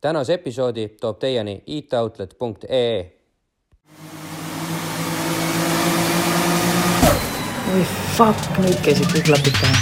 tänase 0.00 0.34
episoodi 0.34 0.88
toob 0.88 1.18
teieni 1.18 1.62
itoutlet.ee. 1.66 3.16
oi 7.74 7.84
fuck, 8.16 8.46
nüüd 8.64 8.80
käisid 8.84 9.12
kõik 9.12 9.28
klapid 9.28 9.60
pähe. 9.60 9.76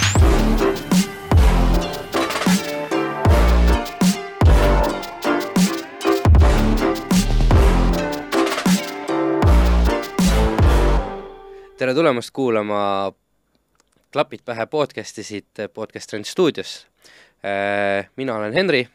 tere 11.79 11.93
tulemast 11.95 12.35
kuulama 12.35 13.11
Klapid 14.11 14.39
pähe 14.45 14.65
podcasti 14.65 15.23
siit 15.23 15.67
Podcast 15.73 16.09
Trend 16.09 16.25
stuudios. 16.25 16.87
mina 18.15 18.35
olen 18.35 18.53
Henri 18.53 18.87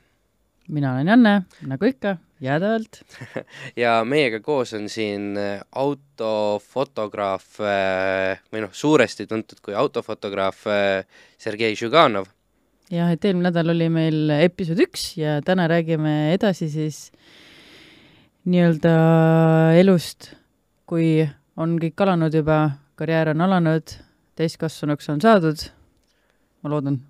mina 0.69 0.95
olen 0.95 1.11
Janne, 1.13 1.35
nagu 1.69 1.89
ikka, 1.89 2.17
jäädavalt. 2.45 3.01
ja 3.83 3.99
meiega 4.09 4.41
koos 4.45 4.75
on 4.77 4.89
siin 4.93 5.35
autofotograaf 5.73 7.59
või 7.61 8.65
noh, 8.65 8.73
suuresti 8.73 9.27
tuntud 9.31 9.61
kui 9.65 9.77
autofotograaf 9.77 10.65
Sergei 11.39 11.77
Žuganov. 11.77 12.31
jah, 12.91 13.13
et 13.13 13.25
eelmine 13.25 13.51
nädal 13.51 13.75
oli 13.75 13.89
meil 13.93 14.37
episood 14.41 14.81
üks 14.87 15.15
ja 15.21 15.41
täna 15.45 15.69
räägime 15.71 16.35
edasi 16.35 16.71
siis 16.73 17.07
nii-öelda 18.45 18.95
elust, 19.81 20.35
kui 20.89 21.25
on 21.57 21.79
kõik 21.81 22.01
alanud 22.05 22.35
juba, 22.35 22.59
karjäär 22.99 23.33
on 23.33 23.45
alanud, 23.47 23.97
täiskasvanuks 24.37 25.09
on 25.13 25.23
saadud, 25.25 25.69
ma 26.63 26.73
loodan 26.73 27.01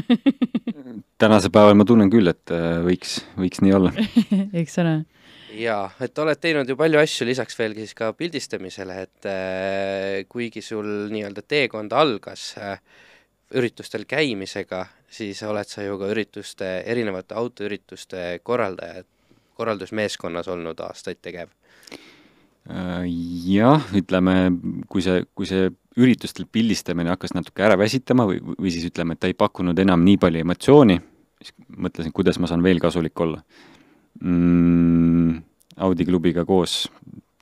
tänasel 1.22 1.52
päeval 1.54 1.76
ma 1.78 1.86
tunnen 1.88 2.10
küll, 2.12 2.30
et 2.30 2.52
võiks, 2.86 3.20
võiks 3.38 3.62
nii 3.64 3.74
olla. 3.76 3.92
eks 4.62 4.78
ole. 4.82 4.96
jaa, 5.58 5.86
et 6.02 6.18
oled 6.24 6.42
teinud 6.42 6.68
ju 6.68 6.76
palju 6.80 7.00
asju 7.02 7.28
lisaks 7.28 7.58
veel 7.58 7.76
siis 7.78 7.94
ka 7.98 8.12
pildistamisele, 8.18 8.98
et 9.06 9.30
äh, 9.30 10.18
kuigi 10.32 10.64
sul 10.64 11.08
nii-öelda 11.12 11.44
teekond 11.46 11.94
algas 11.96 12.52
äh, 12.60 12.76
üritustel 13.56 14.06
käimisega, 14.08 14.86
siis 15.12 15.42
oled 15.44 15.68
sa 15.68 15.84
ju 15.84 15.98
ka 16.00 16.08
ürituste, 16.12 16.78
erinevate 16.88 17.36
autoürituste 17.36 18.38
korraldaja, 18.42 19.04
korraldusmeeskonnas 19.58 20.48
olnud 20.48 20.80
aastaid 20.80 21.20
tegev 21.20 21.52
jah, 23.46 23.82
ütleme, 23.96 24.34
kui 24.88 25.02
see, 25.02 25.24
kui 25.34 25.48
see 25.48 25.70
üritustel 26.00 26.46
pildistamine 26.50 27.12
hakkas 27.12 27.34
natuke 27.36 27.64
ära 27.66 27.76
väsitama 27.80 28.26
või, 28.28 28.40
või 28.40 28.72
siis 28.72 28.86
ütleme, 28.88 29.16
et 29.16 29.22
ta 29.22 29.30
ei 29.30 29.36
pakkunud 29.38 29.78
enam 29.78 30.04
nii 30.06 30.18
palju 30.22 30.42
emotsiooni, 30.44 30.98
siis 31.42 31.54
mõtlesin, 31.76 32.14
kuidas 32.16 32.40
ma 32.40 32.50
saan 32.50 32.64
veel 32.64 32.80
kasulik 32.82 33.20
olla 33.20 33.42
mm,. 34.20 35.40
Audi 35.82 36.04
klubiga 36.04 36.44
koos 36.44 36.84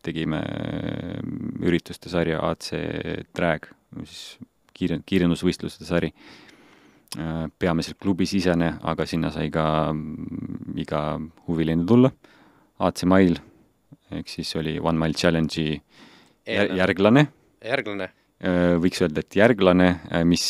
tegime 0.07 0.39
ürituste 1.67 2.09
sarja 2.09 2.39
AC 2.47 2.71
Drag, 3.37 3.67
siis 4.07 4.39
kiire, 4.73 5.01
kiirendusvõistluste 5.05 5.85
sari. 5.85 6.13
peamiselt 7.59 7.99
klubisisene, 7.99 8.77
aga 8.87 9.05
sinna 9.07 9.33
sai 9.35 9.51
ka 9.51 9.91
iga 10.79 11.19
huviline 11.49 11.83
tulla. 11.85 12.13
AC 12.79 13.03
Mile 13.03 13.43
ehk 14.15 14.31
siis 14.31 14.55
oli 14.57 14.79
One 14.81 14.99
Mile 14.99 15.15
Challenge'i 15.15 15.81
jär, 16.47 16.73
järglane. 16.77 17.27
järglane? 17.65 18.09
Võiks 18.41 19.03
öelda, 19.05 19.21
et 19.21 19.37
järglane, 19.37 19.89
mis, 20.25 20.45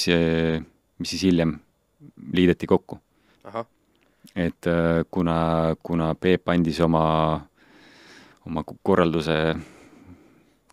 mis 1.00 1.10
siis 1.10 1.24
hiljem 1.26 1.56
liideti 2.36 2.68
kokku. 2.70 3.00
et 4.36 4.68
kuna, 5.10 5.36
kuna 5.82 6.14
Peep 6.14 6.48
andis 6.48 6.78
oma, 6.86 7.02
oma 8.46 8.62
korralduse, 8.82 9.56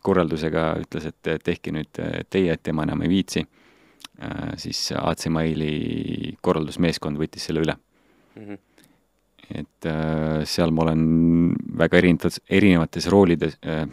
korraldusega 0.06 0.68
ütles, 0.84 1.10
et 1.10 1.32
tehke 1.44 1.74
nüüd 1.74 1.90
teie, 2.30 2.54
et 2.54 2.64
tema 2.64 2.86
enam 2.86 3.02
ei 3.02 3.10
viitsi, 3.10 3.42
siis 4.62 4.92
AC 4.94 5.26
Mile'i 5.34 6.38
korraldusmeeskond 6.42 7.18
võttis 7.18 7.50
selle 7.50 7.66
üle 7.66 7.78
mm. 8.36 8.46
-hmm 8.46 8.66
et 9.54 9.88
äh, 9.88 10.44
seal 10.48 10.74
ma 10.76 10.84
olen 10.88 11.04
väga 11.80 12.02
erinevates, 12.02 12.42
erinevates 12.50 13.08
roolides 13.12 13.58
äh,. 13.64 13.86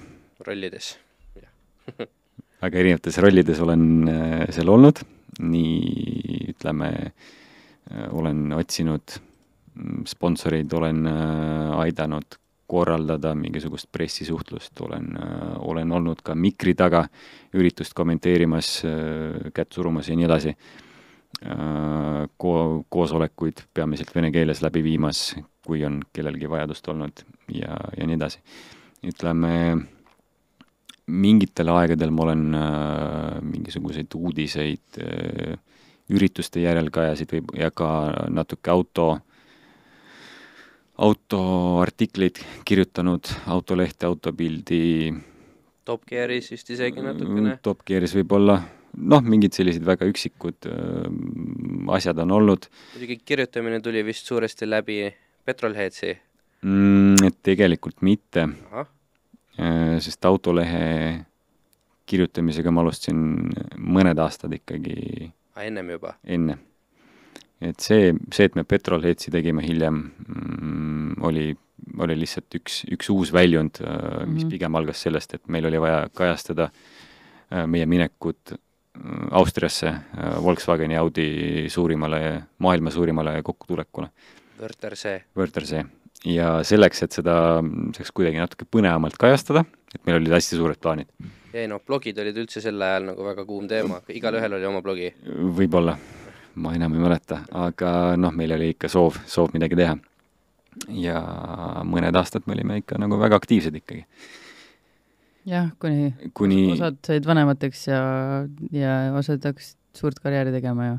rollides, 0.46 0.94
jah 1.38 2.08
väga 2.64 2.80
erinevates 2.80 3.18
rollides 3.20 3.60
olen 3.60 3.84
äh, 4.08 4.46
seal 4.54 4.70
olnud, 4.72 5.02
nii 5.44 6.54
ütleme 6.54 6.90
äh,, 7.04 8.06
olen 8.14 8.54
otsinud 8.56 9.18
sponsoreid, 10.08 10.72
olen 10.72 11.04
äh, 11.10 11.74
aidanud 11.84 12.38
korraldada 12.70 13.34
mingisugust 13.36 13.90
pressisuhtlust, 13.92 14.80
olen 14.80 15.10
olen 15.68 15.90
olnud 15.92 16.22
ka 16.24 16.32
mikri 16.34 16.72
taga 16.74 17.02
üritust 17.52 17.92
kommenteerimas 17.94 18.70
kätt 19.54 19.76
surumas 19.76 20.08
ja 20.08 20.16
nii 20.16 20.24
edasi 20.24 20.54
ko-, 22.40 22.80
koosolekuid 22.88 23.66
peamiselt 23.76 24.14
vene 24.16 24.32
keeles 24.32 24.64
läbi 24.64 24.80
viimas, 24.82 25.34
kui 25.60 25.84
on 25.84 26.00
kellelgi 26.16 26.48
vajadust 26.50 26.88
olnud 26.88 27.20
ja, 27.52 27.76
ja 27.98 28.08
nii 28.08 28.16
edasi. 28.16 28.40
ütleme, 29.12 29.52
mingitel 31.06 31.68
aegadel 31.74 32.12
ma 32.14 32.24
olen 32.24 32.44
äh, 32.56 33.42
mingisuguseid 33.44 34.14
uudiseid 34.16 35.00
äh, 35.02 35.58
ürituste 36.14 36.62
järelkajasid 36.64 37.32
või, 37.32 37.44
ja 37.60 37.70
ka 37.72 37.88
natuke 38.32 38.72
auto, 38.72 39.08
autoartikleid 41.04 42.40
kirjutanud, 42.64 43.28
autolehte, 43.52 44.06
autopildi. 44.08 45.12
Top 45.84 46.04
Gearis 46.08 46.50
vist 46.52 46.70
isegi 46.72 47.04
natukene? 47.04 47.58
Top 47.64 47.84
Gearis 47.88 48.14
võib-olla 48.16 48.58
noh, 48.96 49.24
mingid 49.24 49.56
sellised 49.56 49.84
väga 49.86 50.08
üksikud 50.08 50.68
äh, 50.70 51.08
asjad 51.96 52.20
on 52.24 52.36
olnud. 52.38 52.68
muidugi 52.94 53.20
kirjutamine 53.24 53.80
tuli 53.84 54.04
vist 54.06 54.28
suuresti 54.30 54.68
läbi 54.70 55.02
Petrolheadsi 55.44 56.14
mm,? 56.64 57.32
tegelikult 57.44 58.00
mitte. 58.06 58.48
Äh, 59.54 59.96
sest 60.02 60.24
autolehe 60.26 61.24
kirjutamisega 62.10 62.72
ma 62.74 62.82
alustasin 62.82 63.20
mõned 63.78 64.18
aastad 64.18 64.52
ikkagi. 64.56 65.30
ennem 65.62 65.92
juba? 65.94 66.16
enne. 66.26 66.58
et 67.62 67.78
see, 67.80 68.12
see, 68.34 68.48
et 68.48 68.58
me 68.58 68.64
Petrolheadsi 68.66 69.30
tegime 69.30 69.62
hiljem 69.62 70.02
mm,, 70.26 71.22
oli, 71.22 71.46
oli 72.02 72.18
lihtsalt 72.18 72.58
üks, 72.58 72.82
üks 72.92 73.08
uus 73.14 73.32
väljund, 73.32 73.78
mis 73.78 73.86
mm 73.86 74.36
-hmm. 74.36 74.50
pigem 74.50 74.74
algas 74.74 75.06
sellest, 75.06 75.34
et 75.34 75.48
meil 75.48 75.70
oli 75.70 75.80
vaja 75.80 76.08
kajastada 76.12 76.70
meie 77.66 77.86
minekut 77.86 78.58
Austriasse 79.30 79.94
Volkswageni 80.42 80.96
Audi 80.96 81.66
suurimale, 81.68 82.42
maailma 82.58 82.90
suurimale 82.90 83.42
kokkutulekule. 83.42 84.08
Wörthersee. 84.60 85.24
Wörthersee. 85.36 85.84
Ja 86.24 86.50
selleks, 86.66 87.04
et 87.04 87.16
seda 87.16 87.36
saaks 87.96 88.12
kuidagi 88.14 88.40
natuke 88.40 88.66
põnevamalt 88.70 89.18
kajastada, 89.20 89.64
et 89.94 90.02
meil 90.06 90.20
olid 90.20 90.34
hästi 90.34 90.58
suured 90.60 90.80
plaanid. 90.80 91.10
ei 91.54 91.68
noh, 91.70 91.82
blogid 91.86 92.18
olid 92.18 92.38
üldse 92.44 92.62
sel 92.64 92.82
ajal 92.82 93.10
nagu 93.12 93.26
väga 93.26 93.44
kuum 93.46 93.68
teema, 93.70 94.00
igalühel 94.08 94.56
oli 94.58 94.68
oma 94.68 94.82
blogi. 94.82 95.12
võib-olla, 95.58 95.96
ma 96.54 96.74
enam 96.74 96.96
ei 96.96 97.04
mäleta, 97.04 97.42
aga 97.66 98.14
noh, 98.20 98.34
meil 98.34 98.56
oli 98.56 98.72
ikka 98.74 98.90
soov, 98.92 99.20
soov 99.26 99.54
midagi 99.54 99.78
teha. 99.78 99.98
ja 100.90 101.20
mõned 101.86 102.16
aastad 102.18 102.48
me 102.48 102.56
olime 102.56 102.80
ikka 102.80 102.98
nagu 102.98 103.14
väga 103.20 103.38
aktiivsed 103.38 103.76
ikkagi 103.78 104.02
jah, 105.46 105.68
kuni, 105.78 106.12
kuni 106.34 106.72
osad 106.72 106.96
said 107.06 107.26
vanemateks 107.28 107.86
ja, 107.86 108.00
ja 108.74 108.94
osad 109.14 109.44
hakkasid 109.44 109.76
suurt 109.94 110.18
karjääri 110.18 110.50
tegema 110.54 110.88
ja 110.88 110.96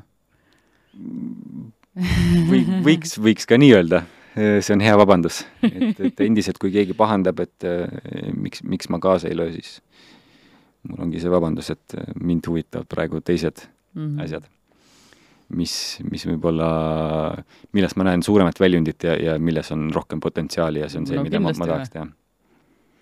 või 2.50 2.62
võiks, 2.86 3.18
võiks 3.22 3.48
ka 3.50 3.58
nii 3.60 3.74
öelda, 3.76 4.04
see 4.36 4.74
on 4.76 4.84
hea 4.84 4.96
vabandus. 5.00 5.44
et, 5.64 6.02
et 6.10 6.26
endiselt, 6.26 6.60
kui 6.62 6.74
keegi 6.74 6.96
pahandab, 6.98 7.40
et 7.46 7.68
eh, 7.68 8.34
miks, 8.36 8.64
miks 8.68 8.92
ma 8.92 9.00
kaasa 9.04 9.32
ei 9.32 9.38
löö, 9.38 9.54
siis 9.56 9.80
mul 10.90 11.08
ongi 11.08 11.22
see 11.24 11.32
vabandus, 11.32 11.72
et 11.74 11.96
mind 12.22 12.48
huvitavad 12.50 12.90
praegu 12.92 13.22
teised 13.22 13.64
mm 13.96 14.04
-hmm. 14.04 14.24
asjad. 14.24 14.52
mis, 15.56 16.02
mis 16.12 16.26
võib-olla, 16.26 16.68
milles 17.72 17.96
ma 17.96 18.04
näen 18.04 18.24
suuremat 18.24 18.60
väljundit 18.60 19.04
ja, 19.04 19.16
ja 19.16 19.40
milles 19.40 19.72
on 19.72 19.92
rohkem 19.94 20.20
potentsiaali 20.20 20.80
ja 20.80 20.90
see 20.90 21.00
on 21.00 21.06
see 21.08 21.18
no,, 21.18 21.24
mida 21.24 21.40
ma, 21.40 21.52
ma 21.58 21.68
tahaks 21.70 21.90
teha 21.94 22.08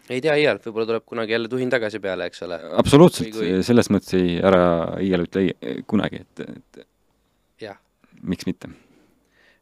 ei 0.09 0.21
tea 0.21 0.35
iial, 0.35 0.59
võib-olla 0.59 0.87
tuleb 0.89 1.05
kunagi 1.07 1.31
jälle 1.31 1.47
tuhin 1.47 1.69
tagasi 1.71 1.99
peale, 2.03 2.27
eks 2.27 2.43
ole. 2.43 2.59
absoluutselt, 2.81 3.31
kui... 3.31 3.51
selles 3.63 3.89
mõttes 3.93 4.17
ei, 4.19 4.35
ära 4.43 4.63
iial 5.03 5.23
ütle 5.23 5.45
ei, 5.45 5.83
kunagi, 5.87 6.23
et, 6.25 6.43
et 6.43 6.85
jah. 7.63 7.79
miks 8.21 8.45
mitte. 8.49 8.67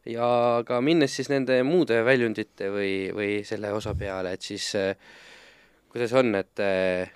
Ja 0.06 0.62
ka 0.66 0.80
minnes 0.84 1.14
siis 1.16 1.30
nende 1.30 1.60
muude 1.66 2.00
väljundite 2.04 2.70
või, 2.72 2.94
või 3.14 3.30
selle 3.46 3.72
osa 3.74 3.94
peale, 3.98 4.34
et 4.34 4.42
siis 4.42 4.72
äh, 4.78 4.96
kuidas 5.92 6.14
on, 6.18 6.34
et 6.38 6.62
äh, 6.62 7.12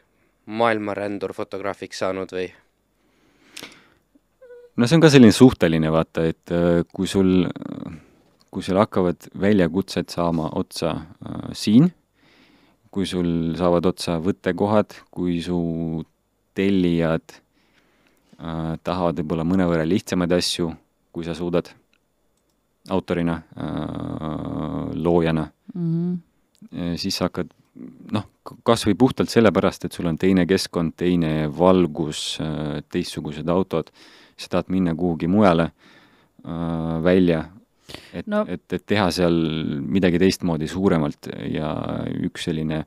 maailmarändur 0.46 1.34
fotograafiks 1.34 2.04
saanud 2.04 2.32
või? 2.36 2.46
no 4.76 4.86
see 4.86 4.98
on 4.98 5.04
ka 5.04 5.10
selline 5.12 5.34
suhteline, 5.34 5.90
vaata, 5.92 6.26
et 6.30 6.54
äh, 6.54 6.82
kui 6.92 7.08
sul, 7.10 7.46
kui 8.52 8.66
sul 8.66 8.78
hakkavad 8.80 9.30
väljakutsed 9.40 10.12
saama 10.12 10.50
otsa 10.60 10.92
äh, 10.92 11.48
siin, 11.56 11.90
kui 12.92 13.08
sul 13.08 13.56
saavad 13.58 13.88
otsa 13.88 14.20
võttekohad, 14.22 15.00
kui 15.12 15.40
su 15.44 15.58
tellijad 16.56 17.24
äh, 17.32 18.76
tahavad 18.84 19.18
võib-olla 19.20 19.48
mõnevõrra 19.48 19.88
lihtsamaid 19.88 20.36
asju, 20.36 20.70
kui 21.12 21.26
sa 21.26 21.34
suudad 21.36 21.72
autorina 22.90 23.40
äh,, 23.56 24.94
loojana 24.94 25.48
mm. 25.74 26.18
-hmm. 26.72 26.96
siis 26.96 27.16
sa 27.16 27.24
hakkad 27.24 27.50
noh, 28.12 28.24
kas 28.64 28.86
või 28.86 28.94
puhtalt 28.98 29.32
sellepärast, 29.32 29.84
et 29.84 29.92
sul 29.92 30.06
on 30.06 30.18
teine 30.18 30.46
keskkond, 30.46 30.94
teine 30.96 31.50
valgus, 31.58 32.38
äh, 32.40 32.82
teistsugused 32.92 33.48
autod, 33.48 33.90
sa 34.36 34.48
tahad 34.48 34.70
minna 34.72 34.94
kuhugi 34.94 35.28
mujale 35.28 35.70
äh, 35.70 37.02
välja, 37.04 37.44
et 38.12 38.26
No- 38.26 38.44
et, 38.48 38.72
et 38.72 38.86
teha 38.86 39.10
seal 39.10 39.36
midagi 39.86 40.18
teistmoodi 40.18 40.68
suuremalt 40.68 41.28
ja 41.52 41.74
üks 42.26 42.48
selline 42.48 42.84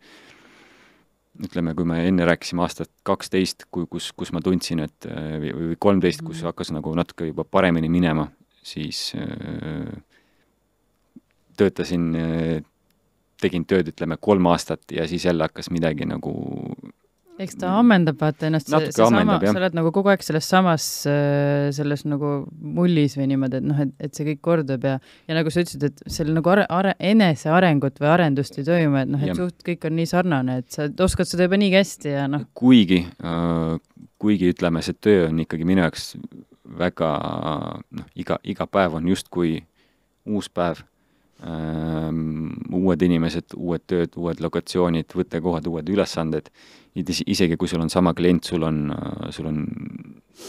ütleme, 1.40 1.72
kui 1.76 1.86
me 1.88 2.02
enne 2.08 2.26
rääkisime 2.28 2.66
aastast 2.66 2.92
kaksteist, 3.08 3.64
kui, 3.72 3.86
kus, 3.88 4.12
kus 4.12 4.34
ma 4.36 4.42
tundsin, 4.44 4.82
et 4.84 5.08
või 5.08 5.54
või 5.56 5.78
kolmteist, 5.80 6.22
kus 6.22 6.42
Mhm. 6.42 6.46
hakkas 6.52 6.72
nagu 6.76 6.96
natuke 6.96 7.30
juba 7.30 7.44
paremini 7.44 7.88
minema, 7.90 8.28
siis 8.66 9.14
äh, 9.18 9.94
töötasin 11.60 12.10
äh, 12.16 12.62
tegin 13.40 13.66
tööd, 13.68 13.92
ütleme, 13.94 14.20
kolm 14.20 14.50
aastat 14.52 14.92
ja 14.92 15.08
siis 15.08 15.26
jälle 15.26 15.48
hakkas 15.48 15.72
midagi 15.72 16.08
nagu 16.08 16.34
eks 17.40 17.56
ta 17.60 17.72
ammendab 17.80 18.20
vaata 18.20 18.50
ennast, 18.50 18.68
see, 18.68 18.90
seesama, 18.90 19.22
ammendab, 19.22 19.46
jah. 19.46 19.56
sa 19.56 19.62
oled 19.62 19.76
nagu 19.78 19.92
kogu 19.96 20.12
aeg 20.12 20.24
selles 20.26 20.48
samas, 20.52 20.88
selles 21.76 22.04
nagu 22.04 22.34
mullis 22.60 23.16
või 23.16 23.30
niimoodi, 23.32 23.62
et 23.62 23.68
noh, 23.70 23.80
et, 23.86 23.94
et 24.04 24.16
see 24.16 24.28
kõik 24.28 24.42
kordub 24.44 24.84
ja, 24.84 24.98
ja 25.30 25.38
nagu 25.38 25.54
sa 25.54 25.64
ütlesid, 25.64 25.86
et 25.88 26.04
seal 26.12 26.34
nagu 26.36 26.52
are-, 26.52 26.68
are-, 26.68 26.98
enesearengut 27.12 28.02
või 28.04 28.12
arendust 28.12 28.60
ei 28.60 28.68
toimu, 28.68 29.00
et 29.00 29.14
noh, 29.14 29.24
et 29.24 29.32
Jah. 29.32 29.40
suht 29.40 29.64
kõik 29.72 29.88
on 29.88 29.96
nii 30.02 30.12
sarnane, 30.12 30.60
et 30.64 30.76
sa 30.76 30.90
oskad 31.08 31.32
seda 31.32 31.48
juba 31.48 31.60
nii 31.62 31.72
hästi 31.78 32.16
ja 32.18 32.28
noh, 32.32 32.44
kuigi, 32.60 33.06
kuigi 34.20 34.52
ütleme, 34.52 34.84
see 34.84 35.00
töö 35.00 35.30
on 35.30 35.40
ikkagi 35.46 35.68
minu 35.70 35.86
jaoks 35.86 36.12
väga 36.78 37.10
noh, 37.92 38.08
iga, 38.16 38.40
iga 38.44 38.68
päev 38.70 39.00
on 39.00 39.08
justkui 39.10 39.60
uus 40.30 40.50
päev. 40.50 40.86
uued 42.76 43.04
inimesed, 43.06 43.54
uued 43.56 43.84
tööd, 43.88 44.18
uued 44.20 44.42
lokatsioonid, 44.44 45.14
võttekohad, 45.16 45.70
uued 45.72 45.88
ülesanded. 45.90 46.50
isegi 47.00 47.56
kui 47.56 47.68
sul 47.68 47.80
on 47.80 47.90
sama 47.90 48.14
klient, 48.14 48.44
sul 48.44 48.64
on, 48.68 48.92
sul 49.32 49.46
on 49.48 49.62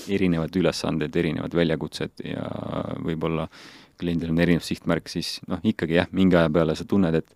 erinevad 0.09 0.57
ülesanded, 0.57 1.15
erinevad 1.17 1.55
väljakutsed 1.55 2.25
ja 2.25 2.43
võib-olla 3.07 3.47
kliendil 4.01 4.33
on 4.33 4.43
erinev 4.43 4.67
sihtmärk, 4.67 5.09
siis 5.09 5.39
noh, 5.47 5.61
ikkagi 5.63 5.95
jah, 6.01 6.11
mingi 6.11 6.37
aja 6.37 6.51
peale 6.51 6.75
sa 6.75 6.85
tunned, 6.89 7.15
et 7.15 7.31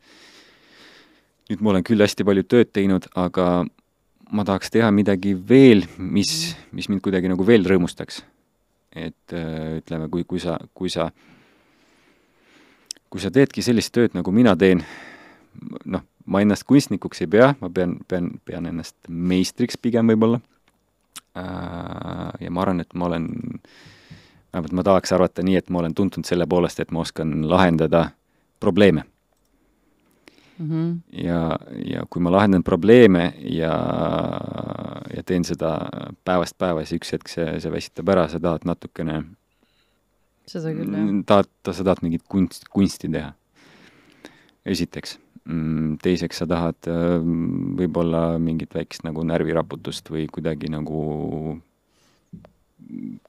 nüüd 1.51 1.63
ma 1.63 1.75
olen 1.75 1.87
küll 1.87 2.03
hästi 2.03 2.27
palju 2.27 2.43
tööd 2.49 2.73
teinud, 2.73 3.07
aga 3.15 3.65
ma 4.35 4.45
tahaks 4.49 4.73
teha 4.75 4.91
midagi 4.91 5.35
veel, 5.49 5.85
mis, 5.99 6.55
mis 6.73 6.89
mind 6.91 7.05
kuidagi 7.05 7.31
nagu 7.31 7.47
veel 7.47 7.67
rõõmustaks. 7.69 8.25
Et 8.95 9.35
äh, 9.35 9.79
ütleme, 9.81 10.09
kui, 10.13 10.25
kui 10.29 10.41
sa, 10.43 10.57
kui 10.75 10.91
sa, 10.93 11.09
kui 13.11 13.23
sa 13.23 13.31
teedki 13.35 13.63
sellist 13.63 13.95
tööd, 13.95 14.15
nagu 14.17 14.35
mina 14.35 14.57
teen, 14.59 14.85
noh, 15.85 16.05
ma 16.27 16.43
ennast 16.43 16.67
kunstnikuks 16.69 17.25
ei 17.25 17.31
pea, 17.31 17.53
ma 17.61 17.71
pean, 17.71 17.99
pean, 18.09 18.31
pean 18.45 18.69
ennast 18.71 18.97
meistriks 19.09 19.79
pigem 19.81 20.13
võib-olla. 20.15 20.41
ja 21.35 22.51
ma 22.51 22.63
arvan, 22.63 22.81
et 22.81 22.95
ma 22.95 23.09
olen, 23.11 23.27
vähemalt 24.53 24.77
ma 24.79 24.85
tahaks 24.87 25.13
arvata 25.13 25.43
nii, 25.43 25.57
et 25.59 25.71
ma 25.71 25.83
olen 25.83 25.95
tuntud 25.95 26.27
selle 26.27 26.47
poolest, 26.47 26.81
et 26.81 26.95
ma 26.95 27.03
oskan 27.03 27.43
lahendada 27.51 28.09
probleeme 28.63 29.05
mm 30.59 30.71
-hmm. 30.71 31.01
ja, 31.25 31.59
ja 31.85 32.05
kui 32.11 32.23
ma 32.23 32.33
lahendan 32.33 32.63
probleeme 32.63 33.35
ja, 33.39 33.75
ja 35.17 35.23
teen 35.27 35.45
seda 35.45 35.89
päevast 36.25 36.59
päeva, 36.59 36.85
siis 36.85 37.01
üks 37.01 37.13
hetk 37.13 37.29
see, 37.29 37.61
see 37.61 37.73
väsitab 37.73 38.09
ära, 38.09 38.29
sa 38.29 38.41
tahad 38.41 38.65
natukene, 38.65 39.25
seda 40.47 40.73
küll, 40.75 40.95
jah. 40.95 41.11
tahad, 41.27 41.51
sa 41.73 41.85
tahad 41.85 42.03
mingit 42.03 42.23
kunst, 42.29 42.69
kunsti 42.71 43.09
teha. 43.09 43.35
esiteks. 44.67 45.19
teiseks, 46.03 46.39
sa 46.39 46.47
tahad 46.47 46.87
äh, 46.89 47.21
võib-olla 47.77 48.39
mingit 48.39 48.75
väikest 48.75 49.05
nagu 49.05 49.21
närviraputust 49.23 50.09
või 50.11 50.25
kuidagi 50.33 50.71
nagu, 50.73 51.61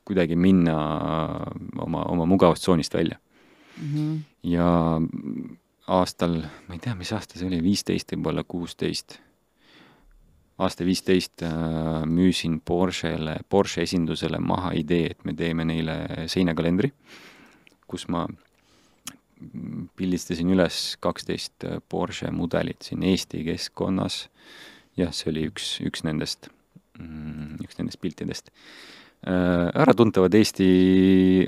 kuidagi 0.06 0.36
minna 0.36 0.78
oma, 1.78 2.06
oma 2.06 2.25
mugavustsoonist 2.25 2.94
välja 2.94 3.19
Mm 3.75 3.88
-hmm. 3.95 4.19
ja 4.44 5.01
aastal, 5.91 6.39
ma 6.67 6.75
ei 6.75 6.81
tea, 6.81 6.95
mis 6.97 7.11
aasta 7.13 7.39
see 7.39 7.47
oli, 7.49 7.61
viisteist 7.63 8.13
võib-olla, 8.15 8.45
kuusteist, 8.47 9.19
aasta 10.61 10.87
viisteist 10.87 11.43
äh, 11.45 12.01
müüsin 12.09 12.59
Porschele, 12.65 13.37
Porsche 13.49 13.85
esindusele 13.85 14.39
maha 14.41 14.73
idee, 14.77 15.13
et 15.13 15.25
me 15.27 15.35
teeme 15.37 15.67
neile 15.67 16.27
seinakalendri, 16.31 16.91
kus 17.85 18.07
ma 18.09 18.25
pildistasin 19.99 20.49
üles 20.55 20.95
kaksteist 21.03 21.67
Porsche 21.91 22.31
mudelit 22.31 22.87
siin 22.87 23.03
Eesti 23.03 23.43
keskkonnas. 23.45 24.29
jah, 24.97 25.11
see 25.11 25.29
oli 25.29 25.49
üks, 25.51 25.75
üks 25.83 26.05
nendest, 26.07 26.47
üks 26.97 27.77
nendest 27.77 27.99
piltidest 28.01 28.49
äh, 28.49 28.95
äratuntavad 29.25 30.35
Eesti 30.38 30.67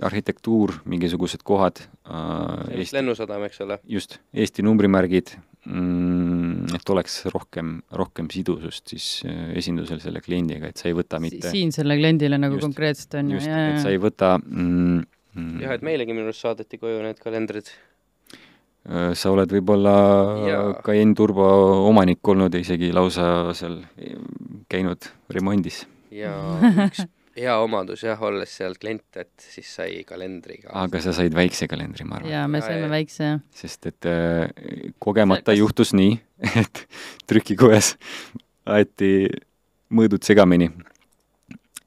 arhitektuur, 0.02 0.80
mingisugused 0.90 1.44
kohad 1.46 1.84
äh,. 2.10 2.78
vist 2.80 2.96
Lennusadam, 2.96 3.44
eks 3.46 3.62
ole? 3.62 3.78
just, 3.86 4.18
Eesti 4.34 4.66
numbrimärgid 4.66 5.36
mm,, 5.68 6.74
et 6.78 6.90
oleks 6.94 7.20
rohkem, 7.34 7.76
rohkem 8.00 8.30
sidusust 8.34 8.94
siis 8.94 9.08
äh, 9.28 9.52
esindusel 9.60 10.02
selle 10.04 10.22
kliendiga, 10.26 10.72
et 10.72 10.82
sa 10.82 10.90
ei 10.90 10.96
võta 10.98 11.20
mitte 11.24 11.52
siin 11.54 11.74
selle 11.76 11.98
kliendile 12.00 12.40
nagu 12.42 12.58
Just, 12.58 12.66
konkreetselt 12.66 13.20
on 13.20 13.34
ju, 13.34 13.42
just, 13.42 13.52
jaa, 13.52 13.68
et 13.74 13.84
sa 13.84 13.92
ei 13.94 14.02
võta 14.02 14.32
mm, 14.40 15.04
mm, 15.36 15.60
jah, 15.66 15.76
et 15.78 15.86
meilegi 15.86 16.16
minu 16.16 16.32
arust 16.32 16.48
saadeti 16.48 16.80
koju 16.82 17.04
need 17.04 17.22
kalendrid. 17.22 17.70
äh, 18.88 19.12
sa 19.14 19.34
oled 19.36 19.54
võib-olla. 19.54 19.94
Cayenne 20.88 21.18
Turbo 21.18 21.46
omanik 21.90 22.34
olnud 22.34 22.58
ja 22.58 22.64
isegi 22.64 22.90
lausa 22.96 23.54
seal 23.58 23.84
käinud 24.72 25.12
remondis. 25.30 25.84
ja 26.10 26.34
üks 26.88 27.06
hea 27.38 27.56
omadus 27.62 28.04
jah, 28.06 28.22
olles 28.28 28.52
seal 28.60 28.76
klient, 28.80 29.06
et 29.20 29.48
siis 29.54 29.70
sai 29.80 30.02
kalendri 30.08 30.60
ka. 30.64 30.72
aga 30.84 31.02
sa 31.04 31.14
said 31.16 31.36
väikse 31.38 31.70
kalendri, 31.70 32.06
ma 32.08 32.20
arvan. 32.20 32.32
jaa, 32.32 32.46
me 32.52 32.62
saime 32.64 32.86
jaa. 32.88 32.94
väikse 32.94 33.24
jah. 33.24 33.42
sest 33.62 33.90
et 33.92 34.10
äh, 34.10 34.48
kogemata 35.04 35.52
Kas- 35.52 35.62
juhtus 35.62 35.94
nii, 35.98 36.18
et 36.64 36.84
trükikojas 37.30 37.96
aeti 38.68 39.30
mõõdud 39.94 40.26
segamini. 40.28 40.70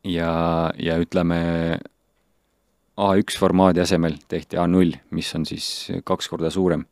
ja, 0.08 0.32
ja 0.80 0.98
ütleme, 1.02 1.40
A1 3.00 3.38
formaadi 3.40 3.80
asemel 3.80 4.18
tehti 4.28 4.58
A0, 4.60 4.98
mis 5.16 5.30
on 5.36 5.46
siis 5.48 5.66
kaks 6.04 6.28
korda 6.28 6.50
suurem, 6.52 6.84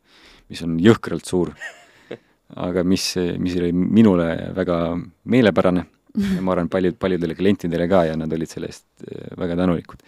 mis 0.49 0.63
on 0.65 0.79
jõhkralt 0.81 1.27
suur. 1.27 1.53
aga 2.65 2.81
mis, 2.81 3.11
mis 3.37 3.55
oli 3.59 3.69
minule 3.77 4.25
väga 4.57 4.97
meelepärane 5.29 5.85
ja 6.35 6.41
ma 6.41 6.55
arvan, 6.55 6.71
paljud, 6.71 6.97
paljudele 6.99 7.37
klientidele 7.37 7.87
ka 7.91 8.03
ja 8.09 8.17
nad 8.19 8.33
olid 8.33 8.51
selle 8.51 8.71
eest 8.71 8.85
äh, 9.05 9.31
väga 9.39 9.57
tänulikud. 9.59 10.03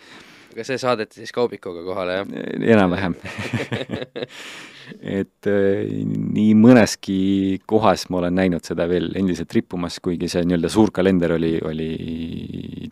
aga 0.51 0.67
see 0.67 0.81
saadeti 0.81 1.22
siis 1.22 1.31
kaubikuga 1.36 1.84
kohale, 1.86 2.22
jah? 2.22 2.36
enam-vähem 2.75 3.15
et 5.20 5.48
äh, 5.50 5.91
nii 6.05 6.55
mõneski 6.58 7.17
kohas 7.70 8.08
ma 8.12 8.22
olen 8.22 8.36
näinud 8.39 8.65
seda 8.67 8.88
veel 8.89 9.12
endiselt 9.20 9.53
rippumas, 9.55 10.00
kuigi 10.03 10.29
see 10.31 10.43
nii-öelda 10.48 10.72
suur 10.72 10.91
kalender 10.96 11.36
oli, 11.38 11.53
oli 11.67 11.89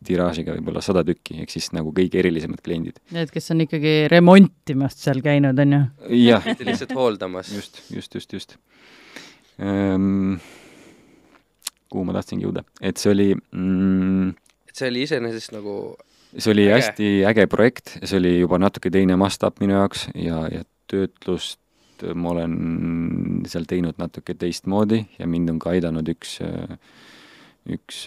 tiraažiga 0.06 0.56
võib-olla 0.58 0.84
sada 0.86 1.04
tükki, 1.08 1.42
ehk 1.44 1.54
siis 1.54 1.72
nagu 1.76 1.94
kõige 1.96 2.22
erilisemad 2.22 2.62
kliendid. 2.66 3.02
Need, 3.16 3.34
kes 3.34 3.52
on 3.56 3.66
ikkagi 3.66 3.96
remontimast 4.12 5.04
seal 5.04 5.24
käinud, 5.26 5.60
on 5.66 5.76
ju. 5.76 5.82
jah, 6.22 6.46
mitte 6.46 6.68
lihtsalt 6.68 6.96
hooldamas. 6.98 7.52
just, 7.56 7.84
just, 7.94 8.16
just, 8.16 8.38
just 8.38 8.58
ehm,. 9.58 10.40
Kuhu 11.90 12.06
ma 12.08 12.16
tahtsingi 12.18 12.46
jõuda, 12.48 12.66
et 12.82 13.02
see 13.02 13.14
oli 13.14 13.30
mm, 13.36 14.30
et 14.70 14.76
see 14.78 14.92
oli 14.92 15.06
iseenesest 15.08 15.56
nagu 15.56 15.80
see 16.38 16.52
oli 16.54 16.68
Äge. 16.68 16.76
hästi 16.76 17.08
äge 17.26 17.48
projekt, 17.50 17.96
see 18.04 18.20
oli 18.20 18.36
juba 18.40 18.60
natuke 18.62 18.92
teine 18.94 19.18
mastaap 19.20 19.60
minu 19.64 19.78
jaoks 19.78 20.08
ja, 20.14 20.44
ja 20.54 20.66
töötlust 20.90 21.60
ma 22.16 22.34
olen 22.34 22.54
seal 23.50 23.66
teinud 23.68 23.98
natuke 24.00 24.36
teistmoodi 24.40 25.02
ja 25.20 25.28
mind 25.28 25.52
on 25.52 25.60
ka 25.60 25.74
aidanud 25.74 26.08
üks, 26.14 26.38
üks, 27.76 28.04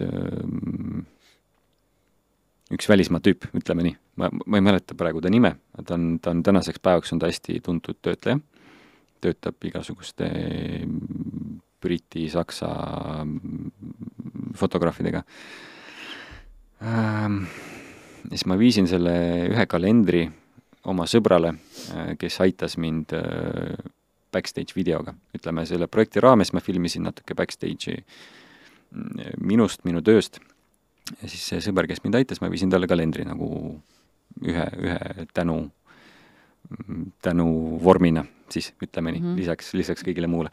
üks 2.72 2.88
välismaa 2.88 3.20
tüüp, 3.24 3.48
ütleme 3.58 3.86
nii. 3.88 3.96
ma, 4.16 4.30
ma 4.32 4.60
ei 4.60 4.64
mäleta 4.64 4.96
praegu 4.98 5.20
ta 5.24 5.32
nime, 5.32 5.56
ta 5.76 5.98
on, 5.98 6.16
ta 6.22 6.32
on 6.32 6.42
tänaseks 6.46 6.80
päevaks 6.82 7.12
on 7.12 7.20
ta 7.22 7.30
hästi 7.30 7.60
tuntud 7.64 8.00
töötleja, 8.02 8.40
töötab 9.22 9.68
igasuguste 9.68 10.30
Briti, 11.82 12.28
Saksa 12.32 12.70
fotograafidega 14.58 15.22
ähm, 16.82 17.42
siis 18.28 18.46
ma 18.46 18.58
viisin 18.58 18.88
selle 18.90 19.14
ühe 19.50 19.66
kalendri 19.70 20.26
oma 20.90 21.06
sõbrale, 21.10 21.54
kes 22.18 22.40
aitas 22.42 22.76
mind 22.80 23.12
backstage 24.32 24.74
videoga. 24.76 25.14
ütleme, 25.36 25.66
selle 25.68 25.86
projekti 25.86 26.20
raames 26.20 26.52
ma 26.52 26.62
filmisin 26.64 27.04
natuke 27.06 27.36
backstage'i 27.38 27.98
mm, 27.98 29.36
minust, 29.44 29.84
minu 29.84 30.02
tööst, 30.04 30.40
ja 31.20 31.28
siis 31.28 31.44
see 31.50 31.60
sõber, 31.64 31.88
kes 31.90 32.02
mind 32.04 32.20
aitas, 32.22 32.40
ma 32.40 32.50
viisin 32.52 32.72
talle 32.72 32.88
kalendri 32.90 33.26
nagu 33.28 33.48
ühe, 34.48 34.66
ühe 34.80 35.26
tänu, 35.34 35.58
tänu 37.22 37.48
vormina 37.84 38.24
siis, 38.52 38.72
ütleme 38.82 39.12
nii 39.12 39.20
mm, 39.20 39.28
-hmm. 39.28 39.40
lisaks, 39.40 39.72
lisaks 39.74 40.04
kõigile 40.06 40.28
muule. 40.28 40.52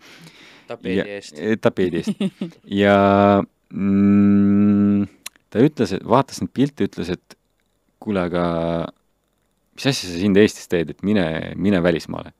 Tapeedi 0.69 1.15
eest. 1.17 1.41
tapeedi 1.63 1.99
eest. 2.03 2.59
ja 2.69 2.95
mm, 3.73 5.07
ta 5.49 5.65
ütles, 5.65 5.95
et 5.97 6.07
vaatas 6.07 6.41
neid 6.43 6.53
pilte, 6.55 6.87
ütles, 6.89 7.11
et 7.15 7.37
kuule, 7.99 8.23
aga 8.29 8.43
mis 9.75 9.87
asja 9.89 10.09
sa 10.09 10.17
siin 10.19 10.35
Eestis 10.39 10.69
teed, 10.71 10.93
et 10.93 11.05
mine, 11.07 11.25
mine 11.59 11.81
välismaale. 11.83 12.33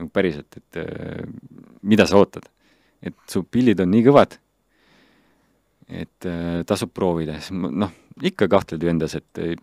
nagu 0.00 0.08
päriselt, 0.08 0.56
et 0.56 0.78
äh, 0.80 1.26
mida 1.82 2.06
sa 2.08 2.16
ootad? 2.16 2.48
et 3.02 3.16
su 3.28 3.42
pildid 3.42 3.80
on 3.82 3.90
nii 3.90 4.04
kõvad, 4.06 4.36
et 5.90 6.26
äh, 6.30 6.62
tasub 6.66 6.92
proovida, 6.94 7.34
siis 7.42 7.50
noh, 7.52 7.90
ikka 8.22 8.46
kahtled 8.48 8.82
ju 8.82 8.90
endas, 8.92 9.16
et 9.18 9.40
äh, 9.42 9.56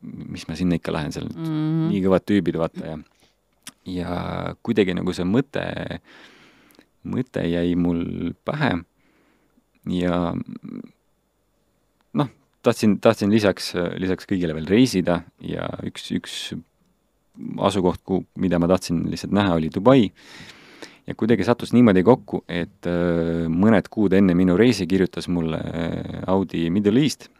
mis 0.00 0.46
ma 0.48 0.54
sinna 0.56 0.78
ikka 0.78 0.94
lähen, 0.94 1.12
seal 1.12 1.26
mm 1.26 1.42
-hmm. 1.44 1.88
nii 1.90 2.04
kõvad 2.06 2.26
tüübid, 2.30 2.58
vaata, 2.60 2.86
ja 2.86 2.98
ja 3.84 4.54
kuidagi 4.62 4.94
nagu 4.94 5.12
see 5.16 5.26
mõte, 5.26 5.64
mõte 7.08 7.44
jäi 7.48 7.74
mul 7.78 8.32
pähe 8.44 8.72
ja 9.90 10.18
noh, 12.12 12.28
tahtsin, 12.62 12.98
tahtsin 13.00 13.32
lisaks, 13.32 13.72
lisaks 13.98 14.28
kõigile 14.28 14.56
veel 14.56 14.68
reisida 14.68 15.22
ja 15.44 15.68
üks, 15.86 16.10
üks 16.16 16.36
asukoht, 17.60 18.02
kuhu, 18.04 18.24
mida 18.40 18.60
ma 18.60 18.68
tahtsin 18.70 19.04
lihtsalt 19.10 19.32
näha, 19.36 19.56
oli 19.56 19.70
Dubai. 19.74 20.10
ja 21.06 21.14
kuidagi 21.14 21.44
sattus 21.44 21.72
niimoodi 21.72 22.02
kokku, 22.06 22.44
et 22.48 22.86
äh, 22.86 23.46
mõned 23.48 23.88
kuud 23.90 24.12
enne 24.14 24.34
minu 24.36 24.56
reisi 24.60 24.86
kirjutas 24.86 25.28
mulle 25.28 25.58
äh, 25.58 26.22
Audi 26.30 26.68
Middle 26.70 27.00
East 27.00 27.30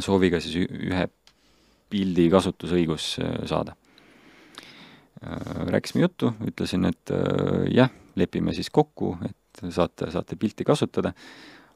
sooviga 0.00 0.40
siis 0.42 0.66
ühe 0.66 1.06
pildi 1.90 2.28
kasutusõigus 2.32 3.16
äh, 3.22 3.34
saada. 3.50 3.76
Rääkisime 5.72 6.02
juttu, 6.04 6.32
ütlesin, 6.46 6.84
et 6.88 7.12
jah, 7.72 7.90
lepime 8.16 8.52
siis 8.54 8.68
kokku, 8.70 9.16
et 9.24 9.64
saate, 9.72 10.10
saate 10.12 10.36
pilti 10.36 10.64
kasutada, 10.64 11.12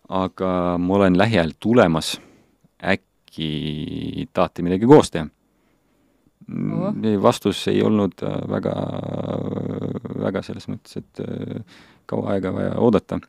aga 0.09 0.50
ma 0.78 0.94
olen 0.99 1.16
lähiajal 1.18 1.54
tulemas 1.61 2.18
äkki 2.85 4.28
tahate 4.32 4.64
midagi 4.66 4.88
koos 4.90 5.11
teha 5.14 5.28
oh.? 6.50 7.23
vastus 7.23 7.68
ei 7.68 7.82
olnud 7.82 8.23
äh, 8.23 8.38
väga, 8.50 8.75
väga 10.25 10.42
selles 10.47 10.68
mõttes, 10.70 11.00
et 11.00 11.23
äh, 11.25 11.61
kaua 12.11 12.35
aega 12.35 12.52
vaja 12.54 12.73
oodata. 12.82 13.20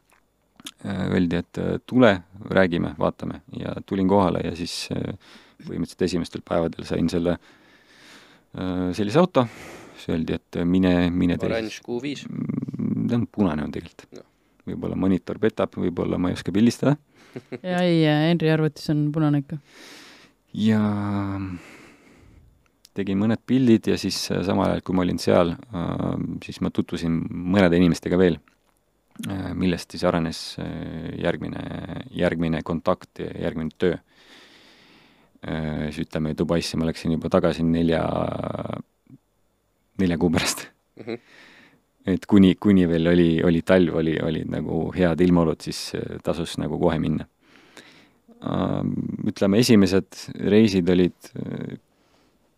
Äh, 0.86 1.06
öeldi, 1.10 1.42
et 1.42 1.62
tule, 1.90 2.14
räägime, 2.50 2.96
vaatame 3.00 3.42
ja 3.60 3.76
tulin 3.86 4.10
kohale 4.10 4.44
ja 4.46 4.56
siis 4.58 4.88
põhimõtteliselt 5.62 6.08
esimestel 6.08 6.44
päevadel 6.46 6.86
sain 6.90 7.10
selle, 7.10 7.38
sellise 8.98 9.20
auto, 9.22 9.46
siis 10.02 10.16
öeldi, 10.18 10.40
et 10.42 10.62
mine, 10.66 10.94
mine 11.14 11.38
tee. 11.38 11.50
oranž 11.50 11.80
Q5? 11.86 12.28
Mm, 12.28 13.08
ta 13.08 13.20
on 13.22 13.26
punane 13.40 13.66
on 13.68 13.74
tegelikult 13.74 14.20
no.. 14.20 14.28
võib-olla 14.72 15.00
monitor 15.00 15.40
petab, 15.42 15.78
võib-olla 15.80 16.20
ma 16.22 16.32
ei 16.32 16.40
oska 16.40 16.54
pildistada 16.56 16.98
ja 17.72 17.84
ei, 17.86 18.02
Henri 18.04 18.52
arvutis 18.52 18.90
on 18.92 19.06
punane 19.16 19.46
ikka. 19.46 19.62
ja 20.68 20.82
tegin 22.98 23.20
mõned 23.20 23.42
pildid 23.48 23.92
ja 23.92 23.98
siis 24.00 24.18
äh, 24.34 24.42
samal 24.46 24.70
ajal, 24.70 24.86
kui 24.86 24.98
ma 24.98 25.06
olin 25.06 25.20
seal, 25.22 25.54
äh, 25.56 26.08
siis 26.46 26.62
ma 26.64 26.72
tutvusin 26.74 27.22
mõnede 27.30 27.80
inimestega 27.80 28.20
veel, 28.20 28.38
äh, 29.28 29.52
millest 29.58 29.96
siis 29.96 30.06
arenes 30.08 30.42
järgmine, 31.22 31.64
järgmine 32.18 32.64
kontakt 32.68 33.24
ja 33.24 33.32
järgmine 33.48 33.78
töö. 33.78 34.00
siis 35.42 36.04
ütleme, 36.04 36.36
Dubaisse 36.38 36.78
ma 36.78 36.86
läksin 36.86 37.16
juba 37.16 37.30
tagasi 37.34 37.64
nelja, 37.66 38.04
nelja 40.02 40.18
kuu 40.22 40.34
pärast 40.34 40.68
mm. 40.98 41.06
-hmm 41.06 41.48
et 42.06 42.26
kuni, 42.26 42.56
kuni 42.62 42.88
veel 42.90 43.12
oli, 43.12 43.30
oli 43.46 43.62
talv, 43.66 44.00
oli, 44.02 44.16
olid 44.24 44.50
nagu 44.52 44.88
head 44.96 45.22
ilmaolud, 45.22 45.62
siis 45.62 45.92
äh, 45.98 46.18
tasus 46.26 46.58
nagu 46.62 46.80
kohe 46.82 46.98
minna. 47.02 47.28
Ütleme, 49.30 49.60
esimesed 49.62 50.18
reisid 50.50 50.88
olid 50.90 51.30
äh, 51.38 51.76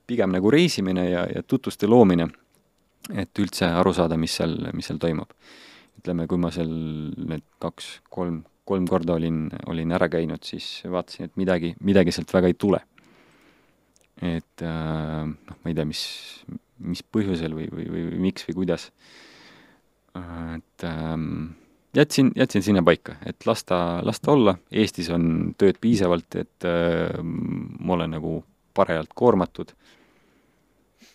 pigem 0.07 0.31
nagu 0.31 0.51
reisimine 0.51 1.09
ja, 1.09 1.25
ja 1.27 1.43
tutvuste 1.43 1.89
loomine, 1.91 2.29
et 3.11 3.43
üldse 3.43 3.67
aru 3.67 3.91
saada, 3.95 4.15
mis 4.19 4.37
seal, 4.39 4.55
mis 4.75 4.87
seal 4.87 5.01
toimub. 5.01 5.35
ütleme, 5.99 6.27
kui 6.27 6.39
ma 6.39 6.49
seal 6.51 6.71
need 6.71 7.43
kaks, 7.63 7.89
kolm, 8.11 8.41
kolm 8.67 8.87
korda 8.87 9.17
olin, 9.19 9.45
olin 9.71 9.91
ära 9.95 10.07
käinud, 10.11 10.43
siis 10.47 10.85
vaatasin, 10.87 11.27
et 11.27 11.37
midagi, 11.39 11.75
midagi 11.83 12.15
sealt 12.15 12.31
väga 12.33 12.47
ei 12.51 12.55
tule. 12.55 12.79
et 14.23 14.63
äh, 14.63 15.27
noh, 15.27 15.59
ma 15.63 15.71
ei 15.71 15.75
tea, 15.75 15.85
mis, 15.89 16.03
mis 16.79 17.03
põhjusel 17.03 17.53
või, 17.57 17.67
või, 17.71 17.89
või, 17.89 18.07
või 18.11 18.23
miks 18.29 18.47
või 18.47 18.55
kuidas 18.63 18.89
et 20.13 20.83
ähm, 20.83 21.53
jätsin, 21.95 22.31
jätsin 22.35 22.63
sinna 22.63 22.83
paika, 22.85 23.15
et 23.25 23.45
las 23.45 23.63
ta, 23.63 23.99
las 24.05 24.21
ta 24.21 24.33
olla, 24.33 24.55
Eestis 24.71 25.09
on 25.13 25.53
tööd 25.57 25.79
piisavalt, 25.81 26.37
et 26.39 26.67
äh, 26.69 27.17
ma 27.23 27.97
olen 27.97 28.13
nagu 28.17 28.37
parajalt 28.73 29.13
koormatud 29.17 29.73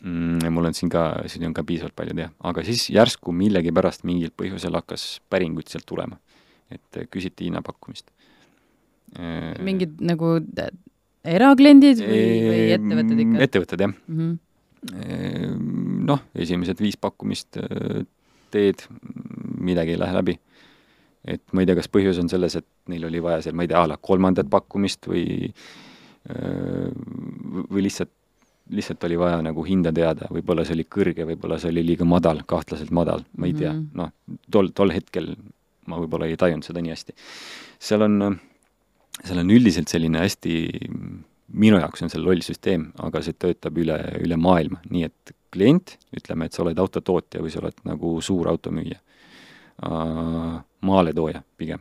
mm,. 0.00 0.48
mul 0.54 0.70
on 0.70 0.76
siin 0.76 0.90
ka, 0.92 1.04
siin 1.30 1.48
on 1.48 1.54
ka 1.56 1.64
piisavalt 1.66 1.96
palju 1.98 2.16
teha, 2.18 2.32
aga 2.50 2.66
siis 2.66 2.88
järsku 2.94 3.34
millegipärast 3.34 4.06
mingil 4.08 4.34
põhjusel 4.34 4.78
hakkas 4.78 5.18
päringuid 5.30 5.70
sealt 5.70 5.86
tulema. 5.88 6.18
et 6.70 7.00
küsiti 7.10 7.48
hinnapakkumist 7.48 8.10
äh,. 9.18 9.54
mingid 9.64 10.02
nagu 10.04 10.36
erakliendid 11.24 12.02
või, 12.02 12.26
või 12.44 12.60
ettevõtted 12.76 13.24
ikka? 13.24 13.46
ettevõtted, 13.46 13.86
jah 13.86 13.94
mm. 13.94 14.18
-hmm. 14.18 14.36
Noh, 16.08 16.22
esimesed 16.38 16.80
viis 16.82 16.98
pakkumist 17.00 17.58
äh, 17.62 18.04
teed, 18.52 18.84
midagi 19.60 19.96
ei 19.96 20.00
lähe 20.00 20.14
läbi. 20.16 20.38
et 21.28 21.42
ma 21.52 21.60
ei 21.60 21.66
tea, 21.68 21.76
kas 21.76 21.90
põhjus 21.92 22.20
on 22.22 22.30
selles, 22.30 22.54
et 22.56 22.66
neil 22.88 23.04
oli 23.04 23.20
vaja 23.20 23.42
seal, 23.44 23.56
ma 23.58 23.66
ei 23.66 23.68
tea, 23.68 23.82
a 23.82 23.90
la 23.90 23.98
kolmandat 24.00 24.48
pakkumist 24.50 25.10
või 25.10 25.26
või 26.28 27.82
lihtsalt, 27.86 28.10
lihtsalt 28.68 29.04
oli 29.08 29.16
vaja 29.16 29.38
nagu 29.40 29.62
hinda 29.64 29.92
teada, 29.96 30.26
võib-olla 30.32 30.64
see 30.66 30.74
oli 30.76 30.84
kõrge, 30.84 31.24
võib-olla 31.24 31.56
see 31.60 31.70
oli 31.72 31.84
liiga 31.86 32.04
madal, 32.04 32.42
kahtlaselt 32.48 32.92
madal, 32.92 33.24
ma 33.36 33.48
ei 33.48 33.54
tea 33.56 33.72
-hmm., 33.72 33.86
noh, 33.96 34.10
tol, 34.52 34.68
tol 34.76 34.92
hetkel 34.92 35.30
ma 35.88 35.98
võib-olla 36.02 36.28
ei 36.28 36.36
tajunud 36.38 36.66
seda 36.66 36.82
nii 36.84 36.92
hästi. 36.92 37.16
seal 37.88 38.04
on, 38.06 38.38
seal 39.22 39.42
on 39.42 39.52
üldiselt 39.54 39.90
selline 39.92 40.22
hästi, 40.22 40.54
minu 41.48 41.80
jaoks 41.80 42.02
on 42.04 42.12
see 42.12 42.20
loll 42.20 42.42
süsteem, 42.44 42.90
aga 43.02 43.22
see 43.24 43.36
töötab 43.36 43.78
üle, 43.80 43.96
üle 44.20 44.36
maailma, 44.40 44.80
nii 44.90 45.08
et 45.08 45.34
klient, 45.54 45.96
ütleme, 46.16 46.48
et 46.48 46.56
sa 46.56 46.62
oled 46.64 46.78
autotootja 46.78 47.42
või 47.42 47.52
sa 47.52 47.62
oled 47.62 47.84
nagu 47.88 48.12
suur 48.24 48.50
automüüja, 48.50 48.98
maaletooja 50.84 51.42
pigem 51.56 51.80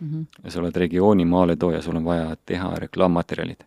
mm. 0.00 0.08
-hmm. 0.08 0.24
ja 0.44 0.50
sa 0.50 0.60
oled 0.60 0.76
regiooni 0.76 1.24
maaletooja, 1.24 1.82
sul 1.82 1.96
on 1.96 2.04
vaja 2.04 2.36
teha 2.46 2.74
reklaammaterjalid. 2.84 3.64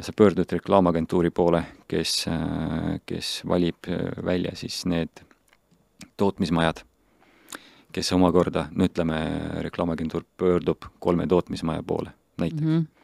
sa 0.00 0.12
pöördud 0.16 0.52
reklaamagentuuri 0.52 1.30
poole, 1.30 1.64
kes, 1.88 2.24
kes 3.06 3.42
valib 3.48 3.76
välja 4.24 4.50
siis 4.54 4.86
need 4.86 5.20
tootmismajad, 6.16 6.80
kes 7.92 8.12
omakorda, 8.12 8.68
no 8.70 8.84
ütleme, 8.84 9.20
reklaamagentuur 9.60 10.24
pöördub 10.36 10.82
kolme 10.98 11.26
tootmismaja 11.26 11.82
poole 11.82 12.10
näiteks 12.38 12.62
mm. 12.62 12.78
-hmm 12.78 13.01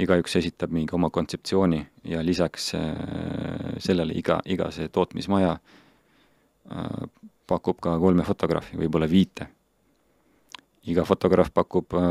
igaüks 0.00 0.36
esitab 0.40 0.72
mingi 0.72 0.94
oma 0.96 1.10
kontseptsiooni 1.12 1.80
ja 2.08 2.22
lisaks 2.24 2.72
äh, 2.78 2.84
sellele 3.82 4.16
iga, 4.16 4.40
iga 4.48 4.70
see 4.72 4.88
tootmismaja 4.92 5.56
äh, 5.56 7.02
pakub 7.48 7.82
ka 7.82 7.98
kolme 8.00 8.24
fotograafi, 8.24 8.78
võib-olla 8.80 9.08
viite. 9.10 9.48
iga 10.82 11.04
fotograaf 11.06 11.52
pakub 11.54 11.94
äh, 11.94 12.06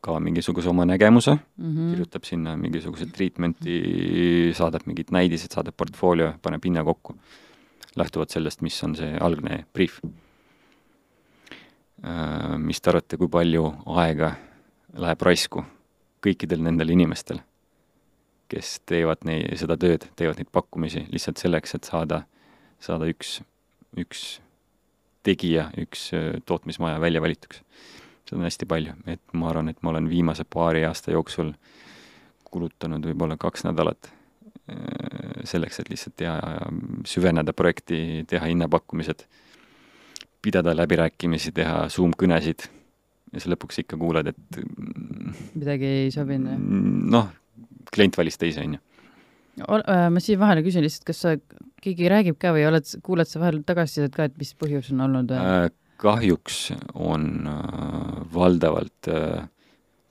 ka 0.00 0.20
mingisuguse 0.20 0.68
oma 0.70 0.86
nägemuse 0.86 1.34
mm, 1.34 1.72
-hmm. 1.74 1.90
kirjutab 1.90 2.24
sinna 2.24 2.56
mingisuguse 2.56 3.06
treatment'i, 3.06 4.52
saadab 4.54 4.86
mingid 4.86 5.10
näidised, 5.10 5.52
saadab 5.52 5.74
portfoolio, 5.76 6.34
paneb 6.42 6.64
hinna 6.64 6.84
kokku. 6.84 7.14
lähtuvalt 7.96 8.30
sellest, 8.30 8.62
mis 8.62 8.82
on 8.84 8.96
see 8.96 9.18
algne 9.20 9.64
briif. 9.72 10.00
Mis 12.58 12.80
te 12.80 12.90
arvate, 12.90 13.16
kui 13.16 13.28
palju 13.28 13.74
aega 13.86 14.34
läheb 14.98 15.22
raisku 15.22 15.62
kõikidel 16.24 16.62
nendel 16.64 16.94
inimestel, 16.94 17.40
kes 18.52 18.78
teevad 18.88 19.24
nei-, 19.28 19.44
seda 19.60 19.76
tööd, 19.80 20.06
teevad 20.18 20.40
neid 20.40 20.50
pakkumisi 20.54 21.06
lihtsalt 21.12 21.40
selleks, 21.42 21.76
et 21.76 21.90
saada, 21.90 22.22
saada 22.82 23.08
üks, 23.10 23.38
üks 24.00 24.24
tegija, 25.24 25.70
üks 25.80 26.10
tootmismaja 26.48 27.00
välja 27.00 27.22
valituks. 27.24 27.62
seda 28.24 28.40
on 28.40 28.48
hästi 28.48 28.68
palju, 28.68 28.96
et 29.06 29.22
ma 29.32 29.50
arvan, 29.50 29.68
et 29.72 29.80
ma 29.82 29.92
olen 29.92 30.08
viimase 30.08 30.44
paari 30.44 30.84
aasta 30.84 31.12
jooksul 31.12 31.54
kulutanud 32.50 33.04
võib-olla 33.04 33.36
kaks 33.40 33.64
nädalat 33.66 34.12
selleks, 35.44 35.80
et 35.80 35.90
lihtsalt 35.92 36.16
teha, 36.16 36.36
süveneda 37.08 37.52
projekti, 37.52 38.24
teha 38.28 38.46
hinnapakkumised, 38.48 39.26
pidada 40.44 40.72
läbirääkimisi, 40.76 41.52
teha 41.56 41.84
Zoom-kõnesid 41.92 42.68
ja 43.34 43.42
siis 43.42 43.50
lõpuks 43.50 43.82
ikka 43.82 43.98
kuuled, 43.98 44.30
et 44.30 44.58
midagi 45.58 45.90
ei 46.04 46.10
sobinud, 46.14 46.54
jah? 46.54 46.66
noh, 47.14 47.30
klient 47.94 48.18
valis 48.18 48.38
teise, 48.40 48.62
on 48.62 48.76
ju. 48.76 48.82
Äh, 49.64 50.08
ma 50.10 50.22
siia 50.22 50.38
vahele 50.40 50.64
küsin 50.66 50.82
lihtsalt, 50.82 51.06
kas 51.06 51.20
sa, 51.22 51.34
keegi 51.82 52.10
räägib 52.10 52.38
ka 52.42 52.54
või 52.54 52.64
oled, 52.66 52.88
kuuled 53.06 53.30
sa 53.30 53.42
vahel 53.42 53.60
tagasisidet 53.66 54.14
ka, 54.16 54.28
et 54.30 54.36
mis 54.40 54.50
põhjus 54.58 54.90
on 54.94 55.04
olnud? 55.06 55.34
Äh, 55.34 55.68
kahjuks 56.02 56.72
on 56.94 57.46
äh, 57.50 58.18
valdavalt 58.34 59.10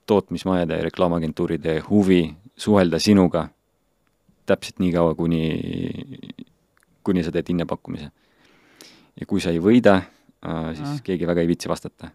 tootmismajade 0.08 0.80
ja 0.80 0.88
reklaamagentuuride 0.88 1.78
huvi 1.90 2.26
suhelda 2.60 3.00
sinuga 3.04 3.48
täpselt 4.48 4.82
nii 4.84 4.92
kaua, 4.92 5.14
kuni, 5.16 5.44
kuni 7.08 7.24
sa 7.24 7.32
teed 7.32 7.54
hinnapakkumise. 7.54 8.10
ja 9.20 9.28
kui 9.30 9.40
sa 9.40 9.54
ei 9.56 9.62
võida, 9.64 10.02
siis 10.76 10.90
Aa. 10.90 11.00
keegi 11.06 11.28
väga 11.30 11.44
ei 11.44 11.48
viitsi 11.48 11.72
vastata 11.72 12.10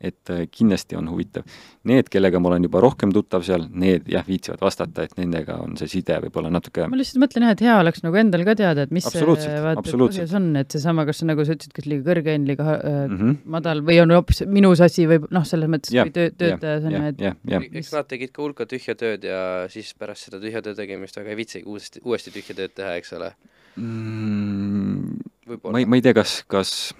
et 0.00 0.30
äh, 0.32 0.44
kindlasti 0.50 0.96
on 0.98 1.08
huvitav. 1.08 1.44
Need, 1.88 2.08
kellega 2.12 2.40
ma 2.42 2.50
olen 2.50 2.66
juba 2.66 2.80
rohkem 2.82 3.12
tuttav 3.14 3.44
seal, 3.46 3.66
need 3.70 4.08
jah, 4.10 4.24
viitsivad 4.26 4.62
vastata, 4.64 5.04
et 5.06 5.14
nendega 5.18 5.56
on 5.62 5.76
see 5.78 5.90
side 5.90 6.16
võib-olla 6.24 6.50
natuke 6.52 6.88
ma 6.90 6.98
lihtsalt 6.98 7.22
mõtlen 7.22 7.46
jah, 7.46 7.54
et 7.54 7.62
hea 7.64 7.76
oleks 7.80 8.02
nagu 8.04 8.18
endal 8.20 8.44
ka 8.48 8.56
teada, 8.58 8.86
et 8.86 8.94
mis 8.94 9.06
see 9.06 9.22
vaata 9.24 9.84
põhjus 9.86 10.34
on, 10.36 10.50
et 10.60 10.74
seesama, 10.74 11.06
kas 11.08 11.22
nagu 11.28 11.46
sa 11.46 11.56
ütlesid, 11.56 11.74
kas 11.76 11.88
liiga 11.90 12.06
kõrge 12.08 12.34
on, 12.38 12.48
liiga 12.50 12.66
äh, 12.74 12.98
mm 13.06 13.16
-hmm. 13.20 13.38
madal 13.56 13.84
või 13.86 14.00
on 14.02 14.16
hoopis 14.16 14.44
minus 14.50 14.82
asi 14.84 15.06
või 15.10 15.20
noh, 15.30 15.46
selles 15.48 15.70
mõttes 15.70 15.94
ja, 15.94 16.08
kui 16.08 16.16
töö, 16.16 16.34
töötajas 16.42 16.88
on 16.90 16.98
ju, 16.98 17.04
et 17.12 17.78
eks 17.80 17.92
nad 17.94 18.10
tegid 18.10 18.34
ka 18.34 18.42
hulka 18.42 18.66
tühja 18.66 18.98
tööd 18.98 19.24
ja 19.28 19.40
siis 19.72 19.94
pärast 19.94 20.28
seda 20.28 20.42
tühja 20.42 20.62
töö 20.64 20.74
tegemist 20.74 21.16
väga 21.16 21.30
ei 21.30 21.40
viitsigi 21.40 21.68
uuesti, 21.68 22.02
uuesti 22.04 22.34
tühja 22.34 22.56
tööd 22.58 22.74
teha, 22.74 22.96
eks 22.98 23.14
ole 23.14 23.32
mm,? 23.76 25.22
ma 25.70 25.78
ei, 25.78 25.86
ma 25.86 25.96
ei 25.96 26.02
tea, 26.02 26.16
kas, 26.16 26.42
kas 26.48 26.94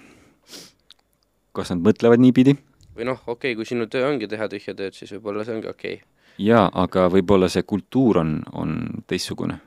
kas 1.55 1.71
nad 1.71 1.85
mõtlevad 1.85 2.23
niipidi 2.23 2.57
või 2.97 3.09
noh, 3.09 3.21
okei 3.27 3.53
okay,, 3.53 3.59
kui 3.59 3.69
sinu 3.69 3.87
töö 3.91 4.07
ongi 4.09 4.29
teha 4.31 4.49
tühja 4.51 4.75
tööd, 4.77 4.97
siis 4.97 5.13
võib-olla 5.17 5.45
see 5.47 5.57
ongi 5.57 5.71
okei 5.71 5.97
okay.. 5.99 6.07
jaa, 6.47 6.67
aga 6.85 7.09
võib-olla 7.13 7.51
see 7.53 7.65
kultuur 7.67 8.21
on, 8.23 8.37
on 8.53 8.77
teistsugune. 9.11 9.59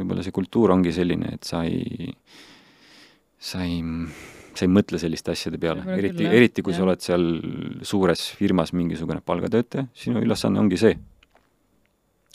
võib-olla 0.00 0.26
see 0.26 0.34
kultuur 0.34 0.74
ongi 0.74 0.92
selline, 0.96 1.36
et 1.36 1.46
sa 1.46 1.62
ei, 1.68 2.10
sa 3.38 3.62
ei, 3.66 3.80
sa 4.54 4.66
ei 4.66 4.72
mõtle 4.72 5.00
selliste 5.02 5.34
asjade 5.34 5.60
peale, 5.62 5.86
eriti, 5.96 6.26
eriti 6.26 6.66
kui 6.66 6.74
jah. 6.74 6.82
sa 6.82 6.88
oled 6.88 7.06
seal 7.06 7.30
suures 7.86 8.26
firmas 8.40 8.74
mingisugune 8.76 9.22
palgatöötaja, 9.24 9.86
sinu 9.94 10.22
ülesanne 10.24 10.62
ongi 10.62 10.80
see. 10.80 10.98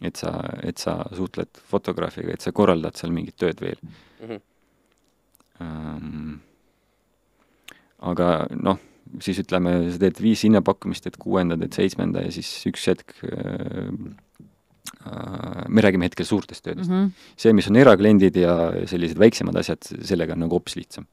et 0.04 0.16
sa, 0.20 0.34
et 0.64 0.78
sa 0.78 0.98
suhtled 1.16 1.62
fotograafiga, 1.72 2.34
et 2.36 2.44
sa 2.44 2.52
korraldad 2.52 2.98
seal 3.00 3.14
mingit 3.16 3.38
tööd 3.40 3.62
veel 3.64 3.80
mm. 3.84 4.28
-hmm. 4.28 4.44
Um, 5.56 6.42
aga 8.04 8.26
noh 8.52 8.76
siis 9.24 9.40
ütleme, 9.44 9.78
sa 9.92 10.02
teed 10.02 10.22
viis 10.24 10.44
hinnapakkumist, 10.48 11.06
teed 11.06 11.18
kuuenda, 11.22 11.58
teed 11.62 11.76
seitsmenda 11.78 12.26
ja 12.26 12.32
siis 12.34 12.50
üks 12.70 12.88
hetk 12.92 13.16
äh, 13.28 13.92
äh, 15.06 15.66
me 15.68 15.86
räägime 15.86 16.10
hetkel 16.10 16.28
suurtest 16.28 16.66
töödest 16.66 16.90
mm. 16.90 17.06
-hmm. 17.06 17.32
see, 17.38 17.54
mis 17.54 17.70
on 17.72 17.80
erakliendid 17.82 18.38
ja 18.42 18.56
sellised 18.90 19.20
väiksemad 19.22 19.58
asjad, 19.62 19.84
sellega 19.84 20.34
on 20.34 20.46
nagu 20.46 20.60
hoopis 20.60 20.76
lihtsam. 20.80 21.08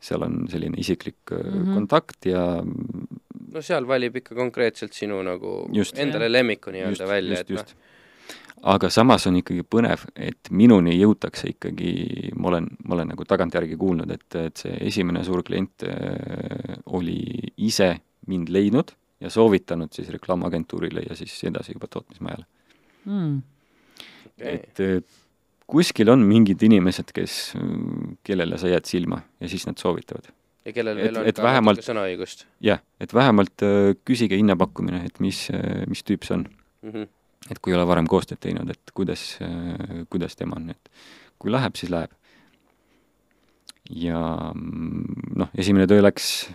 seal 0.00 0.22
on 0.22 0.44
selline 0.48 0.78
isiklik 0.78 1.30
mm 1.30 1.52
-hmm. 1.52 1.74
kontakt 1.74 2.26
ja 2.26 2.62
no 3.52 3.62
seal 3.62 3.86
valib 3.88 4.16
ikka 4.16 4.34
konkreetselt 4.34 4.92
sinu 4.92 5.22
nagu 5.22 5.68
just, 5.72 5.98
endale 5.98 6.28
lemmiku 6.32 6.70
nii-öelda 6.70 7.08
välja, 7.08 7.40
et 7.40 7.50
noh, 7.50 7.64
aga 8.64 8.90
samas 8.92 9.26
on 9.28 9.38
ikkagi 9.40 9.64
põnev, 9.68 10.06
et 10.16 10.50
minuni 10.50 10.96
jõutakse 10.96 11.50
ikkagi, 11.52 11.90
ma 12.36 12.50
olen, 12.52 12.68
ma 12.86 12.96
olen 12.96 13.12
nagu 13.12 13.26
tagantjärgi 13.28 13.76
kuulnud, 13.80 14.12
et, 14.14 14.26
et 14.40 14.62
see 14.64 14.78
esimene 14.88 15.22
suur 15.26 15.44
klient 15.46 15.84
äh, 15.86 16.78
oli 16.96 17.18
ise 17.56 17.92
mind 18.30 18.50
leidnud 18.52 18.94
ja 19.22 19.30
soovitanud 19.32 19.92
siis 19.96 20.08
reklaamagentuurile 20.14 21.06
ja 21.08 21.16
siis 21.18 21.36
edasi 21.48 21.76
juba 21.76 21.88
tootmismajale 21.92 22.46
mm.. 23.04 23.36
Okay. 24.36 24.56
et 24.58 24.82
äh, 24.84 25.20
kuskil 25.66 26.10
on 26.12 26.24
mingid 26.26 26.62
inimesed, 26.62 27.12
kes, 27.16 27.54
kellele 28.26 28.58
sa 28.60 28.70
jääd 28.70 28.88
silma 28.88 29.22
ja 29.40 29.48
siis 29.50 29.66
nad 29.68 29.80
soovitavad. 29.80 30.28
ja 30.66 30.74
kellel 30.76 30.98
veel 31.00 31.20
on 31.22 31.28
et 31.28 31.38
ka 31.38 31.46
vähemalt, 31.46 31.84
sõnaõigust. 31.86 32.48
jah, 32.64 32.82
et 33.00 33.14
vähemalt 33.14 33.64
äh, 33.66 33.92
küsige 34.08 34.40
hinnapakkumine, 34.40 35.04
et 35.06 35.20
mis, 35.20 35.46
mis 35.90 36.04
tüüp 36.04 36.24
see 36.26 36.40
on 36.40 36.48
mm. 36.48 36.90
-hmm 36.90 37.12
et 37.50 37.60
kui 37.62 37.72
ei 37.72 37.78
ole 37.78 37.86
varem 37.88 38.08
koostööd 38.10 38.40
teinud, 38.42 38.70
et 38.72 38.94
kuidas, 38.96 39.24
kuidas 40.12 40.38
tema 40.38 40.58
on, 40.58 40.70
et 40.74 40.90
kui 41.42 41.52
läheb, 41.52 41.76
siis 41.78 41.92
läheb. 41.92 42.14
ja 43.86 44.18
noh, 44.50 45.52
esimene 45.54 45.86
töö 45.86 46.02
läks, 46.02 46.48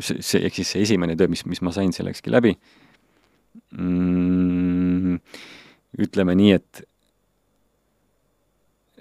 see, 0.00 0.22
see, 0.24 0.40
ehk 0.46 0.56
siis 0.56 0.70
see 0.72 0.86
esimene 0.86 1.16
töö, 1.16 1.28
mis, 1.28 1.44
mis 1.44 1.60
ma 1.60 1.74
sain, 1.76 1.92
see 1.92 2.06
läkski 2.06 2.32
läbi 2.32 2.54
mm,. 3.76 5.18
ütleme 6.06 6.36
nii, 6.40 6.56
et 6.56 6.84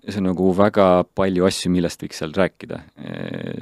see 0.04 0.20
on 0.20 0.28
nagu 0.28 0.50
väga 0.58 0.88
palju 1.16 1.48
asju, 1.48 1.72
millest 1.72 2.04
võiks 2.04 2.20
seal 2.20 2.34
rääkida. 2.36 2.82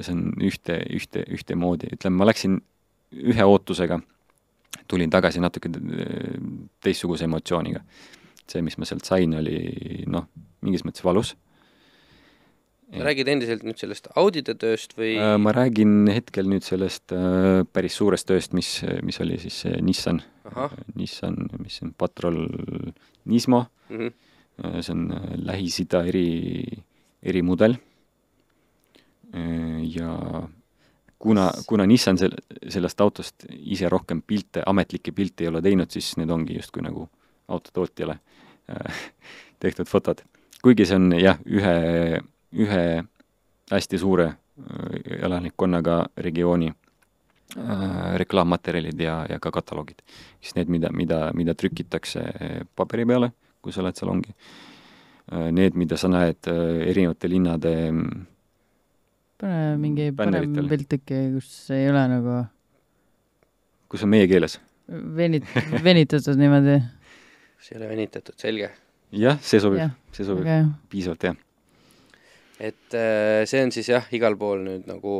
see 0.02 0.14
on 0.16 0.24
ühte, 0.42 0.80
ühte, 0.90 1.22
ühtemoodi, 1.30 1.92
ütleme, 1.94 2.18
ma 2.18 2.26
läksin 2.26 2.58
ühe 3.12 3.46
ootusega 3.46 4.00
tulin 4.88 5.12
tagasi 5.12 5.40
natuke 5.42 5.70
teistsuguse 6.82 7.28
emotsiooniga. 7.28 7.82
see, 8.52 8.60
mis 8.60 8.76
ma 8.76 8.84
sealt 8.84 9.06
sain, 9.06 9.32
oli 9.38 10.04
noh, 10.10 10.26
mingis 10.66 10.82
mõttes 10.84 11.04
valus. 11.06 11.34
räägid 12.92 13.28
endiselt 13.32 13.62
nüüd 13.64 13.78
sellest 13.80 14.10
auditetööst 14.20 14.92
või? 14.98 15.14
Äh, 15.16 15.38
ma 15.40 15.54
räägin 15.56 16.10
hetkel 16.12 16.50
nüüd 16.50 16.66
sellest 16.66 17.14
äh, 17.16 17.62
päris 17.72 17.96
suurest 17.96 18.28
tööst, 18.28 18.52
mis, 18.52 18.82
mis 19.02 19.20
oli 19.24 19.38
siis 19.40 19.62
Nissan, 19.80 20.20
Nissan, 20.98 21.38
mis 21.62 21.78
on 21.86 21.94
Patrol 21.96 22.42
Nismo 23.24 23.64
mm, 23.88 23.96
-hmm. 23.96 24.82
see 24.82 24.92
on 24.92 25.06
Lähis-Ida 25.46 26.04
eri, 26.10 26.82
erimudel 27.22 27.78
ja 29.32 30.10
kuna, 31.22 31.52
kuna 31.66 31.86
Nissan 31.86 32.18
sel-, 32.18 32.38
sellest 32.68 33.00
autost 33.00 33.46
ise 33.54 33.88
rohkem 33.88 34.22
pilte, 34.26 34.62
ametlikke 34.66 35.14
pilte 35.14 35.44
ei 35.44 35.50
ole 35.52 35.62
teinud, 35.62 35.90
siis 35.94 36.16
need 36.18 36.30
ongi 36.34 36.56
justkui 36.58 36.82
nagu 36.82 37.06
autotootjale 37.48 38.16
äh, 38.18 39.02
tehtud 39.62 39.90
fotod. 39.90 40.24
kuigi 40.62 40.86
see 40.86 40.98
on 40.98 41.14
jah, 41.18 41.38
ühe, 41.46 41.74
ühe 42.64 42.82
hästi 43.70 44.00
suure 44.02 44.26
äh, 44.32 45.22
elanikkonnaga 45.22 46.00
regiooni 46.26 46.72
äh, 46.72 47.86
reklaammaterjalid 48.24 49.06
ja, 49.06 49.20
ja 49.30 49.38
ka 49.38 49.54
kataloogid. 49.54 50.02
siis 50.40 50.58
need, 50.58 50.74
mida, 50.74 50.90
mida, 50.90 51.22
mida 51.38 51.54
trükitakse 51.54 52.26
paberi 52.76 53.06
peale, 53.06 53.32
kui 53.62 53.72
sa 53.72 53.84
oled 53.86 53.98
seal, 53.98 54.10
ongi 54.10 54.34
äh, 54.34 55.50
need, 55.54 55.78
mida 55.78 55.96
sa 55.96 56.10
näed 56.10 56.50
äh, 56.50 56.82
erinevate 56.90 57.30
linnade 57.30 57.76
äh, 57.86 58.04
pane 59.42 59.76
mingi 59.82 60.10
parem 60.16 60.52
pilt 60.70 60.98
äkki, 60.98 61.22
kus 61.36 61.54
ei 61.74 61.88
ole 61.90 62.02
nagu 62.14 62.40
kus 63.92 64.04
on 64.06 64.12
meie 64.12 64.28
keeles? 64.30 64.58
venit-, 65.18 65.48
venitatud 65.84 66.38
niimoodi. 66.40 66.78
kus 67.58 67.72
ei 67.72 67.80
ole 67.80 67.88
venitatud, 67.92 68.36
selge. 68.40 68.70
jah, 69.24 69.40
see 69.44 69.60
sobib, 69.62 69.96
see 70.16 70.28
sobib 70.28 70.46
okay. 70.46 70.68
piisavalt, 70.92 71.28
jah. 71.30 71.40
Et 72.60 72.96
äh, 72.96 73.44
see 73.48 73.62
on 73.64 73.72
siis 73.74 73.88
jah, 73.92 74.08
igal 74.14 74.36
pool 74.40 74.64
nüüd 74.66 74.88
nagu 74.90 75.14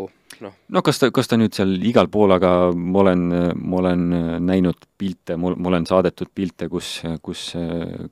noh. 0.44 0.56
no 0.68 0.82
kas 0.84 1.00
ta, 1.00 1.10
kas 1.14 1.30
ta 1.30 1.38
nüüd 1.40 1.54
seal 1.56 1.74
igal 1.88 2.10
pool, 2.12 2.34
aga 2.34 2.72
ma 2.74 3.04
olen, 3.04 3.24
ma 3.58 3.80
olen 3.80 4.04
näinud 4.46 4.88
pilte, 4.98 5.38
mul, 5.40 5.56
ma 5.56 5.72
olen 5.72 5.86
saadetud 5.88 6.32
pilte, 6.34 6.68
kus, 6.72 6.94
kus, 7.24 7.46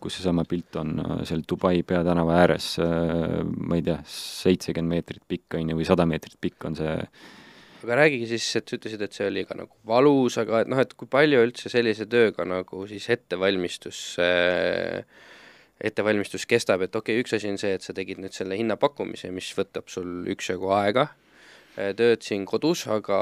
kus 0.00 0.16
seesama 0.18 0.46
pilt 0.48 0.80
on 0.80 0.96
seal 1.28 1.44
Dubai 1.48 1.82
peatänava 1.86 2.40
ääres, 2.42 2.72
ma 2.80 3.78
ei 3.78 3.84
tea, 3.86 4.00
seitsekümmend 4.06 4.96
meetrit 4.96 5.22
pikk, 5.28 5.60
on 5.60 5.74
ju, 5.74 5.80
või 5.80 5.88
sada 5.88 6.08
meetrit 6.08 6.40
pikk 6.40 6.70
on 6.70 6.80
see 6.80 6.96
aga 7.84 7.96
räägige 8.02 8.28
siis, 8.28 8.46
et 8.58 8.68
sa 8.68 8.76
ütlesid, 8.76 9.02
et 9.04 9.16
see 9.16 9.26
oli 9.30 9.44
ka 9.48 9.56
nagu 9.58 9.72
valus, 9.88 10.36
aga 10.40 10.64
et 10.64 10.70
noh, 10.70 10.80
et 10.82 10.92
kui 10.98 11.08
palju 11.10 11.40
üldse 11.46 11.72
sellise 11.72 12.06
tööga 12.10 12.44
nagu 12.48 12.84
siis 12.90 13.08
ettevalmistus 13.14 14.00
äh, 14.20 15.00
ettevalmistus 15.84 16.46
kestab, 16.46 16.82
et 16.84 16.96
okei 16.96 17.16
okay,, 17.16 17.24
üks 17.24 17.36
asi 17.36 17.50
on 17.50 17.58
see, 17.60 17.72
et 17.76 17.86
sa 17.86 17.94
tegid 17.96 18.20
nüüd 18.20 18.36
selle 18.36 18.58
hinnapakkumise, 18.58 19.32
mis 19.34 19.50
võtab 19.56 19.88
sul 19.92 20.28
üksjagu 20.30 20.72
aega, 20.76 21.08
Äh, 21.78 21.92
tööd 21.94 22.24
siin 22.26 22.42
kodus, 22.48 22.82
aga 22.90 23.16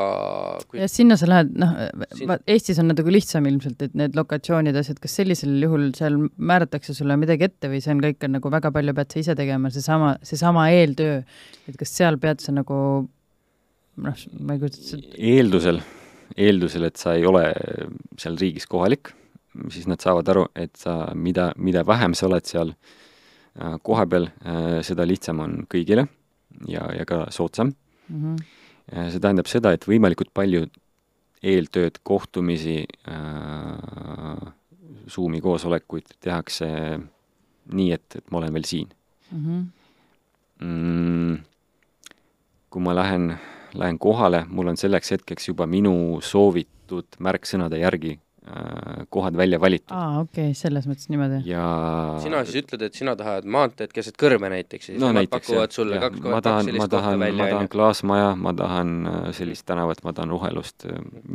kui... 0.70 0.78
ja 0.80 0.86
sinna 0.88 1.18
sa 1.20 1.26
lähed, 1.28 1.50
noh 1.60 1.74
Siin..., 2.16 2.30
Eestis 2.48 2.78
on 2.80 2.88
natuke 2.88 3.12
lihtsam 3.12 3.44
ilmselt, 3.50 3.82
et 3.84 3.96
need 3.98 4.16
lokatsioonid, 4.16 4.76
asjad, 4.80 4.96
kas 5.02 5.18
sellisel 5.20 5.52
juhul 5.60 5.90
seal 5.98 6.16
määratakse 6.40 6.96
sulle 6.96 7.18
midagi 7.20 7.44
ette 7.44 7.68
või 7.68 7.82
see 7.84 7.92
on 7.92 8.00
kõik 8.06 8.24
on 8.24 8.34
nagu 8.38 8.52
väga 8.54 8.72
palju 8.72 8.94
pead 8.96 9.12
sa 9.12 9.20
ise 9.20 9.36
tegema, 9.36 9.68
seesama, 9.74 10.14
seesama 10.24 10.64
eeltöö, 10.72 11.20
et 11.68 11.76
kas 11.76 11.92
seal 12.00 12.16
pead 12.22 12.40
sa 12.40 12.56
nagu 12.56 12.80
noh, 14.08 14.24
ma 14.40 14.56
ei 14.56 14.64
kujuta 14.64 14.80
ette 14.80 15.28
eeldusel, 15.34 15.82
eeldusel, 16.48 16.88
et 16.88 17.04
sa 17.04 17.18
ei 17.20 17.28
ole 17.28 17.44
seal 18.16 18.40
riigis 18.40 18.64
kohalik, 18.70 19.12
siis 19.72 19.88
nad 19.90 20.00
saavad 20.02 20.28
aru, 20.32 20.46
et 20.56 20.76
sa, 20.78 21.10
mida, 21.14 21.52
mida 21.56 21.84
vähem 21.86 22.14
sa 22.14 22.28
oled 22.28 22.46
seal 22.48 22.74
koha 23.82 24.04
peal, 24.06 24.28
seda 24.86 25.06
lihtsam 25.08 25.40
on 25.42 25.56
kõigile 25.70 26.06
ja, 26.70 26.84
ja 26.94 27.06
ka 27.08 27.26
soodsam 27.34 27.72
mm. 28.08 28.36
-hmm. 28.36 29.10
see 29.10 29.20
tähendab 29.20 29.50
seda, 29.50 29.72
et 29.72 29.86
võimalikult 29.88 30.30
palju 30.34 30.66
eeltööd, 31.42 32.00
kohtumisi 32.02 32.84
äh,, 33.08 34.52
Zoomi 35.08 35.40
koosolekuid 35.40 36.18
tehakse 36.20 36.66
nii, 37.72 37.92
et, 37.92 38.16
et 38.16 38.30
ma 38.30 38.38
olen 38.38 38.52
veel 38.52 38.64
siin 38.64 38.88
mm. 39.32 39.44
-hmm. 39.44 39.66
Mm, 40.60 41.36
kui 42.70 42.82
ma 42.82 42.94
lähen, 42.94 43.38
lähen 43.74 43.98
kohale, 43.98 44.44
mul 44.48 44.66
on 44.68 44.76
selleks 44.76 45.10
hetkeks 45.10 45.48
juba 45.48 45.66
minu 45.66 46.18
soovitud 46.20 47.06
märksõnade 47.18 47.78
järgi 47.78 48.18
Äh, 48.18 48.27
kohad 49.08 49.36
välja 49.36 49.60
valitud. 49.60 49.90
aa, 49.92 50.20
okei 50.20 50.50
okay,, 50.50 50.54
selles 50.56 50.86
mõttes 50.88 51.08
niimoodi. 51.12 51.40
ja 51.48 51.64
sina 52.22 52.40
siis 52.46 52.62
ütled, 52.62 52.82
et 52.86 52.96
sina 52.96 53.14
tahad 53.18 53.48
maanteed 53.48 53.92
keset 53.92 54.16
kõrbe 54.20 54.50
näiteks 54.52 54.88
ja 54.88 54.94
siis 54.94 55.00
no, 55.02 55.10
nemad 55.10 55.26
näiteks, 55.26 55.48
pakuvad 55.48 55.74
sulle 55.76 55.98
jah. 55.98 56.06
kaks 56.06 56.22
ma 56.22 56.30
kohta 56.30 56.44
tahan, 56.48 56.60
kaks 56.60 56.64
ma 56.64 56.70
sellist 56.70 56.84
kohta 56.84 56.96
tahan, 56.96 57.18
ma 57.18 57.24
välja, 57.24 57.44
tahan 57.44 57.64
onju. 57.64 57.72
klaasmaja, 57.74 58.30
ma 58.46 58.54
tahan 58.60 58.94
äh, 59.10 59.18
sellist 59.36 59.66
tänavat, 59.68 60.00
ma 60.06 60.14
tahan 60.16 60.32
rohelust, 60.36 60.88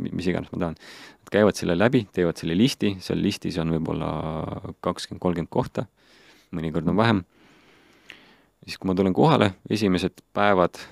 mis 0.04 0.30
iganes 0.32 0.50
ma 0.54 0.62
tahan. 0.64 0.80
Nad 1.24 1.32
käivad 1.36 1.60
selle 1.60 1.78
läbi, 1.78 2.04
teevad 2.12 2.40
selle 2.40 2.56
listi, 2.58 2.96
seal 3.04 3.22
listis 3.22 3.58
on 3.62 3.72
võib-olla 3.76 4.10
kakskümmend, 4.84 5.22
kolmkümmend 5.22 5.52
kohta, 5.54 5.86
mõnikord 6.54 6.90
on 6.90 6.98
vähem. 6.98 7.24
siis, 8.64 8.78
kui 8.78 8.90
ma 8.90 8.98
tulen 8.98 9.14
kohale, 9.14 9.54
esimesed 9.70 10.24
päevad 10.34 10.82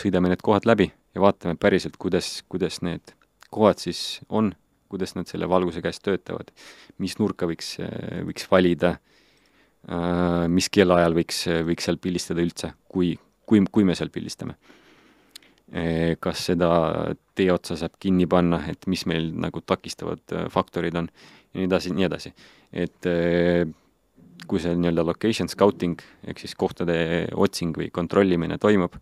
sõidame 0.00 0.32
need 0.32 0.42
kohad 0.42 0.66
läbi 0.66 0.88
ja 1.14 1.22
vaatame 1.22 1.54
päriselt, 1.60 1.94
kuidas, 2.00 2.40
kuidas 2.50 2.80
need 2.82 3.14
kohad 3.54 3.78
siis 3.78 4.20
on 4.28 4.52
kuidas 4.94 5.16
nad 5.18 5.28
selle 5.30 5.48
valguse 5.50 5.82
käes 5.84 6.00
töötavad, 6.04 6.52
mis 7.02 7.18
nurka 7.18 7.48
võiks, 7.50 7.74
võiks 8.28 8.48
valida, 8.50 8.94
mis 10.48 10.70
kellaajal 10.72 11.18
võiks, 11.18 11.44
võiks 11.68 11.90
seal 11.90 12.00
pildistada 12.00 12.44
üldse, 12.44 12.72
kui, 12.88 13.12
kui, 13.44 13.60
kui 13.70 13.84
me 13.84 13.96
seal 13.98 14.12
pildistame. 14.14 14.56
kas 16.20 16.44
seda 16.46 16.68
tee 17.34 17.50
otsa 17.50 17.76
saab 17.76 17.96
kinni 17.98 18.26
panna, 18.30 18.60
et 18.70 18.86
mis 18.86 19.06
meil 19.10 19.32
nagu 19.32 19.60
takistavad 19.64 20.36
faktorid 20.52 20.96
on 21.00 21.08
ja 21.08 21.58
nii 21.58 21.66
edasi, 21.66 21.92
nii 21.96 22.06
edasi. 22.06 22.32
et 22.72 23.08
kui 24.46 24.60
see 24.60 24.76
nii-öelda 24.76 25.04
location 25.06 25.48
scouting 25.48 26.00
ehk 26.28 26.40
siis 26.42 26.54
kohtade 26.54 26.96
otsing 27.34 27.76
või 27.76 27.90
kontrollimine 27.94 28.58
toimub, 28.60 28.96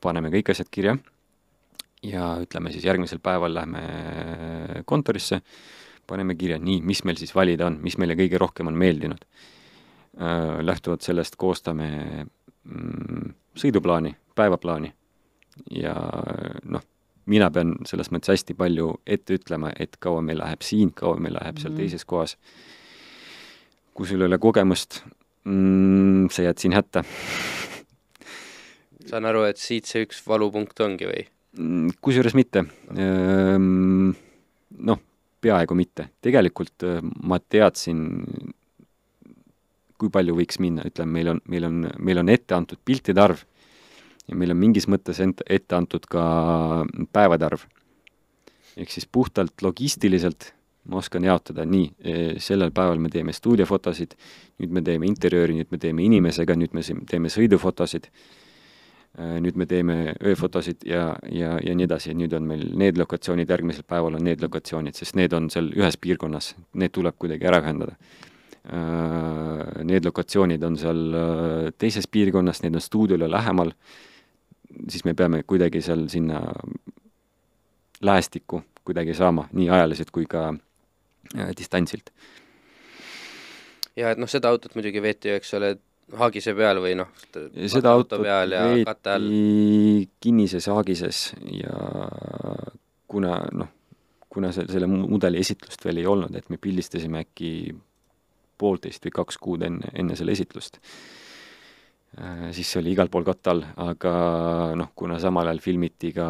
paneme 0.00 0.30
kõik 0.34 0.52
asjad 0.54 0.70
kirja 0.70 0.96
ja 2.02 2.36
ütleme 2.42 2.72
siis 2.72 2.84
järgmisel 2.84 3.18
päeval 3.22 3.54
lähme 3.54 3.82
kontorisse, 4.86 5.40
paneme 6.06 6.34
kirja, 6.38 6.58
nii, 6.58 6.80
mis 6.86 7.04
meil 7.04 7.18
siis 7.20 7.34
valida 7.34 7.66
on, 7.66 7.80
mis 7.84 7.98
meile 7.98 8.16
kõige 8.18 8.38
rohkem 8.40 8.70
on 8.70 8.78
meeldinud. 8.78 9.24
Äh, 10.18 10.58
lähtuvalt 10.64 11.04
sellest 11.04 11.36
koostame 11.38 11.88
mm, 12.64 13.34
sõiduplaani, 13.58 14.14
päevaplaani 14.38 14.92
ja 15.74 15.94
noh, 16.64 16.82
mina 17.28 17.50
pean 17.54 17.74
selles 17.88 18.10
mõttes 18.14 18.32
hästi 18.32 18.56
palju 18.58 18.92
ette 19.06 19.38
ütlema, 19.38 19.72
et 19.78 19.98
kaua 20.02 20.22
meil 20.24 20.40
läheb 20.40 20.64
siin, 20.64 20.92
kaua 20.96 21.20
meil 21.20 21.36
läheb 21.38 21.58
seal 21.58 21.72
mm 21.72 21.76
-hmm. 21.76 21.80
teises 21.80 22.04
kohas. 22.04 22.36
kui 23.94 24.06
sul 24.06 24.20
ei 24.20 24.26
ole 24.26 24.38
kogemust 24.38 25.02
mm,, 25.44 26.28
sa 26.30 26.42
jääd 26.42 26.58
siin 26.58 26.72
hätta. 26.72 27.04
saan 29.06 29.24
aru, 29.24 29.42
et 29.42 29.56
siit 29.56 29.84
see 29.84 30.02
üks 30.06 30.22
valupunkt 30.26 30.80
ongi 30.80 31.06
või? 31.06 31.26
Mm, 31.56 31.94
kusjuures 32.04 32.34
mitte. 32.36 32.64
Ehm, 32.92 34.10
noh, 34.84 35.00
peaaegu 35.40 35.76
mitte. 35.78 36.10
tegelikult 36.20 36.84
äh, 36.84 36.98
ma 37.02 37.38
teadsin, 37.40 38.02
kui 39.98 40.10
palju 40.12 40.36
võiks 40.36 40.60
minna, 40.60 40.84
ütleme, 40.86 41.12
meil 41.16 41.32
on, 41.32 41.40
meil 41.48 41.68
on, 41.68 41.80
meil 41.98 42.20
on 42.20 42.28
ette 42.28 42.54
antud 42.54 42.78
piltide 42.84 43.22
arv 43.22 43.40
ja 44.28 44.36
meil 44.36 44.52
on 44.52 44.60
mingis 44.60 44.86
mõttes 44.90 45.18
ent-, 45.24 45.42
ette 45.48 45.74
antud 45.74 46.04
ka 46.10 46.84
päevade 47.12 47.48
arv. 47.48 47.64
ehk 48.78 48.92
siis 48.94 49.08
puhtalt 49.10 49.62
logistiliselt 49.62 50.52
ma 50.88 51.00
oskan 51.02 51.24
jaotada 51.24 51.64
nii, 51.68 51.88
e, 52.00 52.12
sellel 52.40 52.70
päeval 52.72 53.00
me 53.02 53.10
teeme 53.12 53.32
stuudiofotosid, 53.32 54.14
nüüd 54.62 54.72
me 54.72 54.82
teeme 54.84 55.08
interjööri, 55.08 55.56
nüüd 55.58 55.72
me 55.74 55.80
teeme 55.80 56.04
inimesega, 56.04 56.56
nüüd 56.56 56.76
me 56.76 56.84
teeme 57.08 57.32
sõidufotosid 57.32 58.08
nüüd 59.18 59.56
me 59.58 59.66
teeme 59.66 60.14
ööfotosid 60.22 60.84
ja, 60.86 61.16
ja, 61.32 61.56
ja 61.64 61.74
nii 61.74 61.88
edasi, 61.88 62.14
nüüd 62.14 62.34
on 62.38 62.46
meil 62.46 62.68
need 62.78 63.00
lokatsioonid, 63.00 63.50
järgmisel 63.50 63.86
päeval 63.88 64.18
on 64.18 64.24
need 64.24 64.42
lokatsioonid, 64.44 64.94
sest 64.94 65.18
need 65.18 65.34
on 65.34 65.48
seal 65.50 65.72
ühes 65.74 65.98
piirkonnas, 65.98 66.52
need 66.78 66.94
tuleb 66.94 67.18
kuidagi 67.18 67.48
ära 67.50 67.58
ühendada. 67.64 67.96
Äh, 68.68 69.82
need 69.88 70.06
lokatsioonid 70.06 70.62
on 70.68 70.78
seal 70.78 71.02
äh, 71.18 71.70
teises 71.78 72.06
piirkonnas, 72.06 72.62
need 72.62 72.78
on 72.78 72.84
stuudiole 72.84 73.30
lähemal, 73.30 73.72
siis 74.86 75.02
me 75.08 75.16
peame 75.18 75.42
kuidagi 75.42 75.82
seal 75.82 76.06
sinna 76.12 76.44
lähestikku 78.04 78.62
kuidagi 78.88 79.14
saama, 79.14 79.48
nii 79.52 79.68
ajaliselt 79.68 80.10
kui 80.14 80.24
ka 80.30 80.52
distantsilt. 81.58 82.12
ja 83.98 84.12
et 84.14 84.20
noh, 84.20 84.30
seda 84.30 84.52
autot 84.52 84.76
muidugi 84.78 85.02
veeti 85.02 85.32
ju, 85.32 85.40
eks 85.40 85.54
ole, 85.58 85.74
haagise 86.16 86.54
peal 86.56 86.80
või 86.80 86.94
noh, 86.96 87.10
seda 87.68 87.92
autot 87.92 88.22
peal 88.24 88.54
ja 88.56 88.62
katte 88.88 89.16
all. 89.18 89.28
kinnises 90.22 90.68
haagises 90.72 91.32
ja 91.52 91.74
kuna 93.08 93.34
noh, 93.52 93.74
kuna 94.28 94.52
see, 94.54 94.68
selle 94.70 94.88
mudeli 94.90 95.40
esitlust 95.42 95.84
veel 95.84 96.02
ei 96.02 96.08
olnud, 96.08 96.34
et 96.38 96.48
me 96.52 96.60
pildistasime 96.60 97.24
äkki 97.26 97.52
poolteist 98.58 99.04
või 99.06 99.14
kaks 99.20 99.38
kuud 99.42 99.64
enne, 99.66 99.92
enne 99.98 100.16
selle 100.18 100.34
esitlust, 100.34 100.80
äh, 102.18 102.48
siis 102.56 102.72
see 102.72 102.80
oli 102.82 102.94
igal 102.96 103.10
pool 103.12 103.26
katte 103.26 103.52
all, 103.52 103.64
aga 103.84 104.14
noh, 104.78 104.92
kuna 104.98 105.20
samal 105.22 105.50
ajal 105.50 105.62
filmiti 105.64 106.12
ka 106.16 106.28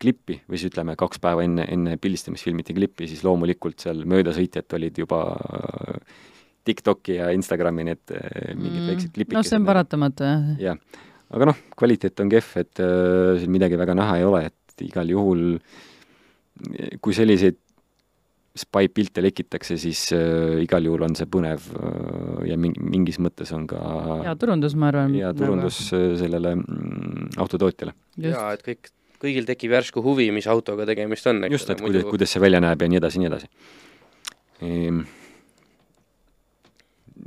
klippi 0.00 0.40
või 0.46 0.60
siis 0.60 0.72
ütleme, 0.72 0.96
kaks 1.00 1.22
päeva 1.22 1.46
enne, 1.46 1.66
enne 1.70 1.96
pildistamist 2.02 2.46
filmiti 2.46 2.76
klippi, 2.76 3.08
siis 3.10 3.24
loomulikult 3.26 3.80
seal 3.86 4.04
möödasõitjad 4.10 4.78
olid 4.78 5.02
juba 5.04 5.24
äh, 5.38 6.28
TikToki 6.66 7.16
ja 7.18 7.30
Instagrami 7.34 7.86
need 7.90 8.14
äh, 8.14 8.52
mingid 8.54 8.82
mm. 8.82 8.90
väiksed 8.92 9.14
klipikesed. 9.14 9.38
noh, 9.38 9.46
see 9.48 9.60
on 9.60 9.68
paratamatu, 9.68 10.26
jah. 10.26 10.50
jah, 10.60 11.00
aga 11.36 11.50
noh, 11.52 11.64
kvaliteet 11.78 12.24
on 12.24 12.32
kehv, 12.32 12.52
et 12.60 12.82
äh, 12.84 13.38
siin 13.40 13.54
midagi 13.54 13.78
väga 13.80 13.96
näha 13.98 14.20
ei 14.20 14.28
ole, 14.28 14.44
et 14.50 14.86
igal 14.86 15.10
juhul 15.12 15.44
kui 17.00 17.16
selliseid 17.16 17.58
spy-pilte 18.60 19.22
lekitakse, 19.22 19.76
siis 19.80 20.08
äh, 20.16 20.58
igal 20.64 20.84
juhul 20.84 21.04
on 21.06 21.14
see 21.18 21.28
põnev 21.30 21.68
äh, 21.70 22.48
ja 22.50 22.56
mingi, 22.60 22.82
mingis 22.82 23.20
mõttes 23.22 23.52
on 23.56 23.66
ka 23.70 23.80
hea 24.24 24.34
turundus, 24.40 24.74
ma 24.78 24.90
arvan. 24.90 25.14
hea 25.14 25.30
turundus 25.38 25.78
nagu... 25.94 26.16
sellele 26.20 26.56
mm, 26.58 27.30
autotootjale. 27.40 27.94
jaa, 28.26 28.48
et 28.56 28.66
kõik, 28.66 28.90
kõigil 29.22 29.46
tekib 29.48 29.76
järsku 29.78 30.02
huvi, 30.04 30.28
mis 30.34 30.50
autoga 30.50 30.88
tegemist 30.90 31.30
on. 31.30 31.46
just, 31.52 31.70
et 31.70 31.80
muidu... 31.80 32.02
kuidas, 32.02 32.10
kuidas 32.10 32.36
see 32.36 32.42
välja 32.42 32.62
näeb 32.64 32.82
ja 32.82 32.90
nii 32.90 33.00
edasi, 33.00 33.22
nii 33.22 33.30
edasi 33.30 33.50
ehm 34.66 35.00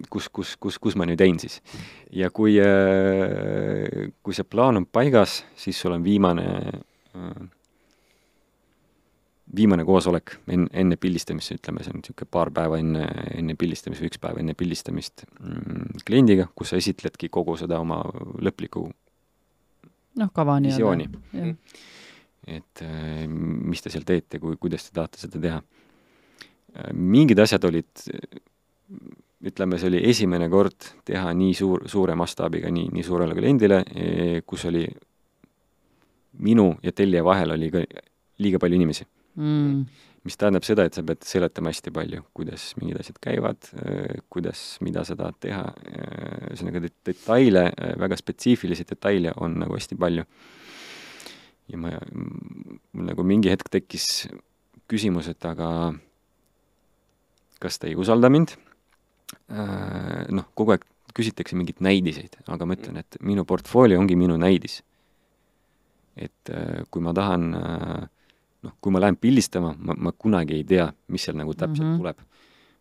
kus, 0.09 0.29
kus, 0.33 0.55
kus, 0.59 0.77
kus 0.81 0.95
ma 0.99 1.07
nüüd 1.07 1.21
jäin 1.21 1.39
siis. 1.41 1.59
ja 2.13 2.29
kui, 2.33 2.55
äh, 2.61 4.13
kui 4.23 4.35
see 4.35 4.47
plaan 4.47 4.81
on 4.81 4.87
paigas, 4.87 5.41
siis 5.59 5.79
sul 5.79 5.95
on 5.95 6.03
viimane, 6.05 6.47
äh, 7.17 7.43
viimane 9.55 9.85
koosolek 9.85 10.37
enne, 10.47 10.69
enne 10.83 10.97
pildistamist, 10.97 11.55
ütleme, 11.57 11.85
see 11.85 11.93
on 11.93 12.01
niisugune 12.01 12.31
paar 12.31 12.51
päeva 12.55 12.79
enne, 12.81 13.07
enne 13.37 13.57
pildistamist 13.59 14.03
või 14.03 14.11
üks 14.11 14.21
päev 14.23 14.41
enne 14.41 14.57
pildistamist 14.57 15.25
mm, 15.27 16.03
kliendiga, 16.07 16.49
kus 16.55 16.73
sa 16.73 16.81
esitledki 16.81 17.29
kogu 17.33 17.57
seda 17.59 17.81
oma 17.83 18.01
lõplikku 18.43 18.87
noh, 20.19 20.31
kava 20.33 20.59
visiooni. 20.63 21.09
et 22.47 22.85
äh, 22.85 23.27
mis 23.29 23.81
te 23.81 23.93
seal 23.93 24.07
teete, 24.07 24.41
kui, 24.41 24.57
kuidas 24.61 24.89
te 24.89 24.97
tahate 24.97 25.21
seda 25.21 25.39
teha. 25.41 25.61
mingid 26.97 27.37
asjad 27.37 27.63
olid 27.69 28.01
ütleme, 29.43 29.79
see 29.79 29.89
oli 29.91 30.01
esimene 30.07 30.47
kord 30.51 30.87
teha 31.07 31.33
nii 31.35 31.55
suur, 31.57 31.83
suure 31.91 32.15
mastaabiga 32.19 32.71
nii, 32.73 32.87
nii 32.95 33.03
suurele 33.05 33.35
kliendile, 33.37 33.81
eh, 33.91 34.37
kus 34.47 34.65
oli 34.69 34.85
minu 36.43 36.69
ja 36.83 36.93
tellija 36.95 37.23
vahel 37.25 37.55
oli 37.57 37.69
ka 37.73 37.83
liiga 38.43 38.61
palju 38.61 38.79
inimesi. 38.79 39.07
Mm.. 39.33 39.85
mis 40.23 40.37
tähendab 40.39 40.63
seda, 40.63 40.85
et 40.87 40.95
sa 40.95 41.01
pead 41.03 41.25
seletama 41.27 41.71
hästi 41.73 41.91
palju, 41.91 42.21
kuidas 42.37 42.69
mingid 42.79 42.99
asjad 43.01 43.17
käivad, 43.19 43.65
eh, 43.81 44.21
kuidas, 44.31 44.61
mida 44.85 45.01
sa 45.03 45.17
tahad 45.19 45.35
teha, 45.43 45.63
eh, 45.89 46.45
ühesõnaga 46.53 46.79
detaile, 46.85 47.63
väga 47.99 48.15
spetsiifilisi 48.21 48.85
detaile 48.87 49.33
on 49.43 49.57
nagu 49.65 49.75
hästi 49.75 49.99
palju. 49.99 50.23
ja 51.67 51.77
ma, 51.79 51.91
mul 52.13 53.05
nagu 53.07 53.23
mingi 53.23 53.51
hetk 53.51 53.69
tekkis 53.71 54.27
küsimus, 54.91 55.29
et 55.31 55.45
aga 55.47 55.67
kas 57.59 57.79
ta 57.79 57.87
ei 57.87 57.95
usalda 57.95 58.29
mind 58.29 58.55
noh, 60.33 60.45
kogu 60.55 60.75
aeg 60.75 60.85
küsitakse 61.13 61.57
mingeid 61.57 61.81
näidiseid, 61.83 62.39
aga 62.51 62.67
ma 62.67 62.77
ütlen, 62.77 62.97
et 63.03 63.19
minu 63.25 63.45
portfoolio 63.47 63.99
ongi 64.01 64.17
minu 64.19 64.37
näidis. 64.39 64.81
et 66.13 66.49
äh, 66.53 66.83
kui 66.93 67.01
ma 67.01 67.09
tahan 67.17 67.45
äh, 67.57 68.01
noh, 68.67 68.73
kui 68.81 68.93
ma 68.93 68.99
lähen 69.01 69.15
pildistama, 69.17 69.71
ma, 69.73 69.95
ma 69.97 70.11
kunagi 70.13 70.59
ei 70.59 70.65
tea, 70.69 70.85
mis 71.09 71.25
seal 71.25 71.39
nagu 71.39 71.55
täpselt 71.57 71.87
mm 71.87 71.93
-hmm. 71.93 71.97
tuleb. 71.97 72.17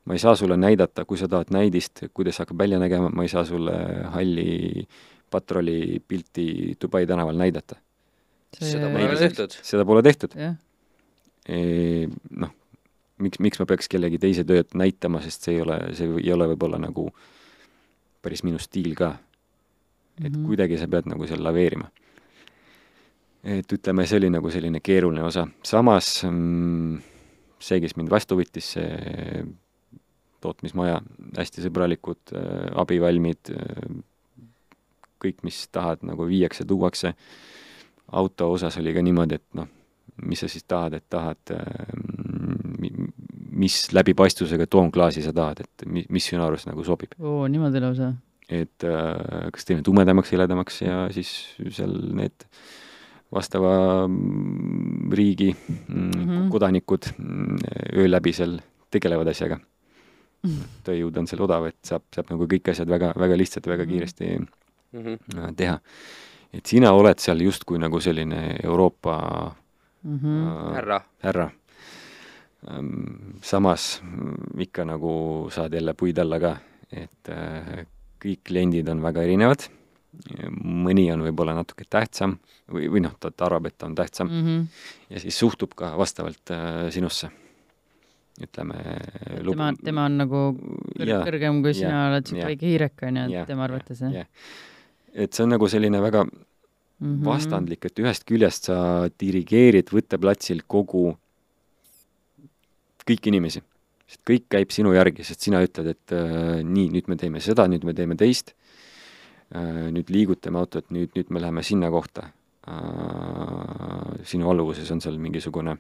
ma 0.05 0.13
ei 0.15 0.19
saa 0.19 0.37
sulle 0.37 0.57
näidata, 0.57 1.05
kui 1.05 1.19
sa 1.19 1.29
tahad 1.29 1.51
näidist, 1.51 2.05
kuidas 2.15 2.39
hakkab 2.39 2.59
välja 2.59 2.79
nägema, 2.79 3.09
ma 3.09 3.23
ei 3.23 3.29
saa 3.29 3.45
sulle 3.45 3.73
halli 4.11 4.89
patrulli 5.31 6.03
pilti 6.09 6.77
Dubai 6.83 7.07
tänaval 7.07 7.37
näidata. 7.37 7.77
seda 8.61 8.89
pole 8.91 9.09
veel 9.09 9.19
tehtud. 9.19 9.51
seda 9.63 9.85
pole 9.85 10.03
tehtud. 10.03 10.31
noh, 12.31 12.51
miks, 13.23 13.41
miks 13.43 13.61
ma 13.63 13.67
peaks 13.71 13.89
kellegi 13.93 14.19
teise 14.23 14.45
tööd 14.49 14.75
näitama, 14.79 15.23
sest 15.25 15.47
see 15.47 15.57
ei 15.57 15.63
ole, 15.65 15.79
see 15.97 16.11
ei 16.23 16.33
ole 16.35 16.49
võib-olla 16.53 16.81
nagu 16.83 17.09
päris 18.23 18.45
minu 18.47 18.61
stiil 18.63 18.95
ka. 18.99 19.17
et 20.23 20.33
Mhm. 20.33 20.45
kuidagi 20.47 20.77
sa 20.79 20.87
pead 20.87 21.07
nagu 21.09 21.27
seal 21.27 21.43
laveerima. 21.43 21.89
et 23.45 23.73
ütleme, 23.73 24.07
see 24.07 24.19
oli 24.21 24.31
nagu 24.31 24.51
selline 24.51 24.81
keeruline 24.81 25.23
osa, 25.27 25.49
samas 25.67 26.23
mm, 26.25 27.01
see, 27.59 27.81
kes 27.81 27.97
mind 27.97 28.11
vastu 28.11 28.37
võttis, 28.39 28.69
see 28.77 29.43
tootmismaja, 30.43 31.01
hästi 31.39 31.65
sõbralikud 31.65 32.35
äh,, 32.35 32.71
abivalmid 32.83 33.51
äh,, 33.51 34.03
kõik, 35.23 35.43
mis 35.47 35.69
tahad, 35.75 36.03
nagu 36.07 36.27
viiakse, 36.27 36.65
tuuakse. 36.67 37.15
auto 38.13 38.51
osas 38.53 38.77
oli 38.79 38.93
ka 38.95 39.03
niimoodi, 39.03 39.35
et 39.35 39.55
noh, 39.55 39.69
mis 40.23 40.41
sa 40.43 40.49
siis 40.49 40.65
tahad, 40.69 40.95
et 40.99 41.05
tahad 41.11 41.55
äh, 41.55 41.93
mis 43.63 43.79
läbipaistvusega 43.95 44.67
toonklaasi 44.71 45.25
sa 45.25 45.33
tahad, 45.37 45.65
et 45.65 45.87
mi-, 45.87 46.07
mis 46.13 46.29
sinu 46.31 46.45
arust 46.45 46.69
nagu 46.71 46.85
sobib. 46.87 47.17
oo, 47.21 47.47
niimoodi 47.51 47.83
lausa. 47.83 48.13
et 48.49 48.87
äh, 48.87 49.51
kas 49.55 49.69
teeme 49.69 49.85
tumedamaks, 49.87 50.33
heledamaks 50.35 50.83
ja 50.83 51.05
siis 51.15 51.33
seal 51.71 51.95
need 52.19 52.47
vastava 53.33 54.07
mm, 54.07 55.13
riigi 55.17 55.53
mm, 55.55 55.85
mm. 55.89 56.11
-hmm. 56.13 56.49
kodanikud 56.53 57.13
mm, 57.17 57.59
öö 57.97 58.11
läbi 58.11 58.33
seal 58.33 58.59
tegelevad 58.91 59.31
asjaga. 59.33 59.61
tööjõud 60.87 61.17
on 61.19 61.27
seal 61.31 61.43
odav, 61.47 61.71
et 61.71 61.79
saab, 61.87 62.03
saab 62.15 62.35
nagu 62.35 62.49
kõik 62.51 62.69
asjad 62.75 62.91
väga, 62.91 63.13
väga 63.17 63.39
lihtsalt 63.39 63.67
ja 63.67 63.73
väga 63.73 63.85
Mhm. 63.85 63.93
kiiresti 63.93 64.39
mm. 64.39 64.47
-hmm. 64.93 65.55
teha. 65.57 65.79
et 66.53 66.67
sina 66.67 66.93
oled 66.93 67.19
seal 67.19 67.41
justkui 67.41 67.79
nagu 67.79 68.01
selline 68.01 68.59
Euroopa 68.63 69.55
Mhm. 70.05 70.49
äh, 70.49 70.75
härra. 70.75 71.03
härra. 71.23 71.51
Samas 73.43 74.01
mm, 74.05 74.59
ikka 74.67 74.85
nagu 74.87 75.13
saad 75.51 75.75
jälle 75.75 75.95
puid 75.99 76.19
alla 76.23 76.39
ka, 76.43 76.57
et 76.93 77.31
äh, 77.33 77.85
kõik 78.23 78.43
kliendid 78.47 78.89
on 78.93 79.03
väga 79.03 79.25
erinevad, 79.27 79.67
mõni 80.63 81.09
on 81.11 81.25
võib-olla 81.25 81.57
natuke 81.57 81.87
tähtsam 81.91 82.37
või, 82.71 82.87
või 82.93 83.03
noh, 83.03 83.15
ta, 83.19 83.33
arvab, 83.47 83.71
et 83.71 83.79
ta 83.81 83.89
on 83.89 83.97
tähtsam 83.99 84.29
mm. 84.29 84.43
Mhm. 84.43 84.67
ja 85.11 85.23
siis 85.25 85.39
suhtub 85.39 85.75
ka 85.75 85.95
vastavalt 85.99 86.53
äh, 86.55 86.91
sinusse. 86.95 87.31
ütleme 88.43 88.77
tema, 89.45 89.73
tema 89.85 90.05
on 90.09 90.21
nagu 90.23 90.45
kõr 90.99 91.09
Jaa, 91.09 91.25
kõrgem 91.27 91.63
kui 91.65 91.75
sina 91.75 91.91
jaa, 91.91 92.07
oled 92.13 92.31
siuke 92.31 92.47
väike 92.47 92.67
hiirek 92.69 93.03
onju, 93.09 93.27
et 93.29 93.51
tema 93.51 93.67
arvates 93.67 94.01
jah 94.01 94.29
et 95.13 95.33
see 95.33 95.45
on 95.45 95.53
nagu 95.53 95.69
selline 95.69 96.01
väga 96.01 96.25
Mhm. 97.03 97.25
vastandlik, 97.27 97.85
et 97.89 97.99
ühest 97.99 98.25
küljest 98.29 98.69
sa 98.71 99.09
dirigeerid 99.19 99.91
võtteplatsil 99.91 100.63
kogu, 100.71 101.17
kõiki 103.09 103.33
inimesi. 103.33 103.63
sest 104.07 104.23
kõik 104.29 104.49
käib 104.53 104.73
sinu 104.75 104.93
järgi, 104.93 105.25
sest 105.25 105.41
sina 105.41 105.63
ütled, 105.65 105.95
et 105.95 106.13
äh, 106.13 106.61
nii, 106.67 106.91
nüüd 106.93 107.09
me 107.09 107.17
teeme 107.17 107.41
seda, 107.41 107.67
nüüd 107.71 107.85
me 107.89 107.95
teeme 107.97 108.17
teist 108.19 108.53
äh,, 109.55 109.89
nüüd 109.95 110.11
liigutame 110.13 110.59
autot, 110.61 110.91
nüüd, 110.91 111.15
nüüd 111.17 111.31
me 111.31 111.41
läheme 111.41 111.63
sinna 111.63 111.91
kohta 111.91 112.29
äh,. 112.69 114.23
sinu 114.29 114.51
alluvuses 114.51 114.91
on 114.93 115.01
seal 115.01 115.19
mingisugune, 115.23 115.79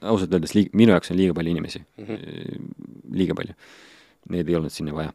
ausalt 0.00 0.34
öeldes 0.34 0.54
liig-, 0.56 0.74
minu 0.76 0.92
jaoks 0.92 1.14
on 1.14 1.20
liiga 1.20 1.34
palju 1.34 1.56
inimesi 1.56 1.80
Mm 1.80 2.04
mm, 2.04 2.06
-hmm. 2.06 2.16
-hmm. 2.16 3.16
liiga 3.16 3.34
palju. 3.34 3.54
Need 4.28 4.48
ei 4.48 4.56
olnud 4.56 4.70
sinna 4.72 4.94
vaja 4.94 5.12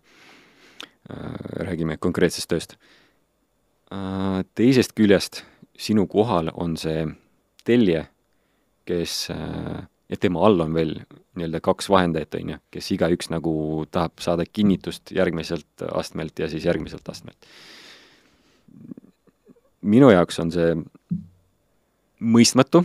äh,. 1.09 1.65
räägime 1.69 1.97
konkreetsest 1.97 2.49
tööst 2.49 2.77
Äh, 3.93 4.41
teisest 4.57 4.95
küljest 4.97 5.43
sinu 5.77 6.07
kohal 6.09 6.49
on 6.57 6.73
see 6.79 7.03
tellija, 7.67 8.07
kes 8.89 9.27
äh, 9.29 9.83
ja 10.09 10.17
tema 10.21 10.43
all 10.45 10.61
on 10.65 10.73
veel 10.73 10.93
nii-öelda 11.35 11.61
kaks 11.63 11.89
vahendajat, 11.89 12.37
on 12.39 12.53
ju, 12.53 12.59
kes 12.73 12.91
igaüks 12.95 13.31
nagu 13.33 13.53
tahab 13.91 14.21
saada 14.23 14.45
kinnitust 14.45 15.13
järgmiselt 15.15 15.85
astmelt 15.91 16.39
ja 16.39 16.49
siis 16.51 16.65
järgmiselt 16.65 17.09
astmelt. 17.09 17.49
minu 19.81 20.09
jaoks 20.09 20.39
on 20.41 20.51
see 20.53 20.71
mõistmatu, 22.19 22.83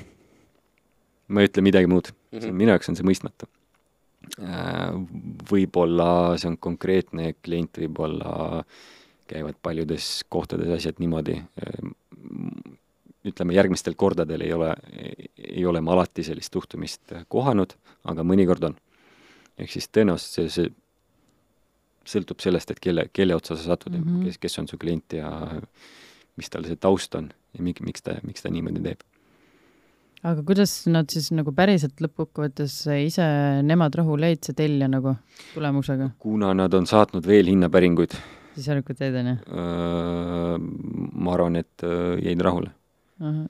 ma 1.28 1.40
ei 1.40 1.48
ütle 1.48 1.64
midagi 1.64 1.88
muud, 1.88 2.10
see 2.34 2.50
on, 2.50 2.56
minu 2.56 2.74
jaoks 2.74 2.92
on 2.92 2.98
see 2.98 3.06
mõistmatu. 3.08 3.48
Äh, 4.40 4.92
võib-olla 5.50 6.36
see 6.40 6.50
on 6.50 6.58
konkreetne 6.60 7.32
klient, 7.40 7.80
võib-olla 7.80 8.64
käivad 9.30 9.56
paljudes 9.62 10.24
kohtades 10.28 10.68
asjad 10.74 10.98
niimoodi, 11.00 11.38
ütleme, 13.26 13.54
järgmistel 13.54 13.96
kordadel 14.00 14.40
ei 14.46 14.52
ole, 14.56 14.74
ei 15.36 15.64
ole 15.66 15.80
ma 15.84 15.92
alati 15.92 16.24
sellist 16.24 16.54
suhtumist 16.56 17.12
kohanud, 17.28 17.74
aga 18.08 18.24
mõnikord 18.24 18.70
on. 18.70 18.78
ehk 19.60 19.72
siis 19.74 19.90
tõenäoliselt 19.92 20.32
see, 20.32 20.48
see 20.48 20.70
sõltub 22.08 22.40
sellest, 22.40 22.72
et 22.72 22.80
kelle, 22.80 23.06
kelle 23.12 23.36
otsa 23.36 23.56
sa 23.56 23.74
satud 23.74 23.92
mm. 23.92 24.04
-hmm. 24.04 24.24
kes, 24.24 24.38
kes 24.38 24.58
on 24.62 24.68
su 24.68 24.78
klient 24.80 25.12
ja 25.12 25.30
mis 26.36 26.50
tal 26.50 26.64
see 26.64 26.76
taust 26.80 27.14
on 27.14 27.30
ja 27.56 27.64
mi-, 27.64 27.76
miks 27.84 28.02
ta, 28.06 28.16
miks 28.24 28.42
ta 28.42 28.52
niimoodi 28.52 28.82
teeb. 28.84 29.04
aga 30.22 30.42
kuidas 30.46 30.74
nad 30.86 31.10
siis 31.12 31.30
nagu 31.36 31.52
päriselt 31.56 32.00
lõppkokkuvõttes 32.00 32.82
ise, 33.06 33.28
nemad 33.66 33.94
rahule 34.00 34.32
jäid, 34.32 34.42
see 34.46 34.56
tellija 34.56 34.88
nagu 34.88 35.16
tulemusega? 35.54 36.10
kuna 36.18 36.52
nad 36.54 36.74
on 36.74 36.86
saatnud 36.86 37.26
veel 37.26 37.52
hinnapäringuid, 37.52 38.16
siis 38.56 38.68
järelikult 38.72 39.00
jäid, 39.00 39.16
onju? 39.22 39.36
ma 41.20 41.34
arvan, 41.36 41.56
et 41.60 41.84
öö, 41.84 42.18
jäid 42.24 42.40
rahule. 42.44 42.72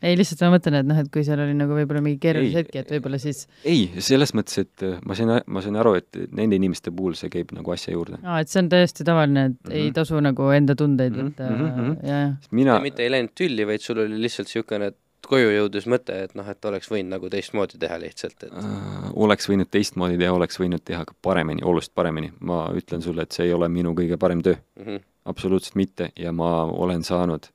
Ei, 0.03 0.17
lihtsalt 0.19 0.43
ma 0.47 0.53
mõtlen, 0.57 0.79
et 0.81 0.89
noh, 0.89 0.99
et 1.03 1.11
kui 1.13 1.25
seal 1.27 1.43
oli 1.45 1.55
nagu 1.59 1.77
võib-olla 1.77 2.03
mingi 2.05 2.19
keerulisi 2.23 2.55
Ei. 2.55 2.63
hetki, 2.63 2.83
et 2.83 2.91
võib-olla 2.97 3.21
siis 3.23 3.45
ei, 3.65 3.85
selles 4.03 4.35
mõttes, 4.35 4.59
et 4.65 4.87
äh, 4.87 4.99
ma 5.07 5.17
sain, 5.19 5.37
ma 5.47 5.65
sain 5.65 5.77
aru, 5.81 5.95
et 6.01 6.23
nende 6.37 6.59
inimeste 6.59 6.93
puhul 6.95 7.15
see 7.19 7.31
käib 7.33 7.55
nagu 7.57 7.75
asja 7.75 7.95
juurde. 7.95 8.19
aa, 8.25 8.41
et 8.43 8.51
see 8.53 8.63
on 8.63 8.73
täiesti 8.73 9.07
tavaline, 9.07 9.45
et 9.53 9.53
mm 9.53 9.71
-hmm. 9.71 9.77
ei 9.77 9.91
Mhm. 9.91 9.95
tasu 9.99 10.21
nagu 10.25 10.49
enda 10.55 10.75
tundeid 10.79 11.15
võtta 11.19 11.51
mhm, 11.51 11.69
mhm. 11.69 11.95
ja, 12.07 12.19
ja 12.25 12.51
mina, 12.51 12.81
mitte 12.81 13.05
ei 13.05 13.11
läinud 13.13 13.35
tülli, 13.35 13.67
vaid 13.67 13.85
sul 13.85 14.03
oli 14.05 14.19
lihtsalt 14.23 14.51
niisugune 14.51 14.93
koju 15.31 15.51
jõudis 15.53 15.87
mõte, 15.91 16.17
et 16.25 16.35
noh, 16.35 16.49
et 16.49 16.65
oleks 16.65 16.89
võinud 16.91 17.13
nagu 17.13 17.29
teistmoodi 17.31 17.79
teha 17.79 17.99
lihtsalt, 18.03 18.49
et 18.49 18.57
äh, 18.57 19.11
oleks 19.15 19.47
võinud 19.51 19.71
teistmoodi 19.71 20.19
teha, 20.19 20.33
oleks 20.35 20.59
võinud 20.59 20.83
teha 20.85 21.05
ka 21.07 21.15
paremini, 21.23 21.63
oluliselt 21.63 21.95
paremini. 21.95 22.33
ma 22.41 22.65
ütlen 22.75 23.05
sulle, 23.05 23.23
et 23.23 23.37
see 23.37 23.47
ei 23.47 23.55
ole 23.55 23.69
minu 23.69 23.95
kõige 23.95 24.19
parem 24.19 24.43
töö. 24.43 24.57
mm 24.79 24.85
-hmm. 24.87 25.01
absoluutselt 25.25 25.77
mitte 25.77 26.11
ja 26.17 26.33
ma 26.33 26.65
olen 26.65 27.05
saanud 27.05 27.47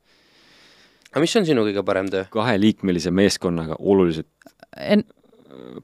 aga 1.16 1.24
mis 1.24 1.36
on 1.40 1.46
sinu 1.48 1.64
kõige 1.64 1.84
parem 1.88 2.10
töö? 2.12 2.26
kaheliikmelise 2.34 3.10
meeskonnaga 3.16 3.78
oluliselt 3.80 4.28
en-, 4.76 5.06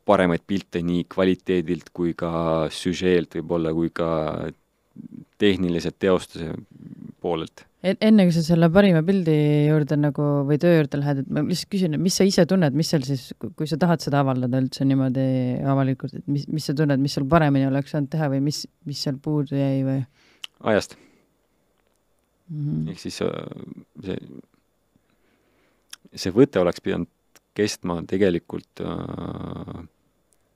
paremaid 0.04 0.44
pilte 0.46 0.82
nii 0.84 1.06
kvaliteedilt 1.10 1.90
kui 1.96 2.12
ka 2.18 2.68
süžeelt 2.72 3.38
võib-olla, 3.38 3.72
kui 3.76 3.88
ka 3.94 4.08
tehnilise 5.40 5.92
teostuse 5.96 6.52
poolelt. 7.22 7.64
en- 7.82 7.96
enne 8.00 8.26
kui 8.28 8.34
sa 8.36 8.42
selle 8.44 8.68
parima 8.70 9.00
pildi 9.06 9.36
juurde 9.70 9.96
nagu 9.98 10.26
või 10.48 10.58
töö 10.62 10.76
juurde 10.76 11.00
lähed, 11.00 11.22
et 11.22 11.30
ma 11.30 11.42
lihtsalt 11.46 11.72
küsin, 11.72 11.96
et 11.96 12.02
mis 12.02 12.18
sa 12.18 12.26
ise 12.28 12.44
tunned, 12.46 12.76
mis 12.78 12.92
seal 12.92 13.06
siis, 13.06 13.32
kui 13.40 13.70
sa 13.70 13.78
tahad 13.80 14.04
seda 14.04 14.20
avaldada 14.22 14.60
üldse 14.62 14.84
niimoodi 14.86 15.24
avalikult, 15.64 16.14
et 16.20 16.28
mis, 16.28 16.46
mis 16.48 16.68
sa 16.68 16.76
tunned, 16.78 17.00
mis 17.02 17.16
seal 17.16 17.26
paremini 17.30 17.66
oleks 17.70 17.96
saanud 17.96 18.12
teha 18.12 18.28
või 18.34 18.44
mis, 18.50 18.66
mis 18.86 19.02
seal 19.02 19.18
puudu 19.22 19.56
jäi 19.58 19.82
või 19.88 19.98
ajast, 20.72 20.94
mm? 22.50 22.62
-hmm. 22.62 22.88
ehk 22.92 23.02
siis 23.02 23.22
äh, 23.24 23.32
see, 24.04 24.18
see 26.14 26.34
võte 26.34 26.60
oleks 26.62 26.80
pidanud 26.84 27.10
kestma 27.56 28.00
tegelikult 28.08 28.80
äh, 28.84 29.82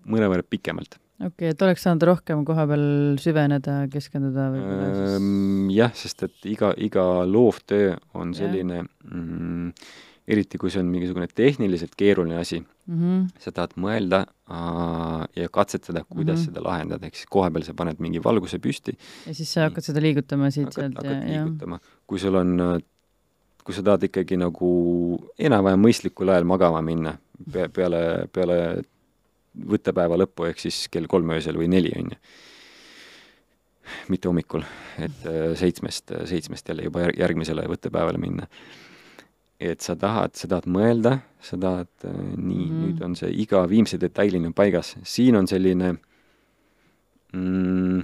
mõnevõrra 0.07 0.47
pikemalt 0.49 0.99
okei 1.21 1.29
okay,, 1.29 1.53
et 1.55 1.63
oleks 1.67 1.85
saanud 1.87 2.07
rohkem 2.09 2.45
koha 2.49 2.67
peal 2.71 2.89
süveneda, 3.21 3.85
keskenduda 3.93 4.51
võib-olla 4.55 4.89
siis 4.91 5.15
Ehm, 5.17 5.71
jah, 5.75 5.95
sest 5.97 6.27
et 6.29 6.51
iga, 6.51 6.73
iga 6.77 7.07
loovtöö 7.29 7.95
on 8.19 8.35
selline 8.37 8.83
mm, 8.85 9.73
eriti 10.27 10.59
kui 10.59 10.73
see 10.73 10.83
on 10.83 10.91
mingisugune 10.91 11.29
tehniliselt 11.31 11.95
keeruline 11.99 12.39
asi, 12.41 12.59
mm. 12.61 12.97
-hmm. 12.99 13.23
sa 13.43 13.53
tahad 13.55 13.77
mõelda 13.79 14.25
aa, 14.51 15.27
ja 15.37 15.49
katsetada, 15.49 16.05
kuidas 16.09 16.41
Mhm. 16.41 16.45
seda 16.49 16.63
lahendada, 16.63 17.07
ehk 17.07 17.15
siis 17.15 17.31
koha 17.31 17.51
peal 17.51 17.65
sa 17.65 17.75
paned 17.75 18.01
mingi 18.03 18.23
valguse 18.23 18.59
püsti, 18.59 18.97
ja 19.27 19.35
siis 19.35 19.53
sa 19.53 19.69
hakkad 19.69 19.85
seda 19.87 20.03
liigutama 20.03 20.51
hakkad, 20.51 20.57
siit-sealt 20.59 21.03
ja, 21.03 21.11
hakkad 21.11 21.29
ja 21.31 21.45
liigutama. 21.45 21.81
kui 22.07 22.19
sul 22.19 22.35
on, 22.35 22.61
äh, 22.61 22.83
kui 23.67 23.75
sa 23.75 23.83
tahad 23.83 24.05
ikkagi 24.07 24.39
nagu 24.39 24.69
enam-vähem 25.43 25.81
mõistlikul 25.83 26.31
ajal 26.31 26.47
magama 26.47 26.79
minna 26.87 27.17
pe-, 27.53 27.67
peale, 27.75 28.03
peale 28.33 28.59
võttepäeva 29.57 30.19
lõppu, 30.21 30.47
ehk 30.47 30.61
siis 30.63 30.85
kell 30.93 31.09
kolm 31.11 31.33
öösel 31.35 31.59
või 31.59 31.67
neli, 31.73 31.91
on 31.99 32.13
ju. 32.15 32.21
mitte 34.13 34.31
hommikul, 34.31 34.65
et 35.03 35.27
äh, 35.27 35.53
seitsmest, 35.59 36.15
seitsmest 36.31 36.69
jälle 36.69 36.87
juba 36.87 37.07
järg- 37.07 37.21
järgmisele 37.23 37.67
võttepäevale 37.71 38.23
minna. 38.23 38.47
et 39.61 39.81
sa 39.81 39.97
tahad, 39.97 40.35
sa 40.37 40.49
tahad 40.49 40.67
mõelda, 40.69 41.19
sa 41.41 41.57
tahad 41.57 41.89
äh, 42.05 42.17
nii 42.37 42.67
mm, 42.67 42.81
nüüd 42.83 43.03
on 43.03 43.15
see 43.17 43.31
iga 43.43 43.65
viimse 43.67 43.99
detailini 43.99 44.53
paigas, 44.53 44.95
siin 45.03 45.37
on 45.37 45.49
selline 45.49 45.95
mm, 47.33 48.03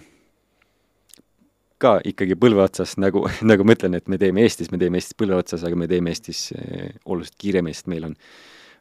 ka 1.83 1.97
ikkagi 2.09 2.37
põlve 2.39 2.63
otsas, 2.65 2.97
nagu, 3.01 3.25
nagu 3.51 3.67
ma 3.67 3.77
ütlen, 3.77 3.99
et 3.99 4.09
me 4.11 4.19
teeme 4.21 4.45
Eestis, 4.47 4.73
me 4.73 4.81
teeme 4.81 5.01
Eestis 5.01 5.19
põlve 5.19 5.39
otsas, 5.43 5.65
aga 5.67 5.79
me 5.79 5.89
teeme 5.91 6.13
Eestis 6.13 6.49
eh, 6.57 6.91
oluliselt 7.05 7.39
kiiremini, 7.43 7.77
sest 7.77 7.91
meil 7.93 8.11
on 8.11 8.17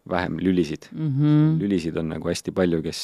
vähem 0.10 0.40
lülisid 0.42 0.88
mm. 0.92 1.10
-hmm. 1.10 1.50
lülisid 1.62 1.98
on 1.98 2.10
nagu 2.10 2.30
hästi 2.30 2.52
palju, 2.58 2.82
kes 2.82 3.02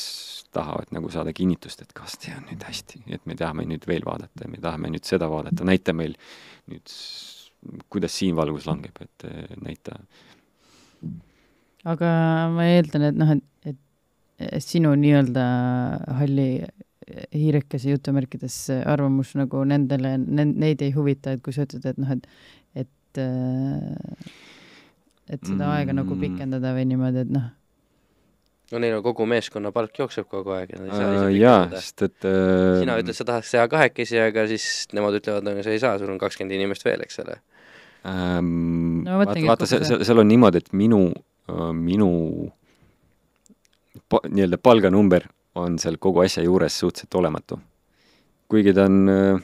tahavad 0.53 0.89
nagu 0.95 1.09
saada 1.13 1.33
kinnitust, 1.33 1.81
et 1.81 1.93
kas 1.93 2.17
see 2.19 2.33
on 2.33 2.47
nüüd 2.49 2.63
hästi, 2.65 3.03
et 3.13 3.25
me 3.29 3.35
tahame 3.37 3.67
nüüd 3.69 3.85
veel 3.87 4.05
vaadata 4.05 4.45
ja 4.45 4.49
me 4.49 4.57
tahame 4.61 4.89
nüüd 4.93 5.05
seda 5.05 5.29
vaadata, 5.29 5.67
näita 5.67 5.93
meil 5.93 6.15
nüüd, 6.71 6.95
kuidas 7.89 8.17
siin 8.17 8.35
valgus 8.35 8.65
langeb, 8.65 8.97
et 9.01 9.27
eh, 9.29 9.53
näita. 9.61 9.99
aga 11.85 12.09
ma 12.55 12.65
eeldan, 12.65 13.09
et 13.11 13.21
noh, 13.21 13.35
et, 13.65 13.77
et 14.39 14.63
sinu 14.63 14.95
nii-öelda 14.97 15.45
halli 16.17 16.49
hiirekese 17.35 17.95
jutumärkides 17.95 18.57
arvamus 18.83 19.33
nagu 19.39 19.63
nendele, 19.67 20.17
neid 20.19 20.83
ei 20.83 20.91
huvita, 20.95 21.35
et 21.35 21.43
kui 21.45 21.55
sa 21.55 21.63
ütled, 21.67 21.85
et 21.87 22.01
noh, 22.01 22.11
et, 22.17 22.27
et 22.83 23.23
et 25.27 25.43
seda 25.43 25.65
mm. 25.65 25.71
aega 25.75 25.95
nagu 25.95 26.17
pikendada 26.19 26.73
või 26.75 26.87
niimoodi, 26.87 27.23
et 27.25 27.31
noh. 27.35 27.47
no 28.71 28.81
neil 28.83 28.97
on 28.99 29.03
kogu 29.05 29.27
meeskonna 29.29 29.73
palk 29.75 29.99
jookseb 29.99 30.27
kogu 30.31 30.55
aeg 30.55 30.73
ja 30.73 30.81
nad 30.81 30.87
ei 30.87 30.95
saa 30.95 31.11
ise 31.11 31.23
uh, 31.23 31.31
pikendada. 31.31 31.81
sest 31.83 32.05
et 32.07 32.27
uh, 32.29 32.79
sina 32.81 32.97
ütled, 33.01 33.17
sa 33.17 33.27
tahaks 33.27 33.53
teha 33.55 33.67
kahekesi, 33.71 34.19
aga 34.23 34.47
siis 34.51 34.67
nemad 34.95 35.19
ütlevad, 35.19 35.47
no 35.47 35.55
sa 35.59 35.75
ei 35.75 35.83
saa, 35.83 35.99
sul 35.99 36.13
on 36.13 36.21
kakskümmend 36.21 36.55
inimest 36.59 36.87
veel, 36.87 37.03
eks 37.07 37.23
ole 37.25 37.39
um,. 38.07 39.03
No, 39.07 39.19
vaata, 39.21 39.39
vaata, 39.47 39.69
seal, 39.69 40.03
seal 40.07 40.23
on 40.23 40.31
niimoodi, 40.31 40.63
et 40.63 40.71
minu 40.75 41.01
uh,, 41.11 41.71
minu 41.75 42.11
pa, 44.07 44.23
nii-öelda 44.27 44.59
palganumber 44.63 45.27
on 45.57 45.77
seal 45.81 45.97
kogu 46.01 46.23
asja 46.25 46.43
juures 46.45 46.79
suhteliselt 46.79 47.19
olematu. 47.19 47.59
kuigi 48.47 48.73
ta 48.73 48.85
on 48.87 49.09
äh, 49.11 49.41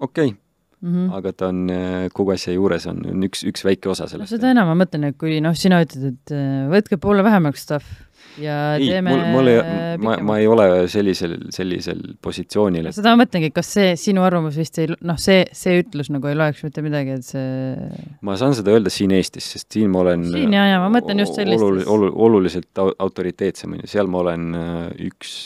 okei 0.00 0.26
okay, 0.28 0.36
mm, 0.80 0.92
-hmm. 0.94 1.14
aga 1.18 1.32
ta 1.32 1.48
on 1.48 1.70
äh, 1.70 2.08
kogu 2.12 2.32
asja 2.34 2.52
juures 2.52 2.86
on, 2.86 3.04
on 3.10 3.22
üks, 3.28 3.44
üks 3.46 3.64
väike 3.64 3.88
osa 3.88 4.08
sellest 4.08 4.32
no,. 4.32 4.36
seda 4.36 4.50
enam 4.50 4.68
ma 4.68 4.78
mõtlen, 4.84 5.08
et 5.10 5.18
kui 5.18 5.40
noh, 5.40 5.54
sina 5.54 5.82
ütled, 5.84 6.14
et 6.14 6.34
äh, 6.34 6.66
võtke 6.72 6.98
poole 7.00 7.24
vähemaks 7.24 7.62
stuff 7.62 8.05
ja 8.40 8.56
ei, 8.76 8.88
teeme 8.90 9.12
mul, 9.12 9.22
mul 9.34 9.50
ei, 9.50 9.60
ma, 10.02 10.16
ma 10.26 10.38
ei 10.40 10.48
ole 10.50 10.66
sellisel, 10.92 11.36
sellisel 11.54 12.02
positsioonil, 12.24 12.88
et 12.90 12.96
seda 12.96 13.14
ma 13.14 13.22
mõtlengi, 13.24 13.50
kas 13.54 13.70
see 13.76 13.94
sinu 14.00 14.24
arvamus 14.26 14.58
vist 14.60 14.80
ei, 14.82 14.90
noh, 15.06 15.18
see, 15.20 15.44
see 15.56 15.80
ütlus 15.82 16.10
nagu 16.14 16.30
ei 16.30 16.38
loeks 16.38 16.64
mitte 16.66 16.84
midagi, 16.84 17.18
et 17.18 17.26
see 17.26 18.06
ma 18.26 18.36
saan 18.40 18.56
seda 18.58 18.74
öelda 18.76 18.92
siin 18.92 19.14
Eestis, 19.16 19.48
sest 19.56 19.68
siin 19.76 19.92
ma 19.92 20.02
olen 20.04 20.26
siin 20.30 20.56
jaa, 20.56 20.68
jaa, 20.72 20.82
ma 20.84 20.92
mõtlen 20.98 21.24
just 21.24 21.38
sellistes 21.38 21.66
olul, 21.66 21.84
olul, 21.96 22.14
oluliselt 22.28 22.84
autoriteetsem, 22.84 23.76
on 23.76 23.84
ju, 23.84 23.92
seal 23.96 24.10
ma 24.12 24.22
olen 24.24 24.48
äh, 24.60 24.80
üks 25.10 25.36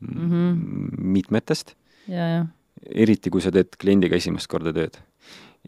mm 0.00 0.30
-hmm. 0.30 0.96
mitmetest. 1.16 1.76
eriti, 2.94 3.30
kui 3.30 3.42
sa 3.42 3.50
teed 3.50 3.74
kliendiga 3.80 4.14
esimest 4.16 4.46
korda 4.46 4.70
tööd 4.72 4.98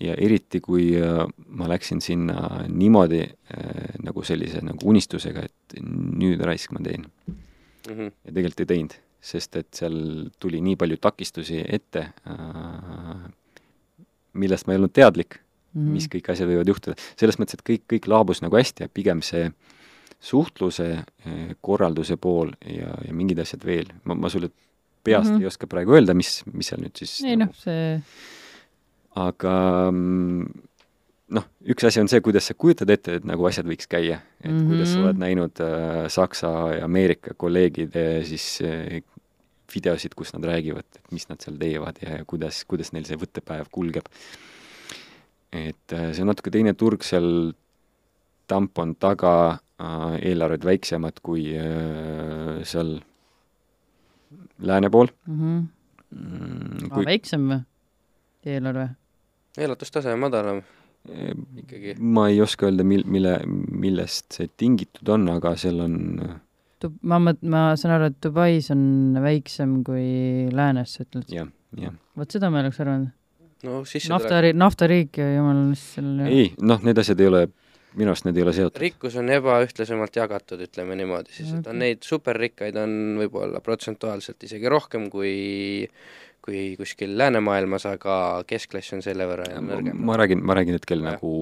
ja 0.01 0.15
eriti, 0.19 0.61
kui 0.65 0.93
äh, 0.99 1.25
ma 1.49 1.69
läksin 1.71 2.01
sinna 2.05 2.65
niimoodi 2.69 3.23
äh, 3.25 3.97
nagu 4.05 4.23
sellise 4.27 4.63
nagu 4.65 4.91
unistusega, 4.91 5.47
et 5.49 5.79
nüüd 5.83 6.43
raisk 6.47 6.75
ma 6.77 6.83
teen 6.85 7.07
mm. 7.07 7.35
-hmm. 7.89 8.13
ja 8.25 8.33
tegelikult 8.33 8.65
ei 8.65 8.71
teinud, 8.75 8.95
sest 9.21 9.57
et 9.57 9.69
seal 9.75 9.99
tuli 10.41 10.61
nii 10.65 10.77
palju 10.77 11.01
takistusi 11.03 11.65
ette 11.67 12.09
äh,, 12.31 13.27
millest 14.33 14.67
ma 14.67 14.75
ei 14.75 14.83
olnud 14.83 14.95
teadlik 14.95 15.41
mm, 15.41 15.83
-hmm. 15.83 15.91
mis 15.97 16.09
kõik 16.15 16.31
asjad 16.33 16.49
võivad 16.49 16.69
juhtuda. 16.69 16.95
selles 17.17 17.39
mõttes, 17.39 17.59
et 17.59 17.67
kõik, 17.67 17.85
kõik 17.95 18.09
laabus 18.09 18.43
nagu 18.43 18.57
hästi 18.57 18.87
ja 18.87 18.89
pigem 18.89 19.23
see 19.23 19.51
suhtluse 20.21 21.05
korralduse 21.61 22.17
pool 22.17 22.51
ja, 22.67 22.95
ja 23.07 23.13
mingid 23.15 23.39
asjad 23.39 23.65
veel, 23.65 23.87
ma, 24.05 24.15
ma 24.15 24.29
sulle 24.29 24.51
peast 25.05 25.31
mm 25.31 25.37
-hmm. 25.37 25.41
ei 25.41 25.47
oska 25.47 25.67
praegu 25.67 25.95
öelda, 25.95 26.15
mis, 26.15 26.43
mis 26.53 26.67
seal 26.67 26.83
nüüd 26.83 26.99
siis 26.99 27.21
ei 27.25 27.37
nagu... 27.37 27.53
noh, 27.53 27.59
see 27.63 28.03
aga 29.17 29.55
mm, 29.91 30.69
noh, 31.37 31.47
üks 31.69 31.87
asi 31.89 32.01
on 32.03 32.09
see, 32.11 32.23
kuidas 32.25 32.49
sa 32.49 32.57
kujutad 32.57 32.91
ette, 32.93 33.19
et 33.19 33.29
nagu 33.29 33.47
asjad 33.49 33.69
võiks 33.69 33.89
käia, 33.91 34.21
et 34.41 34.51
mm 34.51 34.59
-hmm. 34.59 34.69
kuidas 34.73 34.93
sa 34.93 35.05
oled 35.05 35.21
näinud 35.21 35.61
äh, 35.65 36.09
Saksa 36.09 36.53
ja 36.79 36.85
Ameerika 36.85 37.35
kolleegide 37.37 38.25
siis 38.25 38.61
äh, 38.63 39.03
videosid, 39.75 40.15
kus 40.17 40.33
nad 40.33 40.45
räägivad, 40.45 40.87
et 40.97 41.13
mis 41.13 41.29
nad 41.29 41.41
seal 41.41 41.59
teevad 41.61 42.01
ja, 42.03 42.19
ja 42.19 42.25
kuidas, 42.25 42.65
kuidas 42.65 42.93
neil 42.93 43.05
see 43.05 43.19
võttepäev 43.21 43.69
kulgeb. 43.71 44.09
et 45.53 45.93
äh, 45.93 46.13
see 46.13 46.23
on 46.23 46.33
natuke 46.33 46.51
teine 46.51 46.75
turg 46.75 47.03
seal, 47.03 47.53
tamp 48.49 48.79
on 48.79 48.95
taga 48.97 49.61
äh,, 49.81 50.17
eelarved 50.31 50.65
väiksemad 50.65 51.21
kui 51.23 51.53
äh, 51.57 52.65
seal 52.65 53.01
lääne 54.59 54.91
pool 54.91 55.09
mhm. 55.27 55.45
mm. 55.45 55.69
-hmm. 56.11 56.89
Kui... 56.89 57.05
väiksem 57.05 57.49
või, 57.49 57.61
eelarve? 58.57 58.89
elatustase 59.59 60.13
on 60.13 60.21
madalam 60.23 60.61
ikkagi. 61.57 61.95
ma 62.01 62.29
ei 62.29 62.41
oska 62.43 62.69
öelda, 62.69 62.85
mil-, 62.87 63.07
mille, 63.07 63.39
millest 63.47 64.39
see 64.39 64.51
tingitud 64.61 65.09
on, 65.15 65.29
aga 65.37 65.55
seal 65.61 65.81
on 65.85 65.99
Dub-, 66.83 66.99
ma 67.11 67.19
mõt-, 67.23 67.43
ma 67.43 67.63
saan 67.79 67.97
aru, 67.97 68.11
et 68.13 68.19
Dubais 68.23 68.69
on 68.75 68.83
väiksem 69.23 69.79
kui 69.87 70.49
läänes, 70.55 70.97
sa 70.97 71.07
ütled? 71.07 71.31
jah, 71.33 71.49
jah. 71.79 71.95
vot 72.19 72.35
seda 72.35 72.53
ma 72.53 72.61
ei 72.61 72.69
oleks 72.69 72.83
arvanud. 72.85 73.15
no 73.67 73.81
siis 73.89 74.11
naftari-, 74.13 74.55
naftariik 74.57 75.19
ja 75.23 75.33
jumal, 75.39 75.65
mis 75.73 75.89
seal 75.97 76.29
ei, 76.29 76.53
noh, 76.61 76.85
need 76.87 77.03
asjad 77.03 77.25
ei 77.25 77.31
ole, 77.33 77.43
minu 77.99 78.13
arust 78.13 78.29
need 78.29 78.39
ei 78.39 78.47
ole 78.47 78.55
seotud. 78.61 78.83
rikkus 78.85 79.19
on 79.19 79.33
ebaühtlasemalt 79.39 80.21
jagatud, 80.21 80.63
ütleme 80.69 80.99
niimoodi 80.99 81.35
siis, 81.35 81.51
et 81.59 81.71
on 81.73 81.83
neid 81.83 82.07
superrikkaid 82.07 82.79
on 82.79 82.95
võib-olla 83.25 83.63
protsentuaalselt 83.65 84.51
isegi 84.51 84.71
rohkem 84.71 85.09
kui 85.11 85.35
kui 86.49 86.77
kuskil 86.81 87.17
läänemaailmas, 87.21 87.87
aga 87.91 88.19
keskklass 88.49 88.97
on 88.97 89.05
selle 89.05 89.27
võrra 89.29 89.49
nõrgem. 89.61 89.97
ma 90.09 90.17
räägin, 90.19 90.43
ma 90.45 90.57
räägin 90.57 90.79
hetkel 90.79 91.03
ja. 91.05 91.15
nagu 91.15 91.33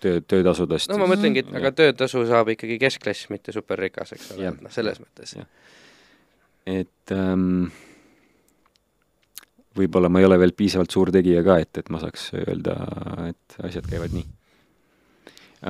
töö, 0.00 0.22
töötasudest. 0.24 0.92
no 0.92 0.98
ma 1.02 1.08
mõtlengi, 1.10 1.44
et 1.44 1.56
aga 1.60 1.72
töötasu 1.76 2.24
saab 2.28 2.54
ikkagi 2.54 2.78
keskklass, 2.82 3.28
mitte 3.32 3.54
superrikas, 3.56 4.14
eks 4.16 4.32
ole, 4.36 4.54
noh, 4.64 4.72
selles 4.72 5.00
mõttes. 5.02 5.36
et 6.70 7.14
ähm, 7.14 7.68
võib-olla 9.76 10.08
ma 10.12 10.22
ei 10.22 10.28
ole 10.28 10.40
veel 10.40 10.56
piisavalt 10.56 10.94
suur 10.94 11.12
tegija 11.14 11.44
ka, 11.46 11.58
et, 11.64 11.82
et 11.82 11.90
ma 11.92 12.00
saaks 12.02 12.30
öelda, 12.40 12.78
et 13.30 13.58
asjad 13.70 13.90
käivad 13.90 14.16
nii 14.16 14.28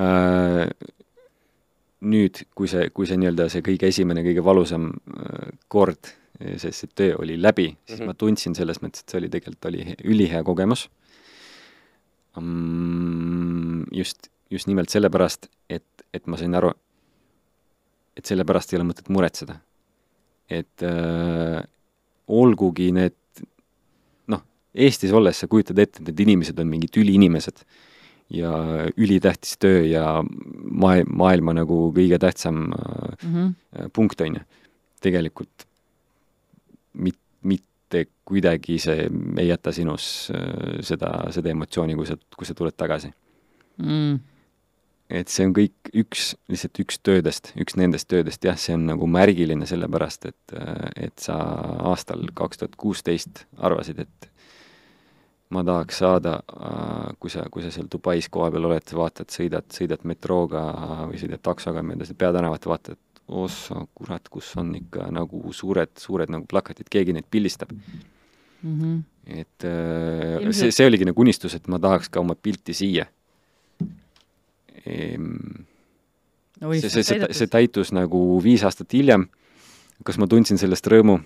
äh,. 0.01 0.67
Nüüd, 2.05 2.37
kui 2.53 2.67
see, 2.69 2.91
kui 2.93 3.07
see 3.09 3.15
nii-öelda 3.17 3.47
see 3.49 3.63
kõige 3.65 3.87
esimene, 3.89 4.21
kõige 4.21 4.43
valusam 4.45 4.91
äh, 4.91 5.47
kord 5.71 6.11
sest 6.39 6.83
see 6.83 6.93
töö 6.95 7.15
oli 7.21 7.37
läbi, 7.41 7.69
siis 7.85 7.99
mm 7.99 8.03
-hmm. 8.03 8.07
ma 8.11 8.13
tundsin 8.13 8.55
selles 8.55 8.81
mõttes, 8.83 9.03
et 9.03 9.09
see 9.09 9.19
oli 9.21 9.29
tegelikult, 9.29 9.65
oli 9.65 9.95
ülihea 10.03 10.43
kogemus 10.43 10.89
um,. 12.37 13.83
Just, 13.91 14.27
just 14.49 14.67
nimelt 14.67 14.89
sellepärast, 14.89 15.47
et, 15.69 15.85
et 16.13 16.27
ma 16.27 16.37
sain 16.37 16.55
aru, 16.55 16.71
et 18.17 18.25
selle 18.25 18.43
pärast 18.43 18.73
ei 18.73 18.79
ole 18.79 18.87
mõtet 18.89 19.09
muretseda. 19.09 19.59
et 20.49 20.83
äh, 20.83 21.63
olgugi 22.27 22.91
need 22.93 23.15
noh, 24.27 24.43
Eestis 24.75 25.11
olles 25.11 25.39
sa 25.39 25.47
kujutad 25.47 25.79
ette, 25.79 26.01
et 26.01 26.07
need 26.07 26.19
inimesed 26.19 26.59
on 26.59 26.67
mingid 26.69 26.97
üliinimesed 27.01 27.63
ja 28.29 28.51
ülitähtis 28.97 29.57
töö 29.57 29.81
ja 29.89 30.21
maa-, 30.23 31.05
maailma 31.09 31.55
nagu 31.57 31.89
kõige 31.95 32.19
tähtsam 32.21 32.67
mm 32.67 33.33
-hmm. 33.33 33.89
punkt, 33.93 34.21
on 34.21 34.35
ju. 34.35 34.41
tegelikult 35.01 35.65
mit-, 36.95 37.21
mitte 37.43 38.05
kuidagi 38.27 38.77
see 38.81 39.09
ei 39.39 39.49
jäta 39.49 39.73
sinus 39.75 40.31
äh, 40.33 40.79
seda, 40.85 41.11
seda 41.35 41.51
emotsiooni, 41.53 41.97
kui 41.97 42.07
sa, 42.09 42.17
kui 42.37 42.47
sa 42.47 42.57
tuled 42.57 42.75
tagasi. 42.77 43.11
Mm.. 43.83 44.21
et 45.11 45.27
see 45.29 45.43
on 45.45 45.51
kõik 45.53 45.89
üks, 45.99 46.29
lihtsalt 46.47 46.79
üks 46.79 47.01
töödest, 47.03 47.49
üks 47.59 47.75
nendest 47.75 48.07
töödest, 48.07 48.45
jah, 48.47 48.55
see 48.57 48.73
on 48.77 48.85
nagu 48.87 49.09
märgiline 49.11 49.67
sellepärast, 49.67 50.29
et, 50.31 50.55
äh, 50.55 50.87
et 51.09 51.19
sa 51.21 51.35
aastal 51.91 52.23
kaks 52.33 52.61
tuhat 52.61 52.79
kuusteist 52.79 53.43
arvasid, 53.59 53.99
et 54.07 54.29
ma 55.53 55.63
tahaks 55.63 55.99
saada, 56.01 56.39
äh, 56.55 57.13
kui 57.19 57.29
sa, 57.29 57.45
kui 57.51 57.63
sa 57.63 57.71
seal 57.73 57.89
Dubais 57.91 58.27
kohapeal 58.31 58.65
oled, 58.69 58.95
vaatad, 58.97 59.29
sõidad, 59.33 59.67
sõidad 59.73 60.07
metrooga 60.07 60.63
või 61.11 61.19
sõidad 61.21 61.43
taksoga 61.45 61.83
mööda 61.85 62.07
seda 62.07 62.23
peatänavat, 62.25 62.65
vaatad, 62.69 62.99
ossa, 63.27 63.85
kurat, 63.97 64.29
kus 64.29 64.51
on 64.61 64.75
ikka 64.77 65.09
nagu 65.13 65.53
suured, 65.53 65.95
suured 65.97 66.29
nagu 66.29 66.45
plakatid, 66.49 66.89
keegi 66.91 67.15
neid 67.15 67.25
pildistab 67.31 67.71
mm. 67.73 68.75
-hmm. 68.79 68.99
et 69.27 69.63
äh, 69.65 70.41
Ilmselt... 70.41 70.55
see, 70.55 70.71
see 70.71 70.87
oligi 70.87 71.05
nagu 71.05 71.21
unistus, 71.21 71.55
et 71.55 71.67
ma 71.67 71.79
tahaks 71.79 72.09
ka 72.09 72.19
oma 72.19 72.35
pilti 72.35 72.73
siia 72.73 73.05
ehm,. 74.85 75.65
No, 76.61 76.71
see, 76.71 76.89
see, 76.89 77.03
see, 77.03 77.19
see 77.35 77.47
täitus 77.51 77.91
nagu 77.91 78.39
viis 78.43 78.63
aastat 78.63 78.93
hiljem. 78.93 79.27
kas 80.03 80.17
ma 80.17 80.27
tundsin 80.27 80.57
sellest 80.57 80.87
rõõmu? 80.87 81.19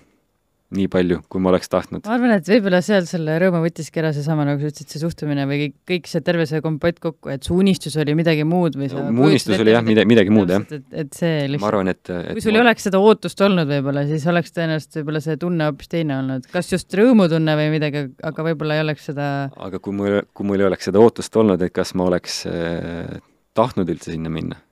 Nii 0.74 0.86
palju, 0.90 1.18
kui 1.30 1.42
ma 1.42 1.50
oleks 1.50 1.70
tahtnud. 1.70 2.04
ma 2.06 2.14
arvan, 2.14 2.32
et 2.36 2.46
võib-olla 2.46 2.78
seal 2.84 3.06
selle 3.08 3.34
rõõmu 3.42 3.62
võttiski 3.64 4.02
ära 4.02 4.12
seesama, 4.14 4.44
nagu 4.46 4.62
sa 4.62 4.70
ütlesid, 4.70 4.92
see 4.92 5.02
suhtumine 5.02 5.46
või 5.50 5.58
kõik, 5.64 5.74
kõik 5.90 6.10
see 6.10 6.22
terve 6.26 6.46
see 6.46 6.62
kompott 6.62 7.00
kokku, 7.02 7.32
et 7.34 7.46
su 7.46 7.56
unistus 7.58 7.96
oli 7.98 8.14
midagi 8.18 8.44
muud 8.46 8.78
või 8.78 8.90
sa 8.92 9.00
no, 9.00 9.10
mu 9.16 9.26
unistus 9.26 9.58
oli 9.58 9.74
jah, 9.74 9.82
midagi, 9.86 10.10
midagi 10.12 10.34
muud, 10.34 10.52
jah. 10.54 10.62
et, 10.70 10.86
et 11.02 11.18
see 11.18 11.32
lihtsalt 11.50 11.64
ma 11.64 11.72
arvan, 11.72 11.90
et, 11.90 12.02
et 12.14 12.38
kui 12.38 12.44
sul 12.44 12.54
ma... 12.54 12.60
ei 12.60 12.64
oleks 12.68 12.86
seda 12.86 13.02
ootust 13.02 13.44
olnud 13.48 13.72
võib-olla, 13.74 14.06
siis 14.12 14.28
oleks 14.30 14.54
tõenäoliselt 14.54 15.00
võib-olla 15.00 15.24
see 15.26 15.42
tunne 15.42 15.68
hoopis 15.72 15.92
teine 15.96 16.18
olnud, 16.20 16.48
kas 16.54 16.70
just 16.70 16.98
rõõmutunne 17.02 17.58
või 17.58 17.68
midagi, 17.74 18.06
aga 18.30 18.46
võib-olla 18.50 18.78
ei 18.78 18.86
oleks 18.86 19.10
seda 19.10 19.28
aga 19.50 19.82
kui 19.82 19.98
mul, 19.98 20.20
kui 20.30 20.46
mul 20.46 20.62
ei 20.62 20.70
oleks 20.70 20.90
seda 20.92 21.02
ootust 21.02 21.42
olnud, 21.42 21.66
et 21.66 21.74
kas 21.74 21.96
ma 21.98 22.06
oleks 22.12 22.44
äh, 22.46 23.18
tahtnud 23.58 23.90
üldse 23.90 24.14
sinna 24.14 24.30
minna, 24.30 24.62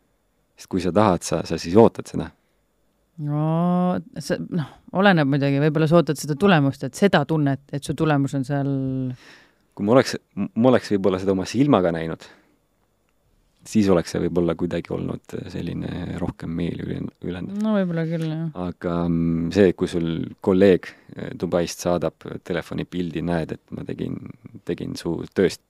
sest 0.54 0.70
kui 0.70 0.84
sa 0.84 0.94
tahad, 0.94 1.26
sa, 1.26 1.42
sa 1.48 1.58
siis 1.58 1.74
ootad 1.74 2.06
seda 2.06 2.30
no 3.26 3.98
see, 4.22 4.38
noh, 4.54 4.72
oleneb 4.98 5.28
muidugi, 5.28 5.60
võib-olla 5.62 5.88
sa 5.90 5.98
ootad 5.98 6.20
seda 6.20 6.36
tulemust, 6.38 6.84
et 6.86 6.98
seda 6.98 7.24
tunnet, 7.28 7.64
et 7.72 7.84
su 7.84 7.96
tulemus 7.98 8.36
on 8.38 8.46
seal 8.46 8.74
kui 9.78 9.86
ma 9.86 9.94
oleks, 9.94 10.16
ma 10.58 10.72
oleks 10.72 10.90
võib-olla 10.96 11.20
seda 11.22 11.34
oma 11.36 11.46
silmaga 11.46 11.92
näinud, 11.94 12.24
siis 13.68 13.86
oleks 13.92 14.10
see 14.14 14.22
võib-olla 14.24 14.56
kuidagi 14.58 14.90
olnud 14.94 15.36
selline 15.52 16.18
rohkem 16.18 16.50
meeli 16.50 16.82
ülendav. 16.82 17.60
no 17.62 17.76
võib-olla 17.76 18.04
küll, 18.08 18.26
jah. 18.26 18.48
aga 18.64 18.96
mm, 19.04 19.52
see, 19.54 19.76
kui 19.78 19.90
sul 19.90 20.08
kolleeg 20.42 20.90
eh, 20.90 21.30
Dubaist 21.38 21.86
saadab 21.86 22.26
telefonipildi, 22.48 23.22
näed, 23.28 23.54
et 23.54 23.76
ma 23.76 23.86
tegin, 23.86 24.18
tegin 24.66 24.98
su 24.98 25.14
tööst 25.30 25.62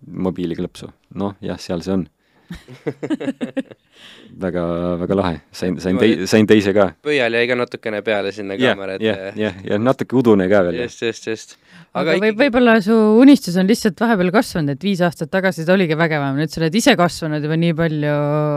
mobiiliklõpsu, 0.00 0.88
noh 1.20 1.36
jah, 1.44 1.60
seal 1.60 1.84
see 1.84 1.98
on 1.98 2.08
väga, 4.44 4.62
väga 5.00 5.16
lahe, 5.18 5.40
sain, 5.54 5.76
sain 5.82 5.98
tei-, 6.00 6.26
sain 6.30 6.48
teise 6.48 6.74
ka. 6.76 6.90
pöial 7.04 7.34
jäi 7.38 7.46
ka 7.50 7.56
natukene 7.58 8.02
peale 8.06 8.32
sinna 8.34 8.56
kaamera 8.60 8.96
ette. 8.98 9.06
jah, 9.06 9.38
jah, 9.38 9.58
ja 9.66 9.78
natuke 9.80 10.18
udune 10.20 10.48
ka 10.50 10.62
veel. 10.66 10.82
just, 10.84 11.02
just, 11.04 11.28
just. 11.30 11.56
aga, 11.92 12.16
aga 12.16 12.18
võib, 12.24 12.38
võib-olla 12.44 12.76
su 12.84 12.96
unistus 13.20 13.58
on 13.60 13.70
lihtsalt 13.70 14.00
vahepeal 14.02 14.32
kasvanud, 14.34 14.74
et 14.76 14.86
viis 14.86 15.02
aastat 15.06 15.32
tagasi 15.32 15.66
ta 15.68 15.76
oligi 15.76 15.98
vägevam, 15.98 16.38
nüüd 16.40 16.52
sa 16.52 16.62
oled 16.62 16.78
ise 16.82 16.96
kasvanud 16.98 17.46
juba 17.46 17.58
nii 17.60 17.76
palju 17.80 18.14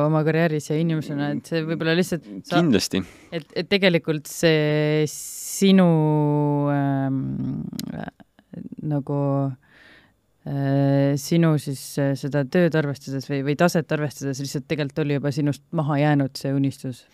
oma 0.10 0.24
karjääris 0.28 0.72
ja 0.72 0.80
inimesena, 0.82 1.34
et 1.38 1.54
see 1.54 1.66
võib-olla 1.68 1.98
lihtsalt 2.00 2.26
sa, 2.41 2.58
kindlasti. 2.58 3.04
et, 3.32 3.50
et 3.64 3.70
tegelikult 3.70 4.30
see 4.32 5.04
sinu 5.10 5.89
ähm, 6.74 7.20
nagu 8.84 9.20
Äh, 9.54 9.62
sinu 10.44 11.54
siis 11.62 11.82
äh, 12.02 12.14
seda 12.20 12.44
tööd 12.52 12.76
arvestades 12.76 13.30
või, 13.30 13.39
või 13.48 13.56
taset 13.60 13.91
arvestades 13.96 14.41
lihtsalt 14.44 14.66
tegelikult 14.68 15.00
oli 15.06 15.16
juba 15.16 15.32
sinust 15.32 15.64
maha 15.72 16.02
jäänud 16.02 16.36
see 16.36 16.52
unistus? 16.52 17.06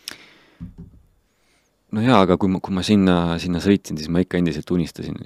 no 1.94 2.02
jaa, 2.02 2.24
aga 2.26 2.40
kui 2.42 2.50
ma, 2.50 2.62
kui 2.64 2.74
ma 2.74 2.82
sinna, 2.86 3.38
sinna 3.42 3.62
sõitsin, 3.62 4.02
siis 4.02 4.10
ma 4.10 4.24
ikka 4.26 4.42
endiselt 4.42 4.74
unistasin. 4.74 5.22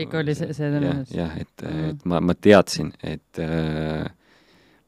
ikka 0.00 0.22
oli 0.22 0.36
see, 0.38 0.48
see 0.56 0.72
tõenäoliselt? 0.72 1.14
jah, 1.18 1.36
et 1.44 1.68
mm., 1.68 1.92
et 1.92 2.08
ma, 2.08 2.24
ma 2.24 2.36
teadsin, 2.40 2.92
et 3.04 3.44
äh, 3.44 4.08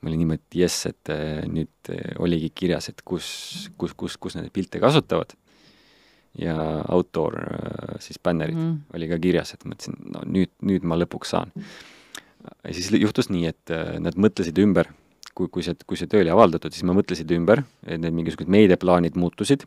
ma 0.00 0.12
olin 0.12 0.24
niimoodi, 0.24 0.44
et 0.48 0.60
jess, 0.64 0.88
et 0.88 1.12
äh, 1.12 1.44
nüüd 1.44 1.92
äh, 1.92 2.12
oligi 2.24 2.48
kirjas, 2.64 2.88
et 2.94 3.04
kus, 3.04 3.28
kus, 3.76 3.92
kus, 3.92 4.16
kus 4.16 4.40
neid 4.40 4.52
pilte 4.56 4.80
kasutavad. 4.80 5.36
ja 6.34 6.56
autor 6.90 7.36
äh,, 7.44 7.98
siis 8.02 8.16
bännerid 8.18 8.56
mm. 8.56 8.94
oli 8.96 9.06
ka 9.12 9.20
kirjas, 9.20 9.52
et 9.54 9.68
mõtlesin, 9.68 10.00
no 10.16 10.24
nüüd, 10.24 10.50
nüüd 10.64 10.88
ma 10.88 10.96
lõpuks 10.96 11.36
saan 11.36 11.52
mm 11.52 11.90
ja 12.44 12.74
siis 12.74 12.90
juhtus 13.00 13.30
nii, 13.32 13.48
et 13.52 13.72
äh, 13.72 13.96
nad 14.02 14.18
mõtlesid 14.20 14.58
ümber, 14.62 14.90
kui, 15.34 15.48
kui 15.52 15.64
see, 15.66 15.76
kui 15.88 15.98
see 16.00 16.10
töö 16.10 16.24
oli 16.24 16.32
avaldatud, 16.32 16.74
siis 16.74 16.86
nad 16.86 16.96
mõtlesid 16.98 17.30
ümber, 17.36 17.64
et 17.86 18.00
need 18.00 18.16
mingisugused 18.16 18.52
meediaplaanid 18.52 19.18
muutusid. 19.20 19.66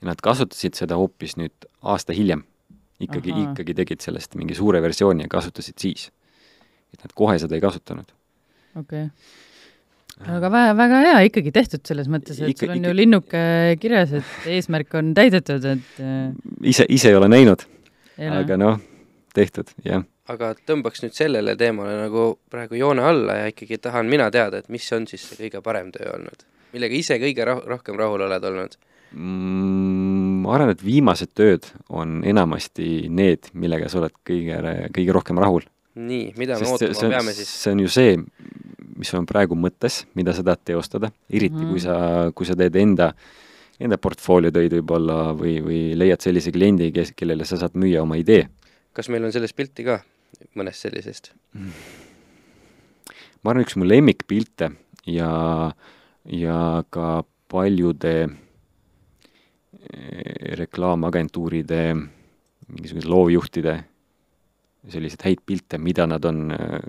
Ja 0.00 0.10
nad 0.10 0.20
kasutasid 0.24 0.76
seda 0.76 0.98
hoopis 1.00 1.38
nüüd 1.40 1.70
aasta 1.82 2.16
hiljem. 2.16 2.44
ikkagi, 3.04 3.32
ikkagi 3.34 3.74
tegid 3.74 4.04
sellest 4.04 4.36
mingi 4.38 4.54
suure 4.54 4.78
versiooni 4.80 5.24
ja 5.26 5.28
kasutasid 5.28 5.82
siis. 5.82 6.10
et 6.94 7.02
nad 7.02 7.12
kohe 7.12 7.34
seda 7.42 7.56
ei 7.56 7.60
kasutanud. 7.60 8.12
okei. 8.78 9.08
Okay 9.08 9.10
aga 10.14 10.48
väga, 10.48 10.74
väga 10.78 10.98
hea 11.02 11.20
ikkagi 11.26 11.50
tehtud 11.50 11.82
selles 11.88 12.06
mõttes, 12.06 12.38
et 12.38 12.52
ikka, 12.52 12.68
sul 12.68 12.70
on 12.70 12.78
ikka, 12.78 12.88
ju 12.88 12.94
linnuke 12.94 13.40
kirjas, 13.82 14.12
et 14.14 14.46
eesmärk 14.46 14.94
on 14.94 15.10
täidetud, 15.16 15.64
et 15.66 15.98
äh, 15.98 16.30
ise, 16.62 16.86
ise 16.86 17.10
ei 17.10 17.18
ole 17.18 17.26
näinud, 17.32 17.64
aga 18.30 18.58
noh, 18.60 18.78
tehtud, 19.34 19.74
jah 19.82 20.06
aga 20.32 20.54
tõmbaks 20.66 21.04
nüüd 21.04 21.16
sellele 21.16 21.56
teemale 21.60 21.98
nagu 22.06 22.26
praegu 22.50 22.78
joone 22.80 23.04
alla 23.04 23.38
ja 23.42 23.52
ikkagi 23.52 23.78
tahan 23.82 24.08
mina 24.08 24.30
teada, 24.32 24.62
et 24.62 24.70
mis 24.72 24.86
on 24.96 25.08
siis 25.10 25.24
see 25.28 25.44
kõige 25.44 25.62
parem 25.64 25.92
töö 25.94 26.14
olnud? 26.14 26.46
millega 26.74 26.96
ise 26.98 27.18
kõige 27.22 27.46
roh-, 27.46 27.62
rohkem 27.68 27.98
rahul 28.00 28.26
oled 28.26 28.50
olnud 28.50 28.78
mm,? 29.12 30.32
Ma 30.44 30.58
arvan, 30.58 30.74
et 30.74 30.82
viimased 30.84 31.30
tööd 31.32 31.70
on 31.88 32.18
enamasti 32.28 33.06
need, 33.08 33.48
millega 33.56 33.88
sa 33.88 34.02
oled 34.02 34.12
kõige, 34.28 34.58
kõige 34.92 35.14
rohkem 35.16 35.40
rahul. 35.40 35.64
nii, 35.96 36.34
mida 36.36 36.58
me 36.58 36.66
Sest 36.66 36.84
ootama 36.84 37.14
peame 37.16 37.32
siis? 37.36 37.52
see 37.62 37.72
on 37.72 37.80
ju 37.80 37.92
see, 37.92 38.18
mis 38.98 39.14
on 39.16 39.28
praegu 39.28 39.56
mõttes, 39.56 40.02
mida 40.18 40.34
sa 40.36 40.44
tahad 40.44 40.60
teostada, 40.68 41.12
eriti 41.32 41.62
mm. 41.62 41.70
kui 41.70 41.80
sa, 41.80 41.96
kui 42.36 42.48
sa 42.48 42.56
teed 42.58 42.76
enda 42.80 43.12
enda 43.82 43.98
portfoolio 43.98 44.52
töid 44.54 44.76
võib-olla 44.76 45.32
või, 45.34 45.56
või 45.64 45.80
leiad 45.98 46.22
sellise 46.22 46.52
kliendi, 46.54 46.92
kes, 46.94 47.14
kellele 47.16 47.46
sa 47.48 47.58
saad 47.58 47.74
müüa 47.80 48.04
oma 48.04 48.20
idee. 48.20 48.46
kas 48.94 49.08
meil 49.10 49.24
on 49.24 49.32
sellest 49.34 49.56
pilti 49.56 49.86
ka? 49.86 50.02
Mõnest 50.58 50.86
sellisest? 50.86 51.32
ma 53.44 53.52
arvan, 53.52 53.64
üks 53.64 53.76
mu 53.76 53.86
lemmikpilte 53.86 54.70
ja, 55.10 55.30
ja 56.24 56.58
ka 56.90 57.08
paljude 57.52 58.14
eh, 58.24 58.30
reklaamagentuuride, 60.60 61.82
mingisuguse 62.72 63.10
loovjuhtide 63.10 63.74
selliseid 64.90 65.22
häid 65.24 65.40
pilte, 65.46 65.78
mida 65.80 66.06
nad 66.08 66.24
on 66.28 66.50
eh, 66.56 66.80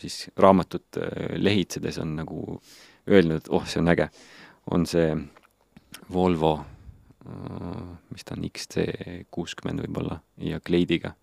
siis 0.00 0.28
raamatut 0.36 1.00
eh, 1.00 1.36
lehitsedes 1.40 2.00
on 2.02 2.16
nagu 2.22 2.60
öelnud, 3.08 3.52
oh, 3.52 3.64
see 3.68 3.80
on 3.82 3.92
äge, 3.94 4.08
on 4.72 4.86
see 4.88 5.12
Volvo, 6.12 6.58
mis 8.12 8.24
ta 8.24 8.34
on, 8.36 8.44
XC 8.44 8.84
kuuskümmend 9.32 9.80
võib-olla, 9.82 10.18
ja 10.44 10.60
kleidiga 10.64 11.14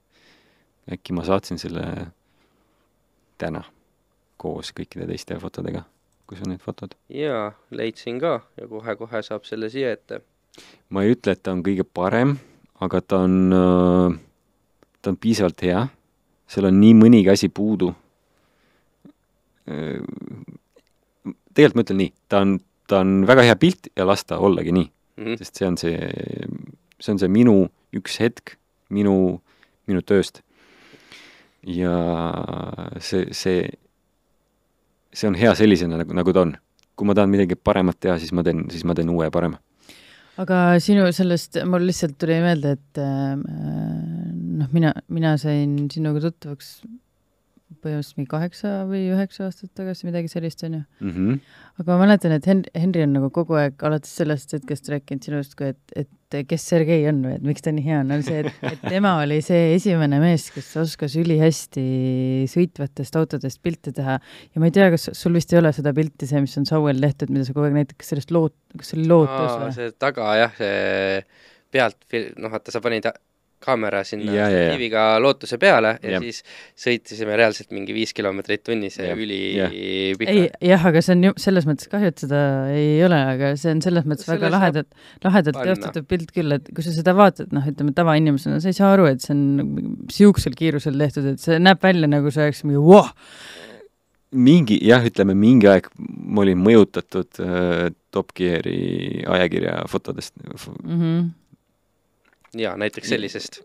äkki 0.92 1.14
ma 1.14 1.26
saatsin 1.26 1.60
selle 1.62 1.86
täna 3.42 3.64
koos 4.42 4.72
kõikide 4.76 5.08
teiste 5.10 5.38
fotodega, 5.42 5.84
kus 6.30 6.44
on 6.44 6.54
need 6.54 6.64
fotod? 6.64 6.96
jaa, 7.10 7.50
leidsin 7.72 8.20
ka 8.22 8.40
ja 8.60 8.68
kohe-kohe 8.70 9.22
saab 9.26 9.48
selle 9.48 9.70
siia 9.74 9.94
ette. 9.96 10.22
ma 10.90 11.04
ei 11.04 11.16
ütle, 11.16 11.36
et 11.36 11.44
ta 11.44 11.56
on 11.56 11.64
kõige 11.66 11.86
parem, 11.88 12.36
aga 12.84 13.02
ta 13.02 13.24
on, 13.26 13.38
äh, 13.56 14.18
ta 15.02 15.14
on 15.14 15.20
piisavalt 15.22 15.66
hea, 15.66 15.86
seal 16.48 16.70
on 16.70 16.80
nii 16.80 16.94
mõnigi 17.00 17.32
asi 17.34 17.50
puudu. 17.50 17.94
Äh, 19.66 20.02
tegelikult 21.56 21.80
ma 21.80 21.86
ütlen 21.88 22.02
nii, 22.04 22.14
ta 22.30 22.44
on, 22.46 22.58
ta 22.88 23.02
on 23.02 23.24
väga 23.28 23.48
hea 23.48 23.56
pilt 23.60 23.90
ja 23.96 24.06
las 24.06 24.26
ta 24.28 24.38
ollagi 24.38 24.76
nii 24.76 24.86
mm, 24.86 25.24
-hmm. 25.24 25.38
sest 25.42 25.56
see 25.56 25.68
on 25.68 25.78
see, 25.78 25.98
see 27.00 27.14
on 27.16 27.20
see 27.20 27.32
minu 27.32 27.56
üks 27.96 28.20
hetk 28.22 28.58
minu, 28.90 29.42
minu 29.88 30.02
tööst 30.02 30.44
ja 31.66 31.96
see, 33.02 33.28
see, 33.34 33.66
see 35.14 35.30
on 35.30 35.38
hea 35.40 35.54
sellisena, 35.58 36.00
nagu, 36.02 36.16
nagu 36.18 36.36
ta 36.36 36.46
on. 36.46 36.56
kui 36.96 37.08
ma 37.10 37.12
tahan 37.18 37.28
midagi 37.28 37.58
paremat 37.60 37.98
teha, 38.00 38.14
siis 38.22 38.32
ma 38.32 38.44
teen, 38.46 38.70
siis 38.72 38.86
ma 38.88 38.94
teen 38.96 39.10
uue 39.12 39.28
parema. 39.34 39.60
aga 40.40 40.78
sinu 40.84 41.08
sellest, 41.16 41.60
mul 41.68 41.88
lihtsalt 41.90 42.16
tuli 42.22 42.38
meelde, 42.44 42.76
et 42.78 43.02
äh, 43.02 43.34
noh, 43.36 44.70
mina, 44.72 44.94
mina 45.10 45.36
sain 45.42 45.90
sinuga 45.92 46.24
tuttavaks 46.28 46.78
põhimõtteliselt 47.82 48.20
mingi 48.20 48.30
kaheksa 48.30 48.72
või 48.90 49.08
üheksa 49.14 49.48
aastat 49.48 49.72
tagasi, 49.78 50.06
midagi 50.06 50.30
sellist, 50.30 50.62
on 50.68 50.78
ju 50.78 50.82
mm. 50.84 51.14
-hmm. 51.16 51.40
aga 51.82 51.88
ma 51.90 51.98
mäletan, 52.04 52.36
et 52.36 52.46
Hen-, 52.50 52.68
Henri 52.78 53.04
on 53.06 53.16
nagu 53.18 53.32
kogu 53.34 53.58
aeg 53.58 53.82
alates 53.88 54.14
sellest 54.20 54.54
hetkest 54.54 54.90
rääkinud 54.94 55.26
sinust 55.26 55.56
kui, 55.58 55.72
et, 55.74 55.96
et 55.98 56.38
kes 56.50 56.68
Sergei 56.70 57.08
on 57.10 57.24
või 57.26 57.36
et 57.40 57.46
miks 57.46 57.66
ta 57.66 57.74
nii 57.74 57.86
hea 57.88 58.00
on, 58.04 58.14
on 58.14 58.24
see, 58.26 58.44
et, 58.44 58.62
et 58.70 58.86
tema 58.86 59.16
oli 59.24 59.42
see 59.46 59.74
esimene 59.76 60.22
mees, 60.22 60.48
kes 60.54 60.72
oskas 60.84 61.18
ülihästi 61.22 61.86
sõitvatest 62.52 63.18
autodest 63.18 63.62
pilte 63.66 63.94
teha 63.96 64.20
ja 64.20 64.62
ma 64.62 64.70
ei 64.70 64.76
tea, 64.76 64.92
kas 64.94 65.10
sul 65.18 65.38
vist 65.38 65.54
ei 65.54 65.62
ole 65.62 65.74
seda 65.76 65.94
pilti, 65.98 66.30
see, 66.30 66.46
mis 66.46 66.58
on 66.62 66.70
Sauel 66.70 67.02
tehtud, 67.02 67.34
mida 67.34 67.48
sa 67.48 67.58
kogu 67.58 67.70
aeg 67.70 67.80
näitad, 67.82 67.98
kas 67.98 68.14
sellest 68.14 68.34
loot-, 68.36 68.58
kas 68.78 68.94
see 68.94 69.02
oli 69.02 69.10
lootus 69.10 69.54
või? 69.58 69.72
see 69.80 69.94
taga 69.98 70.34
jah, 70.44 70.58
see 70.60 71.24
pealt, 71.74 72.04
noh, 72.38 72.54
vaata, 72.54 72.74
sa 72.74 72.84
panid 72.84 73.10
kaamera 73.66 74.04
sinna 74.08 74.34
ja, 74.36 74.48
ja, 74.52 74.70
kiviga 74.76 75.06
lootuse 75.22 75.58
peale 75.62 75.96
ja, 75.98 76.16
ja 76.16 76.22
siis 76.24 76.42
sõitisime 76.86 77.38
reaalselt 77.40 77.74
mingi 77.76 77.96
viis 77.96 78.14
kilomeetrit 78.16 78.64
tunnis 78.66 79.00
ja 79.02 79.16
ülipika. 79.18 80.32
ei, 80.32 80.48
jah, 80.70 80.86
aga 80.92 81.04
see 81.06 81.18
on 81.18 81.28
ju 81.30 81.34
selles 81.42 81.68
mõttes 81.70 81.92
kahju, 81.92 82.14
et 82.14 82.26
seda 82.26 82.42
ei 82.74 83.02
ole, 83.06 83.20
aga 83.36 83.52
see 83.60 83.74
on 83.76 83.84
selles 83.86 84.08
mõttes 84.08 84.30
Selle 84.30 84.40
väga 84.40 84.54
lahedalt, 84.56 84.90
lahedalt 85.26 85.62
teostatud 85.62 86.08
pilt 86.10 86.34
küll, 86.36 86.58
et 86.58 86.72
kui 86.72 86.86
sa 86.86 86.94
seda 86.96 87.16
vaatad, 87.18 87.52
noh, 87.56 87.66
ütleme 87.70 87.94
tavainimesena, 87.98 88.62
sa 88.64 88.72
ei 88.72 88.78
saa 88.78 88.94
aru, 88.96 89.10
et 89.12 89.26
see 89.26 89.36
on 89.36 89.46
niisugusel 90.08 90.58
kiirusel 90.58 90.98
tehtud, 91.02 91.30
et 91.34 91.44
see 91.44 91.60
näeb 91.62 91.84
välja 91.84 92.10
nagu 92.12 92.34
see 92.34 92.48
oleks 92.48 92.66
mingi 92.68 92.82
voh! 92.82 93.14
mingi, 94.36 94.78
jah, 94.84 95.04
ütleme 95.06 95.36
mingi 95.38 95.70
aeg 95.72 95.88
ma 95.96 96.44
olin 96.44 96.60
mõjutatud 96.60 97.40
äh, 97.44 97.88
Top 98.12 98.34
Geari 98.36 99.24
ajakirja 99.32 99.84
fotodest 99.92 100.36
mm. 100.44 101.00
-hmm 101.00 101.26
jaa, 102.60 102.78
näiteks 102.78 103.10
sellisest. 103.10 103.62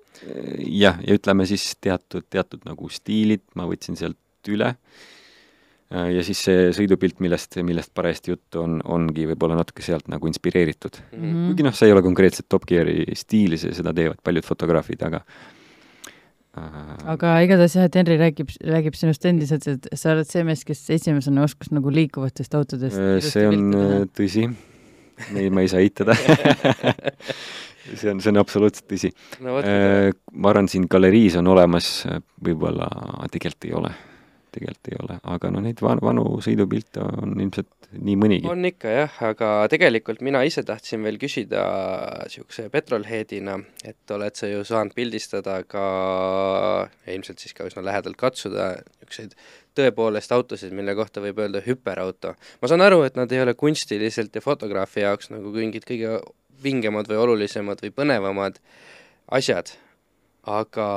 jah, 0.67 0.99
ja 1.07 1.17
ütleme 1.17 1.47
siis 1.49 1.73
teatud, 1.81 2.27
teatud 2.31 2.67
nagu 2.69 2.91
stiilid 2.93 3.45
ma 3.59 3.69
võtsin 3.71 3.99
sealt 3.99 4.51
üle 4.51 4.75
ja 5.91 6.23
siis 6.23 6.39
see 6.47 6.67
sõidupilt, 6.75 7.19
millest, 7.23 7.57
millest 7.67 7.91
parajasti 7.97 8.31
juttu 8.31 8.63
on, 8.63 8.77
ongi 8.95 9.27
võib-olla 9.33 9.57
natuke 9.59 9.83
sealt 9.83 10.07
nagu 10.13 10.29
inspireeritud 10.31 11.01
mm. 11.01 11.23
-hmm. 11.23 11.47
kuigi 11.51 11.67
noh, 11.67 11.75
see 11.75 11.91
ei 11.91 11.95
ole 11.97 12.05
konkreetselt 12.07 12.47
Top 12.49 12.67
Geari 12.69 13.09
stiili, 13.19 13.59
seda 13.59 13.95
teevad 13.97 14.21
paljud 14.25 14.47
fotograafid, 14.47 15.03
aga 15.09 15.25
aga 17.11 17.37
igatahes 17.47 17.77
jah, 17.79 17.87
et 17.87 17.95
Henri 17.95 18.17
räägib, 18.19 18.49
räägib 18.67 18.97
sinust 18.99 19.25
endiselt, 19.27 19.67
et 19.71 19.87
sa 19.95 20.15
oled 20.15 20.27
see 20.27 20.43
mees, 20.47 20.65
kes 20.67 20.83
esimesena 20.91 21.45
oskas 21.47 21.71
nagu 21.75 21.93
liikuvatest 21.95 22.55
autodest 22.59 23.27
see 23.27 23.47
on 23.47 24.09
tõsi, 24.15 24.49
ei, 25.35 25.51
ma 25.51 25.63
ei 25.63 25.71
saa 25.71 25.83
eitada 25.83 26.15
see 27.95 28.13
on, 28.13 28.21
see 28.21 28.33
on 28.33 28.43
absoluutselt 28.43 28.89
tõsi 28.91 29.13
no,. 29.45 29.59
ma 29.61 30.53
arvan, 30.53 30.71
siin 30.71 30.87
galeriis 30.91 31.39
on 31.41 31.51
olemas, 31.51 31.91
võib-olla 32.45 32.89
tegelikult 33.31 33.69
ei 33.69 33.77
ole 33.81 33.97
tegelikult 34.55 34.91
ei 34.91 34.99
ole, 35.01 35.17
aga 35.35 35.51
noh, 35.55 35.63
neid 35.65 35.81
vanu, 35.85 36.03
vanu 36.05 36.25
sõidupilte 36.45 37.03
on 37.05 37.35
ilmselt 37.39 37.91
nii 37.97 38.17
mõnigi. 38.19 38.49
on 38.51 38.67
ikka 38.69 38.93
jah, 38.95 39.17
aga 39.31 39.51
tegelikult 39.73 40.23
mina 40.27 40.43
ise 40.47 40.63
tahtsin 40.67 41.03
veel 41.07 41.19
küsida 41.23 41.63
niisuguse 42.25 42.69
petrolheadina, 42.73 43.57
et 43.87 44.15
oled 44.15 44.39
sa 44.39 44.51
ju 44.51 44.65
saanud 44.67 44.95
pildistada 44.97 45.61
ka, 45.71 45.87
ilmselt 47.11 47.43
siis 47.43 47.57
ka 47.57 47.67
üsna 47.71 47.85
lähedalt 47.87 48.19
katsuda, 48.21 48.73
niisuguseid 49.01 49.37
tõepoolest 49.79 50.35
autosid, 50.35 50.75
mille 50.77 50.97
kohta 50.99 51.23
võib 51.23 51.39
öelda 51.43 51.63
hüperauto. 51.67 52.35
ma 52.61 52.71
saan 52.71 52.85
aru, 52.87 53.03
et 53.07 53.19
nad 53.19 53.31
ei 53.33 53.43
ole 53.45 53.55
kunstiliselt 53.59 54.35
ja 54.35 54.45
fotograafi 54.45 55.07
jaoks 55.07 55.31
nagu 55.35 55.55
mingid 55.55 55.87
kõige 55.89 56.19
vingemad 56.63 57.09
või 57.11 57.21
olulisemad 57.25 57.83
või 57.85 57.93
põnevamad 57.95 58.61
asjad, 59.31 59.73
aga 60.49 60.89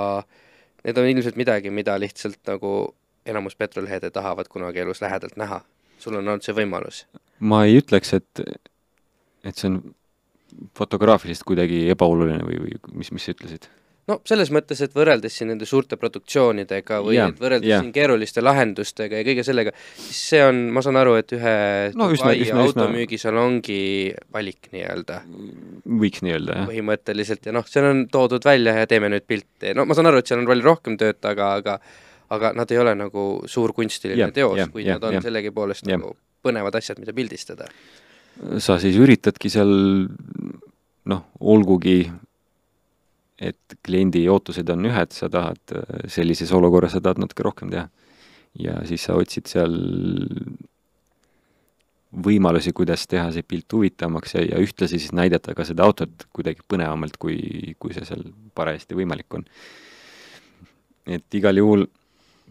need 0.83 0.99
on 0.99 1.09
ilmselt 1.11 1.39
midagi, 1.39 1.71
mida 1.71 1.97
lihtsalt 1.99 2.39
nagu 2.49 2.93
enamus 3.25 3.55
petrolheade 3.55 4.11
tahavad 4.11 4.49
kunagi 4.51 4.83
elus 4.83 5.01
lähedalt 5.01 5.37
näha. 5.39 5.61
sul 5.99 6.17
on 6.19 6.27
olnud 6.27 6.43
see 6.43 6.55
võimalus? 6.55 7.05
ma 7.39 7.63
ei 7.65 7.77
ütleks, 7.79 8.13
et, 8.13 8.41
et 9.43 9.55
see 9.55 9.69
on 9.69 9.79
fotograafiliselt 10.77 11.47
kuidagi 11.47 11.87
ebaoluline 11.93 12.43
või, 12.43 12.59
või 12.65 12.99
mis, 12.99 13.11
mis 13.11 13.25
sa 13.25 13.35
ütlesid? 13.35 13.69
No 14.09 14.17
selles 14.27 14.51
mõttes, 14.53 14.81
et 14.83 14.93
võrreldes 14.95 15.37
siin 15.37 15.49
nende 15.53 15.67
suurte 15.69 15.97
produktsioonidega 15.99 16.99
või 17.05 17.17
yeah, 17.17 17.33
võrreldes 17.39 17.69
yeah. 17.69 17.83
siin 17.83 17.93
keeruliste 17.95 18.43
lahendustega 18.43 19.21
ja 19.21 19.27
kõige 19.27 19.45
sellega, 19.47 19.73
siis 19.95 20.21
see 20.33 20.41
on, 20.43 20.63
ma 20.75 20.83
saan 20.85 20.99
aru, 20.99 21.15
et 21.21 21.35
ühe 21.37 21.55
no, 21.99 22.09
üsna, 22.13 22.33
automüügisalongi 22.65 23.81
valik 24.35 24.71
nii-öelda. 24.75 25.21
võiks 26.03 26.23
nii 26.25 26.35
öelda, 26.35 26.57
jah. 26.59 26.71
põhimõtteliselt 26.71 27.47
ja 27.47 27.55
noh, 27.55 27.67
seal 27.69 27.89
on 27.91 28.05
toodud 28.11 28.43
välja 28.47 28.75
ja 28.81 28.89
teeme 28.89 29.11
nüüd 29.13 29.27
pilte, 29.29 29.75
no 29.77 29.87
ma 29.87 29.97
saan 29.97 30.11
aru, 30.11 30.19
et 30.19 30.31
seal 30.31 30.43
on 30.43 30.49
palju 30.51 30.67
rohkem 30.67 30.99
tööd 30.99 31.21
taga, 31.23 31.53
aga 31.61 31.79
aga 32.33 32.53
nad 32.57 32.71
ei 32.71 32.79
ole 32.81 32.95
nagu 32.97 33.23
suur 33.51 33.73
kunstiline 33.77 34.17
yeah, 34.17 34.33
teos 34.33 34.57
yeah,, 34.57 34.71
kuid 34.71 34.87
yeah, 34.87 34.97
nad 34.97 35.09
on 35.09 35.17
yeah, 35.17 35.23
sellegipoolest 35.23 35.87
yeah. 35.87 35.99
nagu 36.01 36.15
põnevad 36.43 36.75
asjad, 36.75 36.99
mida 36.99 37.13
pildistada. 37.15 37.69
sa 38.59 38.79
siis 38.81 38.97
üritadki 38.99 39.51
seal 39.53 39.71
noh, 41.11 41.25
olgugi 41.39 42.01
et 43.43 43.77
kliendi 43.85 44.23
ootused 44.31 44.69
on 44.73 44.87
ühed, 44.89 45.11
sa 45.15 45.29
tahad 45.31 45.75
sellises 46.11 46.51
olukorras, 46.55 46.95
sa 46.95 47.01
tahad 47.03 47.21
natuke 47.23 47.45
rohkem 47.45 47.73
teha. 47.73 47.89
ja 48.59 48.77
siis 48.85 49.03
sa 49.07 49.15
otsid 49.17 49.49
seal 49.49 49.73
võimalusi, 52.13 52.73
kuidas 52.77 53.07
teha 53.09 53.31
see 53.33 53.45
pilt 53.47 53.73
huvitavamaks 53.73 54.35
ja, 54.35 54.43
ja 54.45 54.61
ühtlasi 54.61 54.99
siis 55.01 55.13
näidata 55.17 55.55
ka 55.57 55.65
seda 55.65 55.85
autot 55.87 56.27
kuidagi 56.35 56.61
põnevamalt, 56.69 57.17
kui, 57.17 57.73
kui 57.79 57.95
see 57.95 58.05
seal 58.05 58.21
parajasti 58.55 58.97
võimalik 58.97 59.39
on. 59.39 59.47
et 61.09 61.39
igal 61.39 61.57
juhul 61.57 61.87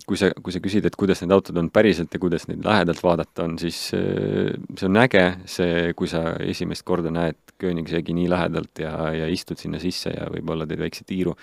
kui 0.09 0.18
sa, 0.18 0.30
kui 0.34 0.55
sa 0.55 0.61
küsid, 0.62 0.86
et 0.88 0.96
kuidas 0.98 1.22
need 1.22 1.34
autod 1.34 1.59
on 1.61 1.68
päriselt 1.72 2.12
ja 2.14 2.20
kuidas 2.22 2.48
neid 2.48 2.64
lähedalt 2.66 3.03
vaadata 3.05 3.46
on, 3.46 3.59
siis 3.61 3.78
äh, 3.96 4.50
see 4.78 4.88
on 4.88 4.98
äge, 5.03 5.24
see, 5.50 5.92
kui 5.98 6.11
sa 6.11 6.34
esimest 6.42 6.86
korda 6.88 7.12
näed 7.14 7.38
Koenigseggi 7.62 8.14
nii 8.16 8.30
lähedalt 8.32 8.82
ja, 8.82 8.96
ja 9.14 9.28
istud 9.30 9.61
sinna 9.61 9.78
sisse 9.82 10.11
ja 10.14 10.26
võib-olla 10.32 10.66
teed 10.66 10.82
väikse 10.82 11.07
tiiru, 11.07 11.36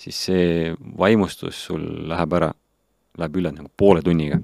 siis 0.00 0.24
see 0.30 0.72
vaimustus 0.98 1.60
sul 1.68 1.84
läheb 2.08 2.38
ära, 2.40 2.50
läheb 3.20 3.38
üle 3.42 3.52
nagu 3.52 3.68
poole 3.76 4.04
tunniga. 4.04 4.40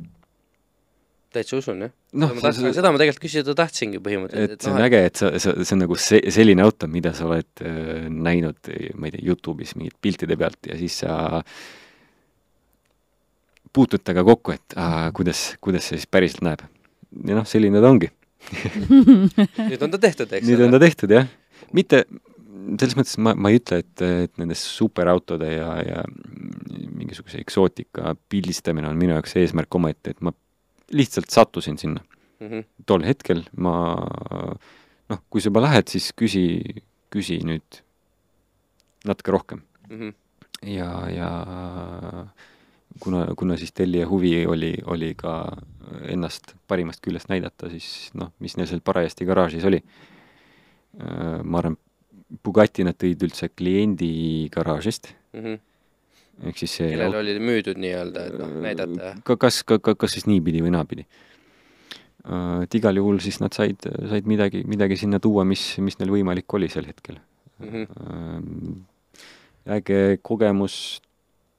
täitsa 1.32 1.56
usun, 1.60 1.86
jah 1.86 1.94
no,. 2.12 2.30
seda, 2.36 2.52
see, 2.56 2.74
seda 2.76 2.92
ma 2.92 3.00
tegelikult 3.00 3.24
küsida 3.24 3.56
tahtsingi 3.56 4.02
põhimõtteliselt. 4.04 4.58
et 4.58 4.64
see 4.64 4.74
on 4.74 4.80
no, 4.80 4.86
äge, 4.90 5.02
et 5.08 5.20
sa, 5.24 5.32
sa, 5.40 5.56
see 5.62 5.76
on 5.76 5.84
nagu 5.86 5.96
see, 6.00 6.22
selline 6.34 6.64
auto, 6.64 6.88
mida 6.90 7.16
sa 7.16 7.28
oled 7.30 7.64
äh, 7.64 8.08
näinud, 8.12 8.72
ma 8.96 9.08
ei 9.08 9.16
tea, 9.16 9.24
Youtube'is 9.30 9.76
mingite 9.78 10.00
piltide 10.04 10.36
pealt 10.40 10.68
ja 10.68 10.76
siis 10.80 11.00
sa 11.04 11.18
äh, 11.40 11.60
puutud 13.72 14.02
temaga 14.04 14.24
kokku, 14.32 14.54
et 14.56 14.76
aa, 14.76 15.10
kuidas, 15.16 15.52
kuidas 15.64 15.88
see 15.88 15.98
siis 15.98 16.10
päriselt 16.10 16.44
näeb. 16.46 16.64
ja 17.24 17.38
noh, 17.38 17.46
selline 17.48 17.82
ta 17.82 17.90
ongi 17.90 18.10
nüüd 19.70 19.82
on 19.82 19.92
ta 19.92 20.00
tehtud, 20.00 20.30
eks 20.30 20.44
ole? 20.44 20.50
nüüd 20.50 20.64
on 20.66 20.74
ta 20.74 20.80
tehtud, 20.82 21.12
jah. 21.12 21.28
mitte, 21.76 22.04
selles 22.78 22.96
mõttes 22.98 23.16
ma, 23.20 23.34
ma 23.34 23.52
ei 23.52 23.60
ütle, 23.60 23.80
et, 23.82 24.04
et 24.26 24.34
nende 24.40 24.56
superautode 24.58 25.50
ja, 25.52 25.70
ja 25.84 26.04
mingisuguse 26.98 27.40
eksootika 27.42 28.14
pildistamine 28.30 28.88
on 28.90 29.00
minu 29.00 29.16
jaoks 29.16 29.36
eesmärk 29.40 29.78
omaette, 29.78 30.14
et 30.14 30.22
ma 30.24 30.32
lihtsalt 30.94 31.32
sattusin 31.32 31.78
sinna 31.80 32.02
mm. 32.40 32.46
-hmm. 32.48 32.64
tol 32.86 33.04
hetkel 33.04 33.44
ma 33.56 33.74
noh, 35.08 35.20
kui 35.30 35.40
sa 35.40 35.50
juba 35.50 35.64
lähed, 35.66 35.88
siis 35.88 36.10
küsi, 36.16 36.60
küsi 37.12 37.40
nüüd 37.44 37.82
natuke 39.08 39.32
rohkem 39.32 39.62
mm. 39.88 39.98
-hmm. 39.98 40.14
ja, 40.68 40.90
ja 41.10 41.30
kuna, 43.00 43.26
kuna 43.36 43.56
siis 43.56 43.72
tellija 43.72 44.08
huvi 44.08 44.46
oli, 44.46 44.72
oli 44.86 45.12
ka 45.18 45.40
ennast 46.08 46.54
parimast 46.68 47.02
küljest 47.04 47.30
näidata, 47.32 47.70
siis 47.72 48.10
noh, 48.18 48.32
mis 48.44 48.56
neil 48.58 48.68
seal 48.70 48.82
parajasti 48.84 49.28
garaažis 49.28 49.64
oli. 49.68 49.82
Äh, 50.98 51.38
ma 51.44 51.62
arvan, 51.62 51.78
Bugatti 52.44 52.84
nad 52.84 52.98
tõid 53.00 53.22
üldse 53.24 53.48
kliendi 53.48 54.48
garaažist 54.52 55.14
mm. 55.32 55.40
-hmm 55.40 55.64
ehk 56.46 56.60
siis 56.60 56.74
see 56.78 56.90
kellel 56.92 57.16
oli 57.18 57.32
müüdud 57.42 57.80
nii-öelda, 57.82 58.26
et 58.28 58.36
noh, 58.38 58.52
näidata? 58.62 59.14
ka 59.26 59.36
kas, 59.40 59.62
ka, 59.66 59.80
ka, 59.82 59.96
kas 59.98 60.14
siis 60.14 60.28
niipidi 60.30 60.62
või 60.62 60.70
naapidi. 60.74 61.06
Äh, 62.28 62.62
et 62.66 62.76
igal 62.78 63.00
juhul 63.00 63.18
siis 63.24 63.40
nad 63.42 63.56
said, 63.56 63.88
said 64.10 64.28
midagi, 64.30 64.62
midagi 64.68 64.98
sinna 65.00 65.20
tuua, 65.22 65.46
mis, 65.48 65.64
mis 65.82 65.98
neil 65.98 66.12
võimalik 66.14 66.54
oli 66.58 66.70
sel 66.72 66.86
hetkel 66.86 67.18
mm. 67.58 67.84
-hmm. 67.84 68.78
äge 69.78 70.18
kogemus, 70.22 71.00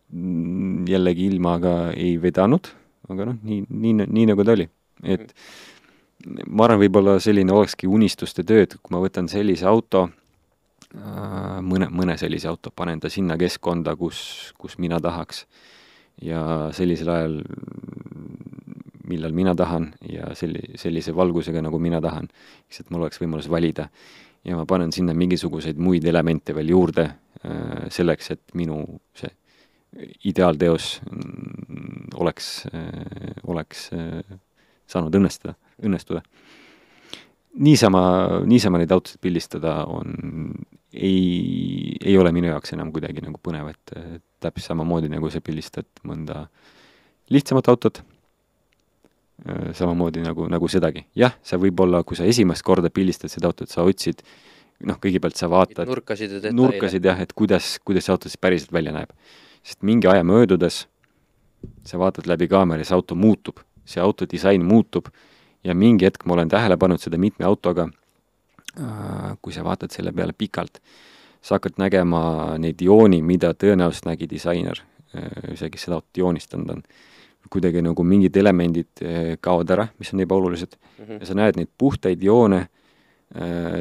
jällegi 0.10 1.28
ilmaga 1.30 1.92
ei 1.94 2.16
vedanud, 2.22 2.70
aga 3.10 3.30
noh, 3.30 3.42
nii, 3.46 3.66
nii, 3.70 4.08
nii 4.08 4.30
nagu 4.32 4.46
ta 4.46 4.56
oli, 4.56 4.66
et 5.06 5.34
ma 6.50 6.66
arvan, 6.66 6.82
võib-olla 6.82 7.18
selline 7.24 7.54
olekski 7.54 7.90
unistuste 7.90 8.44
töö, 8.48 8.66
et 8.66 8.76
kui 8.80 8.96
ma 8.96 9.02
võtan 9.04 9.30
sellise 9.32 9.68
auto, 9.70 10.08
äh, 10.96 11.60
mõne, 11.66 11.92
mõne 11.94 12.18
sellise 12.20 12.50
auto, 12.50 12.74
panen 12.76 13.02
ta 13.02 13.12
sinna 13.14 13.38
keskkonda, 13.40 13.96
kus, 14.00 14.22
kus 14.58 14.80
mina 14.82 15.00
tahaks 15.04 15.46
ja 16.26 16.70
sellisel 16.76 17.14
ajal, 17.14 17.38
millal 19.10 19.34
mina 19.34 19.56
tahan 19.58 19.92
ja 20.10 20.34
selli-, 20.38 20.74
sellise 20.78 21.14
valgusega, 21.16 21.62
nagu 21.66 21.80
mina 21.82 22.02
tahan, 22.02 22.28
lihtsalt 22.68 22.90
mul 22.94 23.06
oleks 23.08 23.22
võimalus 23.22 23.50
valida. 23.50 23.90
ja 24.48 24.56
ma 24.56 24.64
panen 24.66 24.92
sinna 24.96 25.14
mingisuguseid 25.14 25.78
muid 25.78 26.06
elemente 26.08 26.54
veel 26.56 26.70
juurde, 26.72 27.10
äh, 27.46 27.86
selleks, 27.92 28.32
et 28.32 28.56
minu 28.56 28.82
see 29.14 29.30
ideaalteos 30.30 31.00
oleks, 32.20 32.50
oleks 33.48 33.88
saanud 34.90 35.16
õnnestuda, 35.20 35.56
õnnestuda. 35.86 36.22
niisama, 37.60 38.04
niisama 38.50 38.82
neid 38.82 38.92
autosid 38.94 39.22
pildistada 39.22 39.84
on, 39.90 40.14
ei, 40.94 41.98
ei 42.06 42.18
ole 42.18 42.32
minu 42.36 42.52
jaoks 42.52 42.76
enam 42.78 42.94
kuidagi 42.94 43.24
nagu 43.26 43.42
põnev, 43.42 43.72
et 43.74 43.96
täpselt 44.40 44.72
samamoodi, 44.72 45.10
nagu 45.12 45.32
sa 45.34 45.42
pildistad 45.42 45.90
mõnda 46.08 46.46
lihtsamat 47.34 47.70
autot, 47.72 48.02
samamoodi 49.74 50.22
nagu, 50.26 50.48
nagu 50.52 50.70
sedagi. 50.72 51.06
jah, 51.16 51.36
sa 51.44 51.58
võib-olla, 51.62 52.04
kui 52.04 52.18
sa 52.20 52.28
esimest 52.30 52.66
korda 52.66 52.92
pildistad 52.94 53.32
seda 53.32 53.50
autot, 53.50 53.70
sa 53.72 53.86
otsid 53.88 54.24
noh, 54.88 54.98
kõigepealt 55.02 55.38
sa 55.40 55.50
vaatad 55.52 55.88
nurkasid 55.88 56.30
ja 56.30 56.40
detaile. 56.40 56.56
nurkasid 56.56 57.06
jah, 57.06 57.20
et 57.20 57.34
kuidas, 57.34 57.78
kuidas 57.84 58.06
see 58.06 58.14
auto 58.16 58.32
siis 58.32 58.40
päriselt 58.40 58.74
välja 58.76 58.94
näeb 58.96 59.12
sest 59.64 59.84
mingi 59.84 60.08
aja 60.08 60.24
möödudes 60.24 60.88
sa 61.86 62.00
vaatad 62.00 62.28
läbi 62.28 62.48
kaamera 62.48 62.84
ja 62.84 62.90
see 62.90 62.98
auto 62.98 63.16
muutub, 63.16 63.60
see 63.86 64.02
auto 64.04 64.28
disain 64.30 64.66
muutub. 64.66 65.10
Ja 65.64 65.76
mingi 65.76 66.08
hetk 66.08 66.24
ma 66.26 66.38
olen 66.38 66.50
tähele 66.50 66.78
pannud 66.80 67.02
seda 67.04 67.18
mitme 67.20 67.44
autoga, 67.46 67.90
äh, 68.80 69.34
kui 69.42 69.54
sa 69.54 69.66
vaatad 69.68 69.92
selle 69.92 70.14
peale 70.16 70.32
pikalt, 70.32 70.80
sa 71.42 71.58
hakkad 71.58 71.82
nägema 71.82 72.22
neid 72.64 72.80
jooni, 72.82 73.20
mida 73.22 73.52
tõenäoliselt 73.52 74.08
nägi 74.08 74.30
disainer, 74.32 74.80
äh, 75.12 75.56
see, 75.60 75.68
kes 75.74 75.88
seda 75.88 76.00
autot 76.00 76.24
joonistanud 76.24 76.76
on. 76.78 76.84
kuidagi 77.50 77.82
nagu 77.82 78.04
mingid 78.06 78.36
elemendid 78.38 79.02
äh, 79.02 79.38
kaovad 79.42 79.72
ära, 79.74 79.88
mis 79.98 80.14
on 80.14 80.20
ebaolulised. 80.20 80.76
Mm, 80.78 81.06
-hmm. 81.06 81.20
ja 81.20 81.26
sa 81.26 81.34
näed 81.34 81.56
neid 81.58 81.70
puhtaid 81.78 82.24
joone, 82.24 82.68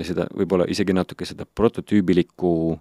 seda 0.04 0.26
võib-olla 0.36 0.66
isegi 0.68 0.92
natuke 0.92 1.24
seda 1.24 1.46
prototüübilikku 1.46 2.78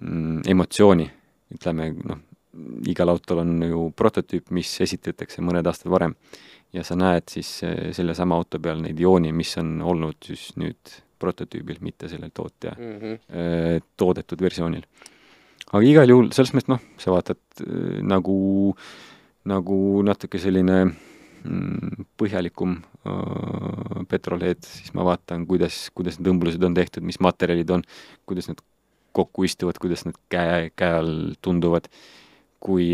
mm, 0.00 0.40
emotsiooni, 0.46 1.10
ütleme 1.54 1.92
noh, 1.96 2.20
igal 2.88 3.12
autol 3.12 3.42
on 3.44 3.54
ju 3.64 3.86
prototüüp, 3.96 4.50
mis 4.52 4.74
esitatakse 4.84 5.44
mõned 5.44 5.66
aastad 5.66 5.92
varem 5.92 6.16
ja 6.72 6.84
sa 6.86 6.96
näed 6.98 7.28
siis 7.32 7.50
eh, 7.66 7.92
sellesama 7.96 8.36
auto 8.40 8.60
peal 8.62 8.82
neid 8.84 9.00
jooni, 9.00 9.32
mis 9.36 9.54
on 9.60 9.78
olnud 9.92 10.20
siis 10.24 10.52
nüüd 10.60 10.98
prototüübil, 11.22 11.78
mitte 11.84 12.10
sellel 12.10 12.32
tootja 12.34 12.74
mm 12.74 12.98
-hmm. 12.98 13.86
toodetud 13.96 14.40
versioonil. 14.42 14.82
aga 15.72 15.84
igal 15.86 16.08
juhul, 16.08 16.32
selles 16.32 16.52
mõttes 16.54 16.68
noh, 16.68 16.82
sa 16.98 17.14
vaatad 17.14 17.38
äh, 17.60 18.02
nagu, 18.02 18.74
nagu 19.44 20.02
natuke 20.02 20.38
selline 20.38 20.84
mm, 20.84 22.08
põhjalikum 22.18 22.74
äh, 23.06 24.02
petrolhead, 24.08 24.64
siis 24.64 24.94
ma 24.94 25.04
vaatan, 25.04 25.46
kuidas, 25.46 25.90
kuidas 25.94 26.18
need 26.18 26.32
õmblused 26.34 26.64
on 26.64 26.74
tehtud, 26.74 27.02
mis 27.02 27.20
materjalid 27.20 27.70
on, 27.70 27.82
kuidas 28.26 28.48
need 28.48 28.60
kokku 29.12 29.46
istuvad, 29.48 29.78
kuidas 29.82 30.06
need 30.08 30.18
käe, 30.32 30.70
käe 30.76 30.98
all 31.00 31.34
tunduvad, 31.42 31.88
kui, 32.62 32.86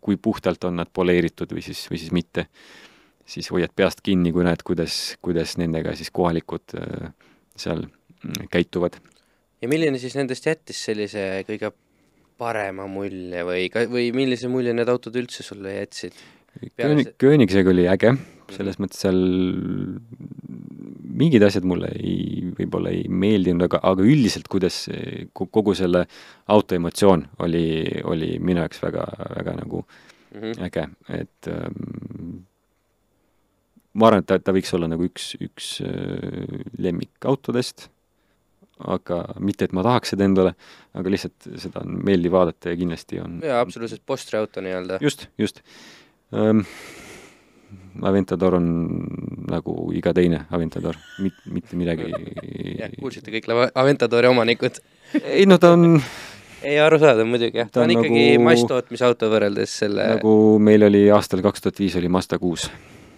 kui 0.00 0.16
puhtalt 0.22 0.64
on 0.68 0.78
nad 0.80 0.90
poleeritud 0.92 1.52
või 1.54 1.64
siis, 1.66 1.84
või 1.90 2.00
siis 2.02 2.14
mitte 2.14 2.46
siis 3.30 3.50
hoiad 3.54 3.72
peast 3.76 4.02
kinni, 4.06 4.32
kui 4.34 4.44
näed, 4.46 4.64
kuidas, 4.66 4.96
kuidas 5.22 5.56
nendega 5.60 5.94
siis 5.98 6.10
kohalikud 6.14 6.74
äh, 6.78 7.12
seal 7.58 7.84
mm, 7.86 8.50
käituvad. 8.50 8.98
ja 9.62 9.70
milline 9.70 10.00
siis 10.02 10.16
nendest 10.18 10.46
jättis 10.46 10.82
sellise 10.88 11.44
kõige 11.48 11.72
parema 12.40 12.88
mulje 12.90 13.44
või 13.46 13.68
või 13.92 14.10
millise 14.16 14.50
mulje 14.50 14.74
need 14.74 14.88
autod 14.88 15.18
üldse 15.20 15.46
sulle 15.46 15.76
jätsid? 15.76 16.16
Köönig, 16.74 17.12
Köönigsega 17.20 17.70
oli 17.70 17.86
äge, 17.86 18.10
selles 18.56 18.78
mõttes 18.82 19.02
seal 19.04 19.20
mingid 21.20 21.44
asjad 21.44 21.66
mulle 21.68 21.90
ei, 21.98 22.50
võib-olla 22.56 22.92
ei 22.94 23.06
meeldinud, 23.08 23.66
aga, 23.66 23.80
aga 23.90 24.04
üldiselt, 24.06 24.48
kuidas 24.50 24.82
kogu 25.34 25.74
selle 25.78 26.06
auto 26.50 26.76
emotsioon 26.78 27.26
oli, 27.46 27.64
oli 28.08 28.36
minu 28.42 28.64
jaoks 28.64 28.82
väga, 28.84 29.06
väga 29.36 29.56
nagu 29.60 29.82
mm 29.84 30.40
-hmm. 30.40 30.62
äge, 30.68 30.88
et 31.08 31.48
ähm, 31.48 32.44
ma 33.92 34.06
arvan, 34.06 34.22
et 34.22 34.28
ta, 34.30 34.38
ta 34.38 34.54
võiks 34.54 34.74
olla 34.76 34.88
nagu 34.90 35.06
üks, 35.06 35.34
üks 35.40 35.80
äh, 35.84 36.60
lemmikautodest, 36.78 37.88
aga 38.80 39.20
mitte, 39.44 39.66
et 39.66 39.76
ma 39.76 39.84
tahaks 39.84 40.14
seda 40.14 40.24
endale, 40.24 40.54
aga 40.96 41.12
lihtsalt 41.12 41.50
seda 41.60 41.82
on 41.84 42.00
meeldiv 42.06 42.32
vaadata 42.32 42.72
ja 42.72 42.80
kindlasti 42.80 43.20
on 43.20 43.40
jaa, 43.44 43.60
absoluutselt 43.60 44.02
postriauto 44.06 44.64
nii-öelda. 44.64 44.98
just, 45.04 45.28
just 45.38 45.62
um,. 46.32 46.64
Aventador 48.06 48.56
on 48.56 48.66
nagu 49.50 49.74
iga 49.96 50.12
teine 50.16 50.44
Aventador, 50.54 50.96
mit-, 51.20 51.40
mitte 51.50 51.78
midagi 51.78 52.10
kuulsite 53.00 53.34
kõik 53.34 53.50
Aventadori 53.74 54.30
omanikud 54.30 54.80
ei 55.20 55.46
no 55.48 55.58
ta 55.58 55.74
on 55.76 55.98
ei, 56.62 56.78
arusaadav 56.80 57.26
muidugi, 57.28 57.58
jah, 57.60 57.68
ta 57.72 57.84
on, 57.84 57.92
ikkagi 57.94 58.24
nagu, 58.34 58.46
masstootmisauto 58.50 59.30
võrreldes 59.32 59.74
selle 59.82 60.06
nagu 60.16 60.32
meil 60.62 60.86
oli 60.88 61.06
aastal 61.14 61.42
kaks 61.44 61.66
tuhat 61.66 61.82
viis 61.82 61.96
oli 62.00 62.10
Mazda 62.12 62.38
kuus 62.40 62.68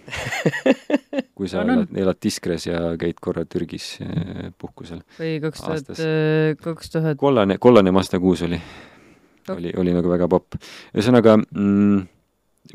kui 1.37 1.49
sa 1.49 1.63
no, 1.63 1.77
elad, 1.77 1.93
elad 2.03 2.19
Diskres 2.23 2.67
ja 2.67 2.81
käid 2.99 3.19
korra 3.23 3.45
Türgis 3.49 3.95
eh, 4.03 4.49
puhkusel. 4.59 5.03
või 5.19 5.37
kaks 5.43 5.63
tuhat, 5.63 5.93
eh, 6.03 6.55
kaks 6.59 6.91
tuhat 6.97 7.19
kollane, 7.21 7.57
kollane 7.61 7.93
Mazda 7.95 8.19
kuus 8.23 8.43
oli 8.47 8.59
no., 8.59 9.55
oli, 9.55 9.73
oli 9.79 9.95
nagu 9.95 10.11
väga 10.11 10.27
popp. 10.31 10.59
ühesõnaga 10.93 11.37
mm,, 11.39 12.03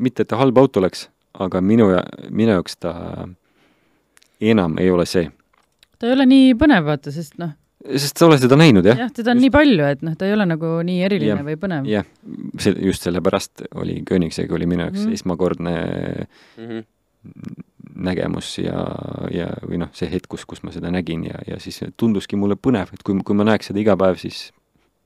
mitte 0.05 0.25
et 0.25 0.31
ta 0.31 0.39
halb 0.41 0.57
auto 0.61 0.81
oleks, 0.81 1.07
aga 1.39 1.61
minu 1.61 1.89
ja, 1.93 2.03
minu 2.29 2.57
jaoks 2.57 2.77
ta 2.79 2.93
enam 4.39 4.77
ei 4.79 4.91
ole 4.91 5.05
see. 5.09 5.29
ta 5.99 6.07
ei 6.07 6.17
ole 6.17 6.27
nii 6.29 6.53
põnev, 6.59 6.85
vaata, 6.87 7.13
sest 7.15 7.39
noh, 7.41 7.55
sest 7.87 8.19
sa 8.19 8.27
oled 8.27 8.43
teda 8.43 8.59
näinud, 8.59 8.85
jah? 8.85 9.05
jah, 9.05 9.11
teda 9.15 9.33
on 9.33 9.39
just... 9.39 9.47
nii 9.47 9.55
palju, 9.55 9.87
et 9.95 10.05
noh, 10.05 10.15
ta 10.19 10.27
ei 10.27 10.35
ole 10.35 10.47
nagu 10.49 10.75
nii 10.85 11.01
eriline 11.07 11.39
ja, 11.39 11.47
või 11.47 11.57
põnev. 11.61 11.89
jah, 11.89 12.07
see, 12.59 12.75
just 12.89 13.07
sellepärast 13.07 13.65
oli 13.79 14.01
Königsega 14.07 14.55
oli 14.55 14.69
minu 14.69 14.87
jaoks 14.87 15.01
mm 15.01 15.07
-hmm. 15.07 15.19
esmakordne 15.19 15.75
mm 16.57 16.69
-hmm 16.69 16.87
nägemus 17.99 18.53
ja, 18.61 18.79
ja 19.33 19.49
või 19.67 19.81
noh, 19.81 19.89
see 19.97 20.07
hetk, 20.11 20.29
kus, 20.31 20.45
kus 20.47 20.61
ma 20.63 20.71
seda 20.71 20.91
nägin 20.93 21.25
ja, 21.27 21.41
ja 21.47 21.59
siis 21.59 21.81
tunduski 21.97 22.37
mulle 22.39 22.55
põnev, 22.55 22.93
et 22.93 23.03
kui, 23.03 23.17
kui 23.25 23.35
ma 23.35 23.43
näeks 23.49 23.71
seda 23.71 23.81
iga 23.81 23.97
päev, 23.99 24.15
siis 24.21 24.53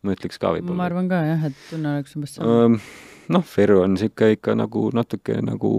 ma 0.04 0.14
ütleks 0.14 0.40
ka 0.42 0.54
võib-olla. 0.54 0.78
ma 0.78 0.88
arvan 0.90 1.10
ka 1.12 1.22
jah, 1.26 1.48
et 1.50 1.58
tunne 1.70 1.96
oleks 1.98 2.16
umbes 2.18 2.36
sama. 2.38 2.80
noh, 3.34 3.46
Ferro 3.48 3.82
on 3.84 3.96
niisugune 3.96 4.38
ikka 4.38 4.56
nagu 4.60 4.90
natuke 4.94 5.40
nagu 5.42 5.74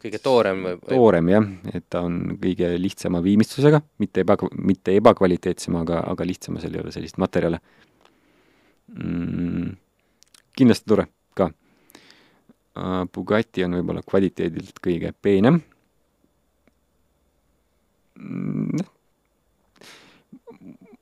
kõige 0.00 0.22
toorem 0.22 0.64
või? 0.66 0.78
toorem 0.88 1.30
jah, 1.32 1.46
et 1.74 1.86
ta 1.92 2.04
on 2.06 2.38
kõige 2.40 2.72
lihtsama 2.80 3.22
viimistlusega, 3.24 3.82
mitte 4.02 4.24
eba, 4.24 4.36
mitte 4.56 4.96
ebakvaliteetsema, 4.96 5.84
aga, 5.86 6.02
aga 6.14 6.26
lihtsama, 6.28 6.62
seal 6.62 6.76
ei 6.76 6.84
ole 6.84 6.94
sellist 6.94 7.20
materjale 7.22 7.60
mm,. 8.96 9.72
kindlasti 10.56 10.92
tore 10.94 11.10
Äh, 12.78 13.04
Bugatti 13.12 13.64
on 13.66 13.74
võib-olla 13.78 14.02
kvaliteedilt 14.06 14.78
kõige 14.82 15.10
peenem. 15.22 15.58
Mm, 18.20 18.84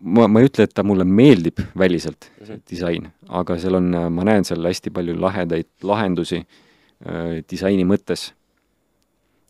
ma, 0.00 0.28
ma 0.30 0.40
ei 0.40 0.48
ütle, 0.48 0.64
et 0.64 0.72
ta 0.74 0.84
mulle 0.86 1.04
meeldib 1.04 1.60
väliselt, 1.78 2.30
see 2.40 2.54
mhm. 2.54 2.64
disain, 2.70 3.10
aga 3.28 3.58
seal 3.60 3.78
on, 3.80 3.90
ma 4.14 4.26
näen 4.28 4.46
seal 4.48 4.64
hästi 4.64 4.92
palju 4.94 5.16
lahedaid 5.18 5.68
lahendusi 5.86 6.40
äh, 6.40 7.40
disaini 7.50 7.84
mõttes 7.88 8.30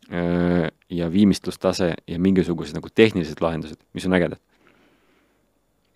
ja 0.09 1.11
viimistlustase 1.13 1.91
ja 2.09 2.19
mingisugused 2.19 2.73
nagu 2.73 2.89
tehnilised 2.89 3.43
lahendused, 3.45 3.77
mis 3.93 4.07
on 4.09 4.17
ägedad 4.17 4.41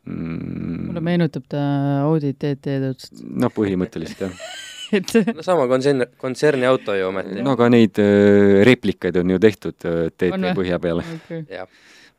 mm.. 0.05 0.89
mulle 0.89 1.01
meenutab 1.01 1.47
ta 1.49 1.63
Audi 2.09 2.35
TT-d. 2.35 2.93
no 3.41 3.49
põhimõtteliselt 3.55 4.27
jah 4.27 4.35
et 4.99 5.15
no 5.33 5.45
sama 5.45 5.65
kontserni, 5.71 6.09
kontserni 6.21 6.69
auto 6.69 6.97
ju 6.97 7.09
ometi. 7.09 7.41
no 7.45 7.55
aga 7.57 7.71
neid 7.73 8.01
äh, 8.03 8.61
replikaid 8.69 9.17
on 9.23 9.33
ju 9.35 9.41
tehtud 9.43 9.89
äh, 9.89 10.03
TT 10.13 10.53
põhja 10.59 10.81
peale 10.83 11.07
okay.. 11.17 11.65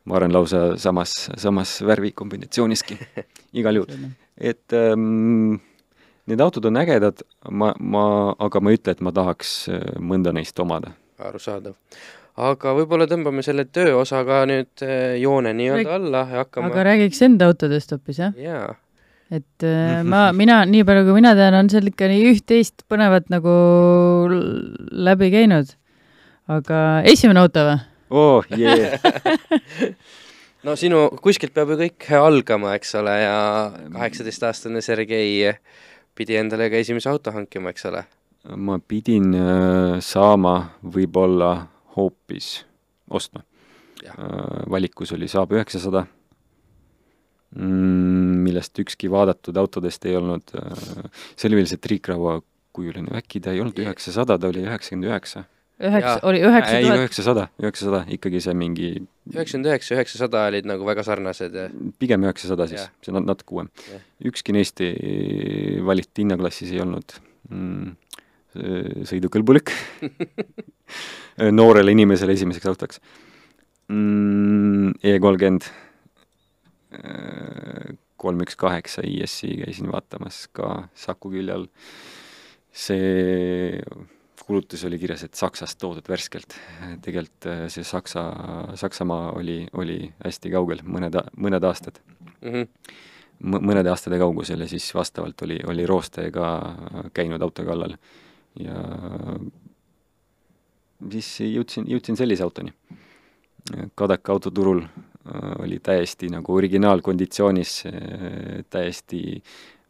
ma 0.04 0.18
arvan, 0.18 0.34
lausa 0.34 0.64
samas, 0.80 1.14
samas 1.40 1.76
värvikombinatsiooniski 1.86 2.98
igal 3.60 3.82
juhul. 3.82 4.10
et 4.36 4.74
ähm, 4.74 5.60
need 6.26 6.40
autod 6.40 6.66
on 6.70 6.80
ägedad, 6.80 7.22
ma, 7.50 7.72
ma, 7.78 8.04
aga 8.40 8.60
ma 8.60 8.72
ei 8.72 8.80
ütle, 8.80 8.96
et 8.96 9.02
ma 9.04 9.12
tahaks 9.14 9.56
äh, 9.68 9.82
mõnda 10.00 10.32
neist 10.34 10.58
omada. 10.62 10.94
Arusaadav 11.18 11.76
aga 12.34 12.72
võib-olla 12.74 13.06
tõmbame 13.10 13.44
selle 13.46 13.66
tööosa 13.70 14.24
ka 14.26 14.42
nüüd 14.50 14.86
äh, 14.86 15.14
joone 15.22 15.54
nii-öelda 15.54 15.98
alla 16.00 16.24
ja 16.30 16.42
hakkame 16.42 16.72
aga 16.72 16.88
räägiks 16.90 17.22
enda 17.26 17.50
autodest 17.50 17.94
hoopis, 17.94 18.18
jah? 18.24 18.34
jaa 18.38 18.72
et 19.32 19.66
äh, 19.66 20.02
ma, 20.06 20.28
mina, 20.36 20.62
nii 20.68 20.84
palju 20.86 21.06
kui 21.06 21.16
mina 21.18 21.32
tean, 21.38 21.56
on 21.58 21.70
seal 21.72 21.88
ikka 21.90 22.08
nii 22.10 22.26
üht-teist 22.32 22.84
põnevat 22.90 23.30
nagu 23.32 23.54
läbi 24.28 25.30
käinud. 25.32 25.72
aga 26.50 26.78
esimene 27.08 27.40
auto 27.44 27.64
või? 27.68 27.78
oh 28.10 28.50
yeah. 28.58 28.98
no 30.66 30.76
sinu, 30.80 31.06
kuskilt 31.24 31.54
peab 31.56 31.72
ju 31.72 31.80
kõik 31.86 32.10
algama, 32.18 32.74
eks 32.78 32.94
ole, 33.00 33.16
ja 33.22 33.38
kaheksateistaastane 33.94 34.84
Sergei 34.84 35.54
pidi 36.14 36.36
endale 36.38 36.68
ka 36.70 36.82
esimese 36.82 37.10
auto 37.10 37.32
hankima, 37.34 37.72
eks 37.74 37.88
ole? 37.90 38.04
Ma 38.56 38.78
pidin 38.78 39.32
äh, 39.34 40.00
saama 40.04 40.56
võib-olla 40.82 41.54
hoopis 41.96 42.64
ostma. 43.10 43.44
Äh, 44.04 44.18
valikus 44.70 45.14
oli 45.16 45.28
Saab 45.30 45.54
üheksasada 45.56 46.04
Mm, 47.54 48.42
millest 48.42 48.78
ükski 48.82 49.06
vaadatud 49.10 49.54
autodest 49.60 50.02
ei 50.10 50.16
olnud, 50.18 50.48
äh, 50.58 51.10
see 51.38 51.46
oli 51.46 51.60
veel 51.60 51.68
see 51.70 51.78
triikraua 51.78 52.40
kujuline, 52.74 53.12
äkki 53.14 53.38
ta 53.44 53.52
ei 53.54 53.60
olnud 53.62 53.78
üheksasada, 53.78 54.34
ta 54.42 54.48
oli 54.50 54.64
üheksakümmend 54.64 55.06
üheksa. 55.06 55.44
üheksa, 55.78 56.16
oli 56.26 56.40
üheksa 56.42 56.72
tuhat? 56.72 56.82
ei, 56.82 57.04
üheksasada, 57.04 57.44
üheksasada, 57.62 58.00
ikkagi 58.16 58.40
see 58.42 58.56
mingi 58.58 58.88
üheksakümmend 59.30 59.70
üheksa, 59.70 59.94
üheksasada 59.94 60.42
olid 60.50 60.66
nagu 60.66 60.88
väga 60.88 61.06
sarnased 61.06 61.54
ja 61.54 61.68
pigem 62.02 62.26
üheksasada 62.26 62.66
siis, 62.72 62.88
see 63.06 63.14
on 63.14 63.22
natuke 63.22 63.54
uuem. 63.54 63.70
ükski 64.32 64.56
neist 64.58 64.82
ei, 64.82 65.78
valitud 65.86 66.24
hinnaklassis 66.24 66.74
ei 66.74 66.82
olnud 66.82 67.20
mm, 67.52 67.94
sõidukõlbulik 68.54 69.72
noorele 71.58 71.94
inimesele 71.94 72.36
esimeseks 72.36 72.70
autoks 72.70 73.00
mm,. 73.90 74.94
E 75.02 75.18
kolmkümmend 75.20 75.66
kolm 78.24 78.42
üks 78.44 78.56
kaheksa 78.60 79.04
IS-i 79.04 79.58
käisin 79.60 79.90
vaatamas 79.92 80.46
ka 80.54 80.88
Saku 80.96 81.32
külje 81.34 81.54
all. 81.54 81.68
see 82.74 83.78
kulutus 84.44 84.82
oli 84.84 84.98
kirjas, 84.98 85.22
et 85.24 85.38
Saksast 85.38 85.78
toodud 85.80 86.08
värskelt. 86.08 86.56
tegelikult 87.02 87.46
äh, 87.46 87.64
see 87.72 87.84
Saksa, 87.86 88.24
Saksamaa 88.76 89.32
oli, 89.38 89.64
oli 89.72 89.98
hästi 90.24 90.52
kaugel, 90.52 90.82
mõned, 90.84 91.16
mõned 91.36 91.64
aastad 91.64 92.00
mm. 92.40 92.50
-hmm. 92.50 92.66
mõnede 93.70 93.92
aastate 93.92 94.18
kaugusel 94.18 94.60
ja 94.60 94.68
siis 94.68 94.90
vastavalt 94.94 95.42
oli, 95.42 95.60
oli 95.66 95.86
Rooste 95.86 96.30
ka 96.30 96.74
käinud 97.14 97.42
auto 97.42 97.64
kallal 97.64 97.96
ja 98.60 98.76
siis 101.10 101.30
jõudsin, 101.40 101.88
jõudsin 101.90 102.16
sellise 102.18 102.44
autoni. 102.46 102.74
Kadaka 103.96 104.32
autoturul 104.32 104.82
oli 105.64 105.78
täiesti 105.80 106.28
nagu 106.32 106.54
originaalkonditsioonis, 106.54 107.76
täiesti 108.70 109.42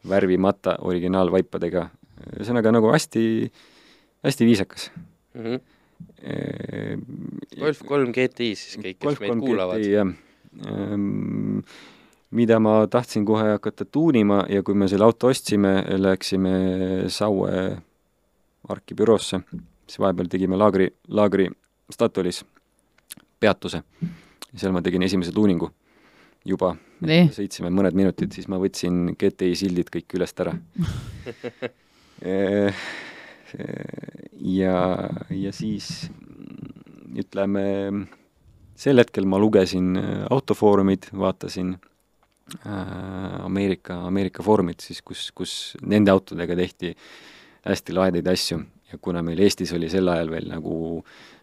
värvimata 0.09 0.77
originaalvaipadega, 0.87 1.89
ühesõnaga 2.37 2.71
nagu 2.71 2.91
hästi, 2.93 3.23
hästi 4.23 4.47
viisakas 4.47 4.91
mm. 5.33 5.41
-hmm. 5.43 5.59
Golf 7.59 7.81
kolm 7.87 8.11
GTI 8.11 8.55
siis 8.55 8.77
kõik, 8.79 8.97
kes 8.99 9.19
meid 9.19 9.39
kuulavad. 9.39 9.83
jah. 9.83 10.07
Ehm, 10.67 11.59
mida 12.31 12.59
ma 12.59 12.87
tahtsin 12.87 13.25
kohe 13.25 13.49
hakata 13.55 13.85
tuunima 13.85 14.45
ja 14.49 14.63
kui 14.63 14.73
me 14.73 14.87
selle 14.87 15.05
auto 15.05 15.27
ostsime, 15.27 15.83
läksime 15.97 16.55
Saue 17.07 17.77
argibüroosse, 18.69 19.41
siis 19.85 20.01
vahepeal 20.01 20.29
tegime 20.31 20.57
laagri, 20.59 20.89
laagri 21.07 21.49
Statoilis 21.91 22.43
peatuse. 23.39 23.83
seal 24.55 24.71
ma 24.71 24.81
tegin 24.81 25.03
esimese 25.03 25.33
tuuningu 25.35 25.69
juba. 26.45 26.75
sõitsime 27.35 27.69
mõned 27.73 27.97
minutid, 27.97 28.31
siis 28.33 28.47
ma 28.47 28.57
võtsin 28.61 29.15
GTI 29.19 29.55
sildid 29.59 29.89
kõik 29.91 30.15
ülest 30.15 30.39
ära 30.39 30.53
eh, 32.31 32.85
ja, 34.39 34.77
ja 35.29 35.51
siis 35.55 36.07
ütleme, 37.15 37.65
sel 38.79 39.03
hetkel 39.03 39.27
ma 39.27 39.39
lugesin 39.39 39.93
autofoorumid, 40.31 41.09
vaatasin 41.15 41.75
äh, 41.75 43.45
Ameerika, 43.45 43.99
Ameerika 44.07 44.43
foorumit 44.43 44.83
siis, 44.85 45.01
kus, 45.05 45.29
kus 45.35 45.75
nende 45.81 46.13
autodega 46.15 46.57
tehti 46.57 46.95
hästi 47.65 47.95
lahedaid 47.95 48.27
asju 48.27 48.59
ja 48.91 48.99
kuna 49.01 49.23
meil 49.25 49.41
Eestis 49.45 49.73
oli 49.73 49.89
sel 49.89 50.09
ajal 50.11 50.29
veel 50.33 50.49
nagu 50.51 50.75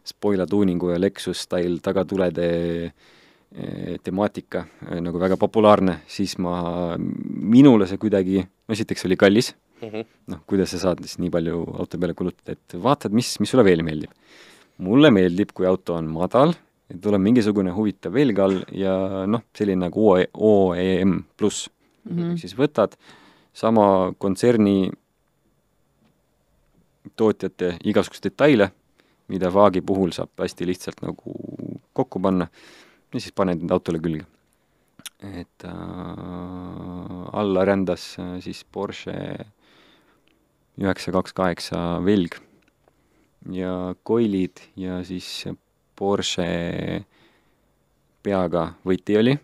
spoila 0.07 0.47
tuuningu 0.47 0.93
ja 0.93 1.01
Lexus 1.01 1.43
style 1.47 1.81
tagatulede 1.83 2.49
eh, 2.87 3.99
temaatika 4.03 4.65
eh, 4.89 5.01
nagu 5.03 5.21
väga 5.21 5.39
populaarne, 5.41 6.01
siis 6.07 6.37
ma, 6.43 6.97
minule 6.99 7.89
see 7.91 8.01
kuidagi, 8.03 8.43
esiteks 8.73 9.07
oli 9.09 9.19
kallis 9.21 9.53
mm 9.83 9.89
-hmm., 9.89 10.11
noh, 10.33 10.43
kuidas 10.47 10.75
sa 10.75 10.79
saad 10.87 11.03
siis 11.05 11.19
nii 11.19 11.31
palju 11.31 11.63
auto 11.79 11.99
peale 11.99 12.15
kulutada, 12.15 12.57
et 12.57 12.83
vaatad, 12.83 13.13
mis, 13.13 13.39
mis 13.41 13.51
sulle 13.51 13.65
veel 13.65 13.83
meeldib. 13.83 14.11
mulle 14.79 15.11
meeldib, 15.11 15.53
kui 15.55 15.67
auto 15.67 15.95
on 15.95 16.07
madal, 16.11 16.55
et 16.91 17.01
tuleb 17.01 17.21
mingisugune 17.21 17.71
huvitav 17.71 18.13
velg 18.13 18.39
all 18.39 18.63
ja 18.73 19.27
noh, 19.27 19.43
selline 19.57 19.87
nagu 19.87 20.09
OE, 20.11 20.27
OEM 20.35 21.23
pluss 21.37 21.71
mm 22.05 22.17
-hmm. 22.19 22.37
siis 22.37 22.57
võtad 22.59 22.97
sama 23.53 24.15
kontserni 24.19 24.91
tootjate 27.17 27.77
igasuguseid 27.85 28.31
detaile, 28.31 28.71
mida 29.33 29.51
Vaagi 29.55 29.81
puhul 29.81 30.13
saab 30.15 30.31
hästi 30.39 30.67
lihtsalt 30.69 31.03
nagu 31.03 31.35
kokku 31.97 32.21
panna 32.23 32.49
ja 33.13 33.21
siis 33.21 33.35
paned 33.37 33.63
need 33.63 33.75
autole 33.75 34.01
külge. 34.03 34.27
et 35.23 35.65
äh, 35.65 35.71
alla 37.33 37.65
rändas 37.65 38.17
äh, 38.19 38.41
siis 38.43 38.65
Porsche 38.65 39.15
üheksa 40.81 41.13
kaks 41.15 41.33
kaheksa 41.33 42.01
velg 42.03 42.41
ja 43.53 43.95
koilid 44.03 44.65
ja 44.77 45.05
siis 45.07 45.47
Porsche 45.95 47.05
peaga 48.23 48.73
võti 48.87 49.19
oli, 49.19 49.37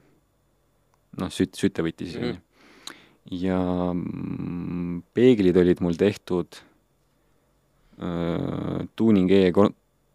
noh, 1.19 1.31
süt-, 1.31 1.59
sütevõti 1.59 2.09
siis 2.09 2.19
oli 2.19 2.33
mm. 2.33 2.39
-hmm. 2.39 2.43
ja 3.45 3.61
peeglid 5.15 5.57
olid 5.63 5.81
mul 5.85 5.95
tehtud 5.95 6.63
tuuning 8.97 9.31
E 9.31 9.53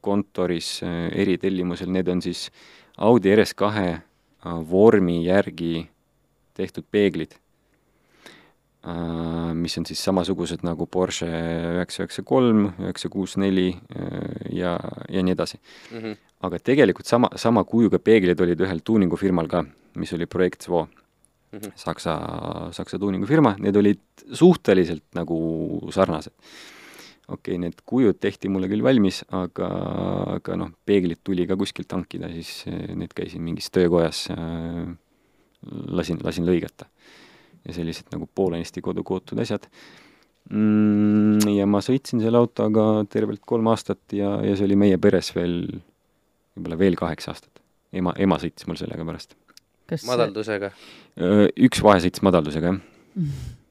kontoris 0.03 0.81
äh, 0.83 1.07
eritellimusel, 1.23 1.91
need 1.91 2.09
on 2.11 2.21
siis 2.21 2.49
Audi 2.97 3.31
RS2 3.35 3.85
äh, 3.87 4.01
vormi 4.69 5.21
järgi 5.25 5.87
tehtud 6.53 6.85
peeglid, 6.91 7.31
mis 9.55 9.77
on 9.79 9.85
siis 9.87 10.01
samasugused 10.03 10.65
nagu 10.67 10.85
Porsche 10.91 11.29
üheksa 11.29 12.03
üheksa 12.03 12.23
kolm, 12.27 12.65
üheksa 12.83 13.07
kuus 13.09 13.37
neli 13.39 13.69
ja, 14.51 14.73
ja 15.07 15.23
nii 15.23 15.33
edasi 15.33 15.57
mm. 15.57 16.01
-hmm. 16.01 16.17
aga 16.43 16.59
tegelikult 16.59 17.07
sama, 17.07 17.29
sama 17.39 17.63
kujuga 17.63 17.97
peeglid 17.99 18.43
olid 18.43 18.59
ühel 18.59 18.83
tuuningufirmal 18.83 19.47
ka, 19.47 19.63
mis 19.95 20.13
oli 20.13 20.27
Projekt 20.27 20.67
Svo 20.67 20.83
mm. 20.83 21.59
-hmm. 21.59 21.71
Saksa, 21.75 22.19
Saksa 22.71 22.99
tuuningufirma, 22.99 23.55
need 23.59 23.75
olid 23.75 24.03
suhteliselt 24.33 25.03
nagu 25.15 25.39
sarnased 25.89 26.35
okei 27.27 27.55
okay,, 27.55 27.59
need 27.61 27.79
kujud 27.87 28.19
tehti 28.21 28.51
mulle 28.51 28.67
küll 28.71 28.83
valmis, 28.85 29.21
aga, 29.35 29.69
aga 30.37 30.57
noh, 30.59 30.73
peeglid 30.87 31.21
tuli 31.23 31.45
ka 31.49 31.57
kuskilt 31.59 31.91
hankida, 31.95 32.29
siis 32.33 32.65
eh, 32.71 32.93
need 32.97 33.13
käisin 33.15 33.43
mingis 33.45 33.71
töökojas 33.73 34.25
äh,, 34.33 34.91
lasin, 35.95 36.19
lasin 36.23 36.47
lõigata. 36.47 36.89
ja 37.63 37.73
sellised 37.75 38.09
nagu 38.11 38.27
poolenisti 38.27 38.81
kodu 38.83 39.05
kootud 39.07 39.39
asjad 39.39 39.69
mm,. 40.51 41.47
ja 41.55 41.67
ma 41.69 41.79
sõitsin 41.83 42.19
selle 42.19 42.41
autoga 42.41 43.05
tervelt 43.07 43.43
kolm 43.47 43.71
aastat 43.71 44.03
ja, 44.11 44.35
ja 44.43 44.57
see 44.59 44.67
oli 44.67 44.79
meie 44.79 44.99
peres 44.99 45.31
veel, 45.35 45.61
võib-olla 46.57 46.79
veel 46.81 46.99
kaheksa 46.99 47.31
aastat. 47.31 47.63
ema, 47.95 48.15
ema 48.19 48.41
sõitis 48.43 48.67
mul 48.67 48.79
sellega 48.81 49.07
pärast. 49.07 49.37
madaldusega? 50.09 50.73
Üks 51.55 51.83
vahe 51.85 52.03
sõitis 52.03 52.25
madaldusega, 52.25 52.75
jah 52.75 53.59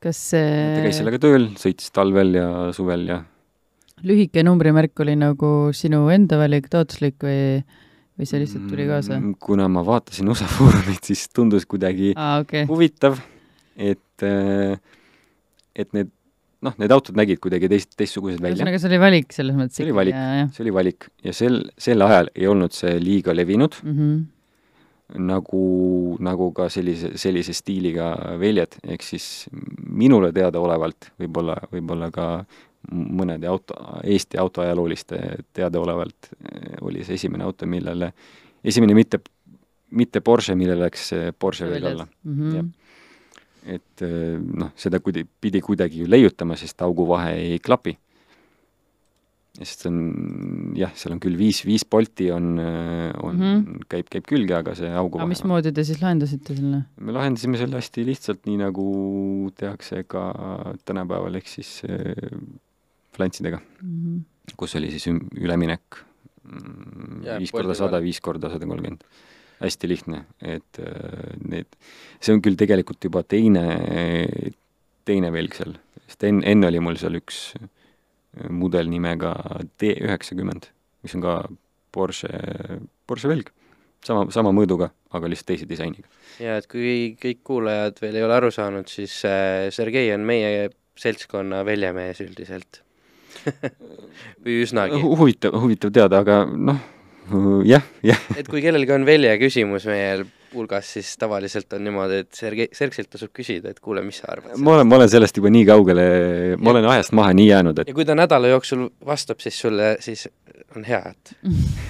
kas 0.00 0.20
ta 0.32 0.84
käis 0.84 1.00
sellega 1.00 1.20
tööl, 1.22 1.50
sõitis 1.60 1.92
talvel 1.94 2.34
ja 2.38 2.48
suvel 2.76 3.06
ja 3.10 3.20
lühike 4.06 4.44
numbrimärk 4.46 5.02
oli 5.04 5.16
nagu 5.18 5.50
sinu 5.76 6.06
enda 6.12 6.38
valik, 6.40 6.70
taotluslik 6.72 7.18
või, 7.24 7.60
või 8.16 8.28
see 8.28 8.40
lihtsalt 8.42 8.70
tuli 8.70 8.86
kaasa? 8.88 9.18
Mm, 9.18 9.34
kuna 9.42 9.68
ma 9.72 9.84
vaatasin 9.86 10.30
USA 10.32 10.48
Foorumit, 10.50 11.04
siis 11.04 11.26
tundus 11.34 11.68
kuidagi 11.68 12.14
ah, 12.16 12.38
okay. 12.44 12.64
huvitav, 12.70 13.20
et, 13.76 14.24
et 14.24 15.94
need 15.96 16.10
noh, 16.64 16.74
need 16.80 16.92
autod 16.92 17.16
nägid 17.16 17.40
kuidagi 17.40 17.70
teist, 17.72 17.94
teistsugused 17.96 18.40
välja. 18.40 18.58
ühesõnaga, 18.58 18.80
see 18.82 18.90
oli 18.90 19.00
valik 19.00 19.32
selles 19.36 19.56
mõttes? 19.56 19.78
see 19.78 19.86
oli 19.86 19.96
valik, 19.96 20.18
see 20.56 20.66
oli 20.66 20.74
valik 20.76 21.08
ja 21.24 21.36
sel, 21.36 21.62
sel 21.80 22.04
ajal 22.04 22.28
ei 22.34 22.50
olnud 22.50 22.76
see 22.76 22.98
liiga 23.00 23.36
levinud 23.36 23.80
mm. 23.84 23.96
-hmm 23.96 24.20
nagu, 25.18 26.16
nagu 26.22 26.50
ka 26.54 26.68
sellise, 26.70 27.14
sellise 27.18 27.54
stiiliga 27.56 28.12
väljad, 28.40 28.76
ehk 28.94 29.04
siis 29.04 29.46
minule 29.86 30.30
teadaolevalt, 30.34 31.10
võib-olla, 31.20 31.56
võib-olla 31.72 32.10
ka 32.14 32.26
mõnede 32.90 33.48
auto, 33.50 33.76
Eesti 34.04 34.38
autoajalooliste 34.40 35.20
teadaolevalt 35.56 36.30
eh, 36.32 36.76
oli 36.86 37.04
see 37.04 37.18
esimene 37.20 37.44
auto, 37.44 37.68
millele, 37.68 38.12
esimene 38.64 38.96
mitte, 38.96 39.20
mitte 39.96 40.22
Porsche, 40.24 40.56
millele 40.58 40.86
läks 40.86 41.10
Porsche 41.38 41.68
veel 41.68 41.90
alla 41.92 42.06
mm. 42.06 42.38
-hmm. 42.38 42.70
et 43.76 44.06
eh, 44.06 44.38
noh, 44.38 44.72
seda 44.76 45.00
kudi-, 45.00 45.26
pidi 45.40 45.60
kuidagi 45.60 46.04
ju 46.04 46.10
leiutama, 46.10 46.56
sest 46.56 46.82
auguvahe 46.82 47.34
ei 47.36 47.58
klapi 47.58 47.98
sest 49.58 49.84
see 49.84 49.90
on 49.90 50.74
jah, 50.78 50.92
seal 50.98 51.16
on 51.16 51.20
küll 51.22 51.36
viis, 51.38 51.62
viis 51.66 51.82
bolti 51.88 52.28
on, 52.32 52.52
on 52.60 53.34
mm, 53.34 53.40
-hmm. 53.40 53.86
käib, 53.90 54.10
käib 54.12 54.26
külge, 54.28 54.54
aga 54.60 54.76
see 54.78 54.90
augu 54.94 55.18
aga 55.18 55.26
mismoodi 55.30 55.72
te 55.74 55.84
siis 55.86 55.98
lahendasite 56.02 56.54
selle? 56.54 56.84
me 56.96 57.16
lahendasime 57.16 57.58
selle 57.58 57.80
hästi 57.80 58.04
lihtsalt, 58.06 58.44
nii 58.46 58.60
nagu 58.62 58.84
tehakse 59.58 60.04
ka 60.06 60.28
tänapäeval, 60.86 61.40
ehk 61.40 61.50
siis 61.50 61.80
äh, 61.88 62.38
flantsidega 63.16 63.58
mm, 63.58 63.96
-hmm. 63.96 64.54
kus 64.56 64.76
oli 64.78 64.92
siis 64.94 65.08
üleminek 65.10 65.98
mm, 66.44 67.26
viis 67.42 67.52
korda 67.52 67.74
sada, 67.74 68.00
viis 68.02 68.22
korda 68.22 68.52
sada 68.54 68.66
kolmkümmend. 68.70 69.02
hästi 69.60 69.88
lihtne, 69.88 70.24
et 70.40 70.78
äh, 70.78 71.34
need, 71.42 71.66
see 72.20 72.32
on 72.32 72.40
küll 72.40 72.56
tegelikult 72.56 73.02
juba 73.04 73.26
teine, 73.26 73.66
teine 75.04 75.28
velg 75.34 75.58
seal, 75.58 75.74
sest 76.06 76.24
enne, 76.24 76.46
enne 76.46 76.70
oli 76.70 76.80
mul 76.80 76.96
seal 76.96 77.18
üks 77.18 77.50
äh, 77.58 77.68
mudel 78.50 78.90
nimega 78.90 79.34
D 79.80 79.94
üheksakümmend, 79.98 80.70
mis 81.04 81.16
on 81.18 81.24
ka 81.24 81.40
Porsche, 81.90 82.30
Porsche 83.06 83.30
velg. 83.30 83.50
sama, 84.06 84.30
sama 84.32 84.52
mõõduga, 84.56 84.90
aga 85.12 85.28
lihtsalt 85.28 85.50
teise 85.52 85.66
disainiga. 85.68 86.08
ja 86.40 86.56
et 86.60 86.68
kui 86.70 87.16
kõik 87.20 87.42
kuulajad 87.44 87.98
veel 88.00 88.20
ei 88.20 88.26
ole 88.26 88.36
aru 88.36 88.52
saanud, 88.54 88.88
siis 88.88 89.18
äh, 89.28 89.68
Sergei 89.74 90.12
on 90.14 90.24
meie 90.26 90.70
seltskonna 91.00 91.64
väljamees 91.66 92.22
üldiselt 92.24 92.82
või 94.44 94.62
üsnagi. 94.64 95.02
huvitav, 95.02 95.56
huvitav 95.60 95.92
teada, 95.94 96.22
aga 96.24 96.44
noh, 96.46 96.80
jah, 97.66 97.84
jah. 98.06 98.22
et 98.36 98.48
kui 98.48 98.62
kellelgi 98.64 98.94
on 98.94 99.06
välja 99.08 99.36
küsimus 99.40 99.88
meie 99.90 100.22
hulgas, 100.54 100.92
siis 100.96 101.12
tavaliselt 101.20 101.72
on 101.76 101.84
niimoodi, 101.86 102.20
et 102.24 102.36
Sergei, 102.36 102.68
Sergselt 102.76 103.10
tasub 103.12 103.32
küsida, 103.36 103.72
et 103.72 103.80
kuule, 103.80 104.02
mis 104.06 104.20
sa 104.22 104.32
arvad. 104.34 104.56
ma 104.58 104.76
olen, 104.76 104.88
ma 104.90 104.98
olen 105.00 105.12
sellest 105.12 105.40
juba 105.40 105.52
nii 105.52 105.64
kaugele, 105.68 106.06
ma 106.58 106.74
olen 106.74 106.90
ajast 106.94 107.14
maha 107.16 107.34
nii 107.36 107.48
jäänud, 107.50 107.82
et 107.82 107.90
ja 107.92 107.96
kui 107.96 108.08
ta 108.08 108.16
nädala 108.18 108.52
jooksul 108.52 108.88
vastab 109.06 109.42
siis 109.44 109.58
sulle, 109.62 109.94
siis 110.04 110.26
on 110.76 110.86
hea, 110.86 111.00
et 111.14 111.34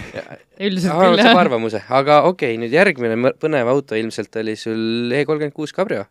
üldiselt 0.68 0.96
küll, 0.96 1.20
jah. 1.20 1.36
arvamuse, 1.40 1.82
aga 1.88 2.22
okei 2.28 2.54
okay,, 2.54 2.62
nüüd 2.62 2.74
järgmine 2.76 3.34
põnev 3.40 3.72
auto 3.72 3.98
ilmselt 3.98 4.40
oli 4.42 4.56
sul 4.60 5.12
E 5.12 5.24
kolmkümmend 5.28 5.56
kuus 5.56 5.74
Cabrio? 5.76 6.06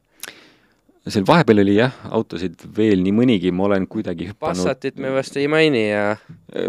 Seal 1.07 1.23
vahepeal 1.27 1.61
oli 1.63 1.75
jah, 1.77 1.93
autosid 2.11 2.59
veel 2.75 2.99
nii 3.03 3.13
mõnigi, 3.15 3.51
ma 3.55 3.69
olen 3.69 3.85
kuidagi 3.89 4.27
hüpanud 4.29 4.59
Passatit 4.59 4.99
me 4.99 5.11
vast 5.13 5.37
ei 5.39 5.47
maini 5.51 5.85
ja 5.85 6.03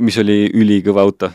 mis 0.04 0.16
oli 0.22 0.44
ülikõva 0.54 1.02
auto 1.02 1.32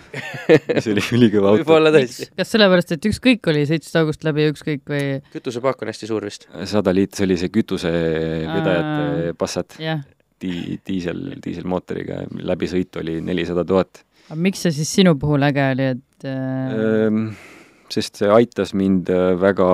mis 0.77 0.87
oli 0.91 1.03
ülikõva 1.17 1.51
auto. 1.51 1.59
võib-olla 1.59 1.91
tõesti. 1.95 2.29
kas 2.39 2.53
sellepärast, 2.55 2.95
et 2.95 3.07
ükskõik 3.11 3.51
oli 3.51 3.65
seitsest 3.67 3.99
august 3.99 4.23
läbi 4.27 4.47
ükskõik 4.51 4.85
või? 4.91 5.19
kütusepaak 5.35 5.83
on 5.83 5.91
hästi 5.91 6.09
suur 6.09 6.27
vist. 6.27 6.47
sada 6.71 6.95
liit-, 6.95 7.17
see 7.17 7.27
oli 7.27 7.39
see 7.41 7.51
kütusevedajate 7.53 9.35
Passat 9.39 9.79
jah. 9.81 10.05
Di-, 10.41 10.79
diisel, 10.83 11.21
diiselmootoriga, 11.43 12.25
läbisõit 12.47 12.95
oli 12.99 13.19
nelisada 13.23 13.67
tuhat. 13.67 14.05
aga 14.29 14.39
miks 14.47 14.63
see 14.65 14.73
siis 14.79 14.95
sinu 15.01 15.17
puhul 15.19 15.43
äge 15.47 15.67
oli, 15.75 15.91
et 15.97 16.31
äh... 16.31 17.51
Sest 17.85 18.17
see 18.17 18.29
aitas 18.33 18.71
mind 18.73 19.11
äh, 19.13 19.35
väga 19.37 19.67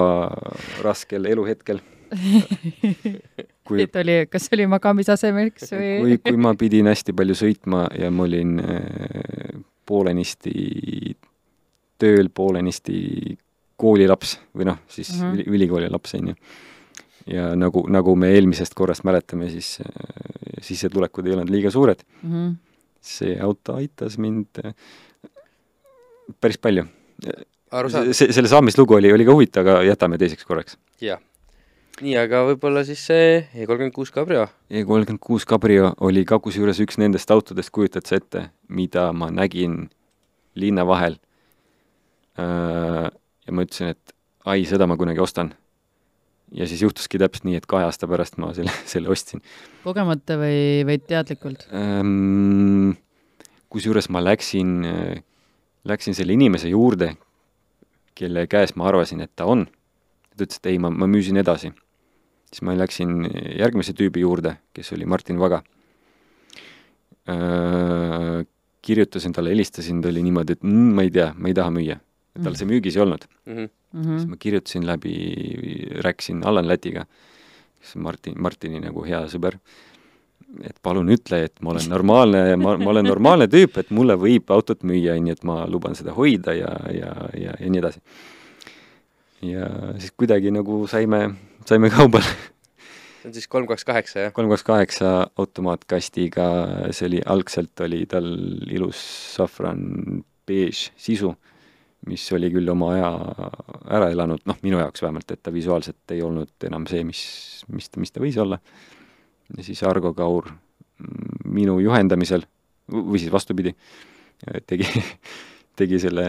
raskel 0.84 1.24
eluhetkel 1.32 1.80
kui, 3.68 3.84
et 3.84 3.95
oli, 4.01 4.16
kas 4.32 4.49
oli 4.55 4.66
magamisasemeks 4.72 5.72
või? 5.74 5.91
kui, 6.01 6.18
kui 6.26 6.39
ma 6.41 6.53
pidin 6.59 6.89
hästi 6.91 7.16
palju 7.18 7.38
sõitma 7.39 7.86
ja 7.97 8.09
ma 8.14 8.26
olin 8.28 8.57
äh, 8.59 9.62
poolenisti 9.88 11.16
tööl, 12.01 12.32
poolenisti 12.34 12.97
koolilaps 13.82 14.36
või 14.57 14.68
noh, 14.72 14.82
siis 14.91 15.14
mm 15.16 15.22
-hmm. 15.22 15.55
ülikooli 15.55 15.89
laps, 15.91 16.16
on 16.20 16.34
ju. 16.34 16.36
ja 17.32 17.51
nagu, 17.55 17.86
nagu 17.89 18.16
me 18.16 18.34
eelmisest 18.36 18.76
korrast 18.78 19.05
mäletame, 19.07 19.49
siis 19.49 19.78
äh, 19.86 20.51
sissetulekud 20.62 21.28
ei 21.28 21.38
olnud 21.38 21.49
liiga 21.49 21.72
suured 21.72 22.03
mm. 22.22 22.32
-hmm. 22.32 22.55
see 23.01 23.39
auto 23.39 23.76
aitas 23.80 24.18
mind 24.18 24.66
äh, 24.66 24.76
päris 26.41 26.57
palju. 26.57 26.86
see, 28.12 28.32
selle 28.32 28.47
saamislugu 28.47 28.93
oli, 28.93 29.14
oli 29.14 29.26
ka 29.26 29.34
huvitav, 29.34 29.68
aga 29.68 29.84
jätame 29.84 30.18
teiseks 30.18 30.45
korraks. 30.45 30.78
jah 31.01 31.22
nii, 32.02 32.16
aga 32.18 32.41
võib-olla 32.49 32.84
siis 32.88 33.02
see 33.08 33.41
E 33.54 33.66
kolmkümmend 33.70 33.95
kuus 33.95 34.12
Cabrio? 34.14 34.45
E 34.70 34.84
kolmkümmend 34.88 35.22
kuus 35.24 35.45
Cabrio 35.47 35.91
oli 36.06 36.24
ka 36.28 36.39
kusjuures 36.43 36.80
üks 36.84 36.97
nendest 37.02 37.32
autodest, 37.34 37.72
kujutad 37.74 38.08
sa 38.10 38.18
ette, 38.20 38.47
mida 38.70 39.10
ma 39.14 39.30
nägin 39.34 39.86
linna 40.60 40.86
vahel. 40.88 41.18
Ja 42.38 43.54
ma 43.54 43.66
ütlesin, 43.66 43.93
et 43.93 44.16
ai, 44.49 44.64
seda 44.70 44.88
ma 44.89 44.97
kunagi 44.99 45.22
ostan. 45.22 45.54
ja 46.52 46.66
siis 46.68 46.82
juhtuski 46.84 47.20
täpselt 47.22 47.45
nii, 47.47 47.56
et 47.62 47.66
kahe 47.70 47.86
aasta 47.88 48.10
pärast 48.12 48.36
ma 48.41 48.49
selle, 48.56 48.74
selle 48.93 49.12
ostsin. 49.14 49.43
kogemata 49.86 50.36
või, 50.41 50.82
või 50.88 50.97
teadlikult 50.99 51.68
kusjuures 53.72 54.10
ma 54.12 54.20
läksin, 54.20 54.82
läksin 55.88 56.18
selle 56.18 56.36
inimese 56.36 56.74
juurde, 56.74 57.14
kelle 58.20 58.43
käes 58.52 58.76
ma 58.76 58.89
arvasin, 58.89 59.24
et 59.24 59.32
ta 59.36 59.47
on. 59.47 59.64
ta 60.36 60.43
ütles, 60.43 60.60
et 60.60 60.74
ei, 60.74 60.82
ma, 60.82 60.91
ma 60.91 61.08
müüsin 61.08 61.39
edasi 61.39 61.72
siis 62.52 62.64
ma 62.68 62.76
läksin 62.76 63.26
järgmise 63.58 63.95
tüübi 63.97 64.26
juurde, 64.26 64.58
kes 64.76 64.91
oli 64.95 65.08
Martin 65.08 65.39
Vaga. 65.39 65.62
Kirjutasin 68.82 69.34
talle, 69.34 69.54
helistasin, 69.54 70.02
ta 70.02 70.10
oli 70.10 70.24
niimoodi, 70.26 70.58
et 70.58 70.64
mm, 70.66 70.95
ma 70.97 71.06
ei 71.06 71.12
tea, 71.14 71.30
ma 71.38 71.52
ei 71.52 71.56
taha 71.58 71.74
müüa. 71.74 71.99
tal 72.43 72.56
see 72.56 72.64
müügis 72.64 72.95
ei 72.95 73.02
olnud 73.04 73.26
mm. 73.43 73.56
-hmm. 73.91 74.12
siis 74.16 74.28
ma 74.32 74.38
kirjutasin 74.39 74.86
läbi, 74.88 75.16
rääkisin 75.99 76.45
Allan 76.47 76.68
Lätiga, 76.68 77.06
kes 77.80 77.95
on 77.95 78.04
Martin, 78.04 78.36
Martini 78.41 78.80
nagu 78.80 79.04
hea 79.04 79.20
sõber, 79.28 79.58
et 80.64 80.78
palun 80.82 81.12
ütle, 81.12 81.43
et 81.45 81.60
ma 81.62 81.74
olen 81.74 81.89
normaalne, 81.89 82.56
ma, 82.56 82.78
ma 82.78 82.89
olen 82.93 83.06
normaalne 83.06 83.47
tüüp, 83.52 83.78
et 83.78 83.91
mulle 83.91 84.16
võib 84.16 84.52
autot 84.56 84.84
müüa, 84.88 85.18
nii 85.20 85.36
et 85.36 85.43
ma 85.43 85.66
luban 85.68 85.95
seda 85.95 86.16
hoida 86.16 86.56
ja, 86.56 86.72
ja, 86.93 87.12
ja, 87.36 87.58
ja 87.60 87.70
nii 87.70 87.84
edasi. 87.84 88.02
Ja 89.46 89.68
siis 89.98 90.14
kuidagi 90.18 90.52
nagu 90.54 90.84
saime 90.88 91.30
saime 91.66 91.89
kaubale. 91.89 92.26
see 93.22 93.30
on 93.30 93.36
siis 93.36 93.48
kolm, 93.48 93.68
kaks, 93.70 93.86
kaheksa, 93.86 94.26
jah? 94.26 94.34
kolm, 94.34 94.50
kaks, 94.50 94.64
kaheksa 94.66 95.12
automaatkastiga, 95.39 96.48
see 96.89 97.08
oli, 97.10 97.22
algselt 97.26 97.84
oli 97.86 98.06
tal 98.10 98.28
ilus 98.74 99.02
safran 99.36 100.24
beež 100.50 100.88
sisu, 100.98 101.36
mis 102.10 102.26
oli 102.34 102.50
küll 102.54 102.72
oma 102.74 102.96
aja 102.96 103.12
ära 104.00 104.10
elanud, 104.14 104.42
noh, 104.50 104.58
minu 104.66 104.82
jaoks 104.82 105.06
vähemalt, 105.06 105.30
et 105.32 105.44
ta 105.44 105.54
visuaalselt 105.54 106.16
ei 106.16 106.24
olnud 106.26 106.66
enam 106.66 106.88
see, 106.89 107.06
mis, 107.06 107.22
mis, 107.70 107.92
mis 108.02 108.12
ta 108.14 108.24
võis 108.24 108.39
olla. 108.42 108.58
ja 109.56 109.68
siis 109.68 109.84
Argo 109.86 110.16
Kaur 110.18 110.50
minu 111.46 111.78
juhendamisel, 111.82 112.46
või 112.89 113.22
siis 113.22 113.34
vastupidi, 113.34 113.76
tegi 114.70 114.89
tegi 115.80 115.99
selle 116.03 116.26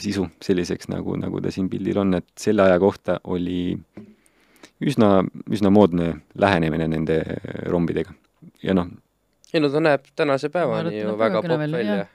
sisu 0.00 0.26
selliseks, 0.42 0.90
nagu, 0.92 1.16
nagu 1.20 1.40
ta 1.42 1.50
siin 1.54 1.70
pildil 1.72 2.02
on, 2.02 2.18
et 2.20 2.28
selle 2.38 2.66
aja 2.66 2.78
kohta 2.82 3.18
oli 3.32 3.76
üsna, 4.82 5.22
üsna 5.50 5.70
moodne 5.72 6.14
lähenemine 6.38 6.88
nende 6.90 7.22
rombidega 7.70 8.14
ja 8.62 8.74
noh. 8.76 8.90
ei 9.52 9.62
no 9.62 9.70
ta 9.72 9.82
näeb 9.82 10.10
tänase 10.16 10.50
päevani 10.52 10.98
ju 10.98 11.14
väga 11.18 11.42
popp 11.42 11.64
välja. 11.72 12.06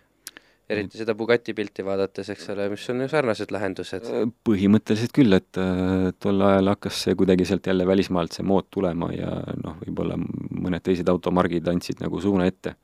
eriti 0.69 0.99
seda 0.99 1.13
Bugatti 1.15 1.53
pilti 1.55 1.83
vaadates, 1.87 2.29
eks 2.33 2.49
ole, 2.51 2.65
mis 2.73 2.83
on 2.91 2.99
ju 2.99 3.05
sarnased 3.07 3.53
lahendused. 3.55 4.09
Äh, 4.11 4.25
põhimõtteliselt 4.49 5.13
küll, 5.15 5.31
et 5.37 5.59
äh, 5.63 6.09
tol 6.19 6.43
ajal 6.43 6.73
hakkas 6.73 7.05
see 7.05 7.15
kuidagi 7.15 7.45
sealt 7.47 7.69
jälle 7.71 7.85
välismaalt 7.87 8.35
see 8.35 8.43
mood 8.43 8.67
tulema 8.75 9.07
ja 9.15 9.29
noh, 9.61 9.77
võib-olla 9.85 10.17
mõned 10.19 10.83
teised 10.83 11.07
automargid 11.07 11.71
andsid 11.71 12.03
nagu 12.03 12.19
suuna 12.19 12.49
ette. 12.51 12.75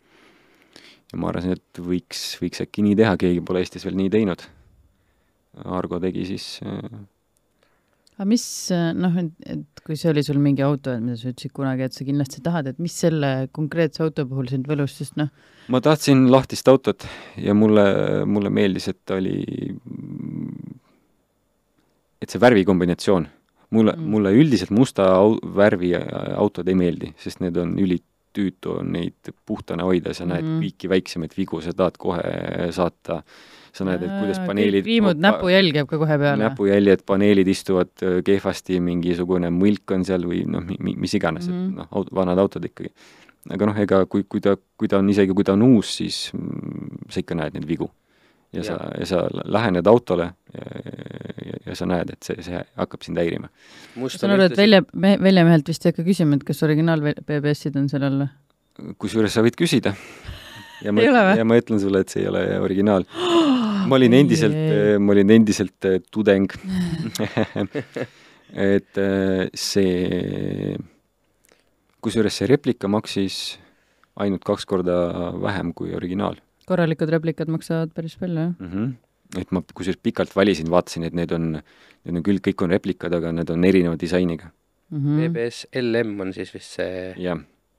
Ja 1.13 1.21
ma 1.21 1.29
arvasin, 1.31 1.55
et 1.55 1.81
võiks, 1.85 2.25
võiks 2.41 2.65
äkki 2.65 2.85
nii 2.85 2.99
teha, 2.99 3.15
keegi 3.21 3.41
pole 3.45 3.63
Eestis 3.63 3.85
veel 3.87 3.97
nii 4.01 4.11
teinud. 4.13 4.45
Argo 5.69 5.99
tegi 6.01 6.25
siis 6.25 6.47
äh, 6.65 6.81
aga 8.17 8.27
mis 8.29 8.45
noh, 8.97 9.15
et, 9.21 9.81
kui 9.85 9.97
see 9.99 10.11
oli 10.11 10.23
sul 10.25 10.39
mingi 10.41 10.63
auto, 10.65 10.93
mida 11.01 11.17
sa 11.19 11.31
ütlesid 11.31 11.53
kunagi, 11.55 11.87
et 11.87 11.95
sa 11.95 12.05
kindlasti 12.07 12.41
tahad, 12.45 12.69
et 12.71 12.81
mis 12.81 12.93
selle 13.05 13.31
konkreetse 13.53 14.03
auto 14.05 14.25
puhul 14.29 14.49
sind 14.51 14.69
võlus, 14.69 14.97
sest 14.99 15.17
noh 15.19 15.31
ma 15.71 15.81
tahtsin 15.83 16.27
lahtist 16.31 16.67
autot 16.67 17.05
ja 17.39 17.55
mulle, 17.55 17.85
mulle 18.29 18.51
meeldis, 18.53 18.89
et 18.91 19.13
oli, 19.15 19.37
et 22.21 22.29
see 22.29 22.41
värvikombinatsioon, 22.43 23.27
mulle 23.73 23.95
mm., 23.95 24.09
mulle 24.15 24.33
üldiselt 24.37 24.73
musta 24.75 25.09
au-, 25.17 25.39
värvi 25.55 25.93
autod 26.37 26.69
ei 26.69 26.77
meeldi, 26.79 27.13
sest 27.21 27.41
need 27.43 27.57
on 27.59 27.77
ülitüütu 28.33 28.79
on 28.79 28.93
neid 28.93 29.33
puhtana 29.45 29.83
hoida, 29.83 30.13
sa 30.13 30.25
näed 30.25 30.43
mm. 30.43 30.61
kõiki 30.61 30.89
väiksemaid 30.89 31.33
vigu, 31.37 31.61
sa 31.61 31.73
tahad 31.73 31.97
kohe 31.97 32.71
saata 32.71 33.23
sa 33.73 33.85
näed, 33.85 34.03
et 34.05 34.11
kuidas 34.19 34.39
paneelid 34.45 34.85
viimud, 34.85 35.17
näpujälg 35.17 35.75
jääb 35.75 35.89
ka 35.89 35.97
kohe 35.97 36.17
peale. 36.17 36.43
näpujäljed, 36.43 37.03
paneelid 37.05 37.47
istuvad 37.47 37.89
äh, 38.03 38.21
kehvasti, 38.25 38.79
mingisugune 38.79 39.49
mõlk 39.49 39.95
on 39.95 40.05
seal 40.05 40.27
või 40.29 40.43
noh, 40.45 40.61
mis 40.63 41.13
iganes 41.17 41.47
mm, 41.49 41.53
-hmm. 41.53 41.65
et 41.65 41.89
mhm. 41.89 41.89
noh, 41.97 42.13
vanad 42.13 42.37
autod 42.37 42.65
ikkagi. 42.65 42.93
aga 43.49 43.65
noh, 43.65 43.77
ega 43.77 44.05
kui, 44.05 44.23
kui 44.29 44.41
ta, 44.41 44.55
kui 44.77 44.87
ta 44.87 45.01
on, 45.01 45.09
isegi 45.09 45.33
kui 45.33 45.43
ta 45.43 45.53
on 45.53 45.61
uus, 45.61 45.97
siis 45.97 46.29
mm, 46.33 47.09
sa 47.09 47.19
ikka 47.19 47.35
näed 47.35 47.57
neid 47.57 47.67
vigu. 47.67 47.89
ja, 48.53 48.61
ja 48.61 48.63
sa, 48.63 48.77
ja 48.99 49.05
sa 49.05 49.27
lähened 49.45 49.87
autole 49.87 50.29
ja, 50.53 50.65
ja, 51.65 51.75
sa 51.79 51.87
näed, 51.89 52.13
et 52.15 52.27
see, 52.27 52.45
see 52.45 52.61
hakkab 52.79 53.05
sind 53.05 53.19
häirima. 53.21 53.49
ma 53.95 54.11
saan 54.11 54.35
aru, 54.35 54.47
et 54.49 54.59
välja, 54.59 54.83
väljamehelt 54.93 55.69
vist 55.71 55.85
ei 55.85 55.93
hakka 55.93 56.05
küsima, 56.07 56.39
et 56.39 56.47
kas 56.47 56.63
originaal 56.65 57.03
BBS-id 57.03 57.77
on 57.79 57.89
seal 57.91 58.07
all? 58.09 58.25
kusjuures 59.01 59.35
sa 59.35 59.43
võid 59.45 59.57
küsida 59.59 59.93
ja 60.83 60.93
ma, 60.95 61.05
ja 61.39 61.47
ma 61.47 61.59
ütlen 61.61 61.81
sulle, 61.81 62.03
et 62.03 62.13
see 62.13 62.23
ei 62.23 62.31
ole 62.31 62.43
originaal 62.63 63.07
ma 63.89 63.99
olin 63.99 64.17
endiselt, 64.17 64.59
ma 64.99 65.15
olin 65.15 65.35
endiselt 65.35 65.89
äh, 65.89 65.99
tudeng 66.13 66.51
et 68.53 69.01
äh, 69.01 69.47
see, 69.57 70.73
kusjuures 72.03 72.41
see 72.41 72.49
replika 72.49 72.89
maksis 72.91 73.43
ainult 74.19 74.43
kaks 74.45 74.67
korda 74.69 74.95
vähem 75.41 75.71
kui 75.73 75.95
originaal. 75.97 76.37
korralikud 76.69 77.09
replikad 77.09 77.49
maksavad 77.51 77.93
päris 77.95 78.15
palju, 78.19 78.39
jah 78.39 78.53
mm? 78.59 78.69
-hmm. 78.69 78.93
Et 79.39 79.51
ma 79.55 79.63
kusjuures 79.73 80.01
pikalt 80.03 80.35
valisin, 80.35 80.69
vaatasin, 80.71 81.07
et 81.07 81.15
need 81.17 81.31
on, 81.35 81.55
need 82.05 82.19
on 82.19 82.25
küll, 82.25 82.41
kõik 82.43 82.65
on 82.65 82.73
replikad, 82.75 83.13
aga 83.15 83.31
need 83.35 83.49
on 83.53 83.65
erineva 83.65 83.97
disainiga 83.99 84.51
mm. 84.89 84.99
-hmm. 84.99 85.23
BBS 85.23 85.65
LM 85.81 86.19
on 86.19 86.33
siis 86.33 86.53
vist 86.53 86.79
see 86.79 87.11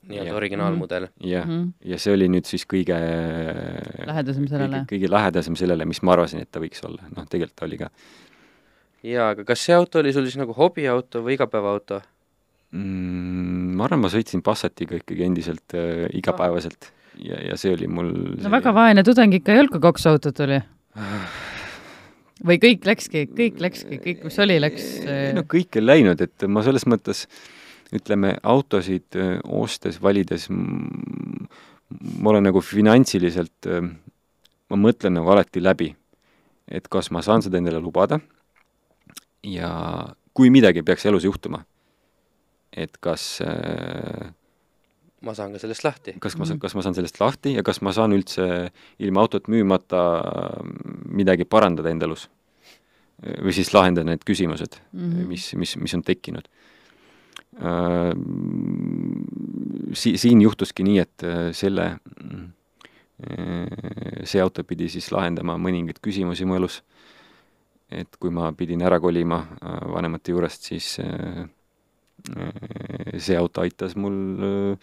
nii-öelda 0.08 0.36
originaalmudel. 0.36 1.08
jah, 1.20 1.46
mhm. 1.46 1.68
ja 1.84 1.98
see 2.00 2.14
oli 2.14 2.28
nüüd 2.32 2.48
siis 2.48 2.66
kõige 2.68 2.96
lähedasem 4.06 4.48
sellele? 4.50 4.84
kõige 4.90 5.10
lähedasem 5.10 5.56
sellele, 5.56 5.86
mis 5.88 6.02
ma 6.04 6.16
arvasin, 6.16 6.44
et 6.44 6.50
ta 6.52 6.62
võiks 6.62 6.84
olla, 6.86 7.06
noh 7.14 7.28
tegelikult 7.30 7.56
ta 7.60 7.68
oli 7.68 7.80
ka. 7.80 7.90
jaa, 9.04 9.30
aga 9.34 9.46
kas 9.48 9.64
see 9.64 9.76
auto 9.76 10.02
oli 10.02 10.12
sul 10.16 10.28
siis 10.28 10.40
nagu 10.40 10.56
hobiauto 10.56 11.24
või 11.24 11.38
igapäevaauto 11.38 12.02
mm,? 12.72 13.72
Ma 13.74 13.88
arvan, 13.88 14.04
ma 14.04 14.10
sõitsin 14.12 14.44
Passatiga 14.46 14.94
ikkagi 15.00 15.24
endiselt 15.26 15.74
äh, 15.74 16.04
igapäevaselt 16.14 16.92
ja, 17.18 17.40
ja 17.50 17.56
see 17.58 17.72
oli 17.74 17.88
mul 17.90 18.12
no 18.38 18.52
väga 18.52 18.74
vaene 18.76 19.02
tudeng 19.06 19.34
ikka 19.40 19.54
ei 19.54 19.64
olnud, 19.64 19.74
kui 19.74 19.82
kaks 19.88 20.06
autot 20.12 20.44
oli 20.46 20.60
või 22.44 22.60
kõik 22.62 22.86
läkski, 22.86 23.26
kõik 23.34 23.60
läkski, 23.62 23.98
kõik, 24.04 24.24
mis 24.28 24.40
oli, 24.42 24.60
läks 24.62 24.88
äh... 25.02 25.28
no 25.36 25.46
kõik 25.48 25.80
ei 25.80 25.84
läinud, 25.84 26.22
et 26.22 26.46
ma 26.50 26.62
selles 26.66 26.86
mõttes 26.90 27.26
äh, 27.26 27.42
ütleme, 27.94 28.34
autosid 28.42 29.16
ostes, 29.44 30.00
valides 30.02 30.48
ma 30.50 32.30
olen 32.30 32.46
nagu 32.48 32.62
finantsiliselt, 32.64 33.68
ma 34.70 34.80
mõtlen 34.80 35.14
nagu 35.18 35.30
alati 35.34 35.62
läbi, 35.62 35.90
et 36.68 36.88
kas 36.90 37.10
ma 37.14 37.22
saan 37.22 37.44
seda 37.44 37.60
endale 37.60 37.82
lubada 37.82 38.18
ja 39.44 39.70
kui 40.34 40.50
midagi 40.50 40.82
peaks 40.82 41.06
elus 41.06 41.26
juhtuma, 41.28 41.62
et 42.72 42.96
kas 43.04 43.38
äh, 43.44 44.32
ma 45.24 45.34
saan 45.34 45.52
ka 45.52 45.58
sellest 45.62 45.84
lahti. 45.84 46.16
kas 46.20 46.36
ma 46.38 46.44
saan, 46.44 46.58
Mhm. 46.58 46.62
kas 46.62 46.74
ma 46.74 46.82
saan 46.82 46.94
sellest 46.94 47.20
lahti 47.20 47.54
ja 47.56 47.62
kas 47.62 47.80
ma 47.82 47.92
saan 47.92 48.12
üldse 48.12 48.70
ilma 48.98 49.20
autot 49.20 49.48
müümata 49.48 50.00
midagi 51.08 51.44
parandada 51.44 51.90
enda 51.90 52.06
elus? 52.06 52.28
või 53.24 53.54
siis 53.56 53.70
lahendada 53.72 54.10
need 54.10 54.24
küsimused 54.26 54.76
mm. 54.92 55.00
-hmm. 55.00 55.28
mis, 55.28 55.54
mis, 55.54 55.76
mis 55.80 55.94
on 55.94 56.02
tekkinud. 56.02 56.48
Si-, 59.94 60.16
siin 60.18 60.42
juhtuski 60.42 60.84
nii, 60.84 60.98
et 60.98 61.24
äh, 61.24 61.52
selle, 61.54 61.86
see 64.26 64.42
auto 64.42 64.64
pidi 64.66 64.88
siis 64.90 65.12
lahendama 65.14 65.54
mõningaid 65.56 66.02
küsimusi 66.02 66.44
mu 66.44 66.58
elus. 66.58 66.82
et 67.94 68.16
kui 68.18 68.30
ma 68.30 68.48
pidin 68.52 68.82
ära 68.82 68.98
kolima 68.98 69.36
äh, 69.62 69.74
vanemate 69.92 70.32
juurest, 70.32 70.64
siis 70.66 70.98
äh, 70.98 71.44
äh, 72.34 73.18
see 73.18 73.36
auto 73.36 73.60
aitas 73.60 73.94
mul 73.94 74.16
äh, 74.42 74.78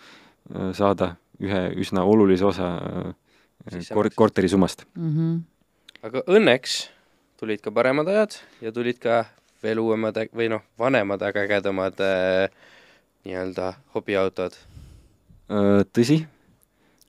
saada 0.78 1.16
ühe 1.42 1.62
üsna 1.82 2.04
olulise 2.06 2.46
osa 2.46 2.68
äh, 2.78 3.86
kor-, 3.94 4.12
korteri 4.16 4.50
summast. 4.52 4.86
Mhm. 4.96 5.40
aga 6.04 6.24
õnneks 6.28 6.90
tulid 7.42 7.62
ka 7.62 7.72
paremad 7.74 8.08
ajad 8.10 8.36
ja 8.62 8.72
tulid 8.74 9.00
ka 9.02 9.24
veel 9.62 9.80
uuemad 9.82 10.18
või 10.34 10.50
noh, 10.50 10.62
vanemad, 10.82 11.22
aga 11.22 11.44
ägedamad 11.46 12.00
äh, 12.02 12.50
nii-öelda 13.26 13.74
hobiautod. 13.96 14.56
Äh, 15.52 15.82
tõsi, 15.94 16.24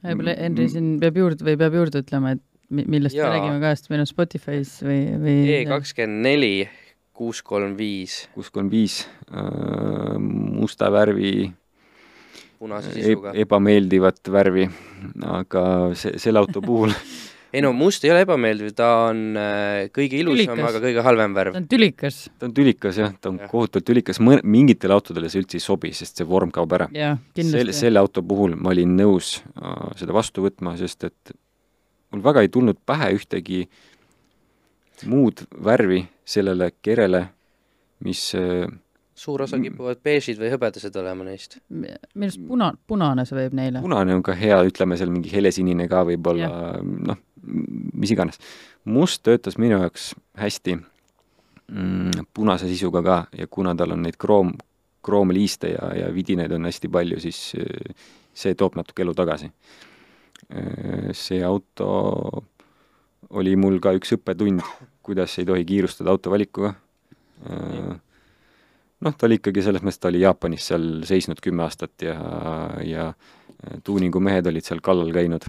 võib-olla 0.04 0.34
Henri 0.36 0.68
siin 0.72 0.96
peab 1.00 1.16
juurde 1.20 1.46
või 1.46 1.56
peab 1.60 1.76
juurde 1.78 2.02
ütlema, 2.04 2.34
et 2.36 2.42
mi- 2.72 2.84
millest 2.88 3.16
Jaa. 3.16 3.28
me 3.30 3.36
räägime 3.38 3.60
ka, 3.62 3.72
sest 3.76 3.88
meil 3.92 4.04
on 4.04 4.10
Spotify's 4.10 4.74
või, 4.84 5.00
või 5.22 5.36
E 5.56 5.64
kakskümmend 5.70 6.24
neli, 6.28 6.52
kuus 7.16 7.40
kolm 7.44 7.76
viis 7.78 8.22
kuus 8.34 8.50
kolm 8.52 8.68
viis, 8.72 9.02
äh, 9.32 10.16
musta 10.20 10.90
värvi 10.92 11.52
punase 12.62 12.94
sisuga. 12.94 13.34
ebameeldivat 13.42 14.32
värvi, 14.32 14.68
aga 15.26 15.66
see, 15.98 16.16
selle 16.22 16.42
auto 16.42 16.62
puhul 16.64 16.94
ei 17.52 17.60
no 17.64 17.72
must 17.76 18.04
ei 18.06 18.12
ole 18.14 18.22
ebameeldiv, 18.24 18.72
ta 18.76 18.88
on 19.10 19.36
äh, 19.36 19.88
kõige 19.92 20.20
ilusam, 20.22 20.60
aga 20.64 20.80
kõige 20.80 21.04
halvem 21.04 21.34
ta 21.34 21.40
värv. 21.40 21.58
on 21.60 21.68
tülikas 21.70 22.20
ta 22.38 22.48
on 22.48 22.54
tülikas 22.56 23.00
jah, 23.02 23.12
ta 23.20 23.32
on 23.32 23.40
Jah. 23.42 23.50
kohutavalt 23.52 23.88
tülikas, 23.90 24.20
mõne, 24.24 24.40
mingitele 24.56 24.96
autodele 24.96 25.30
see 25.32 25.42
üldse 25.42 25.58
ei 25.58 25.64
sobi, 25.64 25.92
sest 25.96 26.20
see 26.20 26.28
vorm 26.28 26.52
kaob 26.54 26.72
ära. 26.78 26.88
ja 26.96 27.14
selle, 27.36 27.74
selle 27.76 28.00
auto 28.00 28.24
puhul 28.24 28.56
ma 28.56 28.72
olin 28.72 28.96
nõus 28.98 29.40
äh, 29.56 29.88
seda 30.00 30.16
vastu 30.16 30.46
võtma, 30.46 30.76
sest 30.80 31.10
et 31.10 31.34
mul 32.12 32.24
väga 32.24 32.44
ei 32.44 32.52
tulnud 32.52 32.80
pähe 32.88 33.12
ühtegi 33.18 33.66
muud 35.10 35.42
värvi 35.58 36.04
sellele 36.24 36.70
kerele, 36.80 37.26
mis 38.06 38.30
äh, 38.38 38.64
suur 39.14 39.42
osa 39.42 39.56
Mm. 39.56 39.62
kipuvad 39.62 40.00
beežid 40.04 40.38
või 40.40 40.50
hõbedased 40.52 40.96
olema 40.96 41.24
neist. 41.24 41.58
minu 41.68 41.96
arust 42.16 42.40
puna, 42.48 42.72
punane 42.86 43.24
sobib 43.28 43.52
neile. 43.52 43.82
punane 43.82 44.14
on 44.14 44.22
ka 44.22 44.32
hea, 44.32 44.62
ütleme 44.64 44.96
seal 44.96 45.10
mingi 45.10 45.32
helesinine 45.32 45.88
ka 45.88 46.04
võib-olla, 46.08 46.80
noh, 46.82 47.16
mis 47.92 48.10
iganes. 48.10 48.38
must 48.84 49.22
töötas 49.22 49.58
minu 49.58 49.78
jaoks 49.78 50.14
hästi 50.38 50.76
mm, 51.68 52.26
punase 52.34 52.68
sisuga 52.68 53.02
ka 53.02 53.26
ja 53.38 53.46
kuna 53.46 53.74
tal 53.74 53.92
on 53.92 54.02
neid 54.02 54.16
kroom, 54.16 54.54
kroomliiste 55.02 55.74
ja, 55.74 55.92
ja 55.94 56.12
vidinaid 56.14 56.52
on 56.52 56.64
hästi 56.64 56.88
palju, 56.88 57.20
siis 57.20 57.52
äh, 57.58 57.94
see 58.34 58.54
toob 58.54 58.76
natuke 58.76 59.02
elu 59.02 59.14
tagasi. 59.14 59.52
see 61.12 61.42
auto 61.44 62.44
oli 63.30 63.54
mul 63.56 63.78
ka 63.80 63.92
üks 63.96 64.12
õppetund, 64.16 64.60
kuidas 65.02 65.38
ei 65.38 65.46
tohi 65.48 65.64
kiirustada 65.64 66.10
auto 66.10 66.30
valikuga. 66.30 66.74
noh, 69.02 69.16
ta 69.16 69.26
oli 69.28 69.38
ikkagi 69.40 69.64
selles 69.64 69.82
mõttes, 69.82 70.00
ta 70.02 70.10
oli 70.12 70.22
Jaapanis 70.22 70.70
seal 70.70 70.86
seisnud 71.08 71.42
kümme 71.42 71.66
aastat 71.66 72.06
ja, 72.06 72.16
ja 72.86 73.10
tuuningumehed 73.84 74.46
olid 74.50 74.66
seal 74.66 74.82
kallal 74.84 75.12
käinud 75.14 75.46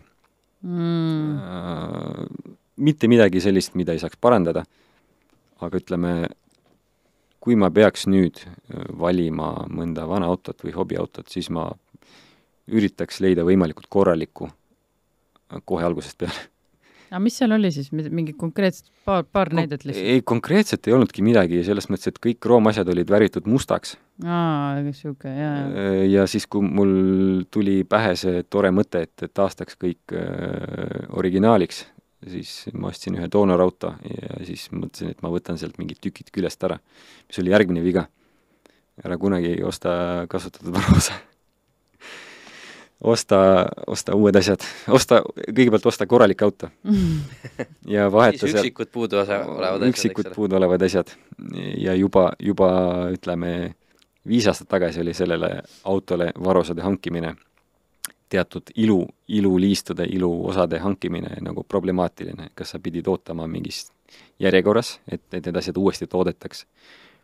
mm.. 0.63 1.37
äh, 1.37 2.55
mitte 2.75 3.07
midagi 3.07 3.41
sellist, 3.43 3.75
mida 3.79 3.93
ei 3.93 4.01
saaks 4.01 4.17
parandada, 4.21 4.63
aga 5.61 5.79
ütleme, 5.79 6.13
kui 7.43 7.57
ma 7.59 7.69
peaks 7.73 8.07
nüüd 8.09 8.41
äh, 8.43 8.87
valima 8.99 9.53
mõnda 9.69 10.07
vana 10.09 10.29
autot 10.31 10.65
või 10.65 10.75
hobiautot, 10.77 11.29
siis 11.29 11.51
ma 11.53 11.69
üritaks 12.71 13.19
leida 13.23 13.45
võimalikult 13.47 13.89
korralikku 13.91 14.49
äh, 14.49 15.61
kohe 15.65 15.85
algusest 15.85 16.17
peale. 16.23 16.49
Aga 17.13 17.21
mis 17.21 17.35
seal 17.37 17.53
oli 17.53 17.69
siis, 17.73 17.91
mingi 17.93 18.33
konkreetset 18.37 18.89
paar, 19.05 19.21
paar 19.23 19.51
Kon 19.51 19.59
näidet 19.61 19.85
lihtsalt? 19.85 20.09
ei, 20.09 20.23
konkreetselt 20.25 20.87
ei 20.89 20.95
olnudki 20.95 21.25
midagi, 21.25 21.61
selles 21.65 21.87
mõttes, 21.91 22.09
et 22.09 22.19
kõik 22.23 22.47
roomasjad 22.49 22.89
olid 22.89 23.11
värvitud 23.13 23.49
mustaks. 23.49 23.95
aa, 24.25 24.81
niisugune, 24.81 25.33
jaa, 25.37 25.55
jaa. 25.61 26.05
ja 26.09 26.27
siis, 26.29 26.47
kui 26.49 26.65
mul 26.65 26.93
tuli 27.53 27.81
pähe 27.89 28.15
see 28.19 28.43
tore 28.49 28.73
mõte, 28.73 29.05
et, 29.05 29.13
et 29.27 29.33
taastaks 29.33 29.77
kõik 29.79 30.15
äh, 30.17 31.03
originaaliks, 31.13 31.83
siis 32.33 32.55
ma 32.73 32.89
ostsin 32.89 33.19
ühe 33.19 33.27
doonorauto 33.29 33.93
ja 34.09 34.39
siis 34.47 34.69
mõtlesin, 34.73 35.13
et 35.13 35.21
ma 35.25 35.31
võtan 35.33 35.59
sealt 35.61 35.77
mingid 35.81 36.01
tükid 36.01 36.33
küljest 36.33 36.65
ära, 36.65 36.79
mis 37.27 37.43
oli 37.43 37.53
järgmine 37.53 37.85
viga. 37.85 38.07
ära 39.03 39.17
kunagi 39.17 39.59
osta 39.65 40.25
kasutatud 40.29 40.73
vana 40.77 40.97
osa 40.97 41.19
osta, 43.03 43.65
osta 43.87 44.15
uued 44.15 44.35
asjad, 44.35 44.63
osta, 44.87 45.21
kõigepealt 45.49 45.85
osta 45.91 46.07
korralik 46.07 46.41
auto. 46.41 46.69
Ja 47.87 48.07
vaheta 48.11 48.47
seal 48.47 48.61
üksikud 48.63 48.89
puudu 48.93 49.19
olevad 49.19 49.81
asjad, 49.83 49.89
üksikud 49.89 50.29
puudu 50.35 50.55
olevad 50.55 50.81
asjad. 50.81 51.11
Ja 51.77 51.93
juba, 51.95 52.29
juba 52.39 52.69
ütleme, 53.11 53.73
viis 54.27 54.47
aastat 54.47 54.69
tagasi 54.71 55.01
oli 55.03 55.13
sellele 55.13 55.49
autole 55.83 56.31
varusade 56.43 56.81
hankimine, 56.81 57.35
teatud 58.31 58.71
ilu, 58.75 59.01
iluliistude, 59.27 60.07
iluosade 60.09 60.79
hankimine 60.79 61.35
nagu 61.43 61.65
problemaatiline, 61.67 62.49
kas 62.55 62.73
sa 62.73 62.79
pidid 62.79 63.07
ootama 63.07 63.47
mingis 63.47 63.85
järjekorras, 64.39 64.97
et, 65.11 65.25
et 65.33 65.45
need 65.45 65.59
asjad 65.59 65.77
uuesti 65.77 66.07
toodetaks? 66.07 66.65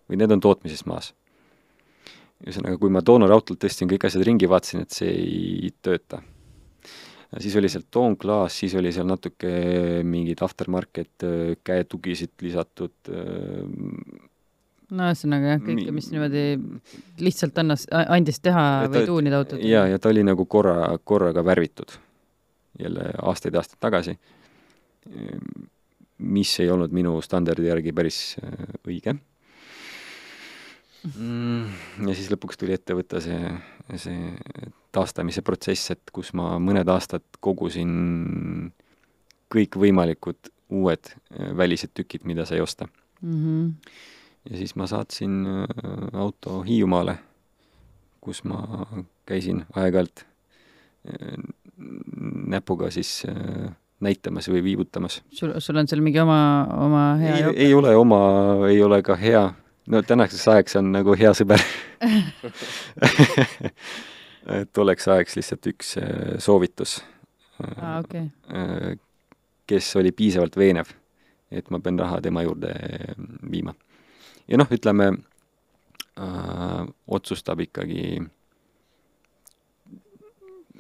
Või 0.10 0.20
need 0.20 0.36
on 0.36 0.44
tootmises 0.44 0.86
maas 0.90 1.14
ühesõnaga, 2.46 2.80
kui 2.80 2.92
ma 2.94 3.02
doonorautolt 3.06 3.60
tõstsin 3.60 3.90
kõik 3.92 4.06
asjad 4.08 4.24
ringi, 4.28 4.48
vaatasin, 4.50 4.86
et 4.86 4.96
see 4.96 5.12
ei 5.12 5.72
tööta. 5.84 6.22
siis 7.38 7.56
oli 7.60 7.70
seal 7.70 7.84
toonklaas, 7.92 8.56
siis 8.62 8.74
oli 8.80 8.92
seal 8.96 9.08
natuke 9.08 9.52
mingeid 10.04 10.42
aftermarket 10.42 11.28
käetugisid 11.64 12.32
lisatud. 12.42 12.96
no 14.90 15.10
ühesõnaga 15.12 15.56
jah, 15.56 15.64
kõike, 15.68 15.92
mis 15.92 16.12
niimoodi 16.14 16.46
lihtsalt 17.20 17.58
annas, 17.60 17.86
andis 17.92 18.40
teha 18.40 18.66
ja 18.86 18.90
või 18.90 19.02
ta, 19.02 19.06
tuunida 19.12 19.44
autot. 19.44 19.64
jaa, 19.64 19.88
ja 19.92 20.00
ta 20.00 20.10
oli 20.10 20.24
nagu 20.24 20.46
korra, 20.46 20.98
korraga 21.04 21.46
värvitud. 21.46 21.92
jälle 22.80 23.12
aastaid-aastaid 23.20 23.80
tagasi. 23.80 24.18
mis 26.20 26.60
ei 26.60 26.70
olnud 26.70 26.92
minu 26.92 27.20
standardi 27.22 27.68
järgi 27.68 27.92
päris 27.96 28.38
õige 28.88 29.16
Mm, 29.16 29.39
ja 31.08 32.14
siis 32.16 32.30
lõpuks 32.32 32.60
tuli 32.60 32.76
ette 32.76 32.96
võtta 32.98 33.22
see, 33.24 33.52
see 33.96 34.34
taastamise 34.96 35.44
protsess, 35.46 35.94
et 35.96 36.14
kus 36.14 36.34
ma 36.38 36.58
mõned 36.60 36.90
aastad 36.92 37.24
kogusin 37.40 38.72
kõikvõimalikud 39.54 40.52
uued 40.76 41.14
välised 41.58 41.94
tükid, 41.98 42.26
mida 42.30 42.46
sai 42.46 42.62
osta 42.62 42.88
mm. 43.22 43.38
-hmm. 43.38 43.72
ja 44.52 44.58
siis 44.58 44.76
ma 44.76 44.88
saatsin 44.88 45.46
auto 46.14 46.62
Hiiumaale, 46.68 47.18
kus 48.22 48.44
ma 48.44 48.86
käisin 49.26 49.66
aeg-ajalt 49.76 50.26
näpuga 52.48 52.92
siis 52.92 53.24
näitamas 54.00 54.50
või 54.50 54.64
viibutamas. 54.64 55.22
sul, 55.32 55.54
sul 55.60 55.78
on 55.80 55.88
seal 55.88 56.02
mingi 56.02 56.20
oma, 56.20 56.68
oma 56.76 57.04
hea 57.20 57.36
ei, 57.36 57.56
ei 57.68 57.74
ole 57.74 57.96
oma, 57.96 58.20
ei 58.70 58.84
ole 58.84 59.02
ka 59.04 59.16
hea 59.16 59.50
no 59.90 60.02
tänaseks 60.06 60.48
ajaks 60.48 60.76
on 60.80 60.92
nagu 60.94 61.16
hea 61.18 61.32
sõber 61.38 61.64
tolleks 64.76 65.08
ajaks 65.08 65.40
lihtsalt 65.40 65.72
üks 65.74 65.88
soovitus 66.46 67.00
ah,. 67.64 68.00
Okay. 68.00 68.30
kes 69.70 69.96
oli 70.00 70.12
piisavalt 70.16 70.56
veenev, 70.58 70.88
et 71.52 71.70
ma 71.70 71.80
pean 71.84 72.00
raha 72.00 72.22
tema 72.22 72.44
juurde 72.46 72.72
viima. 73.52 73.74
ja 74.48 74.58
noh, 74.62 74.70
ütleme 74.72 75.12
äh, 75.14 76.86
otsustab 77.08 77.60
ikkagi 77.66 78.22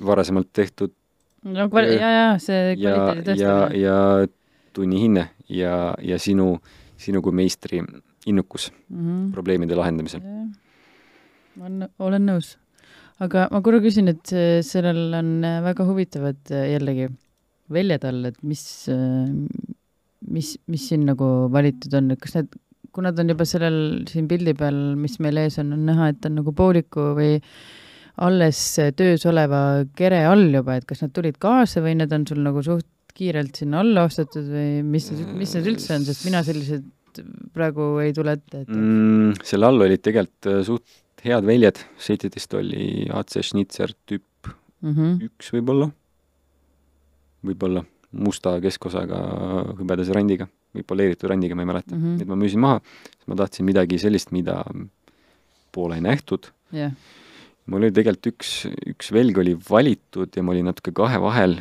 varasemalt 0.05 0.53
tehtud 0.53 0.93
no 1.43 1.69
kval-, 1.71 1.93
jaa, 1.93 2.11
jaa, 2.11 2.35
see 2.41 2.75
kvaliteedi 2.79 3.25
tõesti. 3.27 3.43
ja, 3.43 3.55
ja 3.75 3.97
tunnihinne 4.73 5.29
ja, 5.49 5.75
ja 6.01 6.19
sinu, 6.21 6.53
sinu 6.97 7.21
kui 7.25 7.35
meistri 7.35 7.81
innukus 8.29 8.69
mm 8.71 9.01
-hmm. 9.03 9.31
probleemide 9.35 9.77
lahendamisel. 9.79 10.21
ma 11.59 11.89
olen 11.99 12.25
nõus. 12.29 12.55
aga 13.19 13.47
ma 13.51 13.61
korra 13.61 13.81
küsin, 13.83 14.07
et 14.07 14.35
sellel 14.63 15.13
on 15.13 15.41
väga 15.41 15.85
huvitavad 15.85 16.39
jällegi 16.49 17.09
väljad 17.69 18.05
all, 18.05 18.25
et 18.25 18.37
mis, 18.43 18.63
mis, 20.27 20.57
mis 20.67 20.87
siin 20.89 21.05
nagu 21.05 21.49
valitud 21.51 21.93
on, 21.93 22.11
et 22.11 22.19
kas 22.19 22.35
need 22.35 22.55
kuna 22.93 23.11
ta 23.13 23.23
on 23.23 23.33
juba 23.33 23.45
sellel 23.47 23.79
siin 24.09 24.27
pildi 24.29 24.55
peal, 24.57 24.77
mis 24.99 25.19
meil 25.23 25.39
ees 25.43 25.59
on, 25.61 25.73
on 25.75 25.85
näha, 25.89 26.11
et 26.13 26.25
on 26.27 26.39
nagu 26.39 26.53
pooliku 26.55 27.11
või 27.17 27.37
alles 28.25 28.59
töös 28.99 29.25
oleva 29.29 29.85
kere 29.97 30.23
all 30.27 30.49
juba, 30.51 30.79
et 30.79 30.87
kas 30.89 31.03
nad 31.05 31.13
tulid 31.15 31.37
kaasa 31.41 31.83
või 31.85 31.95
need 31.99 32.13
on 32.15 32.25
sul 32.27 32.41
nagu 32.43 32.63
suht 32.65 32.87
kiirelt 33.19 33.57
sinna 33.59 33.81
alla 33.83 34.05
ostetud 34.07 34.47
või 34.47 34.81
mis, 34.85 35.09
mis 35.35 35.55
need 35.57 35.69
üldse 35.73 35.95
on, 35.95 36.05
sest 36.07 36.25
mina 36.27 36.41
sellised 36.45 36.85
praegu 37.55 37.91
ei 38.03 38.13
tule 38.15 38.37
ette, 38.37 38.63
et 38.63 38.73
mm,. 38.73 39.39
selle 39.45 39.69
all 39.69 39.87
olid 39.87 40.03
tegelikult 40.05 40.51
äh, 40.51 40.59
suht 40.67 40.99
head 41.25 41.47
väljad, 41.47 41.79
seitseteist 41.99 42.53
oli 42.59 43.07
AC 43.11 43.39
Schnitzer 43.43 43.93
tüüp 44.07 44.51
mm 44.81 44.93
-hmm. 44.93 45.15
üks 45.29 45.51
võib-olla, 45.55 45.89
võib-olla 47.45 47.83
musta 48.11 48.55
keskosaga 48.63 49.19
hõbedase 49.79 50.15
randiga 50.15 50.47
või 50.75 50.85
poleeritud 50.85 51.29
randiga, 51.29 51.57
ma 51.57 51.65
ei 51.65 51.69
mäleta 51.71 51.95
mm. 51.95 52.01
Mhm. 52.01 52.17
Need 52.21 52.29
ma 52.29 52.37
müüsin 52.37 52.61
maha, 52.61 52.81
sest 53.17 53.27
ma 53.27 53.37
tahtsin 53.39 53.65
midagi 53.65 53.99
sellist, 54.01 54.31
mida 54.31 54.63
poole 55.71 55.97
ei 55.97 56.05
nähtud. 56.05 56.51
jah, 56.71 56.93
mul 57.65 57.83
oli 57.83 57.93
tegelikult 57.93 58.33
üks, 58.33 58.53
üks 58.89 59.11
velg 59.13 59.37
oli 59.37 59.55
valitud 59.57 60.35
ja 60.35 60.43
ma 60.43 60.53
olin 60.53 60.69
natuke 60.69 60.93
kahe 60.95 61.21
vahel 61.21 61.59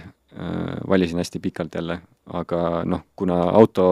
valisin 0.88 1.18
hästi 1.18 1.40
pikalt 1.40 1.74
jälle, 1.74 2.00
aga 2.36 2.82
noh, 2.84 3.00
kuna 3.16 3.38
auto 3.56 3.84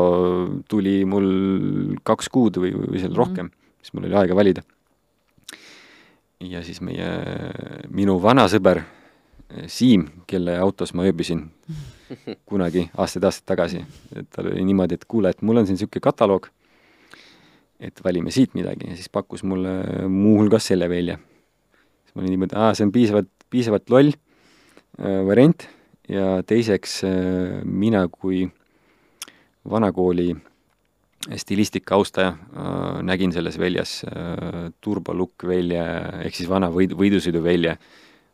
tuli 0.68 1.04
mul 1.08 1.96
kaks 2.04 2.28
kuud 2.28 2.58
või, 2.60 2.74
või 2.76 3.00
seal 3.00 3.10
Mhm. 3.14 3.16
rohkem, 3.18 3.50
siis 3.80 3.94
mul 3.94 4.04
oli 4.10 4.14
aega 4.20 4.36
valida. 4.36 4.62
ja 6.40 6.60
siis 6.62 6.80
meie, 6.84 7.06
minu 7.88 8.18
vana 8.22 8.44
sõber 8.52 8.82
eh, 8.82 9.64
Siim, 9.72 10.04
kelle 10.26 10.58
autos 10.60 10.92
ma 10.94 11.06
ööbisin 11.08 11.46
kunagi 12.50 12.90
aastaid-aastaid 12.92 13.46
tagasi, 13.46 13.80
et 14.14 14.28
tal 14.30 14.50
oli 14.52 14.64
niimoodi, 14.64 14.94
et 14.94 15.04
kuule, 15.08 15.30
et 15.32 15.40
mul 15.42 15.56
on 15.56 15.66
siin 15.66 15.78
niisugune 15.78 16.02
kataloog, 16.04 16.50
et 17.80 18.04
valime 18.04 18.30
siit 18.30 18.52
midagi 18.54 18.90
ja 18.90 18.96
siis 18.96 19.08
pakkus 19.08 19.42
mulle 19.42 20.08
muuhulgas 20.08 20.66
selle 20.66 20.88
välja. 20.90 21.16
siis 22.04 22.14
ma 22.14 22.22
olin 22.22 22.30
niimoodi, 22.36 22.56
aa, 22.56 22.74
see 22.74 22.84
on 22.84 22.92
piisavalt, 22.92 23.28
piisavalt 23.50 23.90
loll 23.90 24.12
äh, 24.12 25.24
variant 25.26 25.66
ja 26.08 26.42
teiseks 26.46 27.00
äh, 27.04 27.62
mina 27.64 28.06
kui 28.08 28.46
vanakooli 29.70 30.34
stilistika 31.36 31.96
austaja 31.98 32.34
äh, 32.34 33.02
nägin 33.02 33.32
selles 33.32 33.58
väljas 33.58 34.02
äh, 34.04 34.72
turbolukk 34.80 35.46
välja 35.48 35.86
ehk 36.24 36.34
siis 36.38 36.50
vana 36.50 36.70
võid-, 36.70 36.94
võidusõiduvälja 36.98 37.76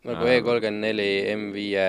nagu 0.07 0.27
Äh, 0.27 0.39
E 0.39 0.43
kolmkümmend 0.43 0.83
neli 0.83 1.09
M5 1.31 1.83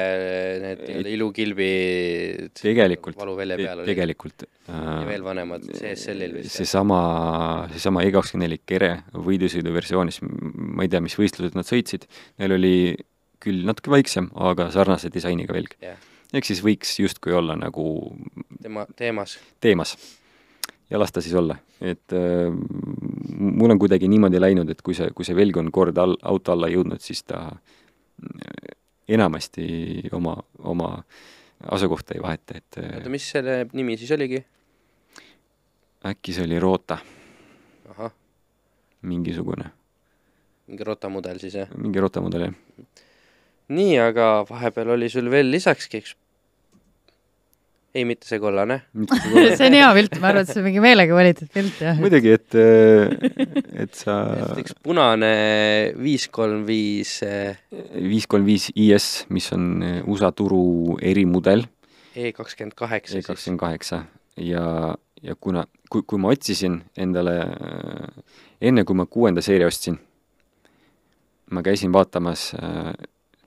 need 0.64 0.82
nii-öelda 0.84 1.14
ilukilbid 1.16 2.52
tegelikult, 2.60 3.18
valuvälja 3.18 3.58
peal 3.58 3.82
olid. 3.82 3.90
tegelikult 3.90 4.46
ja 4.68 5.06
veel 5.08 5.26
vanemad 5.26 5.66
CSL-il 5.72 6.38
vist. 6.38 6.54
seesama, 6.60 7.00
seesama 7.74 8.04
E 8.06 8.12
kakskümmend 8.14 8.52
neli 8.52 8.62
kere 8.70 8.92
võidusõidu 9.18 9.74
versioonis, 9.74 10.22
ma 10.24 10.86
ei 10.86 10.94
tea, 10.94 11.02
mis 11.04 11.18
võistlused 11.18 11.58
nad 11.58 11.68
sõitsid, 11.70 12.06
neil 12.42 12.58
oli 12.60 12.76
küll 13.44 13.68
natuke 13.68 13.92
väiksem, 13.94 14.32
aga 14.50 14.70
sarnase 14.74 15.12
disainiga 15.14 15.56
velg. 15.56 15.78
Jah. 15.84 16.10
ehk 16.34 16.48
siis 16.50 16.64
võiks 16.66 16.96
justkui 16.98 17.36
olla 17.38 17.56
nagu 17.60 17.86
tema 18.62 18.88
teemas. 18.98 19.38
teemas 19.62 19.98
ja 20.90 21.00
las 21.00 21.12
ta 21.12 21.22
siis 21.22 21.34
olla, 21.36 21.56
et 21.82 22.14
äh, 22.14 22.54
mul 23.40 23.72
on 23.72 23.80
kuidagi 23.80 24.08
niimoodi 24.08 24.42
läinud, 24.42 24.70
et 24.70 24.82
kui 24.82 24.96
see, 24.98 25.10
kui 25.16 25.26
see 25.26 25.36
velg 25.36 25.58
on 25.58 25.72
kord 25.74 25.98
all, 25.98 26.14
auto 26.22 26.54
alla 26.54 26.70
jõudnud, 26.70 27.02
siis 27.02 27.24
ta 27.26 27.48
äh, 27.50 28.76
enamasti 29.18 29.66
oma, 30.14 30.36
oma 30.60 30.90
asukohta 31.72 32.18
ei 32.18 32.22
vaheta, 32.22 32.60
et 32.62 32.82
äh, 32.82 32.92
oota, 33.00 33.14
mis 33.14 33.30
selle 33.36 33.64
nimi 33.74 33.98
siis 33.98 34.12
oligi? 34.14 34.44
äkki 36.06 36.36
see 36.36 36.46
oli 36.46 36.60
Rota, 36.60 37.00
ahah, 37.96 38.14
mingisugune, 39.10 39.72
mingi 40.68 40.86
rotamudel 40.88 41.42
siis 41.42 41.58
jah? 41.64 41.74
mingi 41.78 42.04
Rota 42.04 42.22
mudel, 42.22 42.50
jah. 42.50 43.04
nii, 43.72 43.96
aga 44.04 44.34
vahepeal 44.50 44.96
oli 44.98 45.10
sul 45.12 45.30
veel 45.32 45.52
lisakski 45.54 46.04
üks 46.04 46.18
ei, 47.94 48.06
mitte 48.10 48.26
see 48.26 48.40
kollane. 48.42 48.80
see 49.58 49.68
on 49.68 49.76
hea 49.78 49.90
pilt, 49.94 50.16
ma 50.22 50.32
arvan, 50.32 50.48
et 50.48 50.50
see 50.50 50.62
on 50.62 50.66
mingi 50.66 50.82
meelega 50.82 51.14
valitud 51.14 51.50
pilt, 51.54 51.78
jah. 51.84 52.00
muidugi, 52.02 52.34
et, 52.34 52.58
et 53.86 53.94
sa 53.98 54.16
üks 54.60 54.74
punane 54.82 55.30
viis 56.02 56.26
kolm 56.34 56.64
viis 56.66 57.20
viis 57.22 58.26
kolm 58.30 58.50
viis 58.50 58.72
IS, 58.74 59.12
mis 59.34 59.52
on 59.54 59.70
USA 60.10 60.34
turu 60.34 60.98
erimudel 61.06 61.68
E 62.14 62.30
kakskümmend 62.34 62.76
kaheksa 62.78 63.16
E 63.18 63.22
siis. 63.22 63.30
kakskümmend 63.30 63.62
kaheksa 63.62 64.04
ja, 64.38 64.94
ja 65.22 65.38
kuna, 65.40 65.66
kui, 65.90 66.04
kui 66.06 66.22
ma 66.22 66.34
otsisin 66.34 66.80
endale, 66.98 67.38
enne 68.62 68.84
kui 68.86 68.98
ma 68.98 69.06
kuuenda 69.10 69.42
seeria 69.46 69.70
ostsin, 69.70 69.98
ma 71.54 71.62
käisin 71.66 71.94
vaatamas 71.94 72.52
äh, 72.58 72.92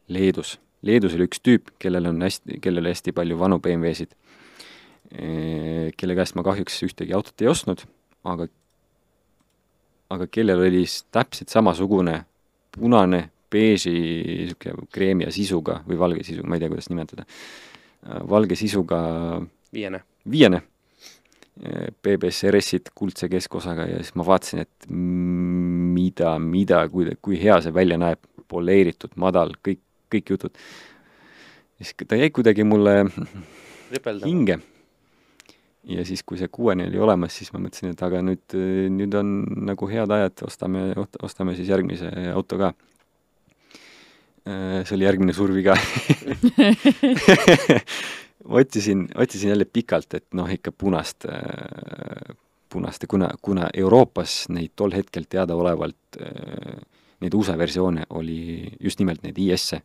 Leedus. 0.09 0.57
Leedus 0.87 1.17
oli 1.17 1.27
üks 1.27 1.41
tüüp, 1.43 1.73
kellel 1.83 2.11
on 2.11 2.21
hästi, 2.23 2.61
kellel 2.63 2.85
oli 2.85 2.93
hästi 2.95 3.15
palju 3.17 3.39
vanu 3.41 3.59
BMW-sid, 3.63 4.13
kelle 5.97 6.17
käest 6.19 6.37
ma 6.39 6.45
kahjuks 6.47 6.79
ühtegi 6.87 7.15
autot 7.17 7.43
ei 7.43 7.51
ostnud, 7.51 7.83
aga 8.27 8.49
aga 10.15 10.29
kellel 10.31 10.63
oli 10.63 10.85
täpselt 11.15 11.51
samasugune 11.51 12.21
punane 12.77 13.25
beeži 13.51 13.95
niisugune 13.97 14.87
kreemi 14.93 15.27
ja 15.27 15.33
sisuga 15.35 15.81
või 15.87 15.99
valge 15.99 16.27
sisuga, 16.27 16.47
ma 16.51 16.59
ei 16.59 16.63
tea, 16.63 16.71
kuidas 16.71 16.91
nimetada, 16.93 17.27
valge 18.31 18.59
sisuga 18.59 19.01
viiene. 19.75 20.03
viiene 20.31 20.63
BBS 21.57 22.45
RS-id 22.51 22.91
kuldse 22.95 23.31
keskosaga 23.33 23.87
ja 23.89 24.01
siis 24.03 24.13
ma 24.19 24.27
vaatasin, 24.29 24.67
et 24.67 24.89
mida, 24.91 26.35
mida, 26.43 26.83
kui, 26.93 27.09
kui 27.25 27.39
hea 27.41 27.57
see 27.65 27.73
välja 27.75 27.97
näeb, 28.01 28.21
poleeritud, 28.47 29.15
madal, 29.19 29.55
kõik, 29.65 29.81
kõik 30.13 30.33
jutud. 30.35 30.57
siis 31.77 31.95
ta 32.09 32.17
jäi 32.17 32.31
kuidagi 32.31 32.65
mulle 32.65 33.05
rüpeldama. 33.93 34.31
hinge. 34.31 34.59
ja 35.85 36.05
siis, 36.05 36.23
kui 36.27 36.39
see 36.39 36.49
kuuene 36.49 36.89
oli 36.91 36.99
olemas, 36.99 37.37
siis 37.37 37.53
ma 37.55 37.61
mõtlesin, 37.63 37.95
et 37.95 38.03
aga 38.03 38.23
nüüd, 38.27 38.59
nüüd 38.91 39.15
on 39.15 39.39
nagu 39.71 39.89
head 39.91 40.11
ajad, 40.11 40.45
ostame, 40.47 40.91
ostame 41.23 41.57
siis 41.59 41.71
järgmise 41.71 42.11
auto 42.35 42.59
ka. 42.59 42.73
see 44.47 44.95
oli 44.95 45.09
järgmine 45.09 45.35
suur 45.35 45.51
viga 45.55 45.75
otsisin, 48.49 49.09
otsisin 49.15 49.51
jälle 49.51 49.65
pikalt, 49.65 50.15
et 50.15 50.27
noh, 50.35 50.51
ikka 50.51 50.73
punast, 50.73 51.27
punast 52.69 53.03
ja 53.03 53.09
kuna, 53.09 53.31
kuna 53.43 53.69
Euroopas 53.75 54.47
neid 54.49 54.71
tol 54.77 54.95
hetkel 54.95 55.27
teadaolevalt, 55.29 56.21
neid 57.21 57.35
USA 57.35 57.59
versioone 57.59 58.07
oli 58.11 58.71
just 58.81 59.01
nimelt 59.01 59.23
neid 59.23 59.39
IS-e, 59.39 59.81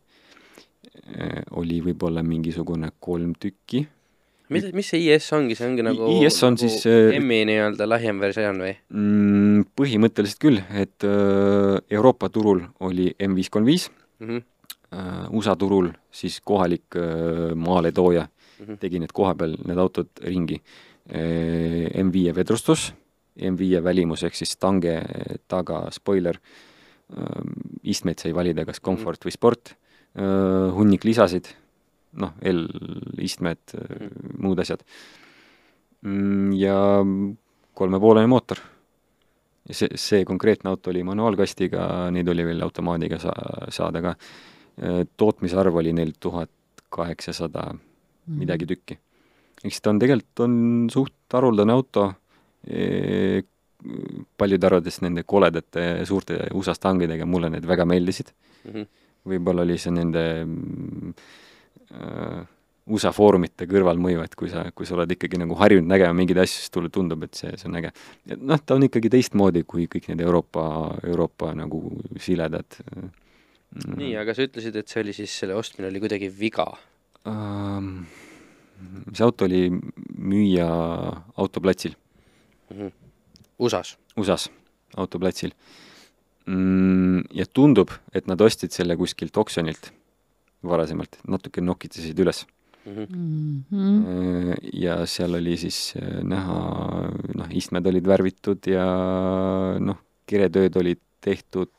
oli 1.56 1.80
võib-olla 1.80 2.22
mingisugune 2.22 2.90
kolm 3.00 3.32
tükki 3.40 3.86
mis, 4.52 4.66
mis 4.76 4.88
see 4.92 5.00
IS 5.08 5.30
ongi, 5.32 5.56
see 5.56 5.66
ongi 5.70 5.84
nagu 5.86 6.08
IS 6.18 6.38
on 6.44 6.56
nagu 6.56 6.62
siis, 6.66 6.84
äh, 6.90 7.16
M-i 7.18 7.42
nii-öelda 7.48 7.86
lahjem 7.88 8.20
versioon 8.22 8.60
või? 8.64 8.74
mm,? 8.92 9.66
Põhimõtteliselt 9.78 10.40
küll, 10.42 10.60
et 10.76 11.06
öö, 11.06 11.78
Euroopa 11.90 12.28
turul 12.32 12.64
oli 12.80 13.12
M535 13.18 13.90
Mhm, 14.22 14.42
äh, 14.94 15.24
USA 15.34 15.56
turul 15.58 15.88
siis 16.14 16.40
kohalik 16.44 16.94
äh, 17.00 17.54
maaletooja 17.58 18.28
Mhm. 18.62 18.76
tegi 18.78 19.00
need 19.02 19.10
kohapeal, 19.12 19.56
need 19.66 19.78
autod 19.78 20.06
ringi. 20.22 20.60
M5 21.10 22.30
vedrustus, 22.36 22.92
M5 23.34 23.80
välimus 23.82 24.22
ehk 24.22 24.36
siis 24.38 24.52
stange 24.54 24.92
taga 25.50 25.88
spoiler, 25.90 26.38
istmeid 27.82 28.22
sai 28.22 28.30
valida 28.32 28.62
kas 28.64 28.78
komfort 28.78 29.26
või 29.26 29.34
sport, 29.34 29.72
hunnik 30.12 31.06
lisasid, 31.08 31.46
noh, 32.20 32.34
L-istmed, 32.44 33.72
muud 34.44 34.60
asjad. 34.60 34.82
Mm, 36.04 36.50
ja 36.58 36.76
kolmepoolene 37.78 38.28
mootor. 38.28 38.58
ja 39.68 39.76
see, 39.78 39.94
see 39.94 40.24
konkreetne 40.26 40.72
auto 40.72 40.90
oli 40.90 41.04
manuaalkastiga, 41.06 42.10
neid 42.12 42.28
oli 42.28 42.44
veel 42.44 42.64
automaadiga 42.66 43.20
sa-, 43.22 43.68
saada 43.70 44.02
ka. 44.02 44.16
tootmisarv 45.16 45.76
oli 45.76 45.92
neil 45.92 46.14
tuhat 46.20 46.50
kaheksasada 46.92 47.70
midagi 48.26 48.66
tükki. 48.66 48.98
eks 49.64 49.80
ta 49.80 49.90
on 49.90 49.98
tegelikult, 50.02 50.40
on 50.44 50.54
suht 50.92 51.36
haruldane 51.36 51.72
auto, 51.72 52.08
paljude 54.38 54.66
arvates 54.66 55.00
nende 55.02 55.24
koledate 55.26 56.04
suurte 56.06 56.38
USA 56.54 56.74
stangidega, 56.74 57.26
mulle 57.26 57.50
need 57.50 57.66
väga 57.66 57.86
meeldisid. 57.86 58.34
mhm. 58.64 58.90
Võib-olla 59.28 59.64
oli 59.66 59.78
see 59.80 59.94
nende 59.94 60.24
mm, 60.44 61.14
äh, 61.94 62.42
USA 62.92 63.12
foorumite 63.14 63.68
kõrvalmõju, 63.70 64.24
et 64.24 64.32
kui 64.38 64.50
sa, 64.50 64.64
kui 64.74 64.88
sa 64.88 64.96
oled 64.96 65.12
ikkagi 65.14 65.38
nagu 65.38 65.54
harjunud 65.60 65.86
nägema 65.86 66.16
mingeid 66.18 66.40
asju, 66.42 66.58
siis 66.58 66.72
sulle 66.72 66.90
tundub, 66.92 67.22
et 67.26 67.38
see, 67.38 67.52
see 67.60 67.68
on 67.70 67.78
äge. 67.78 67.92
noh, 68.40 68.58
ta 68.58 68.74
on 68.74 68.86
ikkagi 68.88 69.12
teistmoodi 69.12 69.62
kui 69.68 69.86
kõik 69.90 70.08
need 70.10 70.24
Euroopa, 70.24 70.64
Euroopa 71.06 71.52
nagu 71.58 71.84
siledad 72.22 72.80
mm. 72.82 73.12
nii, 74.00 74.16
aga 74.18 74.34
sa 74.34 74.48
ütlesid, 74.48 74.80
et 74.80 74.90
see 74.90 75.04
oli 75.04 75.14
siis, 75.14 75.36
selle 75.44 75.54
ostmine 75.58 75.92
oli 75.92 76.02
kuidagi 76.02 76.32
viga. 76.34 76.66
um, 77.30 77.94
see 79.12 79.22
auto 79.22 79.46
oli 79.46 79.68
müüa 79.70 80.66
autoplatsil. 81.38 81.94
Mhm. 82.72 82.90
USA-s? 83.62 83.94
USA-s, 84.18 84.50
autoplatsil 84.98 85.54
mm,. 86.46 87.28
ja 87.34 87.46
tundub, 87.46 87.92
et 88.14 88.26
nad 88.30 88.40
ostsid 88.40 88.74
selle 88.74 88.96
kuskilt 88.96 89.36
oksjonilt 89.36 89.92
varasemalt, 90.66 91.18
natuke 91.28 91.62
nokitasid 91.64 92.18
üles 92.22 92.44
mm. 92.86 93.06
Mm 93.10 93.64
-hmm. 93.70 94.54
ja 94.72 95.06
seal 95.06 95.34
oli 95.34 95.56
siis 95.56 95.94
äh, 95.96 96.22
näha, 96.22 96.58
noh, 97.34 97.48
istmed 97.50 97.86
olid 97.86 98.06
värvitud 98.06 98.66
ja 98.66 98.86
noh, 99.78 99.98
keretööd 100.26 100.76
olid 100.76 101.00
tehtud 101.20 101.70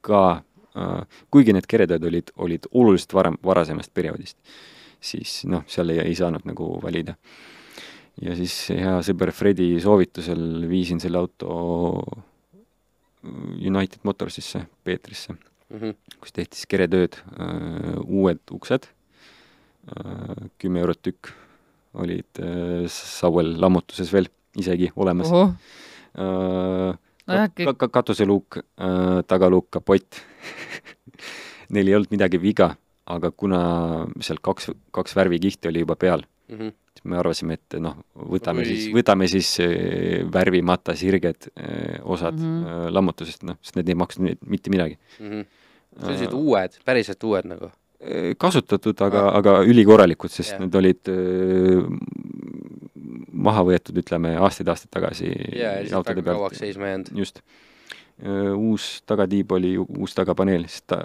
ka, 0.00 0.42
äh, 0.76 1.02
kuigi 1.30 1.52
need 1.52 1.66
keretööd 1.66 2.04
olid, 2.04 2.30
olid 2.36 2.68
oluliselt 2.72 3.14
varem, 3.14 3.36
varasemast 3.44 3.94
perioodist, 3.94 4.36
siis 5.00 5.44
noh, 5.44 5.64
seal 5.66 5.90
ei, 5.90 5.98
ei 5.98 6.14
saanud 6.14 6.44
nagu 6.44 6.80
valida. 6.82 7.16
ja 8.22 8.36
siis 8.36 8.68
hea 8.70 9.00
sõber 9.02 9.32
Fredi 9.32 9.80
soovitusel 9.80 10.68
viisin 10.68 11.00
selle 11.00 11.18
auto 11.18 12.04
United 13.60 14.00
Motorsisse, 14.02 14.66
Peetrisse 14.84 15.34
Mm 15.74 15.80
-hmm. 15.80 15.94
kus 16.20 16.32
tehti 16.32 16.56
siis 16.56 16.66
keretööd, 16.70 17.16
uued 18.04 18.38
uksed, 18.52 18.84
kümme 20.58 20.80
eurot 20.80 21.00
tükk 21.02 21.32
olid 21.94 22.40
Sauel 22.88 23.60
lammutuses 23.60 24.12
veel 24.12 24.28
isegi 24.56 24.92
olemas. 24.96 25.30
ka, 27.64 27.74
ka 27.74 27.88
katuseluuk, 27.88 28.58
tagaluuk, 29.26 29.70
kapott 29.70 30.20
Neil 31.72 31.88
ei 31.88 31.94
olnud 31.94 32.12
midagi 32.12 32.38
viga, 32.42 32.76
aga 33.06 33.30
kuna 33.30 33.60
seal 34.20 34.38
kaks, 34.42 34.70
kaks 34.92 35.16
värvikihti 35.16 35.68
oli 35.68 35.80
juba 35.80 35.96
peal, 35.96 36.22
Mm 36.48 36.58
-hmm. 36.58 36.72
Me 37.04 37.18
arvasime, 37.20 37.58
et 37.58 37.76
noh, 37.84 37.96
võtame 38.14 38.64
Kui- 38.64 38.72
siis, 38.72 38.88
võtame 38.94 39.28
siis 39.28 39.52
eh, 39.64 40.24
värvimata 40.32 40.96
sirged 40.96 41.50
eh, 41.52 42.00
osad 42.02 42.38
mm. 42.40 42.64
-hmm. 42.64 42.90
lammutusest, 42.96 43.44
noh, 43.44 43.58
sest 43.62 43.76
need 43.76 43.88
ei 43.92 43.94
maksnud 43.94 44.44
mitte 44.48 44.70
midagi. 44.70 44.98
Mm 45.20 45.30
-hmm. 45.30 45.46
sellised 46.00 46.32
uued, 46.32 46.78
päriselt 46.84 47.24
uued 47.24 47.46
nagu 47.48 47.70
kasutatud, 48.38 49.00
aga 49.00 49.28
Ah. 49.28 49.36
aga 49.38 49.62
ülikorralikud, 49.64 50.30
sest 50.30 50.50
yeah. 50.50 50.60
need 50.60 50.74
olid 50.74 51.08
öö, 51.08 51.84
maha 53.32 53.62
võetud, 53.64 53.96
ütleme, 54.02 54.34
aastaid-aastaid 54.36 54.92
tagasi 54.92 55.30
ja 55.56 55.78
lihtsalt 55.80 56.10
väga 56.12 56.22
kauaks 56.32 56.58
seisma 56.58 56.92
jäänud. 56.92 57.12
just. 57.14 57.40
uus 58.56 59.02
tagatiib 59.06 59.52
oli 59.52 59.76
uus 59.78 60.14
tagapaneel, 60.14 60.68
sest 60.68 60.86
ta, 60.86 60.98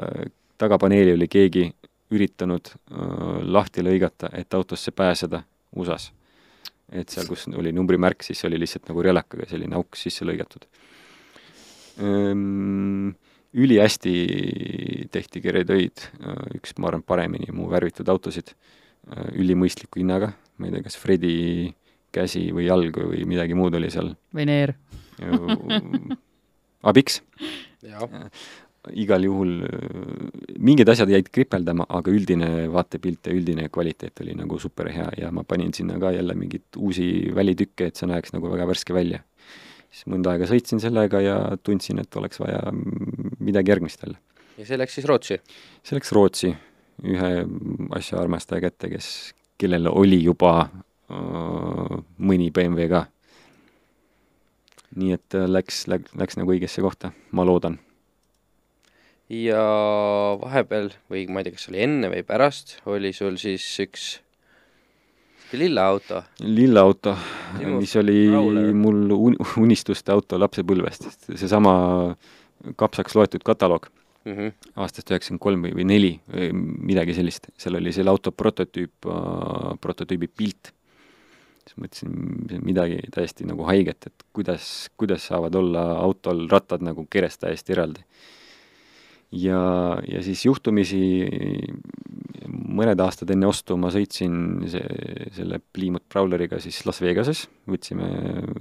tagapaneeli 0.62 1.14
oli 1.14 1.28
keegi 1.28 1.72
üritanud 2.12 2.70
öö, 2.92 3.40
lahti 3.44 3.82
lõigata, 3.82 4.30
et 4.34 4.54
autosse 4.54 4.92
pääseda 4.92 5.44
USA-s. 5.76 6.12
et 6.90 7.10
seal, 7.14 7.28
kus 7.30 7.46
oli 7.54 7.70
numbrimärk, 7.76 8.24
siis 8.26 8.42
oli 8.48 8.58
lihtsalt 8.58 8.88
nagu 8.90 9.04
relakaga 9.06 9.46
selline 9.50 9.78
auk 9.78 9.98
sisse 10.00 10.26
lõigatud. 10.26 10.64
Ehm, 12.02 13.12
ülihästi 13.54 14.14
tehti 15.14 15.42
keretöid, 15.42 16.02
üks, 16.58 16.74
ma 16.78 16.90
arvan, 16.90 17.04
paremini 17.06 17.54
mu 17.54 17.70
värvitud 17.70 18.10
autosid, 18.10 18.56
ülimõistliku 19.38 20.02
hinnaga, 20.02 20.32
ma 20.58 20.70
ei 20.70 20.76
tea, 20.76 20.86
kas 20.86 20.98
Fredi 20.98 21.36
käsi 22.14 22.48
või 22.54 22.68
jalg 22.68 22.98
või 22.98 23.26
midagi 23.30 23.58
muud 23.58 23.78
oli 23.78 23.90
seal. 23.94 24.14
Või 24.36 24.46
neer. 24.50 24.76
abiks, 26.90 27.22
igal 28.96 29.24
juhul 29.24 29.52
öö, 29.68 30.30
mingid 30.64 30.90
asjad 30.90 31.12
jäid 31.12 31.30
kripeldama, 31.34 31.86
aga 31.90 32.12
üldine 32.14 32.50
vaatepilt 32.72 33.28
ja 33.28 33.36
üldine 33.36 33.68
kvaliteet 33.74 34.22
oli 34.24 34.36
nagu 34.40 34.60
super 34.60 34.90
hea 34.94 35.10
ja 35.20 35.32
ma 35.36 35.44
panin 35.44 35.74
sinna 35.76 36.00
ka 36.00 36.14
jälle 36.16 36.36
mingeid 36.38 36.80
uusi 36.80 37.10
välitükke, 37.36 37.90
et 37.90 38.00
see 38.00 38.10
näeks 38.10 38.34
nagu 38.36 38.52
väga 38.52 38.68
värske 38.70 38.96
välja. 38.96 39.24
siis 39.90 40.06
mõnda 40.06 40.36
aega 40.36 40.46
sõitsin 40.46 40.80
sellega 40.80 41.22
ja 41.22 41.36
tundsin, 41.64 42.00
et 42.00 42.16
oleks 42.16 42.40
vaja 42.40 42.62
midagi 43.40 43.74
järgmist 43.74 44.04
jälle. 44.06 44.18
ja 44.58 44.66
see 44.66 44.80
läks 44.80 44.96
siis 44.96 45.08
Rootsi. 45.10 45.40
see 45.84 46.00
läks 46.00 46.12
Rootsi 46.16 46.56
ühe 47.04 47.32
asjaarmastaja 47.96 48.62
kätte, 48.68 48.90
kes, 48.96 49.34
kellel 49.58 49.92
oli 49.92 50.24
juba 50.24 50.70
öö, 51.12 52.00
mõni 52.18 52.52
BMW 52.52 52.88
ka. 52.88 53.06
nii 54.96 55.14
et 55.20 55.36
äh, 55.36 55.52
läks, 55.52 55.84
läks, 55.92 56.16
läks 56.16 56.40
nagu 56.40 56.56
õigesse 56.56 56.82
kohta, 56.82 57.12
ma 57.32 57.44
loodan 57.44 57.80
ja 59.30 59.62
vahepeal 60.42 60.90
või 61.12 61.28
ma 61.30 61.42
ei 61.42 61.48
tea, 61.50 61.58
kas 61.58 61.70
oli 61.70 61.84
enne 61.86 62.10
või 62.10 62.24
pärast, 62.26 62.80
oli 62.90 63.14
sul 63.14 63.38
siis 63.42 63.66
üks 63.86 64.08
lilla 65.54 65.86
auto. 65.90 66.24
lilla 66.40 66.82
auto, 66.82 67.16
mis 67.66 67.96
oli 67.96 68.28
Prowler. 68.30 68.74
mul 68.74 69.12
un- 69.12 69.40
unistuste 69.58 70.12
auto 70.12 70.40
lapsepõlvest, 70.40 71.08
seesama 71.36 72.16
kapsaks 72.76 73.16
loetud 73.16 73.46
kataloog 73.46 73.90
Mm 74.26 74.36
-hmm. 74.36 74.52
aastast 74.76 75.12
üheksakümmend 75.12 75.40
kolm 75.40 75.62
või, 75.64 75.72
või 75.78 75.86
neli 75.88 76.20
või 76.28 76.50
midagi 76.92 77.14
sellist, 77.14 77.48
seal 77.58 77.76
oli 77.80 77.92
selle 77.96 78.10
auto 78.12 78.32
prototüüp, 78.32 79.08
prototüübi 79.82 80.28
pilt. 80.28 80.74
siis 81.64 81.78
mõtlesin 81.78 82.66
midagi 82.66 83.00
täiesti 83.12 83.46
nagu 83.46 83.64
haiget, 83.64 84.08
et 84.08 84.24
kuidas, 84.34 84.90
kuidas 84.98 85.28
saavad 85.28 85.56
olla 85.56 85.82
autol 86.02 86.48
rattad 86.50 86.82
nagu 86.82 87.08
kerest 87.10 87.40
täiesti 87.40 87.72
eraldi. 87.72 88.02
ja, 89.36 89.62
ja 90.08 90.22
siis 90.26 90.46
juhtumisi 90.46 91.02
mõned 92.50 93.02
aastad 93.04 93.30
enne 93.34 93.50
ostu 93.50 93.78
ma 93.80 93.92
sõitsin 93.94 94.66
see, 94.70 94.84
selle 95.36 95.60
Plymouth 95.74 96.08
Prowleriga 96.10 96.60
siis 96.62 96.82
Las 96.88 97.02
Vegases, 97.04 97.46
võtsime, 97.70 98.10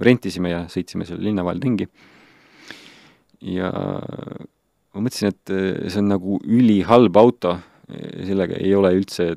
rentisime 0.01 0.53
ja 0.53 0.63
sõitsime 0.71 1.07
seal 1.09 1.21
linna 1.23 1.45
vahel 1.45 1.61
ringi. 1.63 1.89
ja 3.41 3.71
ma 3.71 5.03
mõtlesin, 5.05 5.33
et 5.33 5.53
eh, 5.53 5.89
see 5.89 6.01
on 6.01 6.09
nagu 6.13 6.39
ülihalb 6.45 7.17
auto, 7.17 7.57
sellega 7.89 8.57
ei 8.61 8.73
ole 8.77 8.91
üldse 8.99 9.31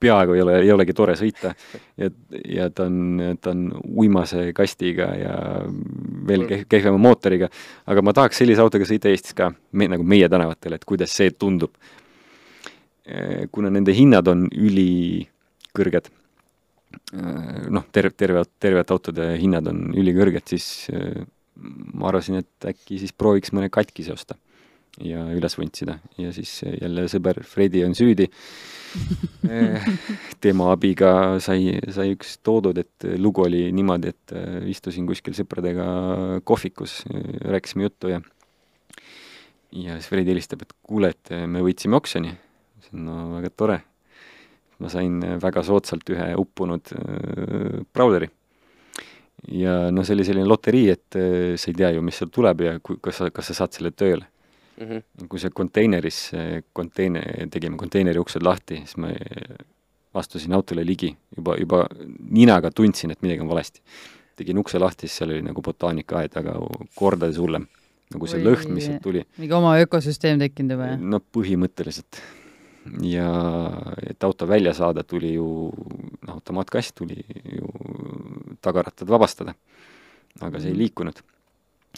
peaaegu 0.00 0.34
ei 0.36 0.42
ole, 0.42 0.56
ei 0.62 0.72
olegi 0.72 0.94
tore 0.96 1.14
sõita. 1.18 1.52
Ja, 1.98 2.10
ja 2.48 2.68
ta 2.70 2.86
on, 2.88 3.36
ta 3.42 3.52
on 3.54 3.64
uimase 3.88 4.48
kastiga 4.56 5.10
ja 5.18 5.34
veel 6.28 6.46
keh-, 6.50 6.66
kehvema 6.70 7.00
mootoriga, 7.02 7.50
aga 7.90 8.04
ma 8.04 8.14
tahaks 8.16 8.42
sellise 8.42 8.62
autoga 8.64 8.88
sõita 8.88 9.10
Eestis 9.10 9.36
ka, 9.38 9.50
me, 9.72 9.90
nagu 9.90 10.06
meie 10.06 10.28
tänavatel, 10.30 10.78
et 10.78 10.86
kuidas 10.88 11.14
see 11.14 11.34
tundub. 11.34 11.74
kuna 13.52 13.70
nende 13.72 13.92
hinnad 13.96 14.28
on 14.28 14.42
ülikõrged, 14.52 16.10
noh, 17.72 17.86
terve, 17.92 18.12
terve, 18.12 18.42
tervete 18.60 18.92
autode 18.92 19.30
hinnad 19.40 19.70
on 19.70 19.94
ülikõrged, 19.96 20.44
siis 20.52 20.90
eh, 20.92 21.22
ma 21.94 22.10
arvasin, 22.10 22.42
et 22.42 22.68
äkki 22.68 23.00
siis 23.00 23.16
prooviks 23.16 23.54
mõne 23.56 23.70
katkise 23.72 24.12
osta 24.12 24.36
ja 25.04 25.24
üles 25.34 25.54
vuntsida 25.58 25.98
ja 26.18 26.32
siis 26.34 26.60
jälle 26.64 27.06
sõber 27.10 27.42
Fredi 27.46 27.84
on 27.86 27.94
süüdi. 27.98 28.28
tema 30.44 30.70
abiga 30.72 31.10
sai, 31.44 31.74
sai 31.92 32.14
üks 32.14 32.38
toodud, 32.40 32.78
et 32.80 33.04
lugu 33.20 33.44
oli 33.44 33.66
niimoodi, 33.76 34.14
et 34.14 34.32
äh, 34.32 34.62
istusin 34.72 35.06
kuskil 35.08 35.36
sõpradega 35.36 36.40
kohvikus, 36.48 37.02
rääkisime 37.44 37.88
juttu 37.88 38.14
ja 38.14 38.22
ja 39.76 39.98
siis 39.98 40.08
Fredi 40.08 40.32
helistab, 40.32 40.64
et 40.64 40.72
kuule, 40.82 41.12
et 41.12 41.34
me 41.46 41.60
võitsime 41.64 42.00
oksjoni. 42.00 42.32
ütlesin, 42.78 43.04
no 43.04 43.34
väga 43.36 43.52
tore. 43.52 43.82
ma 44.78 44.88
sain 44.88 45.20
väga 45.42 45.62
soodsalt 45.66 46.08
ühe 46.14 46.32
uppunud 46.38 46.92
äh, 46.94 47.84
Prowleri 47.92 48.30
ja 49.46 49.90
noh, 49.94 50.06
see 50.06 50.16
oli 50.16 50.26
selline 50.26 50.48
loterii, 50.48 50.88
et 50.92 51.18
äh, 51.18 51.54
sa 51.60 51.70
ei 51.70 51.78
tea 51.78 51.92
ju, 51.94 52.02
mis 52.04 52.18
sealt 52.18 52.32
tuleb 52.34 52.64
ja 52.64 52.74
kui, 52.82 52.98
kas 53.02 53.20
sa, 53.20 53.30
kas 53.34 53.50
sa 53.50 53.62
saad 53.62 53.76
selle 53.76 53.92
tööle. 53.94 54.26
Mm 54.80 54.86
-hmm. 54.86 55.26
kui 55.28 55.38
see 55.40 55.50
konteineris, 55.50 56.30
konteiner, 56.72 57.48
tegime 57.50 57.76
konteineri 57.76 58.18
uksed 58.18 58.42
lahti, 58.42 58.76
siis 58.76 58.96
ma 58.96 59.08
astusin 60.14 60.52
autole 60.54 60.84
ligi, 60.86 61.16
juba, 61.36 61.56
juba 61.60 61.86
ninaga 62.30 62.70
tundsin, 62.70 63.10
et 63.10 63.22
midagi 63.22 63.40
on 63.40 63.48
valesti. 63.48 63.80
tegin 64.38 64.58
ukse 64.58 64.78
lahti, 64.78 65.08
siis 65.08 65.16
seal 65.18 65.30
oli 65.30 65.42
nagu 65.42 65.62
botaanikaaed, 65.62 66.36
aga 66.36 66.52
kordades 66.94 67.38
hullem. 67.38 67.66
nagu 68.14 68.26
see 68.26 68.38
Oi. 68.40 68.44
lõhn, 68.46 68.68
mis 68.72 68.84
sealt 68.86 69.02
tuli. 69.02 69.24
mingi 69.38 69.52
oma 69.52 69.74
ökosüsteem 69.82 70.38
tekkinud 70.38 70.70
juba, 70.72 70.86
jah? 70.86 71.00
no 71.00 71.18
põhimõtteliselt. 71.36 72.20
ja 73.02 73.26
et 74.10 74.24
auto 74.24 74.46
välja 74.48 74.72
saada, 74.74 75.02
tuli 75.04 75.34
ju, 75.34 75.72
noh, 76.26 76.34
automaatkast 76.34 76.94
tuli 76.94 77.24
ju 77.58 77.66
tagarattad 78.62 79.08
vabastada. 79.08 79.54
aga 80.40 80.60
see 80.60 80.68
ei 80.68 80.72
Mhm. 80.74 80.78
liikunud. 80.78 81.18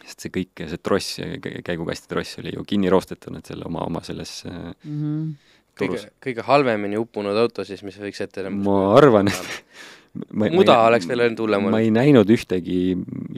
Sest 0.00 0.26
see 0.26 0.32
kõik, 0.34 0.64
see 0.70 0.80
tross, 0.82 1.20
käigukasti 1.66 2.10
tross 2.10 2.40
oli 2.42 2.54
ju 2.54 2.64
kinni 2.68 2.90
roostetanud 2.92 3.46
selle 3.46 3.66
oma, 3.68 3.84
oma 3.86 4.02
selles 4.06 4.40
äh, 4.48 4.70
Mhm. 4.84 5.32
turus 5.78 6.04
kõige, 6.04 6.12
kõige 6.26 6.46
halvemini 6.46 7.00
uppunud 7.00 7.36
auto 7.36 7.64
siis, 7.64 7.82
mis 7.86 7.98
võiks 8.00 8.20
ette 8.24 8.44
ma 8.50 8.78
arvan, 8.96 9.30
et 9.32 9.50
ma, 10.38 10.50
muda 10.52 10.76
ma, 10.76 10.86
oleks 10.90 11.08
veel 11.08 11.24
veel 11.26 11.36
hullem 11.38 11.66
ma 11.66 11.72
olnud. 11.72 11.84
ei 11.84 11.92
näinud 11.94 12.30
ühtegi 12.30 12.80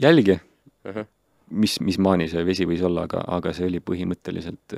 jälge, 0.01 0.39
ahah, 0.85 1.07
mis, 1.53 1.79
mis 1.85 1.99
maani 2.01 2.29
see 2.31 2.43
vesi 2.47 2.67
võis 2.69 2.83
olla, 2.85 3.05
aga, 3.07 3.23
aga 3.37 3.53
see 3.55 3.67
oli 3.69 3.81
põhimõtteliselt, 3.83 4.77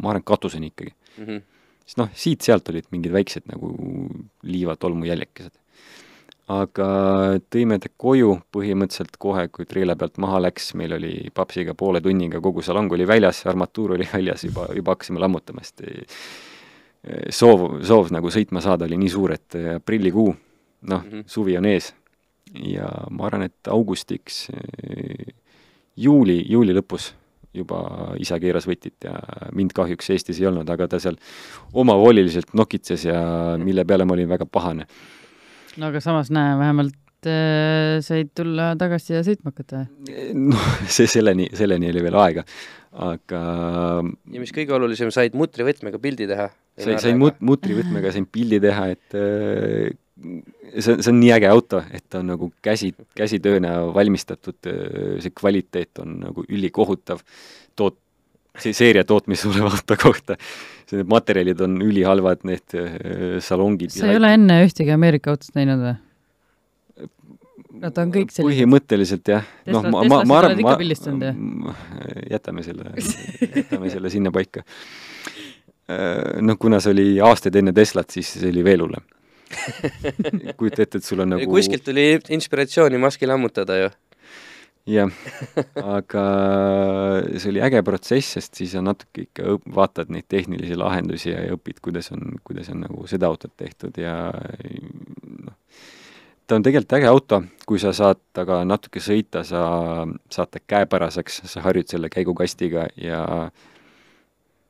ma 0.00 0.12
arvan, 0.12 0.26
katuseni 0.26 0.72
ikkagi. 0.72 0.94
mhm. 1.18 1.42
sest 1.84 2.00
noh, 2.00 2.12
siit-sealt 2.14 2.70
olid 2.72 2.90
mingid 2.94 3.14
väiksed 3.14 3.48
nagu 3.50 3.74
liiva-tolmu 4.46 5.08
jäljekesed. 5.10 5.56
Aga 6.50 6.88
tõime 7.52 7.78
ta 7.82 7.90
koju 8.00 8.34
põhimõtteliselt 8.54 9.18
kohe, 9.22 9.46
kui 9.54 9.68
treile 9.70 9.96
pealt 9.98 10.18
maha 10.22 10.40
läks, 10.46 10.72
meil 10.78 10.96
oli 10.96 11.14
papsiga 11.34 11.76
poole 11.78 12.02
tunniga, 12.04 12.40
kogu 12.42 12.64
salong 12.66 12.92
oli 12.96 13.06
väljas, 13.08 13.44
armatuur 13.50 13.94
oli 13.96 14.08
väljas, 14.10 14.44
juba, 14.48 14.66
juba 14.76 14.96
hakkasime 14.96 15.22
lammutama, 15.22 15.62
sest 15.66 15.84
soov, 17.34 17.80
soov 17.86 18.10
nagu 18.14 18.32
sõitma 18.32 18.62
saada 18.64 18.88
oli 18.88 18.98
nii 19.00 19.12
suur, 19.12 19.36
et 19.36 19.58
aprillikuu, 19.76 20.34
noh 20.90 21.04
mm 21.04 21.10
-hmm., 21.10 21.24
suvi 21.26 21.56
on 21.58 21.70
ees. 21.70 21.94
ja 22.50 22.88
ma 23.10 23.26
arvan, 23.26 23.42
et 23.46 23.68
augustiks, 23.70 24.48
juuli, 25.96 26.44
juuli 26.48 26.74
lõpus 26.74 27.12
juba 27.54 28.14
isa 28.22 28.38
keeras 28.40 28.66
võtit 28.68 29.04
ja 29.04 29.14
mind 29.56 29.74
kahjuks 29.74 30.10
Eestis 30.14 30.40
ei 30.40 30.46
olnud, 30.50 30.68
aga 30.70 30.88
ta 30.88 31.00
seal 31.02 31.16
omavoliliselt 31.72 32.54
nokitses 32.54 33.04
ja 33.04 33.20
mille 33.58 33.84
peale 33.84 34.06
ma 34.06 34.14
olin 34.14 34.28
väga 34.30 34.46
pahane. 34.46 34.86
No 35.78 35.90
aga 35.90 36.02
samas 36.02 36.30
näe, 36.34 36.56
vähemalt 36.58 37.28
äh, 37.28 38.00
said 38.04 38.32
tulla 38.36 38.72
tagasi 38.80 39.14
ja 39.16 39.22
sõitma 39.26 39.52
hakata. 39.52 39.84
noh, 40.34 40.68
see 40.90 41.08
selleni, 41.10 41.50
selleni 41.56 41.90
oli 41.92 42.04
veel 42.06 42.18
aega, 42.22 42.44
aga 43.06 43.42
ja 44.02 44.42
mis 44.42 44.54
kõige 44.56 44.76
olulisem, 44.78 45.12
said 45.14 45.38
mutrivõtmega 45.38 46.02
pildi 46.02 46.28
teha? 46.30 46.50
sain, 46.80 47.00
sain 47.02 47.18
mut-, 47.20 47.40
mutrivõtmega 47.44 48.14
sain 48.14 48.26
pildi 48.30 48.60
teha, 48.64 48.90
et 48.96 49.18
äh, 49.18 49.90
see, 50.76 50.96
see 50.96 51.10
on 51.12 51.20
nii 51.20 51.32
äge 51.36 51.50
auto, 51.50 51.82
et 51.92 52.06
ta 52.08 52.24
on 52.24 52.32
nagu 52.34 52.50
käsi, 52.64 52.92
käsitööna 53.16 53.78
valmistatud, 53.94 54.58
see 55.22 55.34
kvaliteet 55.36 56.02
on 56.04 56.20
nagu 56.26 56.46
ülikohutav 56.48 57.22
toot-, 57.78 58.00
see 58.58 58.74
seeria 58.76 59.04
tootmise 59.06 59.48
oleva 59.50 59.70
auto 59.76 59.96
kohta. 60.00 60.36
Need 60.90 61.06
materjalid 61.06 61.60
on 61.62 61.76
ülihalvad, 61.86 62.40
need 62.48 62.74
salongid 63.46 63.92
sa 63.94 64.08
ei 64.10 64.18
ole 64.18 64.32
enne 64.34 64.56
ühtegi 64.66 64.90
Ameerika 64.90 65.30
autot 65.34 65.54
näinud 65.54 65.84
või? 65.84 65.98
ta 67.88 68.02
on 68.02 68.10
kõik 68.12 68.32
sellised. 68.34 68.48
põhimõtteliselt 68.48 69.30
jah. 69.32 69.46
noh, 69.70 69.86
ma, 69.92 70.02
ma, 70.10 70.18
ma 70.28 70.40
arvan, 70.42 70.58
ma, 70.66 71.76
jätame 72.28 72.64
selle, 72.66 72.92
jätame 73.46 73.92
selle 73.92 74.10
sinna 74.12 74.32
paika. 74.34 74.64
noh, 76.42 76.58
kuna 76.60 76.82
see 76.82 76.92
oli 76.94 77.06
aastaid 77.24 77.56
enne 77.62 77.72
Teslat, 77.76 78.10
siis 78.12 78.34
see 78.36 78.50
oli 78.50 78.66
veel 78.66 78.84
hullem 78.84 79.06
kujuta 80.58 80.84
ette, 80.84 81.00
et 81.00 81.06
sul 81.06 81.24
on 81.24 81.32
nagu 81.34 81.48
kuskilt 81.50 81.82
tuli 81.86 82.12
inspiratsiooni 82.36 83.00
maski 83.02 83.26
lammutada 83.26 83.78
ju. 83.80 83.88
Jah, 84.90 85.10
aga 85.80 86.24
see 87.36 87.50
oli 87.52 87.62
äge 87.64 87.82
protsess, 87.86 88.36
sest 88.36 88.58
siis 88.60 88.74
on 88.78 88.88
natuke 88.90 89.26
ikka 89.26 89.46
õp-, 89.54 89.68
vaatad 89.76 90.10
neid 90.12 90.26
tehnilisi 90.30 90.78
lahendusi 90.78 91.30
ja, 91.32 91.44
ja 91.46 91.56
õpid, 91.56 91.80
kuidas 91.84 92.10
on, 92.14 92.36
kuidas 92.46 92.70
on 92.72 92.82
nagu 92.84 93.06
seda 93.10 93.30
autot 93.30 93.52
tehtud 93.60 94.00
ja 94.00 94.16
noh, 94.32 95.56
ta 96.46 96.58
on 96.58 96.66
tegelikult 96.66 96.98
äge 96.98 97.10
auto, 97.10 97.42
kui 97.68 97.78
sa 97.82 97.94
saad 97.96 98.20
temaga 98.34 98.64
natuke 98.66 99.02
sõita, 99.04 99.44
sa 99.46 99.62
saad 100.32 100.50
ta 100.50 100.62
käepäraseks, 100.72 101.44
sa 101.52 101.64
harjud 101.66 101.90
selle 101.92 102.10
käigukastiga 102.12 102.88
ja 102.98 103.22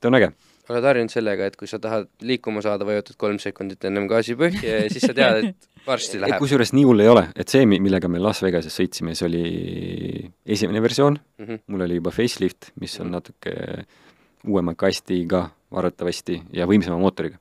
ta 0.01 0.11
on 0.11 0.21
äge 0.21 0.33
oled 0.71 0.87
harjunud 0.87 1.13
sellega, 1.13 1.49
et 1.49 1.57
kui 1.59 1.69
sa 1.69 1.79
tahad 1.81 2.07
liikuma 2.25 2.63
saada, 2.65 2.87
vajutad 2.87 3.17
kolm 3.21 3.39
sekundit 3.41 3.83
ennem 3.87 4.07
gaasi 4.09 4.37
põhja 4.39 4.81
ja 4.83 4.89
siis 4.91 5.05
sa 5.09 5.15
tead, 5.17 5.51
et 5.51 5.85
varsti 5.85 6.21
läheb. 6.21 6.39
kusjuures 6.41 6.73
nii 6.75 6.85
hull 6.87 7.03
ei 7.03 7.11
ole, 7.11 7.25
et 7.35 7.51
see, 7.51 7.65
millega 7.69 8.09
me 8.11 8.21
Las 8.21 8.41
Vegases 8.45 8.75
sõitsime, 8.77 9.15
see 9.17 9.27
oli 9.27 9.43
esimene 10.45 10.81
versioon 10.83 11.17
mm, 11.17 11.45
-hmm. 11.45 11.63
mul 11.67 11.87
oli 11.87 11.99
juba 11.99 12.13
facelift, 12.15 12.71
mis 12.81 12.99
on 12.99 13.07
mhm. 13.07 13.15
natuke 13.19 13.55
uuema 14.47 14.75
kastiga 14.75 15.49
arvatavasti 15.71 16.41
ja 16.53 16.67
võimsama 16.67 16.99
mootoriga. 16.99 17.37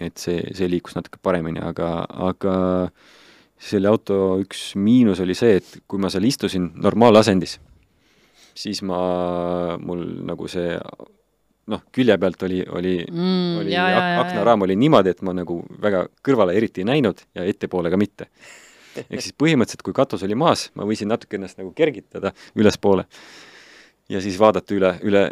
et 0.00 0.16
see, 0.16 0.40
see 0.56 0.68
liikus 0.70 0.94
natuke 0.96 1.18
paremini, 1.22 1.60
aga, 1.60 2.06
aga 2.08 2.54
selle 3.60 3.88
auto 3.90 4.38
üks 4.40 4.72
miinus 4.80 5.20
oli 5.20 5.34
see, 5.36 5.58
et 5.60 5.82
kui 5.86 6.00
ma 6.00 6.08
seal 6.08 6.24
istusin 6.24 6.70
normaalasendis, 6.80 7.58
siis 8.56 8.80
ma, 8.82 9.76
mul 9.76 10.06
nagu 10.24 10.48
see 10.48 10.78
noh, 11.70 11.82
külje 11.94 12.16
pealt 12.18 12.42
oli, 12.46 12.62
oli 12.68 12.94
mm,, 13.04 13.58
oli 13.60 13.74
ja, 13.74 13.84
ak 13.86 14.08
ja, 14.08 14.16
aknaraam 14.24 14.66
oli 14.66 14.76
niimoodi, 14.80 15.12
et 15.14 15.22
ma 15.26 15.34
nagu 15.36 15.60
väga 15.82 16.06
kõrvale 16.26 16.56
eriti 16.56 16.84
ei 16.84 16.88
näinud 16.88 17.22
ja 17.36 17.44
ettepoole 17.44 17.92
ka 17.92 18.00
mitte. 18.00 18.30
ehk 18.96 19.20
siis 19.20 19.36
põhimõtteliselt, 19.38 19.84
kui 19.86 19.94
katus 19.94 20.24
oli 20.26 20.34
maas, 20.34 20.68
ma 20.74 20.86
võisin 20.88 21.10
natuke 21.12 21.38
ennast 21.38 21.60
nagu 21.60 21.72
kergitada 21.76 22.32
ülespoole 22.58 23.06
ja 24.10 24.20
siis 24.20 24.38
vaadata 24.38 24.74
üle, 24.74 24.94
üle, 25.06 25.24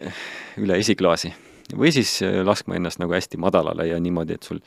üle 0.62 0.78
esiklaasi. 0.78 1.32
või 1.76 1.92
siis 1.92 2.20
äh, 2.22 2.40
laskma 2.44 2.78
ennast 2.78 3.00
nagu 3.02 3.12
hästi 3.12 3.36
madalale 3.36 3.88
ja 3.88 3.98
niimoodi, 4.00 4.38
et 4.38 4.42
sul 4.42 4.60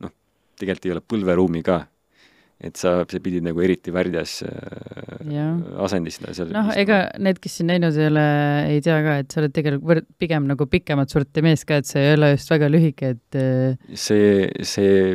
noh, 0.00 0.12
tegelikult 0.58 0.86
ei 0.86 0.96
ole 0.96 1.04
põlveruumi 1.12 1.62
ka 1.62 1.84
et 2.64 2.80
sa, 2.80 2.94
sa 3.10 3.20
pidid 3.22 3.44
nagu 3.44 3.60
eriti 3.64 3.92
värdjas 3.94 4.36
äh, 4.46 5.24
asendis 5.84 6.20
seal 6.24 6.52
noh, 6.54 6.70
ega 6.78 7.04
need, 7.22 7.40
kes 7.42 7.58
siin 7.60 7.70
näinud 7.72 7.96
ei 7.98 8.08
ole, 8.10 8.26
ei 8.76 8.84
tea 8.84 9.00
ka, 9.04 9.18
et 9.24 9.34
sa 9.34 9.42
oled 9.42 9.54
tegelikult 9.56 9.90
võrd-, 9.90 10.08
pigem 10.20 10.48
nagu 10.50 10.68
pikemat 10.70 11.12
sorti 11.12 11.44
mees 11.44 11.66
ka, 11.68 11.80
et 11.82 11.90
see 11.90 12.02
ei 12.08 12.16
ole 12.16 12.32
just 12.34 12.52
väga 12.52 12.70
lühike, 12.72 13.14
et 13.16 13.40
äh, 13.40 13.92
see, 13.98 14.48
see 14.64 15.14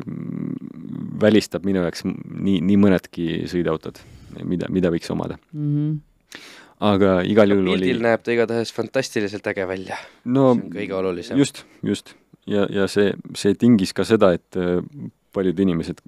välistab 1.20 1.66
minu 1.68 1.84
jaoks 1.86 2.06
nii, 2.06 2.60
nii 2.66 2.80
mõnedki 2.80 3.28
sõiduautod, 3.50 4.00
mida, 4.44 4.70
mida 4.72 4.94
võiks 4.94 5.12
omada 5.16 5.40
mm. 5.52 5.74
-hmm 5.74 5.98
aga 6.80 7.20
igal 7.28 7.52
juhul 7.52 7.74
oli 7.74 7.90
pildil 7.90 8.04
näeb 8.06 8.24
ta 8.24 8.32
igatahes 8.32 8.72
fantastiliselt 8.72 9.48
äge 9.52 9.68
välja. 9.68 9.98
no 10.24 10.54
see 10.54 10.64
on 10.64 10.74
kõige 10.76 10.96
olulisem. 10.96 11.40
just, 11.40 11.66
just. 11.84 12.14
ja, 12.48 12.66
ja 12.72 12.88
see, 12.88 13.12
see 13.36 13.58
tingis 13.60 13.92
ka 13.96 14.06
seda, 14.08 14.32
et 14.38 14.56
äh, 14.56 14.80
paljud 15.36 15.60
inimesed, 15.64 16.02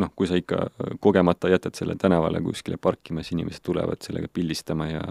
noh, 0.00 0.10
kui 0.16 0.28
sa 0.30 0.38
ikka 0.38 0.68
kogemata 1.04 1.50
jätad 1.52 1.76
selle 1.78 1.96
tänavale 2.00 2.40
kuskile 2.44 2.78
parkima, 2.80 3.22
siis 3.22 3.36
inimesed 3.36 3.64
tulevad 3.66 4.02
sellega 4.04 4.30
pildistama 4.32 4.88
ja 4.90 5.02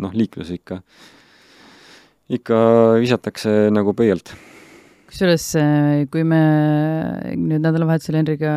noh, 0.00 0.14
liiklus 0.16 0.52
ikka, 0.54 0.80
ikka 2.38 2.58
visatakse 3.02 3.70
nagu 3.74 3.94
pöialt. 3.98 4.34
kusjuures, 5.12 5.48
kui 6.12 6.24
me 6.24 6.42
nüüd 7.36 7.60
nädalavahetusel 7.64 8.20
Henriga 8.22 8.54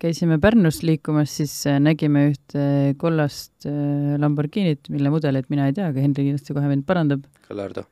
käisime 0.00 0.38
Pärnus 0.42 0.82
liikumas, 0.86 1.32
siis 1.40 1.54
nägime 1.82 2.28
ühte 2.30 2.64
kollast 2.98 3.66
äh, 3.66 4.18
Lamborghinit, 4.22 4.86
mille 4.90 5.10
mudelit 5.10 5.50
mina 5.50 5.66
ei 5.66 5.74
tea, 5.74 5.88
aga 5.90 6.04
Henri 6.04 6.28
kindlasti 6.28 6.54
kohe 6.54 6.70
mind 6.70 6.86
parandab. 6.86 7.26
Gallardo 7.48 7.86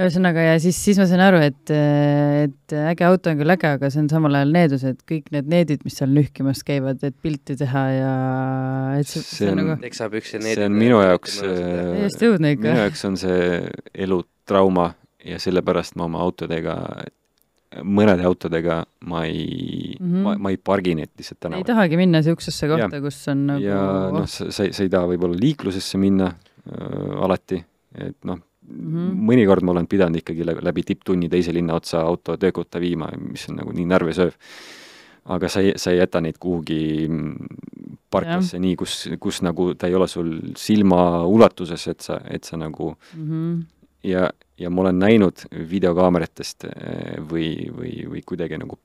ühesõnaga, 0.00 0.44
ja 0.46 0.56
siis, 0.62 0.78
siis 0.80 0.96
ma 1.00 1.04
sain 1.08 1.20
aru, 1.20 1.42
et, 1.44 1.72
et 1.72 2.74
äge 2.80 3.04
auto 3.04 3.32
on 3.32 3.40
küll 3.42 3.54
äge, 3.54 3.74
aga 3.76 3.90
see 3.92 4.00
on 4.00 4.08
samal 4.12 4.38
ajal 4.38 4.54
needus, 4.54 4.84
et 4.88 5.00
kõik 5.08 5.28
need 5.34 5.50
needid, 5.52 5.82
mis 5.84 5.98
seal 6.00 6.12
nühkimas 6.16 6.62
käivad, 6.64 7.02
et 7.04 7.16
pilti 7.24 7.56
teha 7.60 7.82
ja 7.92 8.12
et 9.00 9.10
see, 9.10 9.24
see 9.26 9.50
on, 9.52 9.60
nagu 9.60 9.76
teksapükse 9.82 10.40
needid. 10.40 10.62
see 10.62 10.68
on 10.70 10.78
minu 10.80 11.00
jaoks, 11.04 11.40
täiesti 11.44 12.30
õudne 12.30 12.54
ikka. 12.56 12.68
minu 12.70 12.84
jaoks 12.86 13.04
on 13.10 13.18
see 13.20 13.50
elutrauma 14.06 14.92
ja 15.28 15.40
sellepärast 15.42 15.98
ma 16.00 16.08
oma 16.08 16.22
autodega 16.24 16.78
mõnede 17.80 18.24
autodega 18.28 18.82
ma 19.08 19.24
ei 19.24 19.96
mm, 19.96 20.06
-hmm. 20.06 20.24
ma, 20.24 20.34
ma 20.36 20.52
ei 20.52 20.58
pargi 20.60 20.94
neid 20.96 21.12
lihtsalt 21.16 21.40
tänaval. 21.40 21.62
ei 21.62 21.68
tahagi 21.68 21.96
minna 22.00 22.20
niisugusesse 22.20 22.68
kohta, 22.68 23.00
kus 23.00 23.20
on 23.32 23.46
nagu 23.48 23.64
ja 23.64 23.82
noh, 24.12 24.26
sa, 24.28 24.48
sa 24.52 24.64
ei 24.66 24.90
taha 24.92 25.08
võib-olla 25.12 25.38
liiklusesse 25.40 26.00
minna 26.00 26.32
äh, 26.32 27.24
alati, 27.24 27.62
et 27.96 28.18
noh, 28.28 28.40
mm 28.68 28.92
-hmm. 28.92 29.24
mõnikord 29.30 29.64
ma 29.64 29.72
olen 29.72 29.86
pidanud 29.86 30.20
ikkagi 30.20 30.46
läbi 30.46 30.82
tipptunni 30.82 31.28
teise 31.28 31.52
linna 31.52 31.74
otsa 31.74 32.00
auto 32.00 32.36
töökotta 32.36 32.80
viima, 32.80 33.10
mis 33.18 33.48
on 33.48 33.56
nagu 33.56 33.72
nii 33.72 33.86
närvisööv. 33.86 34.32
aga 35.24 35.48
sa 35.48 35.60
ei, 35.60 35.72
sa 35.76 35.90
ei 35.90 35.98
jäta 35.98 36.20
neid 36.20 36.38
kuhugi 36.38 37.08
parklasse 38.10 38.58
nii, 38.58 38.76
kus, 38.76 39.08
kus 39.20 39.42
nagu 39.42 39.74
ta 39.74 39.86
ei 39.86 39.94
ole 39.94 40.08
sul 40.08 40.32
silma 40.56 41.24
ulatuses, 41.24 41.86
et 41.88 42.00
sa, 42.00 42.20
et 42.30 42.44
sa 42.44 42.56
nagu 42.56 42.96
mm 43.14 43.28
-hmm. 43.28 43.64
ja, 44.04 44.30
ja 44.58 44.70
ma 44.70 44.80
olen 44.80 44.98
näinud 44.98 45.44
videokaameratest 45.70 46.64
eh, 46.64 47.18
või, 47.30 47.70
või, 47.78 47.94
või 48.10 48.22
kuidagi 48.26 48.58
nagu 48.58 48.78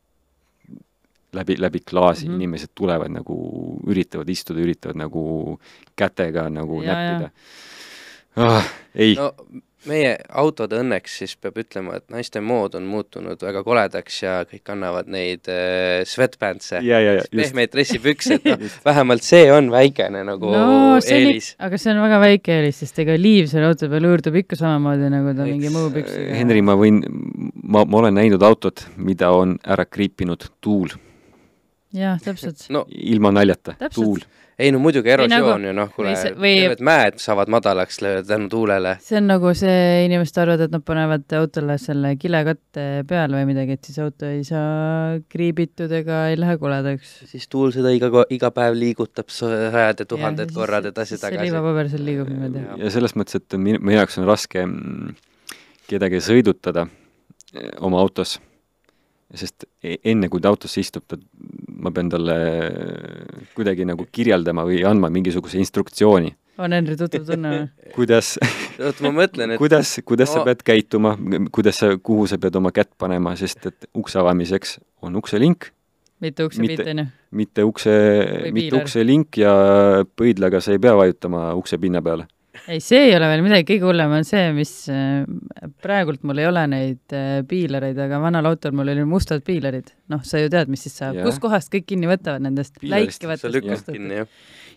läbi, 1.33 1.55
läbi 1.59 1.79
klaasi 1.79 2.25
mm 2.25 2.31
-hmm. 2.31 2.35
inimesed 2.35 2.69
tulevad 2.75 3.11
nagu, 3.11 3.37
üritavad 3.87 4.29
istuda, 4.29 4.59
üritavad 4.59 4.95
nagu 4.95 5.59
kätega 5.95 6.49
nagu 6.49 6.81
ja, 6.83 6.93
näppida. 6.93 7.29
Ah, 8.35 8.65
ei 8.95 9.15
no 9.15 9.33
meie 9.87 10.13
autode 10.41 10.79
õnneks 10.81 11.17
siis 11.21 11.33
peab 11.41 11.57
ütlema, 11.61 11.97
et 11.99 12.05
naiste 12.13 12.41
mood 12.43 12.75
on 12.77 12.85
muutunud 12.89 13.41
väga 13.43 13.63
koledaks 13.65 14.19
ja 14.23 14.35
kõik 14.47 14.63
kannavad 14.67 15.09
neid 15.11 15.49
äh, 15.51 16.03
sweatpants'e, 16.07 16.81
pehmeid 17.31 17.73
dressipükse, 17.73 18.37
et 18.39 18.47
noh, 18.51 18.77
vähemalt 18.85 19.25
see 19.25 19.47
on 19.53 19.71
väikene 19.73 20.23
nagu 20.27 20.51
no, 20.53 20.97
eelis. 21.01 21.53
aga 21.63 21.79
see 21.81 21.93
on 21.93 22.01
väga 22.03 22.21
väike 22.23 22.57
eelis, 22.59 22.81
sest 22.83 23.03
ega 23.03 23.17
liiv 23.19 23.49
selle 23.51 23.71
auto 23.71 23.89
peal 23.91 24.09
hõõrdub 24.09 24.39
ikka 24.43 24.59
samamoodi, 24.59 25.11
nagu 25.13 25.33
ta 25.33 25.45
Eks, 25.47 25.53
mingi 25.53 25.73
muu 25.73 25.91
püksega. 25.93 26.37
Henri, 26.37 26.63
ma 26.65 26.77
võin, 26.79 27.03
ma, 27.63 27.83
ma 27.83 28.01
olen 28.03 28.17
näinud 28.19 28.43
autot, 28.47 28.87
mida 28.99 29.31
on 29.35 29.57
ära 29.65 29.87
kriipinud 29.87 30.49
tuul. 30.63 30.95
jah, 31.95 32.19
täpselt 32.23 32.67
no 32.73 32.85
ilma 32.89 33.31
naljata, 33.35 33.77
tuul 33.93 34.21
ei 34.57 34.71
no 34.73 34.79
muidugi 34.81 35.11
Või 35.11 35.27
nagu- 35.29 35.45
erosioon 35.45 35.65
ju 35.67 35.73
noh, 35.77 35.89
kuule, 35.93 36.13
terved 36.17 36.81
mäed 36.85 37.19
saavad 37.21 37.49
madalaks 37.53 37.99
tänu 38.27 38.49
tuulele. 38.49 38.95
see 39.05 39.19
on 39.19 39.27
nagu 39.29 39.53
see, 39.53 40.05
inimesed 40.07 40.39
arvavad, 40.41 40.65
et 40.65 40.73
nad 40.73 40.83
panevad 40.85 41.35
autole 41.37 41.77
selle 41.81 42.15
kilekatte 42.17 42.87
peale 43.07 43.37
või 43.37 43.51
midagi, 43.51 43.77
et 43.77 43.85
siis 43.85 43.99
auto 44.01 44.25
ei 44.25 44.43
saa 44.47 45.19
kriibitud 45.29 45.93
ega 45.99 46.27
ei 46.31 46.39
lähe 46.41 46.57
koledaks. 46.57 47.13
siis 47.29 47.47
tuul 47.47 47.71
seda 47.75 47.93
iga, 47.93 48.09
iga 48.33 48.51
päev 48.51 48.77
liigutab 48.79 49.29
sajad 49.29 50.01
ja 50.01 50.09
tuhanded 50.09 50.53
korrad 50.55 50.89
edasi-tagasi. 50.89 51.37
see 51.37 51.49
liivapaber 51.51 51.89
seal 51.93 52.05
liigub 52.09 52.33
niimoodi. 52.33 52.65
ja 52.81 52.93
selles 52.97 53.13
mõttes, 53.15 53.37
et 53.37 53.59
minu, 53.61 53.81
meie 53.81 54.01
jaoks 54.01 54.17
on 54.17 54.25
raske 54.25 54.65
mm, 54.65 55.15
kedagi 55.87 56.23
sõidutada 56.23 56.87
eh, 57.53 57.69
oma 57.77 58.01
autos, 58.01 58.39
sest 59.33 59.65
e- 59.83 59.97
enne, 60.07 60.29
kui 60.31 60.39
ta 60.41 60.49
autosse 60.53 60.79
istub, 60.81 61.03
ta, 61.07 61.17
ma 61.77 61.91
pean 61.91 62.09
talle 62.09 62.35
kuidagi 63.57 63.85
nagu 63.87 64.05
kirjeldama 64.11 64.63
või 64.67 64.83
andma 64.87 65.09
mingisuguse 65.13 65.59
instruktsiooni, 65.61 66.31
on 66.63 66.73
Henri 66.73 66.95
tuttav 66.97 67.25
tunne 67.27 67.49
või? 67.53 67.65
kuidas, 67.97 68.35
oot, 68.81 69.01
ma 69.05 69.11
mõtlen, 69.19 69.53
et 69.55 69.61
kuidas, 69.61 69.97
kuidas 70.07 70.31
sa 70.33 70.41
No- 70.41 70.47
pead 70.47 70.63
käituma, 70.65 71.15
kuidas 71.53 71.81
sa, 71.83 71.91
kuhu 71.97 72.25
sa 72.29 72.39
pead 72.41 72.55
oma 72.57 72.71
kätt 72.73 72.93
panema, 72.97 73.35
sest 73.37 73.67
et 73.69 73.89
ukse 73.97 74.17
avamiseks 74.21 74.77
on 75.05 75.15
ukselink, 75.19 75.69
mitte 76.23 76.47
uksepiit, 76.47 76.79
Mitte- 76.79 76.89
on 76.95 77.03
ju? 77.03 77.05
mitte 77.37 77.63
ukse, 77.67 77.93
mitte 78.55 78.79
ukselink 78.79 79.37
ja 79.37 79.51
pöidlaga 80.17 80.61
sa 80.63 80.71
ei 80.73 80.79
pea 80.81 80.95
vajutama 80.97 81.51
uksepinna 81.59 82.01
peale. 82.01 82.25
Ei, 82.67 82.79
see 82.83 83.07
ei 83.09 83.15
ole 83.17 83.29
veel 83.31 83.43
midagi, 83.45 83.65
kõige 83.71 83.87
hullem 83.89 84.13
on 84.19 84.27
see, 84.27 84.45
mis 84.55 84.71
äh, 84.93 85.23
praegult 85.83 86.23
mul 86.27 86.41
ei 86.41 86.49
ole 86.49 86.65
neid 86.71 87.15
äh, 87.15 87.39
piilereid, 87.47 87.97
aga 88.07 88.19
vanal 88.23 88.49
autol 88.51 88.75
mul 88.77 88.93
olid 88.93 89.07
mustad 89.09 89.43
piilerid. 89.47 89.93
noh, 90.11 90.21
sa 90.23 90.39
ju 90.41 90.49
tead, 90.51 90.69
mis 90.71 90.85
siis 90.87 90.95
saab, 91.01 91.17
Jah. 91.19 91.27
kuskohast 91.27 91.71
kõik 91.73 91.87
kinni 91.89 92.07
võtavad 92.09 92.43
nendest 92.45 92.77
läikivatest 92.81 94.27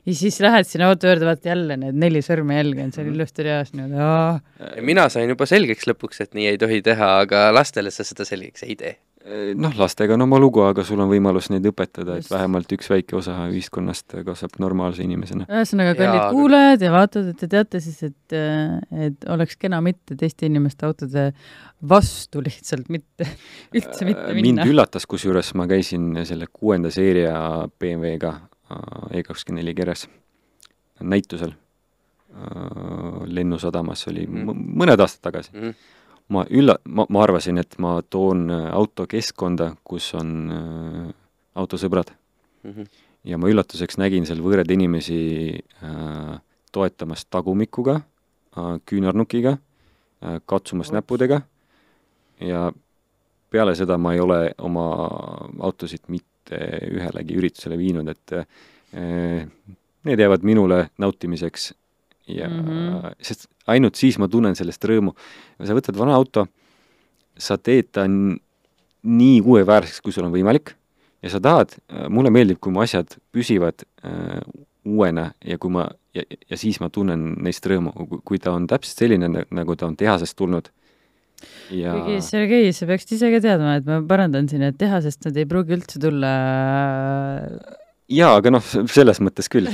ja 0.07 0.15
siis 0.17 0.41
lähed 0.41 0.69
sinna 0.69 0.89
auto 0.91 1.11
juurde, 1.11 1.27
vaata 1.29 1.53
jälle 1.53 1.77
need 1.81 1.99
neli 2.01 2.23
sõrmejälge 2.25 2.87
on 2.87 2.93
seal 2.95 3.07
Mhm. 3.07 3.15
ilusti 3.15 3.45
reas 3.47 3.73
niimoodi, 3.77 4.83
mina 4.87 5.09
sain 5.09 5.29
juba 5.29 5.47
selgeks 5.47 5.87
lõpuks, 5.91 6.21
et 6.25 6.35
nii 6.35 6.47
ei 6.55 6.59
tohi 6.59 6.81
teha, 6.83 7.11
aga 7.27 7.51
lastele 7.53 7.91
sa 7.91 8.05
seda 8.05 8.25
selgeks 8.25 8.65
ei 8.65 8.77
tee. 8.77 8.97
Noh, 9.55 9.75
lastega 9.77 10.15
on 10.17 10.23
oma 10.25 10.39
lugu, 10.41 10.63
aga 10.65 10.81
sul 10.87 11.01
on 11.05 11.11
võimalus 11.11 11.51
neid 11.53 11.67
õpetada, 11.69 12.17
et 12.19 12.29
vähemalt 12.31 12.71
üks 12.73 12.89
väike 12.89 13.17
osa 13.19 13.35
ühiskonnast 13.53 14.15
kasvab 14.25 14.55
normaalse 14.63 15.03
inimesena. 15.05 15.45
ühesõnaga, 15.45 15.93
kallid 15.99 16.21
aga- 16.21 16.31
kuulajad 16.33 16.81
ja 16.87 16.93
vaatajad, 16.95 17.29
et 17.35 17.37
te 17.43 17.49
teate 17.53 17.81
siis, 17.85 17.99
et, 18.09 18.37
et 19.09 19.29
oleks 19.29 19.57
kena 19.61 19.81
mitte 19.85 20.17
teiste 20.17 20.47
inimeste 20.49 20.87
autode 20.89 21.27
vastu 21.83 22.41
lihtsalt 22.45 22.89
mitte, 22.89 23.29
üldse 23.77 24.09
mitte 24.09 24.25
Äh, 24.31 24.35
mind 24.35 24.47
minna. 24.57 24.65
üllatas, 24.73 25.05
kusjuures 25.07 25.53
ma 25.55 25.67
käisin 25.69 26.15
selle 26.25 26.47
kuuenda 26.53 26.91
seeria 26.91 27.37
BMW-ga 27.79 28.33
äh, 28.73 29.21
E24 29.21 29.75
keres 29.77 30.09
näitusel 31.01 31.53
äh, 31.53 33.25
Lennusadamas, 33.27 34.07
oli 34.09 34.27
Mhm. 34.27 34.49
m- 34.49 34.77
mõned 34.83 35.01
aastad 35.01 35.23
tagasi. 35.31 35.51
Mhm. 35.55 35.75
Ma 36.31 36.45
ülla-, 36.51 36.79
ma, 36.87 37.07
ma 37.09 37.23
arvasin, 37.27 37.59
et 37.59 37.77
ma 37.83 37.99
toon 38.03 38.47
äh, 38.51 38.67
auto 38.73 39.07
keskkonda, 39.11 39.75
kus 39.85 40.13
on 40.19 40.35
äh, 40.55 41.13
autosõbrad 41.59 42.15
Mhm. 42.63 42.85
ja 43.25 43.39
ma 43.41 43.49
üllatuseks 43.49 43.97
nägin 44.01 44.27
seal 44.29 44.43
võõraid 44.45 44.69
inimesi 44.73 45.21
äh, 45.81 46.35
toetamas 46.73 47.25
tagumikuga 47.33 48.01
äh,, 48.01 48.77
küünarnukiga 48.85 49.57
äh,, 49.57 50.41
katsumas 50.47 50.91
Ops. 50.91 50.97
näppudega 50.99 51.41
ja 52.45 52.71
peale 53.51 53.75
seda 53.75 53.97
ma 53.99 54.13
ei 54.15 54.21
ole 54.21 54.41
oma 54.59 54.87
autosid 55.61 56.09
mitte 56.09 56.61
ühelegi 56.91 57.37
üritusele 57.41 57.79
viinud, 57.81 58.09
et 58.13 58.37
äh, 58.37 59.47
need 60.05 60.21
jäävad 60.21 60.45
minule 60.45 60.91
nautimiseks 60.99 61.73
ja 62.37 62.49
mm. 62.49 62.65
-hmm. 62.65 63.15
sest 63.21 63.49
ainult 63.67 63.99
siis 64.01 64.19
ma 64.19 64.29
tunnen 64.29 64.57
sellest 64.57 64.85
rõõmu. 64.85 65.15
sa 65.65 65.77
võtad 65.77 65.97
vana 65.99 66.15
auto, 66.15 66.47
sa 67.39 67.59
teed 67.59 67.93
ta 67.93 68.07
nii 68.07 69.41
uueväärseks, 69.41 70.01
kui 70.01 70.13
sul 70.13 70.25
on 70.25 70.33
võimalik 70.33 70.75
ja 71.23 71.31
sa 71.31 71.41
tahad, 71.41 71.77
mulle 72.09 72.31
meeldib, 72.31 72.59
kui 72.61 72.73
mu 72.73 72.83
asjad 72.85 73.17
püsivad 73.33 73.85
äh, 74.05 74.41
uuena 74.85 75.31
ja 75.45 75.59
kui 75.61 75.73
ma, 75.73 75.87
ja, 76.17 76.25
ja 76.51 76.59
siis 76.61 76.81
ma 76.81 76.91
tunnen 76.93 77.35
neist 77.45 77.67
rõõmu, 77.67 77.93
kui 78.25 78.41
ta 78.41 78.55
on 78.57 78.67
täpselt 78.71 79.05
selline, 79.05 79.29
nagu 79.29 79.77
ta 79.77 79.89
on 79.89 79.97
tehasest 80.01 80.37
tulnud. 80.39 80.71
ja 81.73 81.95
kuigi 81.97 82.21
Sergei, 82.25 82.73
sa 82.77 82.89
peaksid 82.89 83.17
ise 83.17 83.31
ka 83.33 83.43
teadma, 83.45 83.77
et 83.81 83.87
ma 83.89 84.01
parandan 84.09 84.49
siin, 84.49 84.65
et 84.67 84.79
tehasest 84.81 85.29
nad 85.29 85.37
ei 85.41 85.49
pruugi 85.49 85.77
üldse 85.77 86.01
tulla 86.03 86.33
jaa, 88.11 88.33
aga 88.39 88.53
noh, 88.53 88.65
selles 88.91 89.21
mõttes 89.25 89.51
küll. 89.53 89.71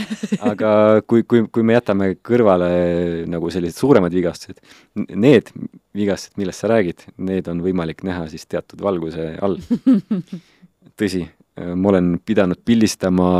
aga 0.51 0.71
kui, 1.09 1.25
kui, 1.29 1.45
kui 1.53 1.67
me 1.67 1.77
jätame 1.77 2.13
kõrvale 2.25 2.71
nagu 3.31 3.51
sellised 3.53 3.81
suuremad 3.81 4.15
vigastused, 4.15 4.61
need 5.09 5.53
vigastused, 5.97 6.37
millest 6.41 6.65
sa 6.65 6.71
räägid, 6.73 7.07
need 7.17 7.49
on 7.53 7.63
võimalik 7.65 8.05
näha 8.07 8.27
siis 8.33 8.47
teatud 8.51 8.83
valguse 8.85 9.33
all. 9.45 9.59
tõsi, 11.01 11.25
ma 11.57 11.91
olen 11.93 12.17
pidanud 12.25 12.61
pildistama 12.65 13.31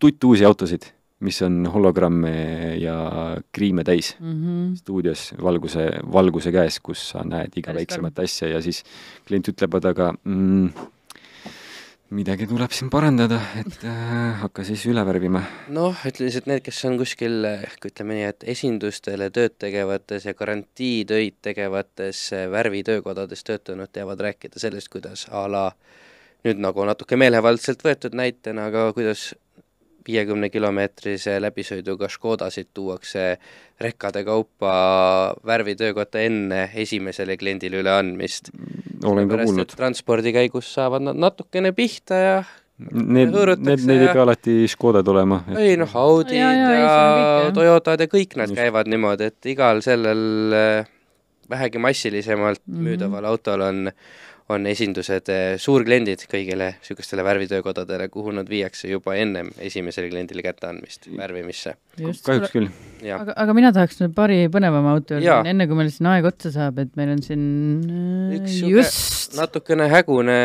tuttuusi 0.00 0.44
autosid, 0.44 0.90
mis 1.24 1.38
on 1.44 1.62
hologramme 1.72 2.32
ja 2.76 2.96
kriime 3.52 3.84
täis 3.84 4.16
mm. 4.20 4.32
-hmm. 4.32 4.74
stuudios 4.76 5.32
valguse, 5.42 5.88
valguse 6.12 6.52
käes, 6.52 6.80
kus 6.80 7.08
sa 7.10 7.24
näed 7.24 7.56
iga 7.56 7.74
väiksemat 7.74 8.18
asja 8.18 8.48
ja 8.48 8.60
siis 8.62 8.82
klient 9.26 9.48
ütleb, 9.48 9.78
et 9.78 9.84
aga 9.84 10.12
mm, 10.12 10.68
midagi 12.14 12.46
tuleb 12.46 12.70
siin 12.74 12.90
parandada, 12.92 13.38
et 13.58 13.84
äh, 13.86 14.36
hakka 14.42 14.64
siis 14.66 14.84
üle 14.86 15.02
värvima. 15.06 15.42
noh, 15.74 15.96
ütleme 16.06 16.30
siis, 16.30 16.42
et 16.42 16.50
need, 16.50 16.62
kes 16.66 16.84
on 16.86 16.98
kuskil 17.00 17.46
ehk 17.48 17.88
ütleme 17.90 18.18
nii, 18.18 18.26
et 18.30 18.46
esindustele 18.54 19.30
tööd 19.34 19.56
tegevates 19.58 20.28
ja 20.28 20.34
garantiitöid 20.38 21.40
tegevates 21.42 22.20
eh, 22.36 22.46
värvitöökodades 22.52 23.42
töötanud, 23.46 23.90
teavad 23.92 24.22
rääkida 24.28 24.62
sellest, 24.62 24.90
kuidas 24.92 25.26
a 25.30 25.46
la 25.50 25.64
nüüd 26.46 26.62
nagu 26.62 26.86
natuke 26.86 27.18
meelevaldselt 27.18 27.82
võetud 27.82 28.14
näitena, 28.14 28.68
aga 28.70 28.92
kuidas 28.94 29.32
viiekümne 30.06 30.50
kilomeetrise 30.50 31.38
läbisõiduga 31.42 32.08
Škodasid 32.12 32.70
tuuakse 32.74 33.36
rekkade 33.80 34.24
kaupa 34.24 34.74
värvitöökotta 35.46 36.22
enne 36.24 36.70
esimesele 36.74 37.36
kliendile 37.36 37.82
üleandmist. 37.82 38.50
olen 39.04 39.28
ka 39.28 39.42
kuulnud 39.44 39.74
transpordi 39.76 40.32
käigus 40.32 40.72
saavad 40.74 41.02
nad 41.10 41.18
natukene 41.18 41.72
pihta 41.72 42.14
ja 42.14 42.38
Need, 42.76 43.32
need, 43.32 43.86
need 43.88 44.02
ei 44.02 44.08
pea 44.12 44.20
alati 44.26 44.54
Škodad 44.68 45.08
olema. 45.08 45.38
ei 45.56 45.78
noh, 45.80 45.94
Audid 45.96 46.36
ja, 46.36 46.50
ja, 46.52 46.72
ja. 46.76 47.52
Toyotad 47.56 48.02
ja 48.04 48.06
kõik 48.12 48.36
nad 48.36 48.50
Just. 48.50 48.58
Käivad 48.58 48.90
niimoodi, 48.92 49.30
et 49.32 49.48
igal 49.48 49.80
sellel 49.80 50.52
äh, 50.52 50.90
vähegi 51.48 51.80
massilisemalt 51.80 52.60
mm. 52.66 52.74
-hmm. 52.74 52.82
müüdaval 52.88 53.24
autol 53.24 53.64
on, 53.64 53.88
on 54.52 54.66
esindused 54.70 55.30
äh, 55.32 55.56
suurkliendid 55.58 56.22
kõigile 56.30 56.68
niisugustele 56.76 57.24
värvitöökodadele, 57.26 58.06
kuhu 58.12 58.34
nad 58.36 58.48
viiakse 58.50 58.90
juba 58.90 59.16
ennem 59.18 59.50
esimesele 59.58 60.10
kliendile 60.12 60.44
kätteandmist 60.46 61.08
värvimisse. 61.16 61.74
just, 61.98 62.22
kahjuks 62.26 62.54
küll. 62.54 62.68
aga, 63.02 63.34
aga 63.34 63.56
mina 63.58 63.72
tahaks 63.74 63.98
nüüd 64.02 64.14
paari 64.14 64.44
põnevama 64.52 64.94
auto 64.94 65.16
juurde 65.16 65.32
minna, 65.40 65.54
enne 65.54 65.66
kui 65.66 65.80
meil 65.80 65.90
siin 65.94 66.10
aeg 66.12 66.30
otsa 66.30 66.52
saab, 66.54 66.78
et 66.84 66.94
meil 66.98 67.16
on 67.16 67.24
siin 67.26 67.42
äh, 67.90 68.36
Üks 68.38 68.60
just, 68.70 69.34
natukene 69.38 69.90
hägune 69.90 70.38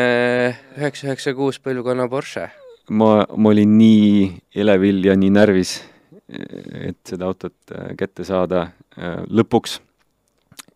üheksa 0.80 1.06
üheksa 1.10 1.36
kuus 1.38 1.62
põlvkonna 1.62 2.08
Porsche. 2.10 2.48
ma, 2.90 3.14
ma 3.30 3.54
olin 3.54 3.78
nii 3.78 4.26
elevil 4.64 5.02
ja 5.06 5.14
nii 5.18 5.30
närvis, 5.38 5.78
et 6.90 6.98
seda 7.06 7.30
autot 7.30 7.54
äh, 7.70 7.94
kätte 7.98 8.26
saada 8.26 8.66
äh, 8.98 9.22
lõpuks. 9.30 9.78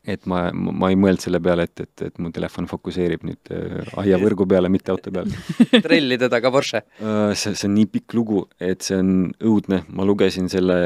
Et 0.07 0.27
ma, 0.31 0.47
ma, 0.55 0.91
ei 0.93 0.97
mõelnud 0.99 1.23
selle 1.23 1.41
peale, 1.43 1.67
et, 1.67 1.83
et, 1.83 2.03
et 2.09 2.19
mu 2.23 2.31
telefon 2.35 2.69
fokusseerib 2.71 3.25
nüüd 3.27 3.51
äh, 3.55 3.89
aiavõrgu 4.03 4.47
peale, 4.49 4.71
mitte 4.71 4.93
auto 4.95 5.11
peale. 5.15 5.35
trellide 5.87 6.29
taga 6.33 6.53
Porsche. 6.55 6.85
Äh, 7.03 7.33
see, 7.35 7.57
see 7.59 7.67
on 7.69 7.75
nii 7.75 7.89
pikk 7.91 8.15
lugu, 8.15 8.45
et 8.63 8.87
see 8.87 9.01
on 9.01 9.11
õudne, 9.51 9.83
ma 9.91 10.07
lugesin 10.07 10.47
selle 10.53 10.77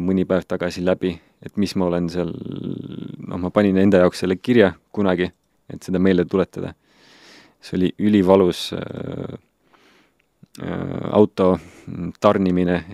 mõni 0.00 0.24
päev 0.28 0.46
tagasi 0.48 0.84
läbi, 0.86 1.12
et 1.44 1.60
mis 1.60 1.76
ma 1.76 1.90
olen 1.90 2.08
seal, 2.12 2.32
noh, 2.32 3.42
ma 3.42 3.52
panin 3.52 3.78
enda 3.82 4.00
jaoks 4.04 4.24
selle 4.24 4.38
kirja 4.40 4.72
kunagi, 4.96 5.28
et 5.70 5.84
seda 5.84 6.00
meelde 6.00 6.24
tuletada. 6.28 6.74
see 7.60 7.76
oli 7.76 7.88
ülivalus 8.00 8.72
äh, 8.72 9.34
äh, 10.64 11.10
auto 11.12 11.58
tarnimine, 12.20 12.84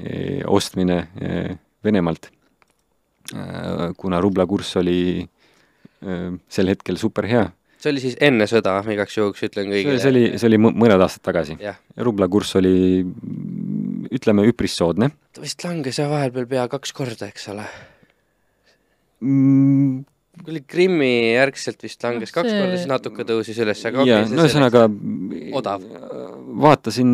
ostmine 0.47 0.97
äh, 1.23 1.55
Venemaalt 1.85 2.33
äh,. 3.33 3.93
kuna 3.97 4.21
rubla 4.21 4.47
kurss 4.47 4.77
oli 4.77 5.23
äh, 5.23 5.36
sel 6.49 6.71
hetkel 6.73 6.99
super 7.01 7.27
hea. 7.31 7.47
see 7.83 7.93
oli 7.93 8.03
siis 8.03 8.17
enne 8.25 8.47
sõda, 8.51 8.79
igaks 8.93 9.17
juhuks 9.19 9.43
ütlen 9.47 9.69
see 9.69 9.83
kõigile. 9.83 10.01
see 10.03 10.13
oli, 10.13 10.25
see 10.41 10.49
oli 10.51 10.61
mõ- 10.63 10.75
mõned 10.85 11.03
aastad 11.07 11.25
tagasi. 11.29 11.59
rubla 12.09 12.29
kurss 12.33 12.57
oli 12.61 13.05
ütleme 14.17 14.47
üpris 14.49 14.77
soodne 14.79 15.11
ta 15.33 15.45
vist 15.45 15.65
langes 15.67 15.99
jah 16.01 16.11
vahepeal 16.11 16.47
pea 16.51 16.67
kaks 16.73 16.93
korda, 16.97 17.29
eks 17.29 17.49
ole. 17.53 17.65
mm,. 19.21 20.05
kui 20.43 20.53
oli 20.53 20.63
Krimmi 20.69 21.11
järgselt 21.35 21.83
vist 21.85 22.03
langes 22.05 22.31
Noh, 22.31 22.37
kaks 22.41 22.51
see- 22.53 22.61
korda, 22.63 22.77
siis 22.77 22.91
natuke 22.91 23.27
tõusis 23.29 23.61
üles, 23.65 23.85
aga 23.89 24.05
ja 24.05 24.21
okei, 24.23 24.37
no 24.37 24.45
see 24.45 24.49
ühesõnaga 24.51 24.87
Odav. 25.61 25.85
vaatasin, 26.67 27.11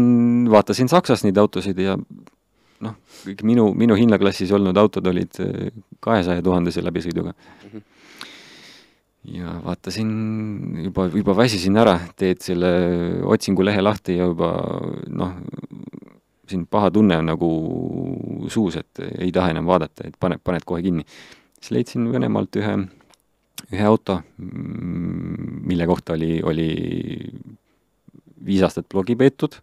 vaatasin 0.51 0.90
Saksas 0.93 1.24
neid 1.27 1.39
autosid 1.43 1.78
ja 1.78 1.97
noh, 2.82 2.98
kõik 3.23 3.44
minu, 3.47 3.69
minu 3.78 3.94
hinnaklassis 3.98 4.51
olnud 4.55 4.78
autod 4.78 5.06
olid 5.06 5.39
kahesaja 6.02 6.43
tuhandese 6.43 6.82
läbisõiduga 6.82 7.35
mm. 7.35 7.70
-hmm 7.70 7.89
ja 9.24 9.55
vaatasin, 9.65 10.11
juba, 10.85 11.07
juba 11.15 11.36
väsisin 11.36 11.77
ära, 11.78 11.94
teed 12.19 12.43
selle 12.43 12.73
otsingulehe 13.31 13.82
lahti 13.82 14.16
ja 14.19 14.27
juba 14.31 14.51
noh, 15.15 15.36
siin 16.49 16.66
paha 16.66 16.90
tunne 16.90 17.16
on 17.20 17.31
nagu 17.31 17.51
suus, 18.53 18.77
et 18.81 19.03
ei 19.23 19.31
taha 19.35 19.55
enam 19.55 19.69
vaadata, 19.70 20.09
et 20.09 20.19
paned, 20.20 20.43
paned 20.44 20.66
kohe 20.66 20.82
kinni. 20.82 21.07
siis 21.61 21.70
leidsin 21.77 22.09
Venemaalt 22.12 22.59
ühe, 22.59 22.74
ühe 23.70 23.85
auto, 23.86 24.20
mille 24.39 25.86
kohta 25.86 26.16
oli, 26.19 26.40
oli 26.43 26.69
viis 28.43 28.65
aastat 28.66 28.89
blogi 28.90 29.15
peetud 29.16 29.61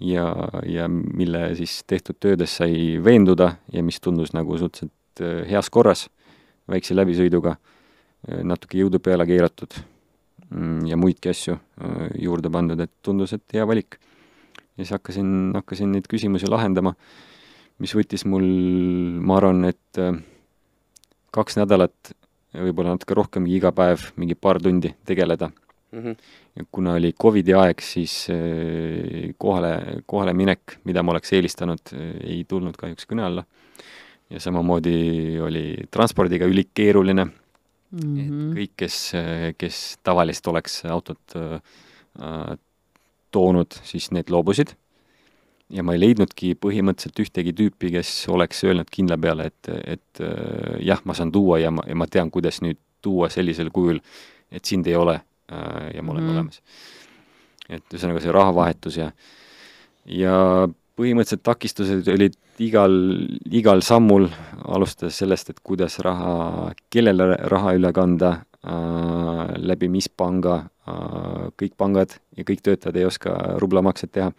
ja, 0.00 0.26
ja 0.66 0.88
mille 0.90 1.54
siis 1.54 1.78
tehtud 1.86 2.18
töödes 2.20 2.58
sai 2.58 2.98
veenduda 3.04 3.54
ja 3.72 3.82
mis 3.86 4.00
tundus 4.02 4.34
nagu 4.34 4.58
suhteliselt 4.58 4.92
heas 5.48 5.70
korras, 5.72 6.08
väikse 6.68 6.96
läbisõiduga, 6.98 7.54
natuke 8.26 8.80
jõudu 8.80 9.00
peale 9.02 9.26
keeratud 9.28 9.78
mm, 10.50 10.86
ja 10.90 10.98
muidki 10.98 11.30
asju 11.30 11.56
äh, 11.56 12.08
juurde 12.26 12.50
pandud, 12.52 12.80
et 12.80 12.92
tundus, 13.02 13.36
et 13.36 13.56
hea 13.56 13.66
valik. 13.66 13.98
ja 14.76 14.84
siis 14.84 14.94
hakkasin, 14.96 15.52
hakkasin 15.54 15.92
neid 15.92 16.08
küsimusi 16.10 16.50
lahendama, 16.50 16.94
mis 17.78 17.94
võttis 17.94 18.24
mul, 18.28 18.46
ma 19.20 19.36
arvan, 19.40 19.64
et 19.68 20.00
kaks 21.36 21.58
nädalat, 21.60 22.14
võib-olla 22.56 22.94
natuke 22.96 23.16
rohkemgi 23.16 23.56
iga 23.58 23.72
päev, 23.76 24.10
mingi 24.16 24.36
paar 24.38 24.60
tundi 24.62 24.94
tegeleda 25.04 25.50
mm. 25.92 26.02
-hmm. 26.02 26.66
kuna 26.72 26.94
oli 26.94 27.12
Covidi 27.12 27.54
aeg, 27.54 27.80
siis 27.80 28.28
äh, 28.30 29.34
kohale, 29.38 30.02
kohale 30.06 30.32
minek, 30.34 30.78
mida 30.84 31.02
ma 31.02 31.12
oleks 31.12 31.32
eelistanud, 31.32 31.80
äh, 31.92 32.14
ei 32.24 32.44
tulnud 32.48 32.76
kahjuks 32.76 33.06
kõne 33.06 33.22
alla. 33.22 33.44
ja 34.30 34.40
samamoodi 34.40 35.38
oli 35.40 35.76
transpordiga 35.90 36.46
ülikeeruline 36.50 37.26
mm, 37.96 38.14
-hmm. 38.14 38.20
et 38.20 38.30
mhm. 38.30 38.56
kõik, 38.58 38.74
kes, 38.84 38.98
kes 39.58 39.82
tavaliselt 40.06 40.50
oleks 40.54 40.84
autot 40.84 41.36
äh, 41.36 42.58
toonud, 43.34 43.78
siis 43.84 44.10
need 44.14 44.30
loobusid 44.32 44.76
ja 45.68 45.82
ma 45.82 45.96
ei 45.96 46.00
leidnudki 46.00 46.54
põhimõtteliselt 46.54 47.24
ühtegi 47.24 47.52
tüüpi, 47.52 47.90
kes 47.96 48.28
oleks 48.30 48.62
öelnud 48.64 48.90
kindla 48.90 49.18
peale, 49.18 49.48
et, 49.50 49.68
et 49.96 50.20
jah, 50.80 51.00
ma 51.04 51.14
saan 51.14 51.32
tuua 51.34 51.58
ja 51.58 51.72
ma, 51.74 51.82
ja 51.88 51.96
ma 51.98 52.06
tean, 52.06 52.30
kuidas 52.30 52.62
nüüd 52.62 52.78
tuua 53.02 53.28
sellisel 53.28 53.72
kujul, 53.74 53.98
et 54.54 54.64
sind 54.64 54.86
ei 54.86 54.94
ole 54.94 55.18
Äh, 55.52 55.96
ja 55.96 56.02
ma 56.02 56.12
olen 56.12 56.24
mm. 56.24 56.30
olemas. 56.30 56.62
et 57.68 57.94
ühesõnaga 57.94 58.22
see 58.22 58.32
rahavahetus 58.34 58.96
ja, 58.98 59.06
ja 60.10 60.34
põhimõtteliselt 60.96 61.44
takistused 61.44 62.08
olid 62.08 62.36
igal, 62.62 62.94
igal 63.52 63.82
sammul, 63.84 64.28
alustades 64.64 65.18
sellest, 65.20 65.52
et 65.52 65.62
kuidas 65.64 65.98
raha, 66.04 66.72
kellele 66.92 67.34
raha 67.52 67.74
üle 67.76 67.92
kanda 67.96 68.32
äh,, 68.64 69.56
läbi 69.60 69.90
mis 69.92 70.08
panga 70.08 70.58
äh,, 70.88 71.48
kõik 71.60 71.76
pangad 71.76 72.16
ja 72.36 72.46
kõik 72.48 72.64
töötajad 72.64 72.96
ei 72.96 73.08
oska 73.08 73.34
rublamakset 73.60 74.14
teha 74.16 74.30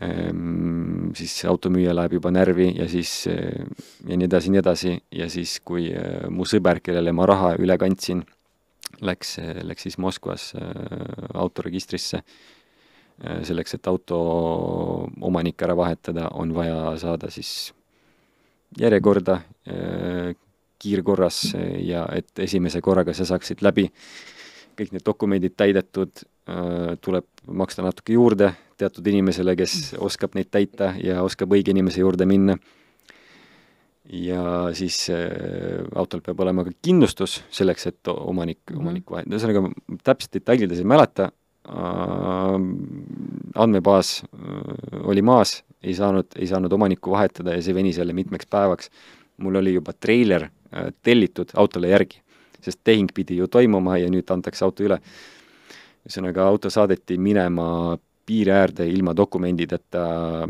ehm,. 0.00 1.12
siis 1.18 1.36
automüüja 1.50 1.94
läheb 1.96 2.16
juba 2.16 2.32
närvi 2.32 2.72
ja 2.78 2.88
siis 2.88 3.26
äh, 3.28 3.66
ja 4.08 4.16
nii 4.16 4.28
edasi, 4.30 4.54
nii 4.54 4.62
edasi 4.64 4.94
ja 5.20 5.28
siis, 5.32 5.58
kui 5.60 5.90
äh, 5.92 6.28
mu 6.32 6.48
sõber, 6.48 6.80
kellele 6.80 7.12
ma 7.12 7.28
raha 7.28 7.54
üle 7.60 7.76
kandsin 7.80 8.24
läks, 9.04 9.36
läks 9.68 9.84
siis 9.86 10.00
Moskvas 10.00 10.54
äh, 10.56 10.64
autoregistrisse. 11.34 12.24
Äh, 12.24 12.59
selleks, 13.44 13.74
et 13.76 13.88
auto 13.90 14.18
omanik 15.20 15.62
ära 15.62 15.76
vahetada, 15.76 16.30
on 16.32 16.54
vaja 16.56 16.96
saada 17.00 17.30
siis 17.30 17.72
järjekorda 18.80 19.40
äh, 19.68 20.34
kiirkorras 20.80 21.42
ja 21.84 22.06
et 22.16 22.38
esimese 22.40 22.80
korraga 22.80 23.12
sa 23.12 23.26
saaksid 23.28 23.60
läbi 23.60 23.90
kõik 24.80 24.94
need 24.94 25.04
dokumendid 25.04 25.56
täidetud, 25.58 26.22
tuleb 27.04 27.26
maksta 27.52 27.84
natuke 27.84 28.14
juurde 28.16 28.50
teatud 28.80 29.06
inimesele, 29.12 29.54
kes 29.58 29.94
oskab 30.00 30.36
neid 30.38 30.50
täita 30.52 30.94
ja 31.02 31.20
oskab 31.24 31.52
õige 31.52 31.74
inimese 31.74 32.00
juurde 32.02 32.26
minna. 32.28 32.56
Ja 34.10 34.42
siis 34.74 35.04
äh, 35.12 35.84
autol 35.94 36.22
peab 36.24 36.40
olema 36.42 36.64
ka 36.66 36.72
kindlustus 36.82 37.36
selleks, 37.54 37.84
et 37.86 38.08
omanik 38.10 38.72
omanik 38.74 39.12
vahet-, 39.12 39.28
ühesõnaga 39.30 39.70
täpselt 40.02 40.32
detailides 40.34 40.80
ei 40.82 40.88
mäleta 40.88 41.28
äh,, 41.28 41.39
andmebaas 43.54 44.22
äh, 44.24 45.00
oli 45.02 45.22
maas, 45.22 45.64
ei 45.82 45.94
saanud, 45.94 46.26
ei 46.36 46.46
saanud 46.46 46.72
omanikku 46.72 47.10
vahetada 47.10 47.54
ja 47.54 47.62
see 47.62 47.74
venis 47.74 47.98
jälle 47.98 48.12
mitmeks 48.12 48.46
päevaks. 48.50 48.90
mul 49.36 49.54
oli 49.54 49.74
juba 49.74 49.92
treiler 49.92 50.42
äh, 50.44 50.50
tellitud 51.02 51.48
autole 51.56 51.88
järgi, 51.88 52.22
sest 52.60 52.80
tehing 52.84 53.08
pidi 53.14 53.36
ju 53.36 53.48
toimuma 53.48 53.98
ja 53.98 54.08
nüüd 54.10 54.30
antakse 54.30 54.64
auto 54.64 54.84
üle. 54.84 55.00
ühesõnaga, 56.08 56.46
auto 56.48 56.70
saadeti 56.70 57.18
minema 57.18 57.98
piiri 58.26 58.50
äärde 58.50 58.86
ilma 58.88 59.16
dokumendideta, 59.16 60.48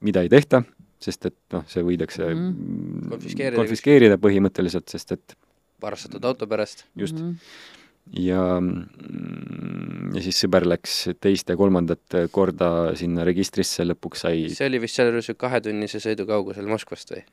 mida 0.00 0.22
ei 0.22 0.28
tehta 0.28 0.62
sest 1.00 1.26
et 1.26 1.36
noh, 1.52 1.64
see 1.68 1.82
võidakse 1.82 2.24
mm 2.24 2.52
-hmm. 2.52 3.08
konfiskeerida, 3.10 3.56
konfiskeerida 3.56 4.18
põhimõtteliselt, 4.18 4.88
sest 4.88 5.12
et 5.12 5.36
varastatud 5.82 6.24
auto 6.24 6.46
pärast. 6.46 6.86
just 6.96 7.18
mm. 7.18 7.30
-hmm 7.30 7.75
ja, 8.12 8.42
mm, 8.60 10.12
ja 10.14 10.22
siis 10.22 10.38
sõber 10.44 10.66
läks 10.68 10.98
teist 11.20 11.50
ja 11.50 11.56
kolmandat 11.58 12.20
korda 12.34 12.70
sinna 12.98 13.26
registrisse, 13.26 13.86
lõpuks 13.88 14.26
sai 14.26 14.46
see 14.52 14.70
oli 14.70 14.82
vist 14.84 15.00
sealjuures 15.00 15.32
ju 15.32 15.38
kahetunnise 15.38 16.02
sõidu 16.02 16.28
kaugusel 16.28 16.68
Moskvast 16.70 17.14
või? 17.16 17.24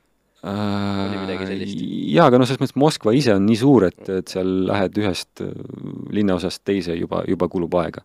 oli 0.43 1.19
midagi 1.21 1.47
sellist? 1.47 1.81
jaa, 2.11 2.27
aga 2.27 2.39
noh, 2.39 2.47
selles 2.47 2.61
mõttes 2.61 2.79
Moskva 2.83 3.13
ise 3.15 3.35
on 3.37 3.45
nii 3.47 3.59
suur, 3.59 3.87
et, 3.87 4.01
et 4.11 4.31
seal 4.31 4.51
lähed 4.67 4.99
ühest 4.99 5.43
äh, 5.43 5.51
linnaosast 6.15 6.63
teise 6.67 6.97
juba, 6.99 7.23
juba 7.29 7.47
kulub 7.51 7.75
aega. 7.79 8.03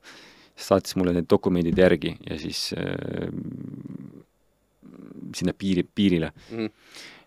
saatis 0.58 0.96
mulle 0.98 1.14
need 1.14 1.28
dokumendid 1.30 1.78
järgi 1.78 2.16
ja 2.26 2.38
siis 2.38 2.72
äh, 2.78 3.30
sinna 5.34 5.54
piiri, 5.54 5.84
piirile 5.94 6.30
mm. 6.30 6.58
-hmm. 6.58 6.70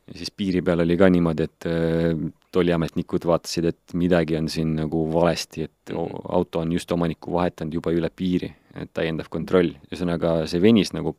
ja 0.07 0.17
siis 0.17 0.31
piiri 0.31 0.61
peal 0.61 0.79
oli 0.79 0.97
ka 0.97 1.09
niimoodi, 1.09 1.43
et 1.43 1.67
äh, 1.67 2.15
tolliametnikud 2.51 3.25
vaatasid, 3.27 3.65
et 3.71 3.93
midagi 3.97 4.35
on 4.37 4.49
siin 4.51 4.75
nagu 4.75 5.05
valesti, 5.13 5.63
et 5.63 5.93
-hmm. 5.93 6.21
auto 6.29 6.59
on 6.59 6.71
just 6.71 6.91
omanikku 6.91 7.33
vahetanud 7.33 7.73
juba 7.73 7.91
üle 7.91 8.09
piiri, 8.15 8.53
et 8.75 8.93
täiendav 8.93 9.29
kontroll, 9.29 9.73
ühesõnaga 9.91 10.47
see 10.47 10.61
venis 10.61 10.93
nagu 10.93 11.15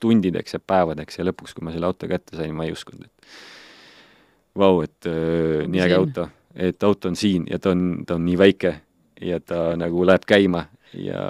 tundideks 0.00 0.54
ja 0.54 0.60
päevadeks 0.60 1.18
ja 1.18 1.24
lõpuks, 1.24 1.54
kui 1.54 1.64
ma 1.64 1.72
selle 1.72 1.86
auto 1.86 2.08
kätte 2.08 2.36
sain, 2.36 2.54
ma 2.54 2.64
ei 2.64 2.72
uskunud, 2.72 3.04
et 3.04 3.26
vau 4.58 4.74
wow,, 4.76 4.84
et 4.84 5.06
äh, 5.06 5.66
nii 5.68 5.80
äge 5.80 5.94
auto, 5.94 6.28
et 6.54 6.82
auto 6.82 7.08
on 7.08 7.16
siin 7.16 7.46
ja 7.50 7.58
ta 7.58 7.70
on, 7.70 8.04
ta 8.06 8.14
on 8.14 8.24
nii 8.24 8.38
väike 8.38 8.74
ja 9.20 9.40
ta 9.40 9.76
nagu 9.76 10.06
läheb 10.06 10.26
käima 10.26 10.66
ja 10.94 11.22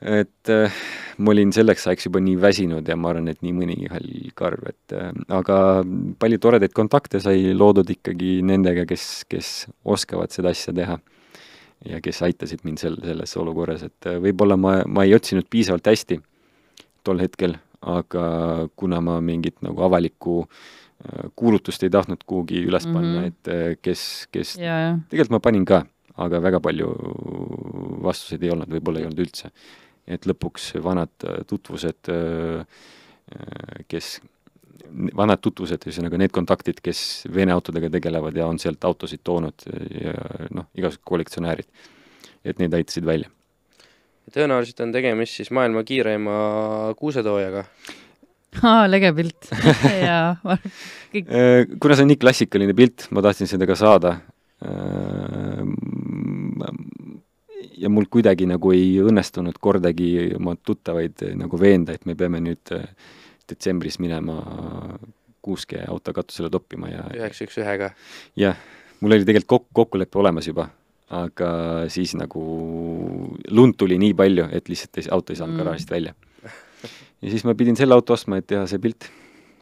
et 0.00 0.48
äh, 0.48 0.72
ma 1.20 1.34
olin 1.34 1.52
selleks 1.52 1.84
ajaks 1.90 2.06
juba 2.08 2.22
nii 2.24 2.38
väsinud 2.40 2.88
ja 2.88 2.96
ma 2.96 3.10
arvan, 3.12 3.28
et 3.28 3.42
nii 3.44 3.52
mõnigi 3.52 3.90
hall 3.92 4.30
karv, 4.36 4.64
et 4.72 4.94
äh, 4.96 5.10
aga 5.36 5.56
palju 6.20 6.40
toredaid 6.40 6.74
kontakte 6.76 7.20
sai 7.20 7.52
loodud 7.56 7.90
ikkagi 7.92 8.38
nendega, 8.46 8.86
kes, 8.88 9.26
kes 9.28 9.50
oskavad 9.84 10.32
seda 10.32 10.54
asja 10.54 10.74
teha. 10.76 10.98
ja 11.88 11.96
kes 12.04 12.18
aitasid 12.22 12.60
mind 12.64 12.80
sel-, 12.80 12.98
selles 13.00 13.36
olukorras, 13.40 13.84
et 13.84 14.08
äh, 14.08 14.18
võib-olla 14.20 14.56
ma, 14.60 14.80
ma 14.88 15.04
ei 15.04 15.14
otsinud 15.16 15.46
piisavalt 15.50 15.86
hästi 15.88 16.20
tol 17.04 17.20
hetkel, 17.20 17.56
aga 17.80 18.24
kuna 18.76 19.00
ma 19.00 19.20
mingit 19.24 19.62
nagu 19.64 19.80
avalikku 19.86 20.42
kuulutust 21.32 21.80
ei 21.86 21.92
tahtnud 21.92 22.26
kuhugi 22.28 22.60
üles 22.68 22.84
panna 22.84 23.22
mm, 23.22 23.30
-hmm. 23.30 23.70
et 23.72 23.80
kes, 23.80 24.02
kes, 24.28 24.50
tegelikult 24.60 25.32
ma 25.32 25.40
panin 25.40 25.64
ka, 25.64 25.78
aga 26.20 26.42
väga 26.44 26.60
palju 26.60 26.90
vastuseid 28.04 28.44
ei 28.44 28.52
olnud, 28.52 28.68
võib-olla 28.68 29.00
ei 29.00 29.08
olnud 29.08 29.24
üldse 29.24 29.48
et 30.10 30.26
lõpuks 30.28 30.72
vanad 30.82 31.12
äh, 31.26 31.40
tutvused, 31.48 32.10
äh, 32.12 32.64
äh, 33.34 33.80
kes, 33.90 34.18
vanad 35.16 35.42
tutvused, 35.44 35.86
ühesõnaga 35.86 36.18
need 36.20 36.34
kontaktid, 36.34 36.80
kes 36.84 37.26
Vene 37.32 37.54
autodega 37.54 37.90
tegelevad 37.92 38.36
ja 38.36 38.48
on 38.50 38.58
sealt 38.62 38.84
autosid 38.88 39.22
toonud 39.26 39.66
ja 39.94 40.14
noh, 40.56 40.66
igasugused 40.74 41.06
kollektsionäärid, 41.06 41.68
et 42.44 42.62
need 42.62 42.74
aitasid 42.74 43.06
välja. 43.06 43.30
tõenäoliselt 44.34 44.82
on 44.84 44.92
tegemist 44.94 45.38
siis 45.38 45.50
maailma 45.54 45.82
kiireima 45.86 46.34
kuusetoojaga 46.98 47.64
aa, 48.62 48.84
lege 48.90 49.12
pilt 49.14 49.48
jaa 50.06 50.36
kõik... 51.14 51.30
kuna 51.82 51.96
see 51.96 52.06
on 52.06 52.12
nii 52.12 52.20
klassikaline 52.22 52.74
pilt, 52.78 53.08
ma 53.14 53.22
tahtsin 53.26 53.50
seda 53.50 53.66
ka 53.70 53.78
saada 53.78 54.16
ja 57.80 57.88
mul 57.92 58.08
kuidagi 58.12 58.46
nagu 58.50 58.72
ei 58.76 58.98
õnnestunud 59.02 59.56
kordagi 59.62 60.10
oma 60.36 60.56
tuttavaid 60.56 61.24
eh, 61.26 61.34
nagu 61.38 61.60
veenda, 61.60 61.96
et 61.96 62.04
me 62.08 62.16
peame 62.18 62.42
nüüd 62.44 62.74
eh, 62.76 62.84
detsembris 63.50 63.98
minema 64.02 64.36
kuuske 65.42 65.80
auto 65.88 66.12
katusele 66.14 66.50
toppima 66.52 66.90
ja 66.92 67.06
üheksa 67.16 67.46
üks 67.46 67.56
ühega? 67.62 67.92
jah, 68.38 68.58
mul 69.00 69.16
oli 69.16 69.24
tegelikult 69.26 69.50
kok-, 69.54 69.70
kokkulepe 69.80 70.20
olemas 70.20 70.48
juba, 70.50 70.68
aga 71.10 71.52
siis 71.92 72.12
nagu 72.18 72.42
lund 73.50 73.78
tuli 73.80 73.98
nii 73.98 74.14
palju, 74.18 74.50
et 74.52 74.68
lihtsalt 74.70 75.00
ei, 75.00 75.08
auto 75.10 75.32
ei 75.32 75.40
saanud 75.40 75.56
Mm. 75.56 75.62
garaažist 75.64 75.90
välja. 75.90 76.14
ja 77.22 77.30
siis 77.32 77.44
ma 77.48 77.56
pidin 77.56 77.76
selle 77.76 77.96
auto 77.96 78.14
ostma, 78.14 78.38
et 78.38 78.46
teha 78.46 78.66
see 78.70 78.78
pilt. 78.78 79.08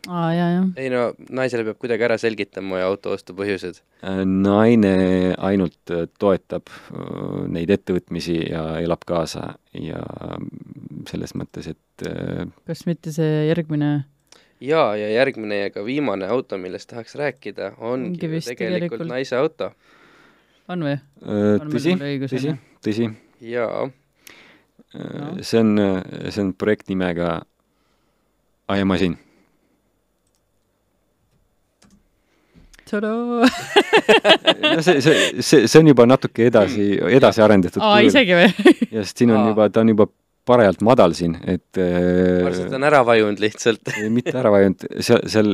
Aa, 0.06 0.28
jaa, 0.32 0.48
jah. 0.52 0.66
ei 0.78 0.90
no 0.92 1.02
naisele 1.34 1.64
peab 1.66 1.80
kuidagi 1.82 2.06
ära 2.06 2.18
selgitama 2.20 2.80
ja 2.80 2.88
auto 2.90 3.12
ostu 3.16 3.34
põhjused. 3.38 3.80
Äh, 4.06 4.22
naine 4.28 4.92
ainult 5.50 5.92
äh, 5.94 6.06
toetab 6.20 6.70
äh, 6.70 7.42
neid 7.50 7.72
ettevõtmisi 7.74 8.38
ja 8.52 8.62
elab 8.82 9.04
kaasa 9.08 9.56
ja 9.74 10.02
selles 11.10 11.34
mõttes, 11.38 11.70
et 11.74 12.06
äh, 12.06 12.46
kas 12.68 12.86
mitte 12.88 13.12
see 13.14 13.44
järgmine 13.48 13.92
jaa, 14.64 14.90
ja 14.98 15.10
järgmine 15.16 15.62
ja 15.64 15.74
ka 15.74 15.84
viimane 15.86 16.30
auto, 16.30 16.58
millest 16.60 16.90
tahaks 16.92 17.18
rääkida, 17.18 17.74
ongi 17.78 18.18
tegelikult 18.18 18.52
tegelikult- 18.54 19.12
naise 19.12 19.38
auto. 19.38 19.72
on 20.68 20.84
või? 20.86 20.98
tõsi, 21.68 21.96
tõsi 22.28 22.56
tõsi 22.84 23.12
jaa, 23.44 23.86
see 25.40 25.62
on, 25.62 25.78
see 26.28 26.42
on 26.44 26.52
projekt 26.54 26.92
nimega 26.92 27.40
I 28.68 28.82
am 28.84 28.90
masin 28.92 29.16
tadaa! 32.88 33.48
no 34.74 34.82
see, 34.82 35.00
see, 35.04 35.42
see, 35.42 35.66
see 35.66 35.80
on 35.80 35.90
juba 35.92 36.06
natuke 36.08 36.48
edasi, 36.48 36.90
edasi 37.18 37.44
arendatud 37.44 37.84
aa, 37.84 38.00
isegi 38.06 38.36
või? 38.38 38.48
ja 38.94 39.04
sest 39.04 39.22
siin 39.22 39.34
on 39.34 39.42
Aa. 39.42 39.50
juba, 39.52 39.68
ta 39.72 39.84
on 39.84 39.92
juba 39.94 40.08
parajalt 40.48 40.84
madal 40.86 41.16
siin, 41.16 41.36
et 41.44 41.76
varsti 41.76 42.70
ta 42.70 42.78
on 42.78 42.86
ära 42.88 43.02
vajunud 43.04 43.42
lihtsalt. 43.42 43.90
äh, 43.94 44.06
mitte 44.12 44.32
ära 44.40 44.52
vajunud, 44.54 44.86
seal, 45.04 45.24
seal 45.28 45.52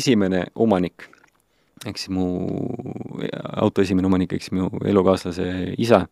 esimene 0.00 0.46
omanik, 0.66 1.08
ehk 1.84 2.00
siis 2.00 2.12
mu 2.16 2.30
auto 3.60 3.84
esimene 3.84 4.08
omanik, 4.08 4.32
ehk 4.32 4.46
siis 4.46 4.56
mu 4.56 4.70
elukaaslase 4.88 5.50
isa, 5.84 6.06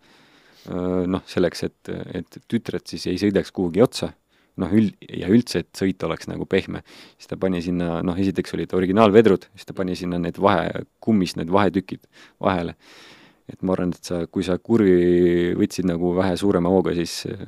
noh, 0.69 1.25
selleks, 1.29 1.65
et, 1.67 1.95
et 2.21 2.39
tütred 2.49 2.85
siis 2.89 3.09
ei 3.11 3.19
sõidaks 3.21 3.51
kuhugi 3.57 3.83
otsa, 3.85 4.13
noh, 4.63 4.75
üld- 4.75 5.09
ja 5.09 5.31
üldse, 5.33 5.65
et 5.65 5.73
sõit 5.79 6.03
oleks 6.07 6.29
nagu 6.31 6.47
pehme, 6.51 6.85
siis 7.19 7.31
ta 7.31 7.39
pani 7.41 7.63
sinna, 7.65 7.99
noh, 8.07 8.19
esiteks 8.19 8.55
olid 8.57 8.75
originaalvedrud, 8.77 9.49
siis 9.55 9.69
ta 9.69 9.77
pani 9.77 9.97
sinna 9.99 10.21
need 10.23 10.39
vahe, 10.43 10.85
kummist 11.05 11.41
need 11.41 11.51
vahetükid 11.55 12.05
vahele. 12.43 12.77
et 13.45 13.61
ma 13.61 13.75
arvan, 13.75 13.91
et 13.93 14.07
sa, 14.09 14.23
kui 14.25 14.41
sa 14.41 14.55
kurvi 14.57 15.51
võtsid 15.53 15.85
nagu 15.85 16.15
vähe 16.17 16.33
suurema 16.41 16.71
hooga, 16.73 16.95
siis 16.97 17.27
äh, 17.29 17.43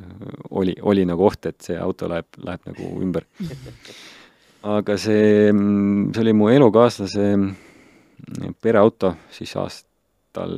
oli, 0.51 0.75
oli 0.85 1.07
nagu 1.09 1.25
oht, 1.25 1.47
et 1.49 1.57
see 1.65 1.79
auto 1.81 2.11
läheb, 2.13 2.27
läheb 2.37 2.67
nagu 2.69 2.91
ümber. 3.01 3.25
aga 4.77 4.99
see, 5.01 5.49
see 5.55 6.21
oli 6.21 6.35
mu 6.37 6.51
elukaaslase 6.53 7.31
pereauto 8.63 9.15
siis 9.33 9.55
aastal 9.61 10.55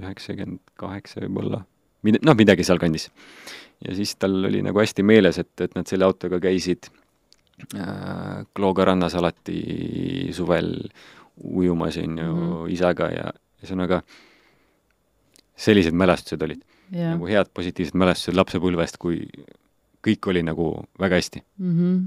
üheksakümmend 0.00 0.62
kaheksa 0.78 1.22
võib-olla, 1.24 1.62
mid-, 2.06 2.22
noh, 2.24 2.36
midagi 2.38 2.66
sealkandis. 2.66 3.10
Ja 3.84 3.94
siis 3.94 4.14
tal 4.16 4.44
oli 4.48 4.62
nagu 4.64 4.78
hästi 4.80 5.02
meeles, 5.02 5.38
et, 5.38 5.52
et 5.60 5.74
nad 5.76 5.86
selle 5.86 6.06
autoga 6.08 6.38
käisid 6.40 6.88
äh, 7.76 8.44
Klooga 8.56 8.84
rannas 8.88 9.14
alati 9.14 10.30
suvel 10.36 10.72
ujumas, 11.44 11.98
on 12.00 12.18
ju, 12.18 12.32
Mhm. 12.32 12.68
isaga 12.72 13.10
ja 13.12 13.26
ühesõnaga 13.60 14.02
sellised 15.56 15.92
mälestused 15.96 16.42
olid 16.42 16.62
jah. 16.92 17.14
nagu 17.14 17.26
head 17.28 17.48
positiivsed 17.54 17.96
mälestused 17.96 18.36
lapsepõlvest, 18.36 18.98
kui 18.98 19.26
kõik 20.06 20.28
oli 20.30 20.42
nagu 20.42 20.84
väga 21.00 21.16
hästi. 21.20 21.42
Mhm. 21.58 22.06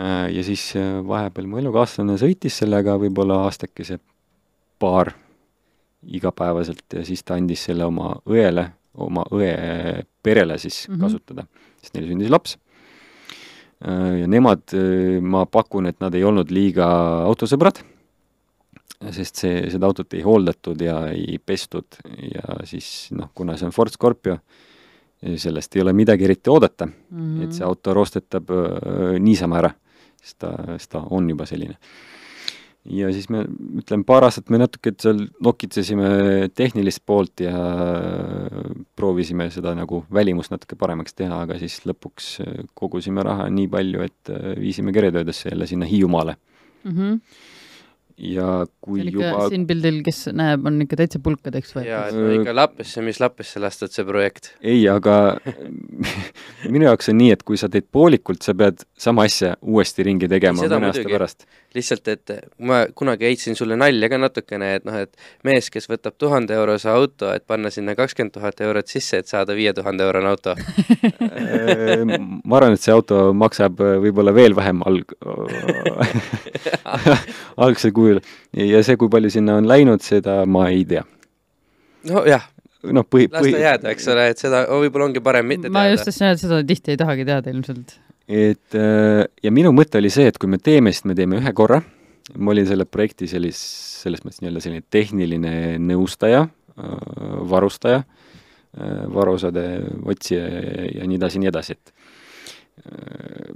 Äh, 0.00 0.28
ja 0.32 0.42
siis 0.42 0.74
äh, 0.76 1.00
vahepeal 1.04 1.46
mu 1.46 1.58
elukaaslane 1.60 2.16
sõitis 2.16 2.56
sellega 2.62 2.96
võib-olla 3.00 3.42
aastakese 3.44 3.98
paar 4.80 5.12
igapäevaselt 6.02 6.96
ja 6.96 7.04
siis 7.04 7.22
ta 7.22 7.36
andis 7.36 7.64
selle 7.68 7.84
oma 7.84 8.14
õele, 8.26 8.70
oma 8.94 9.24
õe 9.32 9.52
perele 10.22 10.58
siis 10.58 10.88
mm. 10.88 10.94
-hmm. 10.94 11.00
kasutada, 11.00 11.46
sest 11.80 11.94
neil 11.94 12.10
sündis 12.10 12.30
laps. 12.30 12.58
Äh, 13.84 14.20
ja 14.20 14.26
nemad, 14.26 14.74
ma 15.20 15.46
pakun, 15.46 15.86
et 15.86 16.00
nad 16.00 16.14
ei 16.14 16.24
olnud 16.24 16.50
liiga 16.50 16.86
autosõbrad, 17.26 17.82
sest 19.10 19.40
see, 19.42 19.70
seda 19.72 19.88
autot 19.88 20.14
ei 20.14 20.22
hooldatud 20.22 20.80
ja 20.80 21.08
ei 21.10 21.38
pestud 21.44 21.98
ja 22.06 22.60
siis 22.68 23.10
noh, 23.16 23.32
kuna 23.34 23.56
see 23.58 23.66
on 23.66 23.74
Ford 23.74 23.90
Scorpio, 23.90 24.38
sellest 25.22 25.76
ei 25.76 25.82
ole 25.82 25.92
midagi 25.94 26.24
eriti 26.26 26.50
oodata 26.50 26.86
mm, 26.86 27.18
-hmm. 27.18 27.44
et 27.44 27.52
see 27.52 27.66
auto 27.66 27.94
roostetab 27.94 28.50
äh, 28.50 29.18
niisama 29.22 29.58
ära, 29.58 29.70
sest 30.22 30.38
ta, 30.38 30.52
sest 30.76 30.90
ta 30.90 31.04
on 31.10 31.30
juba 31.30 31.46
selline. 31.46 31.78
Ja 32.90 33.10
siis 33.14 33.28
me, 33.30 33.44
ütleme, 33.78 34.04
paar 34.06 34.26
aastat 34.26 34.50
me 34.50 34.58
natuke 34.58 34.92
seal 34.98 35.26
nokitsesime 35.44 36.08
tehnilist 36.56 37.02
poolt 37.06 37.44
ja 37.44 37.54
proovisime 38.98 39.48
seda 39.54 39.74
nagu 39.78 40.02
välimust 40.12 40.54
natuke 40.54 40.78
paremaks 40.78 41.14
teha, 41.18 41.42
aga 41.46 41.58
siis 41.62 41.80
lõpuks 41.88 42.32
äh, 42.42 42.60
kogusime 42.78 43.24
raha 43.26 43.48
nii 43.54 43.68
palju, 43.72 44.02
et 44.08 44.32
äh, 44.34 44.52
viisime 44.58 44.94
keretöödesse 44.94 45.52
jälle 45.52 45.70
sinna 45.70 45.88
Hiiumaale. 45.88 46.36
Mhm. 46.84 47.18
Ja 48.16 48.64
kui 48.82 49.06
juba 49.08 49.46
siin 49.52 49.64
pildil, 49.68 50.00
kes 50.06 50.26
näeb, 50.36 50.66
on 50.68 50.80
ikka 50.84 50.98
täitsa 51.00 51.20
pulkadeks 51.22 51.74
jaa, 51.76 52.06
et 52.08 52.16
võetud. 52.16 52.20
no 52.20 52.36
ikka 52.40 52.54
Lappesse, 52.56 53.04
mis 53.04 53.20
Lappesse 53.22 53.62
lastud, 53.62 53.92
see 53.94 54.06
projekt. 54.08 54.52
ei, 54.60 54.82
aga 54.90 55.36
minu 56.74 56.88
jaoks 56.88 57.12
on 57.12 57.18
nii, 57.20 57.32
et 57.36 57.44
kui 57.46 57.60
sa 57.60 57.70
teed 57.72 57.88
poolikult, 57.92 58.42
sa 58.44 58.54
pead 58.58 58.84
sama 58.98 59.26
asja 59.28 59.54
uuesti 59.62 60.06
ringi 60.06 60.30
tegema 60.30 60.62
Seda 60.62 60.78
mõne 60.80 60.92
aasta 60.92 61.08
pärast. 61.08 61.46
lihtsalt, 61.76 62.08
et 62.12 62.34
ma 62.60 62.82
kunagi 62.94 63.28
heitsin 63.30 63.56
sulle 63.58 63.78
nalja 63.80 64.10
ka 64.12 64.20
natukene, 64.20 64.74
et 64.78 64.86
noh, 64.88 64.98
et 65.06 65.48
mees, 65.48 65.70
kes 65.72 65.88
võtab 65.90 66.18
tuhande 66.20 66.54
eurose 66.58 66.90
auto, 66.92 67.32
et 67.32 67.46
panna 67.48 67.72
sinna 67.72 67.96
kakskümmend 67.98 68.34
tuhat 68.36 68.60
eurot 68.60 68.92
sisse, 68.92 69.22
et 69.22 69.30
saada 69.30 69.56
viie 69.56 69.72
tuhande 69.76 70.04
eurone 70.08 70.32
auto. 70.32 70.56
Äh, 71.32 72.02
ma 72.44 72.58
arvan, 72.58 72.74
et 72.76 72.82
see 72.82 72.92
auto 72.92 73.32
maksab 73.36 73.80
äh, 73.82 73.94
võib-olla 74.02 74.32
veel 74.34 74.54
vähem 74.56 74.82
alg-, 74.86 75.14
algsel 77.56 77.92
kujul. 77.96 78.11
Ja 78.58 78.82
see, 78.86 78.98
kui 79.00 79.10
palju 79.12 79.30
sinna 79.32 79.58
on 79.60 79.68
läinud, 79.70 80.02
seda 80.04 80.42
ma 80.46 80.68
ei 80.70 80.84
tea. 80.88 81.04
nojah, 82.10 82.46
noh, 82.90 83.06
põhi, 83.08 83.28
las 83.30 83.44
põhi 83.44 83.54
ta, 83.56 83.62
jääda, 83.66 83.92
eks 83.94 84.08
ole, 84.14 84.28
et 84.32 84.42
seda 84.42 84.64
võib-olla 84.70 85.10
ongi 85.10 85.22
parem 85.24 85.48
mitte 85.48 85.72
ma 85.72 85.86
just 85.90 86.02
teada. 86.02 86.10
tahtsin 86.10 86.28
öelda, 86.28 86.38
et 86.38 86.44
seda 86.46 86.62
tihti 86.72 86.94
ei 86.94 87.02
tahagi 87.02 87.28
teada 87.28 87.54
ilmselt. 87.54 87.98
et 88.28 88.78
äh, 88.78 89.24
ja 89.44 89.54
minu 89.54 89.74
mõte 89.76 90.00
oli 90.02 90.12
see, 90.14 90.30
et 90.32 90.40
kui 90.40 90.50
me 90.50 90.60
teeme, 90.62 90.94
siis 90.94 91.06
me 91.08 91.18
teeme 91.18 91.40
ühe 91.42 91.54
korra. 91.56 91.82
ma 92.36 92.54
olin 92.54 92.66
selle 92.68 92.86
projekti 92.86 93.28
sellis-, 93.30 93.62
selles 94.02 94.22
mõttes 94.24 94.42
nii-öelda 94.42 94.62
selline 94.62 94.84
tehniline 94.90 95.54
nõustaja, 95.82 96.46
varustaja, 97.50 98.04
varuosade 99.12 99.64
otsija 100.08 100.46
ja, 100.46 100.84
ja 101.00 101.08
nii 101.08 101.18
edasi, 101.18 101.42
nii 101.42 101.50
edasi, 101.50 101.76
et 101.76 101.92
äh, 102.86 103.50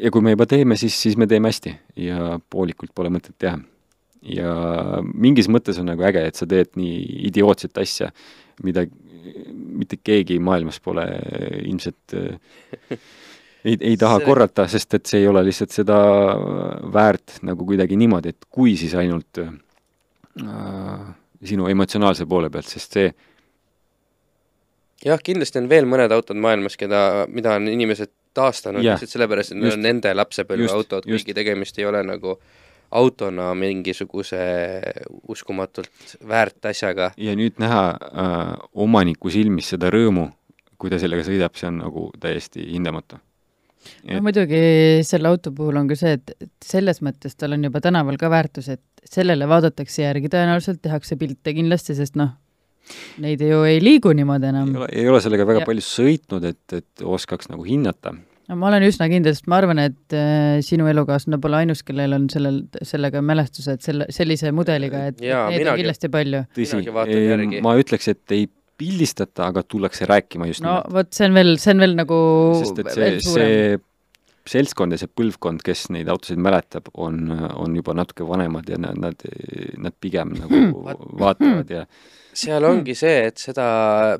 ja 0.00 0.10
kui 0.10 0.24
me 0.24 0.34
juba 0.34 0.46
teeme, 0.50 0.76
siis, 0.80 0.96
siis 1.02 1.16
me 1.20 1.28
teeme 1.30 1.50
hästi 1.50 1.74
ja 2.06 2.38
poolikult 2.50 2.94
pole 2.94 3.12
mõtet 3.14 3.36
teha. 3.38 3.58
ja 4.24 4.52
mingis 5.12 5.50
mõttes 5.52 5.78
on 5.80 5.90
nagu 5.90 6.04
äge, 6.08 6.22
et 6.24 6.38
sa 6.38 6.46
teed 6.48 6.72
nii 6.80 7.26
idiootset 7.28 7.76
asja, 7.82 8.10
mida 8.64 8.86
mitte 9.74 9.98
keegi 10.02 10.38
maailmas 10.40 10.80
pole 10.84 11.04
ilmselt 11.64 12.14
äh, 12.16 12.96
ei, 13.64 13.76
ei 13.80 13.96
taha 14.00 14.18
See- 14.20 14.26
korrata, 14.28 14.66
sest 14.68 14.96
et 14.98 15.06
see 15.10 15.22
ei 15.22 15.28
ole 15.28 15.44
lihtsalt 15.46 15.74
seda 15.74 15.98
väärt 16.92 17.38
nagu 17.42 17.66
kuidagi 17.68 17.98
niimoodi, 18.00 18.34
et 18.34 18.48
kui 18.50 18.76
siis 18.80 18.94
ainult 19.00 19.40
äh, 19.44 19.52
sinu 21.44 21.68
emotsionaalse 21.72 22.26
poole 22.28 22.50
pealt, 22.52 22.68
sest 22.72 22.98
see 22.98 23.08
jah, 25.04 25.20
kindlasti 25.20 25.60
on 25.60 25.68
veel 25.68 25.88
mõned 25.88 26.12
autod 26.16 26.38
maailmas, 26.40 26.78
keda, 26.80 27.24
mida 27.32 27.56
on 27.58 27.68
inimesed 27.72 28.12
taastanud 28.34 28.84
Jah, 28.84 28.98
lihtsalt 28.98 29.16
sellepärast, 29.16 29.54
et 29.54 29.60
need 29.60 29.76
on 29.76 29.84
nende 29.84 30.12
lapsepõlve 30.14 30.68
Just, 30.68 30.76
autod, 30.76 31.08
just. 31.08 31.24
kuigi 31.24 31.36
tegemist 31.36 31.78
ei 31.78 31.88
ole 31.88 32.02
nagu 32.06 32.38
autona 32.94 33.50
mingisuguse 33.58 34.40
uskumatult 35.28 36.16
väärt 36.28 36.70
asjaga. 36.70 37.10
ja 37.16 37.34
nüüd 37.36 37.58
näha 37.62 37.84
äh, 37.90 38.48
omaniku 38.86 39.32
silmis 39.34 39.72
seda 39.74 39.90
rõõmu, 39.94 40.28
kui 40.78 40.92
ta 40.92 41.00
sellega 41.02 41.24
sõidab, 41.26 41.56
see 41.58 41.70
on 41.70 41.80
nagu 41.82 42.08
täiesti 42.20 42.66
hindamatu. 42.70 43.18
no 44.10 44.22
muidugi 44.24 44.62
selle 45.06 45.28
auto 45.32 45.52
puhul 45.52 45.82
on 45.82 45.90
ka 45.90 45.98
see, 45.98 46.14
et 46.20 46.36
et 46.38 46.52
selles 46.74 47.02
mõttes 47.02 47.34
tal 47.36 47.56
on 47.56 47.66
juba 47.66 47.82
tänaval 47.84 48.20
ka 48.20 48.30
väärtus, 48.30 48.70
et 48.76 49.04
sellele 49.04 49.48
vaadatakse 49.48 50.06
järgi 50.06 50.30
tõenäoliselt, 50.32 50.80
tehakse 50.82 51.18
pilte 51.20 51.52
kindlasti, 51.56 51.96
sest 51.98 52.16
noh, 52.20 52.36
neid 53.24 53.40
ju 53.44 53.62
ei 53.68 53.80
liigu 53.82 54.12
niimoodi 54.16 54.50
enam. 54.50 54.70
Ei 54.74 54.80
ole, 54.82 54.88
ei 55.04 55.08
ole 55.12 55.20
sellega 55.24 55.46
väga 55.48 55.62
Ja- 55.64 55.68
palju 55.70 55.84
sõitnud, 55.86 56.44
et, 56.50 56.78
et 56.80 57.04
oskaks 57.04 57.48
nagu 57.52 57.64
hinnata. 57.66 58.12
no 58.48 58.56
ma 58.60 58.68
olen 58.68 58.84
üsna 58.84 59.06
kindel, 59.08 59.32
sest 59.36 59.46
ma 59.48 59.56
arvan, 59.62 59.78
et 59.80 60.12
äh, 60.16 60.58
sinu 60.64 60.86
elukaaslane 60.90 61.38
pole 61.40 61.62
ainus, 61.62 61.80
kellel 61.86 62.12
on 62.18 62.26
sellel, 62.32 62.62
sellega 62.82 63.22
mälestused 63.24 63.80
selle, 63.80 64.06
sellise 64.12 64.52
mudeliga, 64.52 65.06
et 65.12 65.22
Jaa, 65.24 65.46
neid 65.48 65.62
on 65.62 65.64
minagi- 65.64 65.82
kindlasti 65.84 66.10
palju. 66.12 66.42
tõsi 66.58 67.62
ma 67.64 67.74
ütleks, 67.80 68.08
et 68.12 68.36
ei 68.36 68.44
pildistata, 68.76 69.46
aga 69.52 69.62
tullakse 69.62 70.04
rääkima 70.10 70.48
just 70.50 70.60
no 70.66 70.80
vot, 70.90 71.12
see 71.14 71.28
on 71.28 71.34
veel, 71.36 71.52
see 71.62 71.70
on 71.76 71.78
veel 71.84 71.92
nagu 71.94 72.16
sest 72.58 72.80
et 72.82 72.88
see 72.90 73.10
see 73.22 73.76
seltskond 74.44 74.92
ja 74.92 74.98
see 75.00 75.08
põlvkond, 75.08 75.62
kes 75.64 75.86
neid 75.94 76.10
autosid 76.12 76.36
mäletab, 76.42 76.90
on, 77.00 77.30
on 77.56 77.76
juba 77.78 77.94
natuke 77.96 78.26
vanemad 78.28 78.68
ja 78.68 78.76
nad, 78.82 78.98
nad, 79.00 79.22
nad 79.80 79.94
pigem 80.04 80.34
nagu 80.36 80.82
vaatavad 81.22 81.70
ja 81.72 81.86
seal 82.34 82.64
ongi 82.66 82.94
see, 82.98 83.28
et 83.28 83.38
seda 83.40 83.66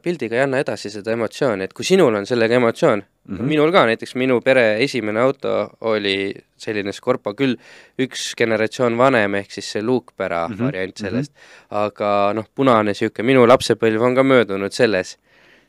pildiga 0.03 0.39
ei 0.39 0.45
anna 0.45 0.61
edasi 0.63 0.91
seda 0.93 1.15
emotsiooni, 1.15 1.67
et 1.67 1.75
kui 1.77 1.87
sinul 1.87 2.15
on 2.15 2.27
sellega 2.29 2.59
emotsioon 2.61 3.03
mm, 3.03 3.37
-hmm. 3.37 3.49
minul 3.51 3.73
ka, 3.75 3.85
näiteks 3.91 4.15
minu 4.21 4.41
pere 4.41 4.83
esimene 4.85 5.21
auto 5.21 5.71
oli 5.81 6.35
selline 6.57 6.93
Scorpio, 6.93 7.35
küll 7.35 7.57
üks 7.99 8.33
generatsioon 8.39 8.99
vanem, 8.99 9.35
ehk 9.35 9.51
siis 9.51 9.73
see 9.73 9.83
luukpära 9.83 10.49
mm 10.49 10.55
-hmm. 10.55 10.67
variant 10.67 10.97
sellest 10.97 11.33
mm, 11.33 11.39
-hmm. 11.39 11.85
aga 11.85 12.33
noh, 12.35 12.47
punane 12.55 12.93
niisugune, 12.93 13.27
minu 13.27 13.47
lapsepõlv 13.47 14.03
on 14.03 14.15
ka 14.15 14.23
möödunud 14.23 14.73
selles. 14.73 15.19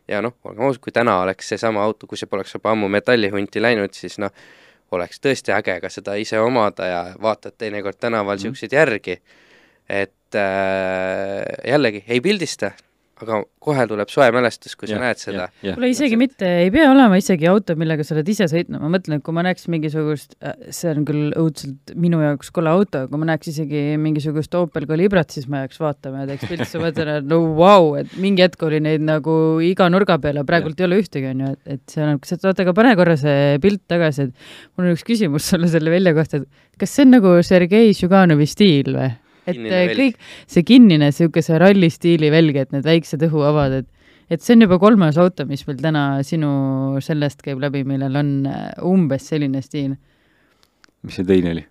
ja 0.07 0.22
noh, 0.22 0.34
olgem 0.43 0.63
ausad, 0.63 0.81
kui 0.81 0.91
täna 0.91 1.19
oleks 1.19 1.47
seesama 1.49 1.84
auto, 1.84 2.07
kui 2.07 2.17
see 2.17 2.27
poleks 2.30 2.53
juba 2.53 2.72
ammu 2.72 2.88
metallihunti 2.88 3.61
läinud, 3.61 3.93
siis 3.93 4.19
noh, 4.19 4.30
oleks 4.91 5.19
tõesti 5.19 5.51
äge 5.51 5.80
ka 5.81 5.89
seda 5.89 6.13
ise 6.15 6.39
omada 6.39 6.85
ja 6.85 7.15
vaatad 7.22 7.55
teinekord 7.57 7.97
tänaval 7.99 8.38
niisuguseid 8.38 8.72
mm 8.72 8.76
-hmm. 8.76 8.80
järgi, 8.80 9.22
et 9.89 10.13
äh, 10.41 11.44
jällegi 11.72 12.03
ei 12.07 12.22
pildista, 12.24 12.74
aga 13.16 13.38
kohe 13.64 13.86
tuleb 13.88 14.10
soe 14.12 14.28
mälestus, 14.36 14.74
kui 14.76 14.90
ja, 14.90 14.98
sa 14.98 15.02
näed 15.02 15.20
seda. 15.22 15.45
kuule, 15.62 15.88
isegi 15.91 16.18
mitte, 16.20 16.48
ei 16.66 16.72
pea 16.74 16.90
olema 16.91 17.16
isegi 17.20 17.48
auto, 17.48 17.76
millega 17.80 18.03
sa 18.03 18.16
oled 18.18 18.28
ise 18.32 18.48
sõitnud, 18.52 18.82
ma 18.84 18.90
mõtlen, 18.91 19.20
et 19.20 19.26
kui 19.26 19.36
ma 19.36 19.45
näeks 19.45 19.70
mingisugust, 19.72 20.36
äh, 20.44 20.57
see 20.76 20.91
on 20.91 21.07
küll 21.07 21.32
õudselt 21.40 21.95
minu 22.02 22.20
jaoks 22.24 22.52
kole 22.56 22.74
auto, 22.74 23.06
kui 23.12 23.22
ma 23.22 23.30
näeks 23.32 23.53
isegi 23.53 23.84
mingisugust 24.02 24.57
Opel 24.60 24.88
Calibrat, 24.90 25.32
siis 25.32 25.48
ma 25.52 25.64
jääks 25.64 25.80
vaatama 25.82 26.24
ja 26.26 26.30
teeks 26.34 26.52
pilti, 26.52 26.68
siis 26.68 26.82
ma 26.82 26.90
mõtlen, 26.90 27.14
et 27.22 27.32
no 27.32 27.41
vau 27.56 27.90
wow,, 27.90 27.90
et 28.03 28.20
mingi 28.20 28.44
hetk 28.44 28.68
oli 28.68 28.84
neid 28.84 29.06
nagu 29.07 29.40
iga 29.64 29.88
nurga 29.91 30.20
peal 30.24 30.41
ja 30.41 30.48
praegult 30.48 30.84
ei 30.84 30.90
ole 30.90 30.99
ühtegi, 31.03 31.32
on 31.32 31.45
ju, 31.45 31.56
et, 31.56 31.78
et 31.78 31.95
see 31.95 32.03
on, 32.03 32.20
kas, 32.20 32.36
oota, 32.41 32.68
aga 32.68 32.76
pane 32.76 32.95
korra 32.99 33.16
see 33.20 33.62
pilt 33.64 33.86
tagasi, 33.91 34.28
et 34.28 34.76
mul 34.76 34.90
on 34.90 34.98
üks 34.98 35.07
küsimus 35.07 35.48
sulle 35.53 35.72
selle 35.72 35.94
välja 35.94 36.16
kohta, 36.18 36.44
et 36.44 36.82
kas 36.84 36.91
see 36.91 37.07
on 37.07 37.16
nagu 37.16 37.38
Sergei 37.48 37.95
Žuganovi 37.95 38.49
stiil 38.49 38.91
või? 38.99 39.14
Et 39.45 39.59
äh, 39.59 39.91
kõik 39.97 40.17
see 40.51 40.65
kinnine 40.67 41.09
niisuguse 41.09 41.59
ralli 41.61 41.91
stiili 41.93 42.31
velg, 42.34 42.57
et 42.63 42.73
need 42.76 42.88
väiksed 42.88 43.23
õhuavad, 43.30 43.81
et 43.81 43.91
et 44.31 44.41
see 44.41 44.55
on 44.55 44.65
juba 44.65 44.80
kolmas 44.81 45.19
auto, 45.22 45.45
mis 45.45 45.61
meil 45.67 45.77
täna 45.84 46.07
sinu 46.26 46.49
sellest 47.03 47.45
käib 47.45 47.61
läbi, 47.61 47.84
millel 47.88 48.17
on 48.17 48.34
äh, 48.49 48.67
umbes 48.85 49.30
selline 49.30 49.61
stiil. 49.65 49.95
mis 51.05 51.17
see 51.19 51.27
teine 51.27 51.53
oli? 51.53 51.65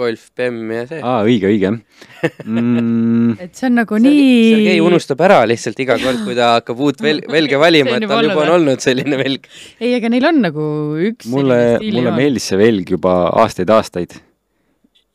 Golf, 0.00 0.28
Bemm 0.38 0.70
ja 0.70 0.84
see. 0.86 1.00
aa, 1.02 1.24
õige, 1.26 1.48
õige 1.50 1.70
mm. 1.74 3.32
et 3.44 3.58
see 3.58 3.66
on 3.66 3.74
nagu 3.80 3.98
see, 3.98 4.04
nii 4.06 4.36
Sergei 4.54 4.82
unustab 4.86 5.24
ära 5.26 5.40
lihtsalt 5.50 5.82
iga 5.82 5.96
kord, 6.00 6.22
kui 6.26 6.36
ta 6.38 6.52
hakkab 6.56 6.82
uut 6.86 7.02
vel-, 7.02 7.24
velge 7.36 7.58
valima, 7.60 7.96
et 7.98 8.06
tal 8.06 8.28
juba 8.28 8.44
on 8.46 8.54
olnud 8.60 8.82
selline 8.84 9.18
velg. 9.18 9.48
ei, 9.82 9.96
aga 9.98 10.12
neil 10.14 10.28
on 10.30 10.38
nagu 10.46 10.66
üks 11.10 11.30
mulle, 11.32 11.58
mulle 11.82 12.14
meeldis 12.16 12.46
see 12.52 12.60
velg 12.60 12.94
juba 12.94 13.16
aastaid-aastaid 13.42 14.14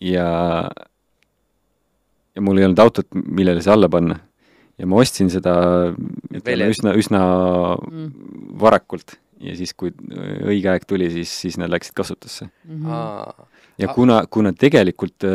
ja 0.04 0.28
ja 2.36 2.44
mul 2.44 2.60
ei 2.60 2.68
olnud 2.68 2.82
autot, 2.84 3.08
millele 3.16 3.64
see 3.64 3.74
alla 3.74 3.90
panna. 3.92 4.20
ja 4.78 4.88
ma 4.92 5.00
ostsin 5.00 5.30
seda 5.32 5.56
ütleme 6.36 6.72
üsna, 6.74 6.96
üsna 7.00 7.22
mm. 7.80 8.10
varakult 8.60 9.18
ja 9.40 9.56
siis, 9.56 9.72
kui 9.78 9.94
õige 9.94 10.72
aeg 10.72 10.88
tuli, 10.88 11.08
siis, 11.14 11.32
siis 11.46 11.60
nad 11.62 11.72
läksid 11.72 11.96
kasutusse 11.96 12.48
mm. 12.48 12.82
-hmm. 12.82 13.46
ja 13.84 13.88
kuna, 13.96 14.24
kuna 14.30 14.54
tegelikult 14.54 15.28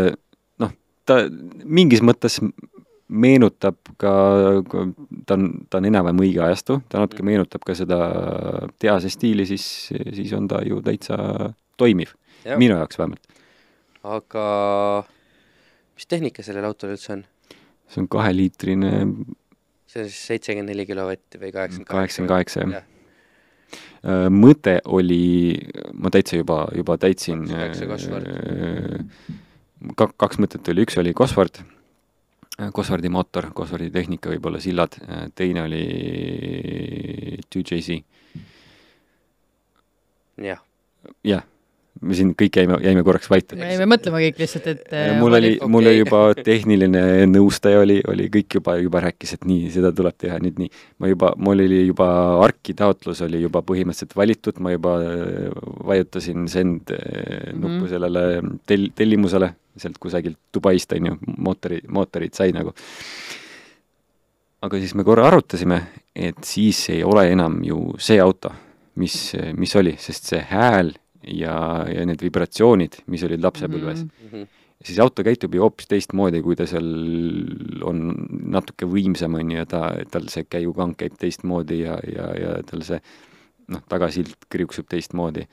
noh, 0.60 0.74
ta 1.08 1.22
mingis 1.64 2.04
mõttes 2.04 2.40
meenutab 3.10 3.76
ka, 3.98 4.12
ta 5.26 5.34
on, 5.34 5.46
ta 5.70 5.80
on 5.80 5.88
enam-vähem 5.88 6.20
õige 6.22 6.42
ajastu, 6.46 6.78
ta 6.88 7.02
natuke 7.02 7.24
mm. 7.24 7.30
meenutab 7.32 7.64
ka 7.66 7.74
seda 7.74 7.98
tehase 8.78 9.10
stiili, 9.10 9.46
siis, 9.46 9.64
siis 9.90 10.32
on 10.36 10.46
ta 10.48 10.60
ju 10.66 10.78
täitsa 10.84 11.16
toimiv, 11.80 12.14
minu 12.56 12.76
jaoks 12.76 13.00
vähemalt. 13.00 13.24
aga 14.04 14.44
mis 16.00 16.08
tehnika 16.08 16.44
sellel 16.46 16.64
autol 16.64 16.94
üldse 16.94 17.12
on? 17.18 17.26
see 17.90 18.00
on 18.00 18.08
kaheliitrine 18.08 18.92
see 19.90 20.00
on 20.00 20.08
siis 20.08 20.22
seitsekümmend 20.30 20.72
neli 20.72 20.86
kilovatti 20.88 21.40
või 21.42 21.52
kaheksakümmend 21.52 21.90
kaheksakümmend 21.90 22.32
kaheksa, 22.32 22.64
jah. 22.72 22.88
Äh, 24.00 24.28
mõte 24.32 24.78
oli, 24.88 25.58
ma 25.92 26.10
täitsa 26.10 26.40
juba, 26.40 26.62
juba 26.74 26.96
täitsin 26.98 27.44
äh, 27.52 27.68
kak-, 29.92 30.16
kaks 30.16 30.40
mõtet 30.40 30.72
oli, 30.72 30.86
üks 30.86 30.96
oli 31.02 31.12
Cosworth, 31.16 31.60
äh, 32.56 32.72
Cosworthi 32.72 33.12
mootor, 33.12 33.50
Cosworthi 33.52 33.92
tehnika, 33.92 34.32
võib-olla 34.32 34.62
sillad, 34.64 34.96
teine 35.36 35.66
oli 35.68 35.84
2JZ. 37.52 38.00
jah. 40.48 40.64
jah 41.28 41.49
me 42.00 42.16
siin 42.16 42.30
kõik 42.38 42.56
jäime, 42.56 42.78
jäime 42.84 43.02
korraks 43.04 43.28
vait. 43.30 43.52
me 43.58 43.68
jäime 43.72 43.86
mõtlema 43.90 44.20
kõik 44.22 44.38
lihtsalt, 44.40 44.68
et 44.72 44.94
mul 45.20 45.36
oli 45.36 45.52
mul 45.60 45.88
oli 45.90 46.00
juba 46.00 46.20
tehniline 46.38 47.02
nõustaja 47.28 47.82
oli, 47.82 47.98
oli 48.08 48.28
kõik 48.32 48.56
juba, 48.60 48.76
juba 48.80 49.02
rääkis, 49.04 49.34
et 49.36 49.44
nii, 49.48 49.68
seda 49.74 49.92
tuleb 49.96 50.16
teha 50.20 50.38
nüüd 50.42 50.60
nii. 50.62 50.70
ma 51.02 51.10
juba, 51.10 51.32
mul 51.36 51.64
oli 51.66 51.82
juba 51.90 52.08
ARK-i 52.46 52.76
taotlus 52.78 53.20
oli 53.26 53.42
juba 53.44 53.62
põhimõtteliselt 53.66 54.16
valitud, 54.16 54.62
ma 54.64 54.72
juba 54.72 54.94
äh, 55.04 55.58
vajutasin 55.90 56.48
send 56.48 56.94
mm 56.94 56.96
-hmm. 56.96 57.60
nuppu 57.64 57.90
sellele 57.92 58.24
tel-, 58.66 58.90
tellimusele 58.96 59.52
sealt 59.76 59.98
kusagilt 59.98 60.38
Dubaist, 60.54 60.92
on 60.92 61.06
ju, 61.06 61.18
mootori, 61.38 61.82
mootorid 61.88 62.34
sai 62.34 62.52
nagu. 62.52 62.74
aga 64.60 64.78
siis 64.78 64.94
me 64.94 65.04
korra 65.04 65.26
arutasime, 65.28 65.82
et 66.14 66.44
siis 66.44 66.88
ei 66.90 67.04
ole 67.04 67.30
enam 67.32 67.62
ju 67.64 67.94
see 67.98 68.20
auto, 68.20 68.52
mis, 69.00 69.32
mis 69.56 69.76
oli, 69.76 69.94
sest 69.98 70.24
see 70.32 70.42
hääl 70.50 70.92
ja, 71.34 71.86
ja 71.90 72.06
need 72.08 72.22
vibratsioonid, 72.24 73.02
mis 73.10 73.24
olid 73.26 73.42
lapsepõlves 73.44 74.04
mm. 74.04 74.28
-hmm. 74.30 74.46
siis 74.84 74.98
auto 75.02 75.24
käitub 75.26 75.54
ju 75.54 75.64
hoopis 75.64 75.88
teistmoodi, 75.90 76.42
kui 76.42 76.56
ta 76.56 76.66
seal 76.66 76.88
on 77.86 78.14
natuke 78.56 78.86
võimsam, 78.86 79.36
on 79.38 79.50
ju, 79.50 79.58
ja 79.58 79.66
ta, 79.66 79.82
tal 80.10 80.28
see 80.32 80.46
käigukank 80.48 80.98
käib 81.02 81.18
teistmoodi 81.20 81.82
ja, 81.82 81.98
ja, 82.06 82.30
ja 82.40 82.56
tal 82.66 82.84
see 82.86 83.00
noh, 83.70 83.82
tagasilt 83.88 84.48
kriuksub 84.50 84.88
teistmoodi. 84.90 85.46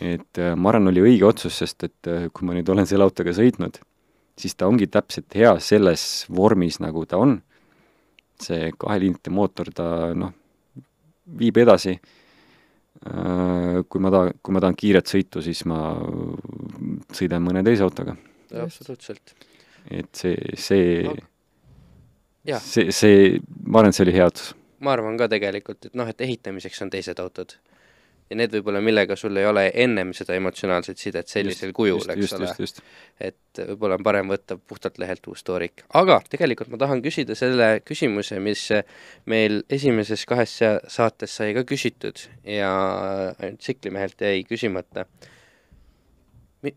et 0.00 0.38
äh, 0.38 0.56
ma 0.56 0.72
arvan, 0.72 0.88
oli 0.88 1.02
õige 1.02 1.24
otsus, 1.28 1.58
sest 1.58 1.84
et 1.84 2.08
äh, 2.10 2.28
kui 2.32 2.46
ma 2.46 2.54
nüüd 2.56 2.68
olen 2.68 2.86
selle 2.86 3.04
autoga 3.04 3.30
sõitnud, 3.36 3.78
siis 4.38 4.54
ta 4.56 4.66
ongi 4.66 4.86
täpselt 4.86 5.34
hea 5.34 5.58
selles 5.60 6.26
vormis, 6.28 6.80
nagu 6.80 7.06
ta 7.06 7.18
on. 7.18 7.42
see 8.42 8.72
kaheliinite 8.74 9.30
mootor, 9.30 9.68
ta 9.70 10.14
noh, 10.18 10.32
viib 11.38 11.56
edasi 11.62 12.00
kui 13.02 14.02
ma 14.02 14.12
tahan, 14.14 14.36
kui 14.42 14.54
ma 14.54 14.62
tahan 14.62 14.76
kiiret 14.78 15.10
sõitu, 15.10 15.42
siis 15.42 15.64
ma 15.66 15.80
sõidan 17.12 17.42
mõne 17.42 17.64
teise 17.66 17.82
autoga. 17.86 18.14
absoluutselt. 18.62 19.34
et 19.90 20.10
see, 20.14 20.36
see 20.54 21.02
no., 21.08 21.16
see, 22.62 22.92
see, 22.94 23.40
ma 23.66 23.80
arvan, 23.80 23.90
et 23.90 23.98
see 23.98 24.06
oli 24.06 24.14
hea 24.14 24.28
otsus. 24.30 24.54
ma 24.80 24.94
arvan 24.94 25.18
ka 25.18 25.28
tegelikult, 25.32 25.90
et 25.90 25.98
noh, 25.98 26.08
et 26.08 26.20
ehitamiseks 26.28 26.82
on 26.86 26.90
teised 26.94 27.18
autod 27.22 27.56
ja 28.32 28.38
need 28.38 28.54
võib-olla, 28.56 28.80
millega 28.84 29.16
sul 29.18 29.36
ei 29.36 29.46
ole 29.48 29.66
ennem 29.84 30.12
seda 30.16 30.34
emotsionaalset 30.38 31.00
sidet 31.00 31.28
sellisel 31.30 31.70
just, 31.70 31.76
kujul, 31.76 32.12
eks 32.14 32.34
ole. 32.38 32.48
et 33.20 33.60
võib-olla 33.60 33.98
on 33.98 34.06
parem 34.06 34.32
võtta 34.32 34.56
puhtalt 34.56 34.98
lehelt 35.02 35.28
uus 35.28 35.44
toorik. 35.46 35.84
aga 36.00 36.20
tegelikult 36.32 36.72
ma 36.72 36.80
tahan 36.80 37.02
küsida 37.04 37.36
selle 37.38 37.68
küsimuse, 37.84 38.40
mis 38.42 38.64
meil 39.30 39.60
esimeses 39.72 40.24
kahes 40.28 40.56
saates 40.96 41.36
sai 41.40 41.52
ka 41.56 41.66
küsitud 41.68 42.24
ja 42.48 42.72
ainult 43.36 43.60
Tsiklimehelt 43.62 44.20
jäi 44.20 44.42
küsimata. 44.48 45.04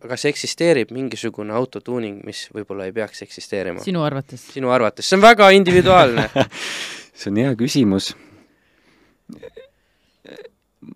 kas 0.02 0.26
eksisteerib 0.26 0.92
mingisugune 0.92 1.54
autotuuning, 1.54 2.24
mis 2.26 2.48
võib-olla 2.54 2.90
ei 2.90 2.94
peaks 2.94 3.24
eksisteerima? 3.24 3.84
sinu 3.86 4.04
arvates? 4.04 4.50
sinu 4.54 4.74
arvates, 4.76 5.08
see 5.08 5.20
on 5.20 5.26
väga 5.26 5.50
individuaalne 5.56 6.30
see 7.20 7.32
on 7.32 7.44
hea 7.46 7.56
küsimus 7.56 8.12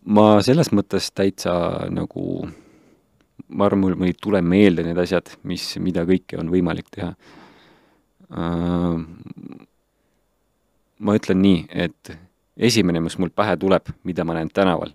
ma 0.06 0.40
selles 0.46 0.72
mõttes 0.76 1.10
täitsa 1.16 1.54
nagu, 1.94 2.48
ma 3.50 3.68
arvan, 3.68 3.84
mul, 3.84 3.98
mul 4.00 4.12
ei 4.12 4.18
tule 4.18 4.42
meelde 4.46 4.86
need 4.86 5.00
asjad, 5.02 5.32
mis, 5.50 5.72
mida 5.82 6.06
kõike 6.08 6.40
on 6.40 6.52
võimalik 6.54 6.90
teha. 6.94 7.14
ma 11.00 11.16
ütlen 11.18 11.42
nii, 11.42 11.64
et 11.70 12.12
esimene, 12.58 13.02
mis 13.02 13.18
mul 13.18 13.32
pähe 13.34 13.56
tuleb, 13.58 13.90
mida 14.04 14.26
ma 14.28 14.36
näen 14.38 14.52
tänaval, 14.54 14.94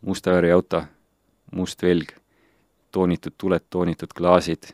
musta 0.00 0.32
värvi 0.32 0.54
auto, 0.54 0.82
must 1.52 1.82
velg, 1.82 2.14
toonitud 2.94 3.34
tuled, 3.36 3.66
toonitud 3.70 4.14
klaasid, 4.16 4.70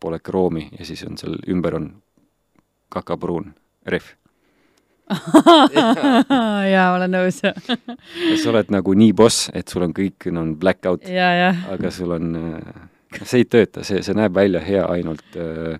pole 0.00 0.18
kroomi 0.20 0.68
ja 0.78 0.84
siis 0.84 1.02
on 1.08 1.16
seal 1.18 1.38
ümber 1.50 1.78
on 1.80 1.88
kakapruun 2.92 3.48
rehv 3.86 4.12
jaa, 6.74 6.86
olen 6.94 7.12
nõus. 7.12 7.42
Sa 8.42 8.50
oled 8.52 8.70
nagu 8.72 8.94
nii 8.96 9.12
boss, 9.16 9.50
et 9.56 9.68
sul 9.68 9.84
on 9.86 9.92
kõik, 9.96 10.28
on 10.32 10.54
blackout, 10.60 11.04
aga 11.08 11.92
sul 11.92 12.14
on, 12.16 12.32
äh, 12.38 12.86
see 13.22 13.42
ei 13.44 13.50
tööta, 13.50 13.84
see, 13.86 14.00
see 14.04 14.16
näeb 14.16 14.34
välja 14.36 14.62
hea 14.64 14.86
ainult 14.96 15.36
äh, 15.36 15.76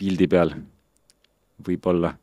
pildi 0.00 0.28
peal, 0.32 0.54
võib-olla. 1.62 2.16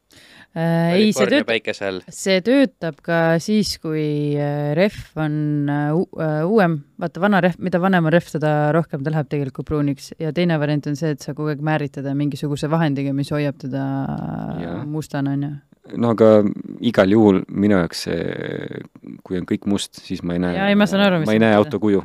äh, 0.57 0.97
ei, 0.97 1.13
see 1.15 1.29
töötab, 1.29 2.03
see 2.11 2.39
töötab 2.43 2.99
ka 3.05 3.19
siis, 3.39 3.75
kui 3.79 4.35
äh, 4.35 4.73
rehv 4.77 5.21
on 5.21 5.39
äh, 5.69 5.93
äh, 6.25 6.41
uuem, 6.49 6.79
vaata 6.99 7.23
vana 7.23 7.39
rehv, 7.45 7.59
mida 7.63 7.79
vanem 7.79 8.09
on 8.09 8.15
rehv, 8.17 8.27
seda 8.33 8.73
rohkem 8.75 9.05
ta 9.05 9.13
läheb 9.13 9.31
tegelikult 9.31 9.69
pruuniks. 9.69 10.11
Ja 10.19 10.33
teine 10.35 10.59
variant 10.59 10.91
on 10.91 10.99
see, 10.99 11.13
et 11.15 11.23
sa 11.23 11.37
kogu 11.37 11.53
aeg 11.53 11.63
määrid 11.63 11.95
teda 12.01 12.17
mingisuguse 12.17 12.67
vahendiga, 12.71 13.15
mis 13.15 13.31
hoiab 13.31 13.61
teda 13.61 13.87
Jaa. 14.59 14.77
mustana, 14.89 15.37
on 15.37 15.47
ju. 15.47 15.55
No 15.97 16.13
aga 16.15 16.43
igal 16.85 17.11
juhul 17.15 17.41
minu 17.49 17.79
jaoks 17.79 18.05
see, 18.07 18.83
kui 19.25 19.39
on 19.39 19.47
kõik 19.49 19.67
must, 19.69 20.01
siis 20.05 20.23
ma 20.23 20.37
ei 20.37 20.43
näe, 20.43 20.75
ma 20.75 20.87
aru, 21.07 21.23
ma 21.25 21.35
ei 21.35 21.41
näe 21.41 21.57
auto 21.57 21.79
kuju. 21.81 22.03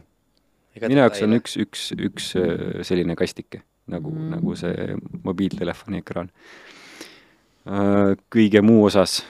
minu 0.87 1.03
jaoks 1.03 1.23
on 1.27 1.39
üks, 1.39 1.57
üks, 1.61 1.87
üks 1.99 2.33
äh, 2.41 2.83
selline 2.87 3.17
kastike 3.19 3.65
nagu 3.91 4.11
mm., 4.11 4.31
nagu 4.37 4.57
see 4.57 4.97
mobiiltelefoni 5.25 6.01
ekraan. 6.01 6.31
kõige 8.33 8.61
muu 8.65 8.85
osas 8.89 9.23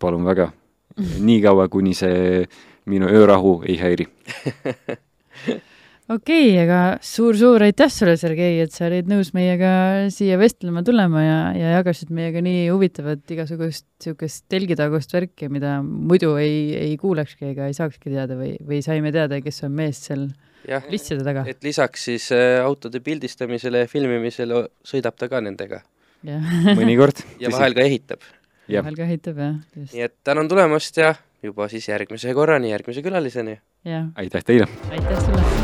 palun 0.00 0.24
väga, 0.24 0.50
niikaua, 1.28 1.68
kuni 1.72 1.94
see 1.96 2.46
minu 2.90 3.08
öörahu 3.08 3.60
ei 3.68 3.76
häiri. 3.80 4.08
okei 6.10 6.48
okay,, 6.50 6.58
aga 6.64 6.80
suur-suur 7.04 7.62
aitäh 7.64 7.90
sulle, 7.92 8.16
Sergei, 8.20 8.58
et 8.64 8.74
sa 8.74 8.88
olid 8.88 9.08
nõus 9.10 9.30
meiega 9.36 9.70
siia 10.12 10.38
vestlema 10.40 10.82
tulema 10.86 11.22
ja, 11.22 11.38
ja 11.54 11.74
jagasid 11.78 12.10
meiega 12.14 12.42
nii 12.44 12.66
huvitavat 12.72 13.30
igasugust 13.30 13.86
niisugust 14.00 14.46
telgitagust 14.50 15.14
värki, 15.14 15.50
mida 15.52 15.78
muidu 15.84 16.34
ei, 16.40 16.74
ei 16.78 16.96
kuulekski 17.00 17.52
ega 17.52 17.68
ei 17.70 17.76
saakski 17.76 18.10
teada 18.14 18.38
või, 18.38 18.56
või 18.66 18.80
saime 18.84 19.12
teada, 19.14 19.40
kes 19.44 19.62
on 19.68 19.76
mees 19.76 20.02
seal 20.08 20.26
jah, 20.66 20.84
listide 20.90 21.24
taga. 21.26 21.44
et 21.50 21.62
lisaks 21.64 22.08
siis 22.10 22.30
äh, 22.34 22.58
autode 22.64 23.02
pildistamisele 23.04 23.84
ja 23.84 23.90
filmimisele 23.90 24.66
sõidab 24.86 25.18
ta 25.20 25.30
ka 25.30 25.42
nendega 25.44 25.84
mõnikord. 26.76 27.22
ja 27.42 27.52
vahel 27.54 27.76
ka 27.76 27.86
ehitab. 27.86 28.24
vahel 28.66 28.98
ka 28.98 29.06
ehitab 29.06 29.42
jah, 29.44 29.58
just, 29.76 29.94
nii 29.94 30.08
et 30.08 30.18
tänan 30.26 30.50
tulemast 30.50 31.00
ja 31.00 31.14
juba 31.44 31.70
siis 31.72 31.86
järgmise 31.88 32.34
korrani, 32.36 32.74
järgmise 32.74 33.04
külaliseni. 33.04 33.60
aitäh 33.86 34.44
teile! 34.46 34.70
aitäh 34.90 35.26
sulle. 35.28 35.59